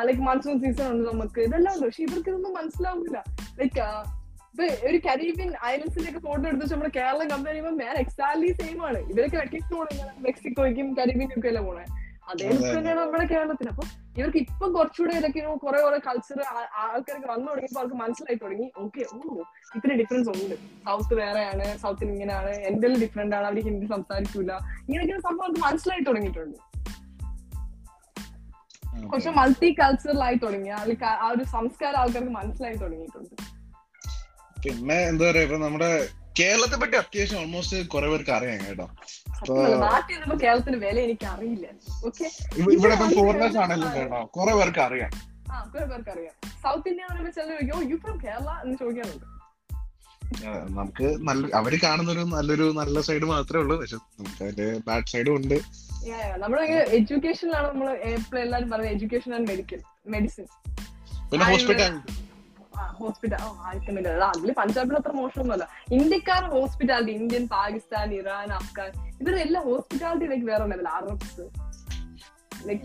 ലൈക്ക് 0.08 0.22
മൺസൂൺ 0.22 0.58
സീസൺ 0.64 0.88
ഉണ്ട് 0.94 1.06
നമുക്ക് 1.10 1.42
ഇതെല്ലാം 1.48 1.74
ഉണ്ട്. 1.76 1.86
പക്ഷെ 1.86 2.04
ഇവർക്ക് 2.08 2.30
ഇതൊന്നും 2.30 2.54
മനസ്സിലാവില്ല 2.60 3.24
ലൈക്ക് 3.60 3.80
ഇപ്പൊ 4.52 4.66
ഒരു 4.90 4.98
കരീബിയൻ 5.08 5.50
ഐലൻഡ്സിന്റെ 5.66 6.10
ഒക്കെ 6.12 6.22
ഫോട്ടോ 6.28 6.44
എടുത്ത് 6.50 6.74
നമ്മുടെ 6.74 6.92
കേരളം 7.00 7.28
കമ്പയർ 7.34 7.56
ചെയ്യുമ്പോൾ 7.56 7.84
ഞാൻ 7.84 7.96
എക്സാക്ട്ലി 8.04 8.50
സെയിം 8.62 8.80
ആണ്. 8.88 9.00
ഇവരൊക്കെ 9.12 9.38
വെക്കേഷൻ 9.38 9.72
പോകണം 9.78 10.22
മെക്സിക്കോയ്ക്കും 10.28 10.88
കരീബിയനും 11.00 11.38
ഒക്കെ 11.40 11.50
അല്ലേ 11.54 11.62
പോണേ? 11.62 11.86
അതേ 12.32 12.46
അതെ, 12.48 12.56
look 12.56 12.76
തന്നെയാണ് 12.78 13.00
നമ്മുടെ 13.00 13.26
കേരളത്തിന്. 13.26 13.70
അപ്പൊ 13.74 13.84
ഇവർക്ക് 14.18 14.38
ഇപ്പം 14.38 14.70
കുറച്ചുകൂടെ 14.74 15.14
ഇതൊക്കെ 15.20 15.42
കുറെ 15.66 15.80
കുറെ 15.82 16.00
കൾച്ചർ 16.08 16.40
ആൾക്കാർക്ക് 16.84 17.28
വന്നു 17.34 17.48
തുടങ്ങിയപ്പോൾ 17.50 17.80
അവർക്ക് 17.82 17.98
മനസ്സിലായി 18.04 18.38
തുടങ്ങി. 18.44 18.68
ഓക്കെ 18.84 19.02
ഓ 19.14 19.18
ഇത്ര 19.78 19.92
ഡിഫറൻസ് 20.02 20.30
ഉണ്ട്. 20.30 20.56
സൗത്ത് 20.86 21.14
വേറെയാണ് 21.22 21.78
സൗത്തിൽ 21.84 22.10
ഇങ്ങനെയാണ് 22.16 22.54
എന്തെങ്കിലും 22.70 23.02
ഡിഫറെന്റ് 23.06 23.36
ആണ് 23.36 23.46
അവർ 23.46 23.60
ഹിന്ദി 23.70 23.88
സംസാരിക്കൂല. 23.94 24.52
ഇങ്ങനെയൊക്കെ 24.88 25.22
സംഭവം 25.28 25.46
അവർക്ക് 25.46 25.62
മനസ്സിലായി 25.68 26.04
തുടങ്ങിയിട്ടുണ്ട്. 26.10 26.58
കുറച്ച് 29.12 29.32
മൾട്ടി 29.40 29.70
കൾച്ചറൽ 29.82 30.22
ആയി 30.28 30.36
തുടങ്ങി. 30.36 30.70
ആ 30.70 31.28
ഒരു 31.34 31.44
സംസ്കാരം 31.56 32.00
ആൾക്കാർക്ക് 32.04 32.34
മനസ്സിലായി 32.40 32.78
തുടങ്ങിയിട്ടുണ്ട്. 32.84 33.36
പിന്നെ 34.66 34.98
എന്താ 35.10 35.26
പറയാ 35.30 35.44
ഇപ്പൊ 35.44 35.58
നമ്മുടെ 35.58 35.92
കേരളത്തെ 36.40 36.78
പറ്റി 36.82 36.96
അത്യാവശ്യം 36.96 37.40
ഓൾമോസ്റ്റ് 37.40 37.78
കുറെ 37.94 38.08
പേർക്ക് 38.10 38.32
അറിയാം 38.38 38.60
കേട്ടോ. 38.68 38.86
കേരളത്തിന് 40.44 40.78
വില 40.86 40.98
എനിക്ക് 41.00 41.26
അറിയില്ല. 41.26 41.68
ഇവിടെ 42.58 42.94
ഇപ്പൊ 42.96 43.08
ഫോറിനേഴ്സ് 43.16 43.58
ആണെങ്കിലും 43.64 43.96
കേട്ടോ. 43.98 44.20
കുറെ 44.38 44.54
പേർക്ക് 44.60 44.82
അറിയാം. 44.88 45.12
സൗത്ത് 46.64 46.90
ഇന്ത്യ 46.90 47.06
കേരള 48.26 48.50
എന്ന് 48.64 48.78
ചോദിക്കാറുണ്ട്. 48.84 49.26
നമുക്ക് 50.78 51.08
നല്ല 51.28 51.56
അവർ 51.56 51.74
കാണുന്ന 51.84 52.12
ഒരു 52.12 52.24
നല്ലൊരു 52.36 52.66
നല്ല 52.78 53.02
സൈഡ് 53.08 53.28
മാത്രമേ 53.34 53.62
ഉള്ളൂ. 53.64 53.76
പക്ഷെ 53.82 53.98
നമുക്ക് 54.20 54.44
അതിന്റെ 54.44 54.68
ബാഡ് 54.88 55.12
സൈഡും 55.14 55.36
ഉണ്ട്. 55.36 55.58
Yeah. 56.10 56.26
എഡ്യൂക്കേഷനിലാണ് 56.98 57.68
നമ്മൾ 57.68 57.88
എല്ലാവരും 58.44 58.70
പറയുന്നത് 58.70 58.96
എഡ്യൂക്കേഷൻ 58.96 59.32
ആൻഡ് 59.38 59.48
മെഡിക്കൽ 59.52 59.80
മെഡിസിൻ 60.16 60.46
പിന്നെ 61.32 61.46
ഹോസ്പിറ്റൽ 61.46 61.82
ഹോസ്പിറ്റാലിറ്റി 61.82 62.27
ഹോസ്പിറ്റൽ 62.86 63.38
ഓ 63.42 63.56
അതിൽ 64.22 64.54
പഞ്ചാബിൽ 64.54 64.96
അത്ര 64.96 65.12
മോശമൊന്നുമല്ല. 65.12 65.68
ഇന്ത്യക്കാർ 65.92 66.50
hospitality 66.50 67.12
Indian 67.12 67.48
Pakistan 67.48 68.14
Iran 68.14 68.54
Afghan 68.54 69.08
ഇവരുടെ 69.22 69.42
എല്ലാ 69.42 69.62
ഹോസ്പിറ്റാലിറ്റി 69.62 70.26
ലൈക്ക് 70.26 70.46
വേറെ 70.46 70.66
level 70.66 70.88
Arabs 70.88 71.42
like 72.70 72.84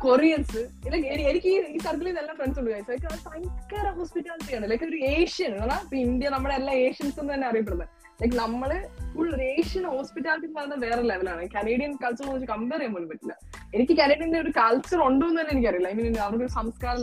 Koreans 0.00 0.68
like 0.92 1.08
എനിക്ക് 1.08 1.46
ഈ- 1.46 1.78
സർക്കിളിൽ 1.78 2.06
നിന്ന് 2.06 2.20
എല്ലാം 2.20 2.36
ഫ്രണ്ട്സ് 2.36 2.60
ഉണ്ട് 2.60 2.70
ഭയങ്കര 2.70 3.90
ഹോസ്പിറ്റാലിറ്റി 3.90 4.56
ആണ്. 4.56 4.70
ലൈക്ക് 4.70 4.84
ഒരു 4.84 4.96
ഏഷ്യൻ 4.96 5.58
ഇന്ത്യ 5.94 6.28
നമ്മുടെ 6.28 6.54
എല്ലാ 6.54 6.74
ഏഷ്യൻസ് 6.74 7.20
എന്ന് 7.20 7.34
തന്നെ 7.34 7.48
അറിയപ്പെടുന്നത്. 7.48 7.88
ലൈക്ക് 8.22 8.36
നമ്മൾ 8.36 8.88
ഫുൾ 9.14 9.34
റേഷ്യൻ 9.34 9.84
ഹോസ്പിറ്റാലിറ്റി 9.84 10.46
എന്ന് 10.46 10.58
പറയുന്നത് 10.58 10.80
വേറെ 10.82 11.02
ലെവലാണ് 11.02 11.48
കനേഡിയൻ 11.48 11.96
കൾച്ചർ 12.04 12.30
വെച്ച് 12.30 12.46
കമ്പയർ 12.46 12.78
ചെയ്യാൻ 12.78 12.92
പോലും 12.94 13.08
പറ്റില്ല. 13.08 13.34
എനിക്ക് 13.74 13.92
കനേഡിയന്റെ 13.92 14.40
ഒരു 14.40 14.50
കൾച്ചർ 14.50 15.02
ഉണ്ടോ 15.02 15.26
എന്ന് 15.26 15.40
തന്നെ 15.40 15.52
എനിക്കറിയില്ല. 15.52 15.88
ഐ 15.88 15.92
മീൻ 15.92 16.18
അവരുടെ 16.18 16.46
സംസ്കാരം 16.46 16.98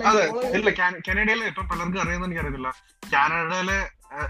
ഇല്ല 0.56 0.70
കാന- 0.70 1.48
ഇപ്പൊ 1.48 1.62
പലർക്കും 1.62 2.02
അറിയുന്ന 2.02 2.26
എനിക്കറിയില്ല 2.26 2.74
കാനഡയിലെ 3.14 3.80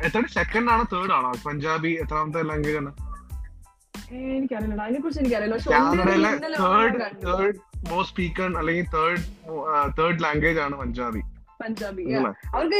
എത്ര 0.06 0.28
സെക്കൻഡ് 0.28 0.70
ആണോ 0.72 0.84
തേർഡ് 0.94 1.12
ആണോ? 1.12 1.32
പഞ്ചാബി 1.46 1.98
എത്രാമത്തെ 2.02 2.44
ലാംഗ്വേജ് 2.44 2.78
ആണ്? 2.78 2.92
എനിക്കറിയില്ല. 4.14 4.82
അതിനെ 4.84 5.00
കുറിച്ച് 5.00 5.22
എനിക്കറിയില്ല 5.22 5.58
കാനഡയിലെ 5.72 6.32
തേർഡ് 7.26 7.58
മോസ്റ്റ് 7.90 8.14
സ്പീക്കർ 8.14 8.58
അല്ലെങ്കിൽ 8.58 8.86
തേർഡ് 8.86 9.24
തേർഡ് 9.98 10.24
ലാംഗ്വേജ് 10.24 10.60
ആണ് 10.60 10.76
പഞ്ചാബി 10.78 11.22
പഞ്ചാബി? 11.64 12.04
അവർക്ക് 12.56 12.76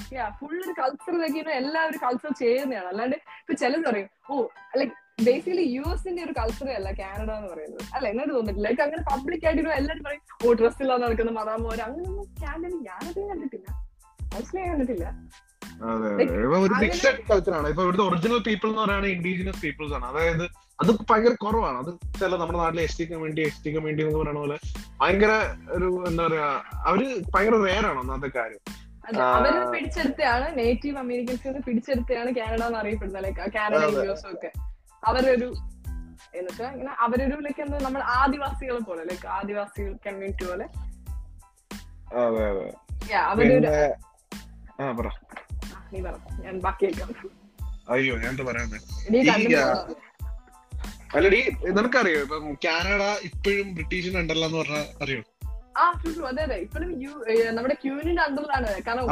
ആൾക്കാരുണ്ട്. 0.00 0.36
ഫുൾ 0.40 0.56
ഒരു 0.64 0.74
കൾച്ചറിലേക്ക് 0.80 1.52
എല്ലാ 1.60 1.80
ഒരു 1.90 1.98
കൾച്ചർ 2.04 2.32
ചെയ്യുന്നതാണ് 2.42 2.88
അല്ലാണ്ട് 2.92 3.16
ഇപ്പൊ 3.42 3.54
ചിലത് 3.62 3.84
പറയും 3.88 4.08
ഓ 4.30 4.46
ലൈക് 4.80 4.96
ബേസിക്കലി 5.26 5.64
യു 5.76 5.84
എസിന്റെ 5.94 6.22
ഒരു 6.26 6.34
കൾച്ചറേ 6.38 6.74
അല്ല 6.78 6.90
കാനഡ 7.00 7.30
എന്ന് 7.38 7.48
പറയുന്നത്. 7.52 7.82
അല്ല 7.96 8.06
എന്നോട് 8.12 8.32
തോന്നിട്ടില്ല 8.36 8.66
ലൈക്ക് 8.68 8.82
അങ്ങനെ 8.86 9.02
പബ്ലിക് 9.10 9.44
ആയിട്ട് 9.48 9.62
എല്ലാവരും 9.80 10.04
പറയും 10.06 10.22
ഓ 10.44 10.54
ഡ്രസ് 10.60 10.80
ഇല്ലാതെ 10.84 11.02
നടക്കുന്ന 11.04 11.32
മതാമോര് 11.40 11.82
അങ്ങനെയൊന്നും 11.86 12.26
കാനഡയിൽ 12.44 12.80
ഞാനത് 12.88 13.20
കണ്ടിട്ടില്ല. 13.30 13.68
മനസ്സിലായി? 14.34 14.68
കണ്ടിട്ടില്ല. 14.72 15.06
ഇപ്പൊ 16.22 17.82
ഇവിടുത്തെ 17.84 18.04
ഒറിജിനൽ 18.08 18.40
പീപ്പിൾ 18.48 18.68
എന്ന് 18.70 18.82
പറയുന്നത് 18.82 19.10
ഇൻഡിജിനസ് 19.14 19.60
പീപ്പിൾസ് 19.64 19.94
ആണ്. 19.98 20.06
അതായത് 20.10 20.44
അത് 20.82 20.90
ഭയങ്കര 21.10 21.34
കുറവാണ്. 21.44 21.78
അത് 21.82 21.90
ചില 22.20 22.32
നമ്മുടെ 22.40 22.58
നാട്ടിലെ 22.62 22.82
S 22.88 22.98
T 22.98 23.04
community 23.10 23.42
S 23.48 23.62
T 23.64 23.70
community 23.74 24.04
എന്ന് 24.06 24.18
പറയുന്ന 24.20 24.40
പോലെ 24.44 24.56
ഭയങ്കര 25.00 25.32
ഒരു 25.76 25.88
എന്താ 26.10 26.22
പറയാ 26.26 26.48
അവർ 26.88 27.00
ഭയങ്കര 27.34 27.56
റെയർ 27.66 27.84
ആണ് 27.90 27.98
ഒന്നാമത്തെ 28.02 28.30
കാര്യം. 28.38 28.62
അവർ 29.36 29.72
പിടിച്ചെടുത്തയാണ് 29.72 30.58
നേറ്റീവ് 30.58 30.98
അമേരിക്കൻസ് 30.98 31.62
പിടിച്ചെടുത്തയാണ് 31.66 32.30
കാനഡ 32.36 32.62
എന്ന് 32.62 32.78
അറിയപ്പെടുന്നത് 32.78 33.24
ലൈക്ക് 33.24 33.50
കാനഡ 33.50 33.78
അതെ. 33.80 34.04
യു 34.06 34.12
എസും 34.12 34.30
ഒക്കെ 34.32 34.50
അവരൊരു 35.02 35.48
എന്നുവെച്ചാൽ 36.34 36.72
ഇങ്ങനെ 36.72 36.92
അവരൊരു 37.00 37.36
ലൈക്ക് 37.40 37.60
എന്താ 37.60 37.78
നമ്മൾ 37.78 38.02
ആദിവാസികളെ 38.16 38.78
പോലെ 38.80 39.04
ലൈക്ക് 39.04 39.26
ആദിവാസികൾ 39.28 39.92
കമ്മ്യൂണിറ്റി 40.06 40.44
പോലെ. 40.44 40.66
അയ്യോ 47.90 48.14
ഞാൻ 48.18 48.36
പറയുന്നത് 48.46 48.78
അല്ലടി 51.16 51.38
നിനക്കറിയോ? 51.68 52.18
ഇപ്പം 52.20 52.44
കാനഡ 52.64 53.02
ഇപ്പോഴും 53.22 53.74
ബ്രിട്ടീഷിന് 53.74 54.18
ഉണ്ടല്ലോ 54.18 54.48
പറഞ്ഞാൽ 54.54 54.86
അറിയോ? 55.02 55.22
ആ 55.78 56.02
ട്രൂ. 56.04 56.26
അതെ 56.26 56.42
അതെ. 56.42 56.56
ഇപ്പോഴും 56.56 57.02
യു 57.02 57.10
നമ്മുടെ 57.50 57.74
ക്യൂനിന്റെ 57.74 58.22
അണ്ടറിലാണ്. 58.22 58.82
കാരണം 58.82 59.08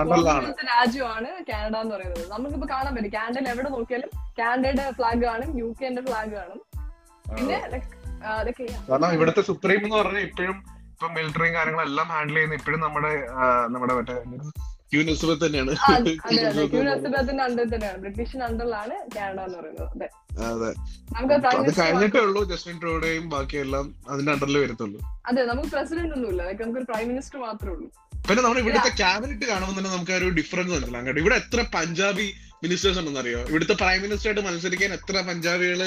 രാജ്യമാണ് 0.66 1.26
കാനഡ 1.52 1.76
എന്ന് 1.76 1.94
പറയുന്നത്. 1.94 2.30
നമുക്കിപ്പോ 2.30 2.68
കാണാൻ 2.70 2.94
പറ്റും. 2.94 3.10
കാനഡയിൽ 3.14 3.48
എവിടെ 3.48 3.68
നോക്കിയാലും 3.68 4.10
കാനഡയുടെ 4.38 4.90
ഫ്ലാഗ് 4.90 5.22
കാണും 5.22 5.58
യു 5.58 5.74
കെന്റെ 5.82 6.02
ഫ്ലാഗ് 6.02 6.30
കാണും 6.30 6.62
പിന്നെ. 7.36 7.80
കാരണം 8.90 9.12
ഇവിടുത്തെ 9.12 9.40
സുപ്രീം 9.40 9.84
എന്ന് 9.84 9.96
പറഞ്ഞാൽ 9.96 10.20
ഇപ്പോഴും 10.20 10.64
ഇപ്പൊ 10.90 11.08
മിലിറ്ററിയും 11.08 11.54
കാര്യങ്ങളെല്ലാം 11.54 12.08
ഹാൻഡിൽ 12.08 12.34
ചെയ്യുന്ന 12.34 12.54
ഇപ്പോഴും 12.54 12.80
നമ്മുടെ 12.80 13.26
നമ്മുടെ 13.66 13.94
മറ്റേ 13.94 14.14
ക്യൂൻ 14.92 15.06
എലിസബത്ത് 15.06 15.46
തന്നെയാണ്. 15.46 15.70
എലിസബത്തിന്റെ 15.70 17.44
അണ്ടറിൽ 17.44 17.74
തന്നെയാണ്. 17.74 17.98
ബ്രിട്ടീഷിന്റെ 17.98 18.46
അണ്ടറിലാണ് 18.46 19.16
കാനഡ 19.16 19.40
എന്ന് 19.40 19.58
പറയുന്നത്. 19.58 19.88
അതെ. 19.88 20.08
അതെ. 20.44 21.80
കഴിഞ്ഞിട്ടേ 21.80 22.20
ഉള്ളൂ 22.20 22.44
ജസ്റ്റിൻ 22.44 22.80
ട്രൂഡേയും 22.80 23.28
ബാക്കിയെല്ലാം 23.28 23.94
അതിന്റെ 24.08 24.32
അണ്ടറിൽ 24.32 24.58
വരത്തുള്ളൂ. 24.58 25.00
അതെ 25.26 25.44
നമുക്ക് 25.44 25.70
പ്രസിഡന്റ് 25.70 26.14
ഒന്നുമില്ല. 26.14 26.42
നമുക്ക് 26.42 26.78
ഒരു 26.78 26.86
പ്രൈം 26.92 27.08
മിനിസ്റ്റർ 27.08 27.40
മാത്രമേ 27.40 27.72
ഉള്ളൂ. 27.72 28.07
പിന്നെ 28.28 28.40
നമ്മൾ 28.44 28.58
ഇവിടുത്തെ 28.62 28.90
ക്യാബിനറ്റ് 29.00 29.46
കാണുമ്പോൾ 29.50 29.74
തന്നെ 29.78 29.90
നമുക്ക് 29.94 30.12
ഒരു 30.20 30.28
ഡിഫറൻസ് 30.38 30.70
മനസ്സിലാക്കാം 30.74 31.06
കേട്ടോ. 31.08 31.20
ഇവിടെ 31.24 31.36
എത്ര 31.42 31.60
പഞ്ചാബി 31.76 32.26
മിനിസ്റ്റേഴ്സ് 32.62 32.98
ഉണ്ടെന്ന് 33.00 33.20
അറിയോ 33.22 33.40
ഇവിടുത്തെ 33.50 33.74
പ്രൈം 33.80 33.98
മിനിസ്റ്റർ 34.04 34.28
ആയിട്ട് 34.28 34.42
മത്സരിക്കാൻ 34.46 34.90
എത്ര 34.96 35.20
പഞ്ചാബികൾ 35.28 35.80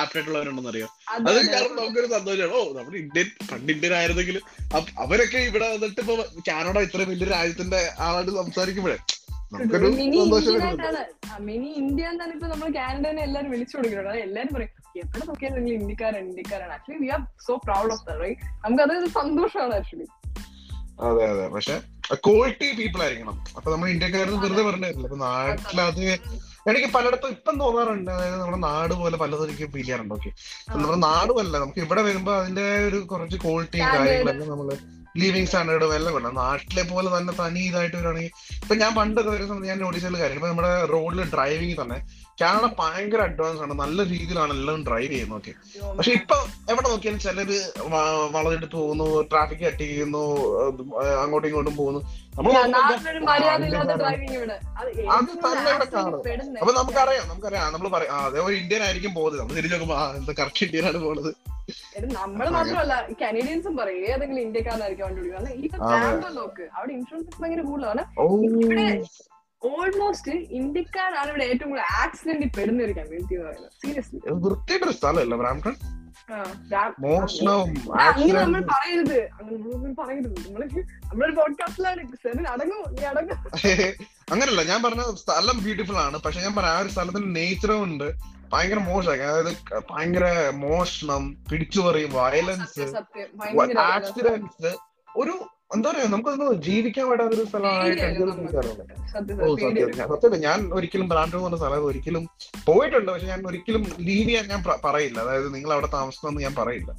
ആപ്റ്റായിട്ടുള്ളവരുണ്ടെന്ന് 0.00 0.70
അറിയോ 0.72 0.86
അത് 1.16 1.38
കാരണം 1.52 1.74
നമുക്കൊരു 1.80 2.08
സന്തോഷമാണ്. 2.14 2.52
ഓ 2.58 2.60
നമ്മുടെ 2.78 2.98
ഇന്ത്യൻ 3.02 3.28
പണ്ട് 3.50 3.70
ഇന്ത്യൻ 3.74 3.92
ആയിരുന്നെങ്കിൽ 3.98 4.36
അവരൊക്കെ 5.04 5.40
ഇവിടെ 5.50 5.66
വന്നിട്ട് 5.74 6.00
ഇപ്പൊ 6.04 6.16
കാനഡ 6.48 6.76
ഇത്ര 6.88 7.02
വലിയ 7.10 7.28
രാജ്യത്തിന്റെ 7.34 7.80
ആളായിട്ട് 8.06 8.34
സംസാരിക്കുമ്പോഴേ 8.42 8.98
മിനി 10.00 10.18
ഇന്ത്യ 10.24 10.50
വരുന്നുണ്ട്. 10.56 10.98
മിനി 11.46 11.68
ഇന്ത്യ 11.80 12.10
എന്നാണ് 12.12 12.32
ഇപ്പൊ 12.36 12.48
നമ്മൾ 12.52 12.68
കാനഡനെ 12.78 13.22
എല്ലാരും 13.28 13.50
വിളിച്ചു 13.54 13.74
കൊടുക്കുന്നത് 13.78 14.18
എല്ലാരും 14.26 14.52
പറയും 14.56 14.72
എവിടെ 15.02 15.24
നോക്കിയാലും 15.28 15.56
നിങ്ങൾ 15.58 15.74
ഇന്ത്യക്കാരാണ് 15.80 16.26
ഇന്ത്യക്കാരാണ്. 16.30 16.72
Actually 16.76 17.00
we 17.04 17.10
are 17.16 17.20
so 17.46 17.54
proud 17.66 17.92
of 17.96 18.04
the 18.08 18.16
right 18.22 18.40
നമുക്ക് 18.64 18.84
അതൊരു 18.86 19.10
സന്തോഷമാണ് 19.20 19.74
ആക്ച്വലി 19.80 20.06
അതെ 21.00 21.24
അതെ. 21.28 21.44
പക്ഷെ 21.52 21.74
ക്വാളിറ്റി 22.24 22.66
പീപ്പിൾ 22.78 23.00
ആയിരിക്കണം. 23.04 23.36
അപ്പൊ 23.56 23.68
നമ്മൾ 23.72 23.88
ഇന്ത്യക്കാരും 23.92 24.40
വെറുതെ 24.42 24.62
പറഞ്ഞില്ല 24.66 24.88
ഇപ്പൊ 25.00 25.18
നാട്ടിലത് 25.24 26.00
എനിക്ക് 26.66 26.88
പലയിടത്തും 26.94 27.30
ഇപ്പം 27.34 27.54
തോന്നാറുണ്ട്. 27.60 28.10
അതായത് 28.14 28.38
നമ്മുടെ 28.40 28.58
നാട് 28.64 28.94
പോലെ 28.98 29.16
പലതും 29.22 29.44
എനിക്ക് 29.46 29.66
ഫീൽ 29.72 29.82
ചെയ്യാറുണ്ട് 29.82 30.14
ഓക്കെ 30.16 30.30
നമ്മുടെ 30.74 30.98
നാട് 31.06 31.30
പോലെ 31.36 31.58
നമുക്ക് 31.58 31.80
ഇവിടെ 31.84 32.02
വരുമ്പോ 32.08 32.32
അതിന്റെ 32.40 32.64
ഒരു 32.88 32.98
കുറച്ച് 33.12 33.36
ക്വാളിറ്റിയും 33.44 33.86
കാര്യങ്ങളൊക്കെ 33.86 34.16
കാര്യങ്ങളെല്ലാം 34.16 34.50
നമ്മൾ 34.54 34.70
ലിവിങ് 35.14 35.48
സ്റ്റാൻഡേർഡും 35.48 35.92
എല്ലാം 35.94 36.12
വേണം 36.16 36.34
നാട്ടിലെ 36.40 36.82
പോലെ 36.90 37.08
തന്നെ 37.14 37.32
തനി 37.38 37.62
ഇതായിട്ട് 37.68 37.96
വരികയാണെങ്കിൽ 37.96 38.32
ഇപ്പൊ 38.58 38.74
ഞാൻ 38.82 38.90
പണ്ടൊക്കെ 38.98 39.30
വരുന്ന 39.32 39.48
സമയത്ത് 39.50 39.70
ഞാൻ 39.70 39.80
നോട്ടീസ് 39.84 40.12
കാര്യം. 40.16 40.36
ഇപ്പൊ 40.38 40.50
നമ്മുടെ 40.50 40.72
റോഡിൽ 40.92 41.20
ഡ്രൈവിംഗ് 41.32 41.76
തന്നെ 41.80 41.98
കാനഡ 42.40 42.64
ഭയങ്കര 42.78 43.20
അഡ്വാൻസ് 43.28 43.60
ആണ്. 43.64 43.74
നല്ല 43.82 43.98
രീതിയിലാണ് 44.12 44.52
എല്ലാം 44.58 44.78
ഡ്രൈവ് 44.88 45.10
ചെയ്യുന്നത്. 45.12 45.36
ഓക്കെ 45.38 45.52
പക്ഷെ 45.98 46.12
ഇപ്പൊ 46.18 46.36
എവിടെ 46.70 46.86
നോക്കിയാലും 46.88 47.20
ചിലര് 47.26 47.58
വളരെടുത്ത് 48.36 48.76
പോകുന്നു 48.76 49.06
ട്രാഫിക് 49.32 49.62
കട്ട് 49.66 49.82
ചെയ്യുന്നു 49.82 50.24
അങ്ങോട്ടും 51.22 51.48
ഇങ്ങോട്ടും 51.50 51.74
പോകുന്നു. 51.80 52.00
നമ്മൾ 52.36 52.50
അത് 52.52 52.58
തന്നെ 55.44 55.70
ഇവിടെ 55.70 55.86
കാണും. 55.94 56.20
അപ്പൊ 56.62 56.72
നമുക്കറിയാം 56.80 57.24
നമുക്കറിയാം. 57.30 57.64
നമ്മൾ 57.74 57.88
പറയാം. 57.96 58.12
അതേ 58.26 58.38
ഒരു 58.48 58.54
ഇന്ത്യൻ 58.62 58.82
ആയിരിക്കും 58.88 59.12
പോകുന്നത്. 59.14 59.40
നമ്മൾ 59.40 59.54
തിരിച്ചു 59.58 59.74
നോക്കുമ്പോ 59.76 59.96
എന്താ 60.20 60.32
കറക്റ്റ് 60.40 60.62
ഇന്ത്യനാണ് 60.66 61.00
പോകുന്നത് 61.06 61.30
ഇത് 61.98 62.06
നമ്മൾ 62.14 62.46
മാത്രമല്ല 62.54 62.94
കനേഡിയൻസും 63.22 63.74
പറയും 63.80 64.04
ഏതെങ്കിലും 64.12 64.42
ഇന്ത്യക്കാരനായിരിക്കും 64.46 65.04
വണ്ടി 65.06 65.20
ഈ 65.64 65.66
നോക്ക് 66.38 66.64
അവിടെ 66.76 66.92
ഇൻഷുറൻസ് 66.98 67.40
ഭയങ്കര 67.42 67.62
കൂടുതലാണ്. 67.70 68.02
ഓൾമോസ്റ്റ് 69.62 70.34
ഇന്ത്യക്കാരാണ് 70.58 71.28
ഇവിടെ 71.30 71.44
ഏറ്റവും 71.44 71.70
കൂടുതൽ 71.70 71.86
ആക്സിഡന്റിൽ 72.02 72.50
പെടുന്ന 72.58 72.82
ഒരു 72.82 72.92
കമ്മ്യൂണിറ്റി 72.92 73.34
എന്ന് 73.34 73.46
പറയുന്നത്. 73.48 73.72
സീരിയസ്ലി 73.82 74.20
വൃത്തിയുടെ 74.44 74.92
സ്ഥലമല്ല 74.92 75.36
ബ്രാംപ്ടൺ 75.36 75.74
മോഷണവും 77.00 77.68
അങ്ങനെ 77.68 78.32
നമ്മൾ 78.40 78.58
ആക്സിഡന്റ് 78.58 78.68
പറയരുത്. 78.72 79.18
അങ്ങനെ 79.32 79.56
നമ്മളൊന്നും 79.56 79.94
പറയരുത്. 79.94 80.36
നമ്മൾ 80.46 80.62
നമ്മളൊരു 81.04 81.34
പോഡ്കാസ്റ്റിലാണ് 81.34 82.02
സെറിൻ 82.24 82.46
അടങ്ങും 82.48 82.82
അടങ്ങും. 83.08 83.38
അങ്ങനല്ല 84.32 84.62
ഞാൻ 84.62 84.82
പറഞ്ഞ 84.82 85.02
സ്ഥലം 85.22 85.56
ബ്യൂട്ടിഫുൾ 85.64 85.96
ആണ്. 85.98 86.18
പക്ഷെ 86.18 86.40
ഞാൻ 86.40 86.54
പറയാം 86.54 86.76
ആ 86.76 86.82
ഒരു 86.82 86.88
സ്ഥലത്തിന്റെ 86.88 87.40
നേച്ചറും 87.40 87.82
ഉണ്ട്. 87.84 88.08
ഭയങ്കര 88.52 88.78
മോശമായി. 88.78 89.20
അതായത് 89.20 89.52
ഭയങ്കര 89.90 90.26
മോഷണം 90.64 91.24
പിടിച്ചുപറി 91.50 92.04
വയലൻസ് 92.12 92.86
ആക്സിഡന്റ്സ് 93.94 94.72
ഒരു 95.16 95.34
എന്താ 95.74 95.90
പറയാ 95.90 96.04
നമുക്കൊന്ന് 96.04 96.62
ജീവിക്കാൻ 96.62 97.10
പറ്റാത്ത 97.10 97.32
ഒരു 97.32 97.44
സ്ഥലമായിട്ട് 97.44 98.02
എനിക്ക് 98.02 98.22
തോന്നിക്കാറുണ്ട് 98.22 98.94
സത്യം 99.08 99.92
സത്യം. 99.92 100.08
സത്യം 100.08 100.40
ഞാൻ- 100.40 100.74
ഒരിക്കലും 100.74 101.08
ബ്രാൻഡ് 101.08 101.34
എന്ന് 101.34 101.44
പറഞ്ഞ 101.44 101.56
സ്ഥലം 101.56 101.84
ഒരിക്കലും 101.84 102.28
പോയിട്ടുണ്ട്. 102.66 103.12
പക്ഷെ 103.12 103.26
ഞാൻ 103.26 103.46
ഒരിക്കലും 103.46 103.86
ലീവ് 104.00 104.28
ചെയ്യാൻ 104.28 104.48
ഞാൻ 104.48 104.64
പറയില്ല. 104.84 105.20
അതായത് 105.20 105.54
നിങ്ങൾ 105.54 105.72
അവിടെ 105.72 105.86
താമസിക്കണമെന്ന് 105.86 106.42
ഞാൻ 106.42 106.54
പറയില്ല. 106.54 106.92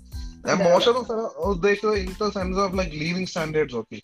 ഞാൻ. 0.48 0.58
മോശം 0.58 1.06
സ്ഥലം 1.06 1.28
ഉദ്ദേശിച്ചത് 1.38 1.92
in 1.92 2.12
the 2.12 2.30
sense 2.30 2.60
of 2.60 2.78
like 2.78 2.92
living 2.92 3.28
standards 3.28 3.76
okay. 3.76 3.96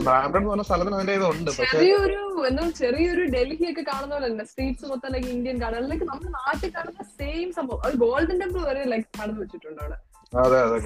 Brand 0.00 0.36
എന്ന് 0.36 0.50
പറഞ്ഞ 0.50 0.62
സ്ഥലത്തിന് 0.62 0.94
അതിന്റെ 0.94 1.12
ഇതുണ്ട് 1.12 1.50
പക്ഷെ 1.50 1.64
ചെറിയൊരു 1.72 2.44
എന്താ 2.48 2.70
ചെറിയൊരു 2.70 3.22
ഡൽഹി 3.22 3.72
ഒക്കെ 3.72 3.82
കാണുന്ന 3.82 4.14
പോലെ 4.14 4.32
തന്നെ 4.32 4.44
സ്ട്രീറ്റ്സ് 4.44 4.84
മൊത്തം 4.84 5.12
ലൈക്ക് 5.12 5.28
ഇന്ത്യൻ 5.28 5.62
കാണാൻ 5.62 5.88
ലൈക്ക് 5.88 6.04
നമ്മുടെ 6.04 6.28
നാട്ടിൽ 6.28 6.72
കാണുന്ന 6.76 7.02
സെയിം 7.02 7.52
സംഭവം. 7.52 7.84
അത് 7.84 7.94
ഗോൾഡൻ 7.94 8.40
ടെമ്പിൾ 8.40 8.60
വരെ 8.62 8.84
ലൈക്ക് 8.84 9.22
കടന്നു 9.22 9.40
വെച്ചിട്ടുണ്ട് 9.40 9.82
അവിടെ. 9.82 10.13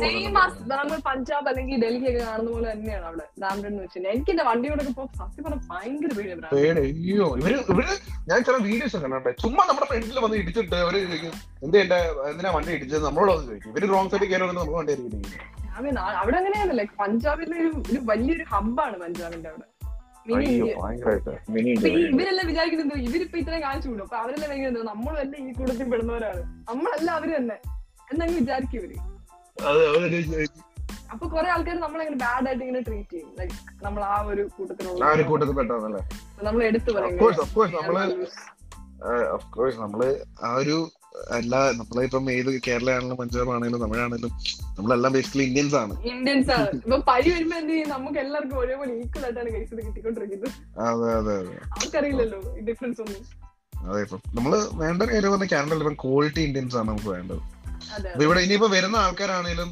സെയിം 0.01 0.33
നമ്മൾ 0.71 0.99
പഞ്ചാബ് 1.07 1.49
അല്ലെങ്കിൽ 1.51 1.77
ഡൽഹി 1.85 2.07
ഒക്കെ 2.11 2.23
കാണുന്ന 2.25 2.51
പോലെ 2.55 2.67
തന്നെയാണ് 2.73 3.07
അവിടെ. 3.11 3.25
ഡാംഡൻ 3.43 3.69
എന്ന് 3.71 3.83
വെച്ചിട്ടുണ്ടെങ്കിൽ 3.83 4.17
എനിക്ക് 4.17 4.31
എന്റെ 4.35 4.45
വണ്ടിയോടെ 4.49 4.83
ഇപ്പൊ 4.91 5.05
സത്യം 5.21 5.45
പറഞ്ഞാൽ 5.47 5.63
ഭയങ്കര 5.73 6.11
പേടിയാണ് 6.19 6.51
പേടി. 6.55 6.81
അയ്യോ 6.83 7.29
ഇവർ 7.41 7.55
ഇവർ 7.75 7.87
ഞാൻ 8.31 8.39
ചില 8.49 8.57
വീഡിയോസ് 8.69 8.97
ഒക്കെ 8.99 9.33
ചുമ്മാ 9.45 9.65
നമ്മുടെ 9.71 9.89
ഫ്രണ്ടിൽ 9.93 10.19
വന്ന് 10.25 10.37
ഇടിച്ചിട്ട് 10.43 10.77
അവർ 10.85 10.95
ചോദിക്കും 11.05 11.33
എന്താ 11.67 11.79
എന്റെ 11.85 11.99
എന്തിനാ 12.31 12.53
വണ്ടി 12.57 12.71
ഇടിച്ചത്? 12.79 13.03
നമ്മളോട് 13.09 13.43
ചോദിക്കും. 13.49 13.71
ഇവർ 13.73 13.89
റോങ് 13.95 14.11
സൈഡിൽ 14.15 14.29
കയറി 14.33 14.45
നമ്മൾ 14.61 14.75
വണ്ടി 14.79 14.93
ഇടിക്കുന്നത് 14.97 15.39
അവിടെ 16.21 16.37
അങ്ങനെയാണല്ലേ. 16.43 16.85
പഞ്ചാബിലെ 17.01 17.57
ഒരു 17.65 17.73
ഒരു 17.91 18.01
വലിയൊരു 18.11 18.45
ഹബ്ബാണ് 18.53 18.97
പഞ്ചാബിന്റെ 19.05 19.49
അവിടെ. 19.53 19.67
ഇവരെല്ലാം 22.15 22.47
വിചാരിക്കുന്നത് 22.49 22.99
ഇവരിപ്പോ 23.09 23.37
ഇത്രയും 23.43 23.63
കാണിച്ചു 23.67 23.89
വിടും 23.91 24.05
അപ്പൊ 24.07 24.17
അവരെല്ലാം 24.23 24.87
നമ്മളെല്ലാം 24.93 25.39
ഈ 25.43 25.53
കൂട്ടത്തിൽ 25.59 25.87
പെടുന്നവരാണ്. 25.93 26.43
നമ്മളല്ല 26.71 27.09
അവർ 27.19 27.31
തന്നെ. 27.37 27.57
എന്നങ്ങ് 28.13 28.37
വിചാരിക്കും 28.41 28.79
ഇവർ. 28.81 28.93
അപ്പൊ 31.13 31.25
കൊറേ 31.29 31.49
ആൾക്കാർ 31.49 31.77
നമ്മളെങ്ങനെ 31.81 32.17
ബാഡ് 32.17 32.47
ആയിട്ട് 32.49 32.63
ഇങ്ങനെ 32.65 32.81
ട്രീറ്റ് 32.81 33.11
ചെയ്യും. 33.11 33.31
ലൈക്ക് 33.39 33.55
നമ്മൾ 33.85 34.03
ആ 34.03 34.17
ഒരു 34.33 34.43
കൂട്ടത്തിലുള്ള 34.57 35.07
ഒരു 35.15 35.23
കൂട്ടത്തിൽ 35.23 35.55
പെട്ടതല്ലേ 35.61 36.03
നമ്മൾ 36.47 36.61
എടുത്തു 36.71 36.91
പറയും. 36.97 37.19
കോഴ്സ് 39.55 39.79
നമ്മൾ 39.81 40.01
ആ 40.45 40.55
ഒരു 40.63 40.77
എല്ലാ 41.39 41.61
നമ്മളിപ്പം 41.79 42.31
ഏത് 42.31 42.61
കേരള 42.67 42.89
ആണെങ്കിലും 42.91 43.19
പഞ്ചാബ് 43.21 43.51
ആണെങ്കിലും 43.55 43.83
തമിഴാണെങ്കിലും 43.85 44.33
നമ്മളെല്ലാം 44.79 45.13
ബേസിക്കലി 45.13 45.45
ഇന്ത്യൻസ് 45.49 45.77
ആണ്. 45.77 45.95
ഇന്ത്യൻസ് 46.13 46.51
ആണ്. 46.57 46.69
ഇപ്പൊ 46.85 46.99
പരി 47.11 47.29
വരുമ്പോ 47.35 47.57
എന്ത് 47.61 47.73
ചെയ്യും? 47.73 47.89
നമുക്ക് 47.89 48.19
എല്ലാവർക്കും 48.25 48.59
ഒരേപോലെ 48.59 48.93
ഈക്വൽ 49.03 49.25
ആയിട്ടാണ് 49.25 49.51
കേസ് 49.57 49.83
കിട്ടിക്കൊണ്ടിരിക്കുന്നത്. 49.89 50.51
അതെ 50.89 51.09
അതെ 51.21 51.35
അതെ. 51.43 51.57
അവർക്കറിയില്ലല്ലോ 51.75 52.41
ഡിഫറൻസ് 52.71 53.01
ഒന്നും. 53.07 53.23
അതെ 53.89 54.01
ഇപ്പം 54.05 54.21
നമ്മൾ 54.39 54.53
വേണ്ട 54.83 55.03
കാര്യം 55.11 55.33
പറഞ്ഞ 55.35 55.49
കാനഡയിൽ 55.55 55.83
ഇപ്പം 55.85 55.99
ക്വാളിറ്റി 56.05 56.41
ഇന്ത്യൻസ് 56.49 56.77
ആണ് 56.77 56.89
നമുക്ക് 56.93 57.11
വേണ്ടത്. 57.17 57.41
ഇവിടെ 58.23 58.41
ഇനിയിപ്പോ 58.41 58.69
വരുന്ന 58.69 58.97
ആൾക്കാരാണെങ്കിലും 58.97 59.71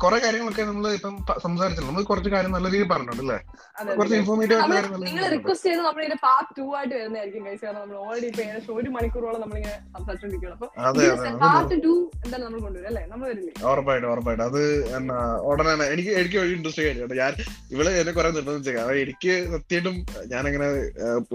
കുറെ 0.00 0.18
കാര്യങ്ങളൊക്കെ 0.22 0.64
നമ്മൾ 0.68 0.86
ഇപ്പം 0.96 1.14
സംസാരിച്ചു 1.44 1.82
നമ്മൾ 1.82 2.02
കുറച്ച് 2.08 2.30
കാര്യം 2.34 2.52
നല്ല 2.54 2.66
രീതിയിൽ 2.68 2.88
പറഞ്ഞിട്ടുണ്ട് 2.92 3.22
അല്ലേ 3.24 3.38
അതെ. 3.80 3.92
കുറച്ച് 3.98 4.16
ഇൻഫോർമേറ്റീവ് 4.18 4.56
ആയിട്ടുള്ള 4.56 4.76
കാര്യം 4.76 4.92
നല്ല 4.94 5.04
നിങ്ങൾ 5.04 5.10
രീതിയിൽ 5.10 5.22
പറഞ്ഞിട്ടുണ്ട്. 5.22 5.36
റിക്വസ്റ്റ് 5.38 5.68
ചെയ്ത് 5.68 5.82
നമ്മൾ 5.82 6.02
ഇതിന്റെ 6.02 6.18
പാർട്ട് 6.24 6.50
ടു 6.58 6.64
ആയിട്ട് 6.76 6.94
വരുന്നതായിരിക്കും 6.94 7.44
കഴിച്ച് 7.46 7.64
കാരണം 7.66 7.80
നമ്മൾ 7.82 7.96
ഓൾറെഡി 8.04 8.26
ഇപ്പൊ 8.30 8.42
ഏകദേശം 8.46 8.74
ഒരു 8.80 8.88
മണിക്കൂറോളം 8.96 9.40
നമ്മളിങ്ങനെ 9.44 9.76
സംസാരിച്ചോണ്ടിരിക്കുകയാണ്. 9.94 10.56
അപ്പൊ 10.58 10.68
അതെ 10.88 11.04
അതെ 11.06 11.28
അത്. 11.28 11.38
പാർട്ട് 11.44 11.78
ടു 11.86 11.94
എന്താണ് 12.24 12.42
നമ്മൾ 12.46 12.60
കൊണ്ടുവരും 12.66 12.88
അല്ലേ? 12.90 13.04
നമ്മൾ 13.12 13.26
വരില്ലേ 13.30 13.52
ഉറപ്പായിട്ടും 13.72 14.08
ഉറപ്പായിട്ടും. 14.14 14.44
അത് 14.48 14.60
എന്നാ 14.98 15.18
ഉടനെ 15.50 15.66
എനിക്ക് 15.94 16.12
എനിക്ക് 16.20 16.38
ഒരു 16.44 16.52
ഇൻട്രസ്റ്റ് 16.56 16.86
ഞാൻ 17.20 17.32
ഇവൾ 17.74 17.86
എന്നെ 17.94 18.12
കുറെ 18.12 18.28
നിർബന്ധിച്ചേക്കാം 18.36 18.84
അപ്പൊ 18.84 18.96
എനിക്ക് 19.04 19.32
സത്യമായിട്ടും 19.54 19.96
ഞാനങ്ങനെ 20.32 20.68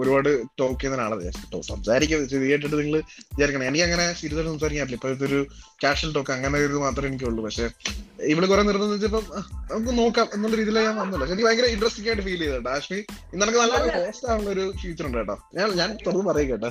ഒരുപാട് 0.00 0.30
ടോക്ക് 0.60 0.80
ചെയ്യുന്ന 0.80 1.04
ആളാണ് 1.04 1.24
ഞാൻ 1.26 1.34
സംസാരിക്കും 1.70 2.04
ഇത് 2.28 2.44
കേട്ടിട്ട് 2.44 2.76
നിങ്ങൾ 2.76 2.96
വിചാരിക്കണം. 3.32 3.66
എനിക്ക് 3.68 3.84
അങ്ങനെ 3.86 4.06
സീരിയസ് 4.20 4.48
സംസാരിക്കാൻ 4.48 4.84
പറ്റില്ല. 4.84 4.98
ഇപ്പൊ 4.98 5.10
ഇതൊരു 5.16 5.40
കാഷ്വൽ 5.82 6.10
ടോക്ക് 6.16 6.32
അങ്ങനെ 6.36 6.58
ഒരു 6.66 6.78
മാത്രമേ 6.84 7.08
എനിക്കുള്ളൂ. 7.10 7.40
പക്ഷെ 7.46 7.66
ഇവൾ 8.32 8.44
കുറെ 8.50 8.62
നിർബന്ധിച്ചപ്പം 8.68 9.24
നമുക്ക് 9.70 9.92
നോക്കാം 9.98 10.26
എന്നുള്ള 10.34 10.54
രീതിയിൽ 10.60 10.78
ഞാൻ 10.86 10.96
വന്നില്ല. 11.02 11.24
എനിക്ക് 11.24 11.46
ഭയങ്കര 11.46 11.66
ഇൻട്രസ്റ്റിംഗ് 11.74 12.08
ആയിട്ട് 12.10 12.24
ഫീൽ 12.26 12.40
ചെയ്തേട്ടോ 12.44 12.70
ആഷ്മി. 12.76 13.00
ഇന്നലെ 13.34 13.52
നല്ല 13.60 13.92
ഹോസ്റ്റ് 13.98 14.28
ആവുന്ന 14.32 14.50
ഒരു 14.56 14.64
ഫ്യൂച്ചർ 14.80 15.06
ഉണ്ട് 15.08 15.18
കേട്ടോ. 15.18 15.36
ഞാൻ 15.58 15.70
ഞാൻ 15.80 15.90
തുറന്ന് 16.06 16.26
പറയും 16.30 16.48
കേട്ടോ. 16.52 16.70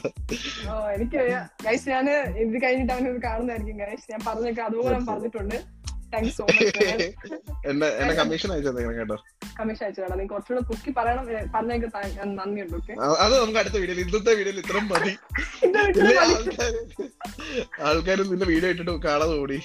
ഓ 0.70 0.90
എനിക്ക് 0.96 1.24
ഗൈസ് 1.66 1.90
ഞാൻ 1.96 2.10
ഇത് 2.44 2.58
കഴിഞ്ഞിട്ട് 2.66 2.94
അവനൊരു 2.94 3.22
കാണുന്നതായിരിക്കും 3.28 3.78
ഞാൻ 4.14 4.22
പറഞ്ഞൊക്കെ 4.30 4.64
അതുപോലെ 4.70 5.00
പറഞ്ഞിട്ടുണ്ട്. 5.12 5.58
താങ്ക് 6.14 6.32
സോ 6.38 6.44
മച്ച് 6.50 7.08
എന്റെ 7.70 8.16
കമ്മീഷൻ 8.20 8.50
അയച്ചു 8.54 8.72
കേട്ടോ. 9.00 9.18
കമ്മീഷൻ 9.60 9.84
അയച്ചു 9.86 10.16
നീ 10.20 10.26
കുറച്ചുകൂടെ 10.34 10.62
കുക്കി 10.70 10.92
പറയണം 10.98 11.26
പറഞ്ഞേക്ക് 11.56 11.88
നന്ദിയുണ്ട് 12.40 12.76
ഓക്കെ? 12.80 12.94
അത് 13.24 13.34
നമുക്ക് 13.42 13.60
അടുത്ത 13.62 13.78
വീഡിയോയിൽ 13.84 14.02
ഇന്നത്തെ 14.06 14.34
വീഡിയോയിൽ 14.40 14.60
ഇത്രയും 14.64 14.88
മതി. 14.94 15.14
ആൾക്കാർ 17.90 18.22
നിന്റെ 18.32 18.48
വീഡിയോ 18.52 18.70
ഇട്ടിട്ട് 18.74 18.96
കാണാതെ 19.08 19.36
ഓടി. 19.44 19.60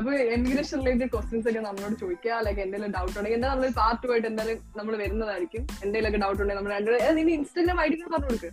അപ്പൊ 0.00 0.10
എമിഗ്രേഷൻ 0.36 0.78
റിലേറ്റഡ് 0.86 1.10
ക്വസ്റ്റ്യൻസ് 1.14 1.46
ഒക്കെ 1.50 1.62
നമ്മളോട് 1.68 1.96
ചോദിക്കുക 2.04 2.40
ലൈക്ക് 2.46 2.62
എന്തെങ്കിലും 2.66 2.94
ഡൗട്ട് 2.98 3.16
ഉണ്ടെങ്കിൽ 3.18 3.38
എന്താ 3.40 3.50
നമ്മൾ 3.54 3.74
പാർട്ട് 3.82 4.12
ആയിട്ട് 4.12 4.28
എന്തായാലും 4.32 4.58
നമ്മൾ 4.76 4.96
വരുന്നതായിരിക്കും. 5.04 5.62
എന്തെങ്കിലുമൊക്കെ 5.84 6.22
ഡൗട്ട് 6.24 6.40
ഉണ്ടെങ്കിൽ 6.42 6.60
നമ്മൾ 6.62 6.74
രണ്ടുപേരും 6.78 7.30
ഇൻസ്റ്റാഗ്രാം 7.38 7.80
ഐ 7.84 7.88
ഡി 7.88 8.02
പറഞ്ഞു 8.14 8.28
കൊടുക്കുക 8.30 8.52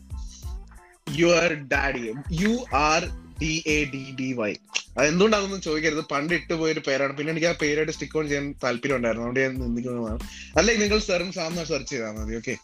you 1.20 1.28
are 1.42 1.52
daddy 1.74 2.04
you 2.42 2.54
are 2.84 3.04
D 3.42 3.64
A 3.68 3.78
D 3.94 4.04
D 4.20 4.30
Y 4.40 4.52
അത് 4.98 5.06
എന്തുകൊണ്ടാണെന്ന് 5.08 5.60
ചോദിക്കരുത്. 5.62 6.04
പണ്ട് 6.12 6.34
ഇട്ട് 6.34 6.54
പോയൊരു 6.54 6.82
പേരാണ്. 6.88 7.14
പിന്നെ 7.18 7.32
എനിക്ക് 7.32 7.48
ആ 7.48 7.54
പേരായിട്ട് 7.62 7.94
സ്റ്റിക്ക് 7.94 8.18
ഓൺ 8.18 8.26
ചെയ്യാൻ 8.28 8.48
താല്പര്യം 8.64 8.96
ഉണ്ടായിരുന്നു 8.96 9.28
അതുകൊണ്ട് 9.28 9.40
ഞാൻ 9.46 9.54
നിന്നിക്കുന്നതാണ് 9.62 10.20
അല്ലെങ്കിൽ 10.58 10.82
നിങ്ങൾ 10.84 11.00
സെറും 11.10 11.30
സാറിന് 11.38 11.66
സെർച്ച് 11.72 11.92
ചെയ്താൽ 11.94 12.12
മതി 12.18 12.36
ഓക്കെ 12.42 12.56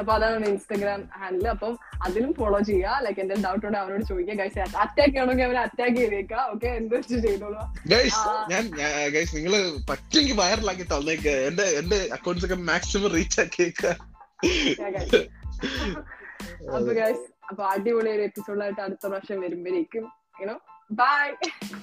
അപ്പൊ 0.00 0.12
അതാണ് 0.14 0.46
ഇൻസ്റ്റാഗ്രാം 0.46 1.00
ഹാൻഡിൽ 1.20 1.46
അപ്പം 1.48 1.72
അതിലും 2.02 2.34
ഫോളോ 2.34 2.58
ചെയ്യുക. 2.60 2.98
ലൈക്ക് 3.04 3.20
എന്തെങ്കിലും 3.20 3.46
ഡൗട്ട് 3.46 3.66
ഉണ്ടെങ്കിൽ 3.66 3.86
അവരോട് 3.86 4.04
ചോദിക്കുക. 4.10 4.34
ഗൈസ് 4.40 4.58
അറ്റാക്ക് 4.58 5.12
ചെയ്യണമെങ്കിൽ 5.12 5.44
അവരെ 5.44 5.58
അറ്റാക്ക് 5.58 5.96
ചെയ്തേക്കാം. 5.96 6.44
ഓക്കെ 6.52 6.68
എന്ത് 6.80 6.94
വെച്ച് 6.96 7.16
ചെയ്തോളൂ. 7.26 7.62
ഗൈസ്. 7.92 8.22
ഞാൻ 8.52 8.64
ഗൈസ് 9.14 9.34
നിങ്ങൾ 9.36 9.54
പറ്റുമെങ്കിൽ 9.90 10.36
വൈറലാക്കി 10.42 10.82
തന്നേക്ക്. 10.82 11.34
എന്റെ 11.48 11.66
എന്റെ 11.80 11.98
അക്കൗണ്ട്സ് 12.12 12.46
ഒക്കെ 12.46 12.58
മാക്സിമം 12.70 13.10
റീച്ച് 13.16 13.40
ആക്കിയേക്കാം. 13.40 13.96
അപ്പൊ 16.76 16.92
ഗൈസ് 17.00 17.26
അപ്പൊ 17.50 17.62
അടിപൊളി 17.74 18.10
ഒരു 18.10 18.22
എപ്പിസോഡായിട്ട് 18.22 18.80
അടുത്ത 18.80 19.04
പ്രാവശ്യം 19.06 19.40
വരുമ്പോഴേക്കും 19.46 20.06
you know 20.42 20.56
bye 21.00 21.26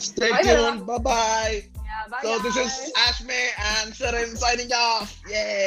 Stay 0.08 0.30
Bye, 0.32 0.44
tuned. 0.44 0.82
Bye 0.90 1.00
bye. 1.08 1.56
Bye 2.12 2.22
So 2.24 2.34
this 2.40 2.58
is 2.58 2.74
Ashme 3.06 3.42
and 3.72 3.90
Seren 3.94 4.32
signing 4.36 4.72
off. 4.80 5.10
Yeah. 5.28 5.64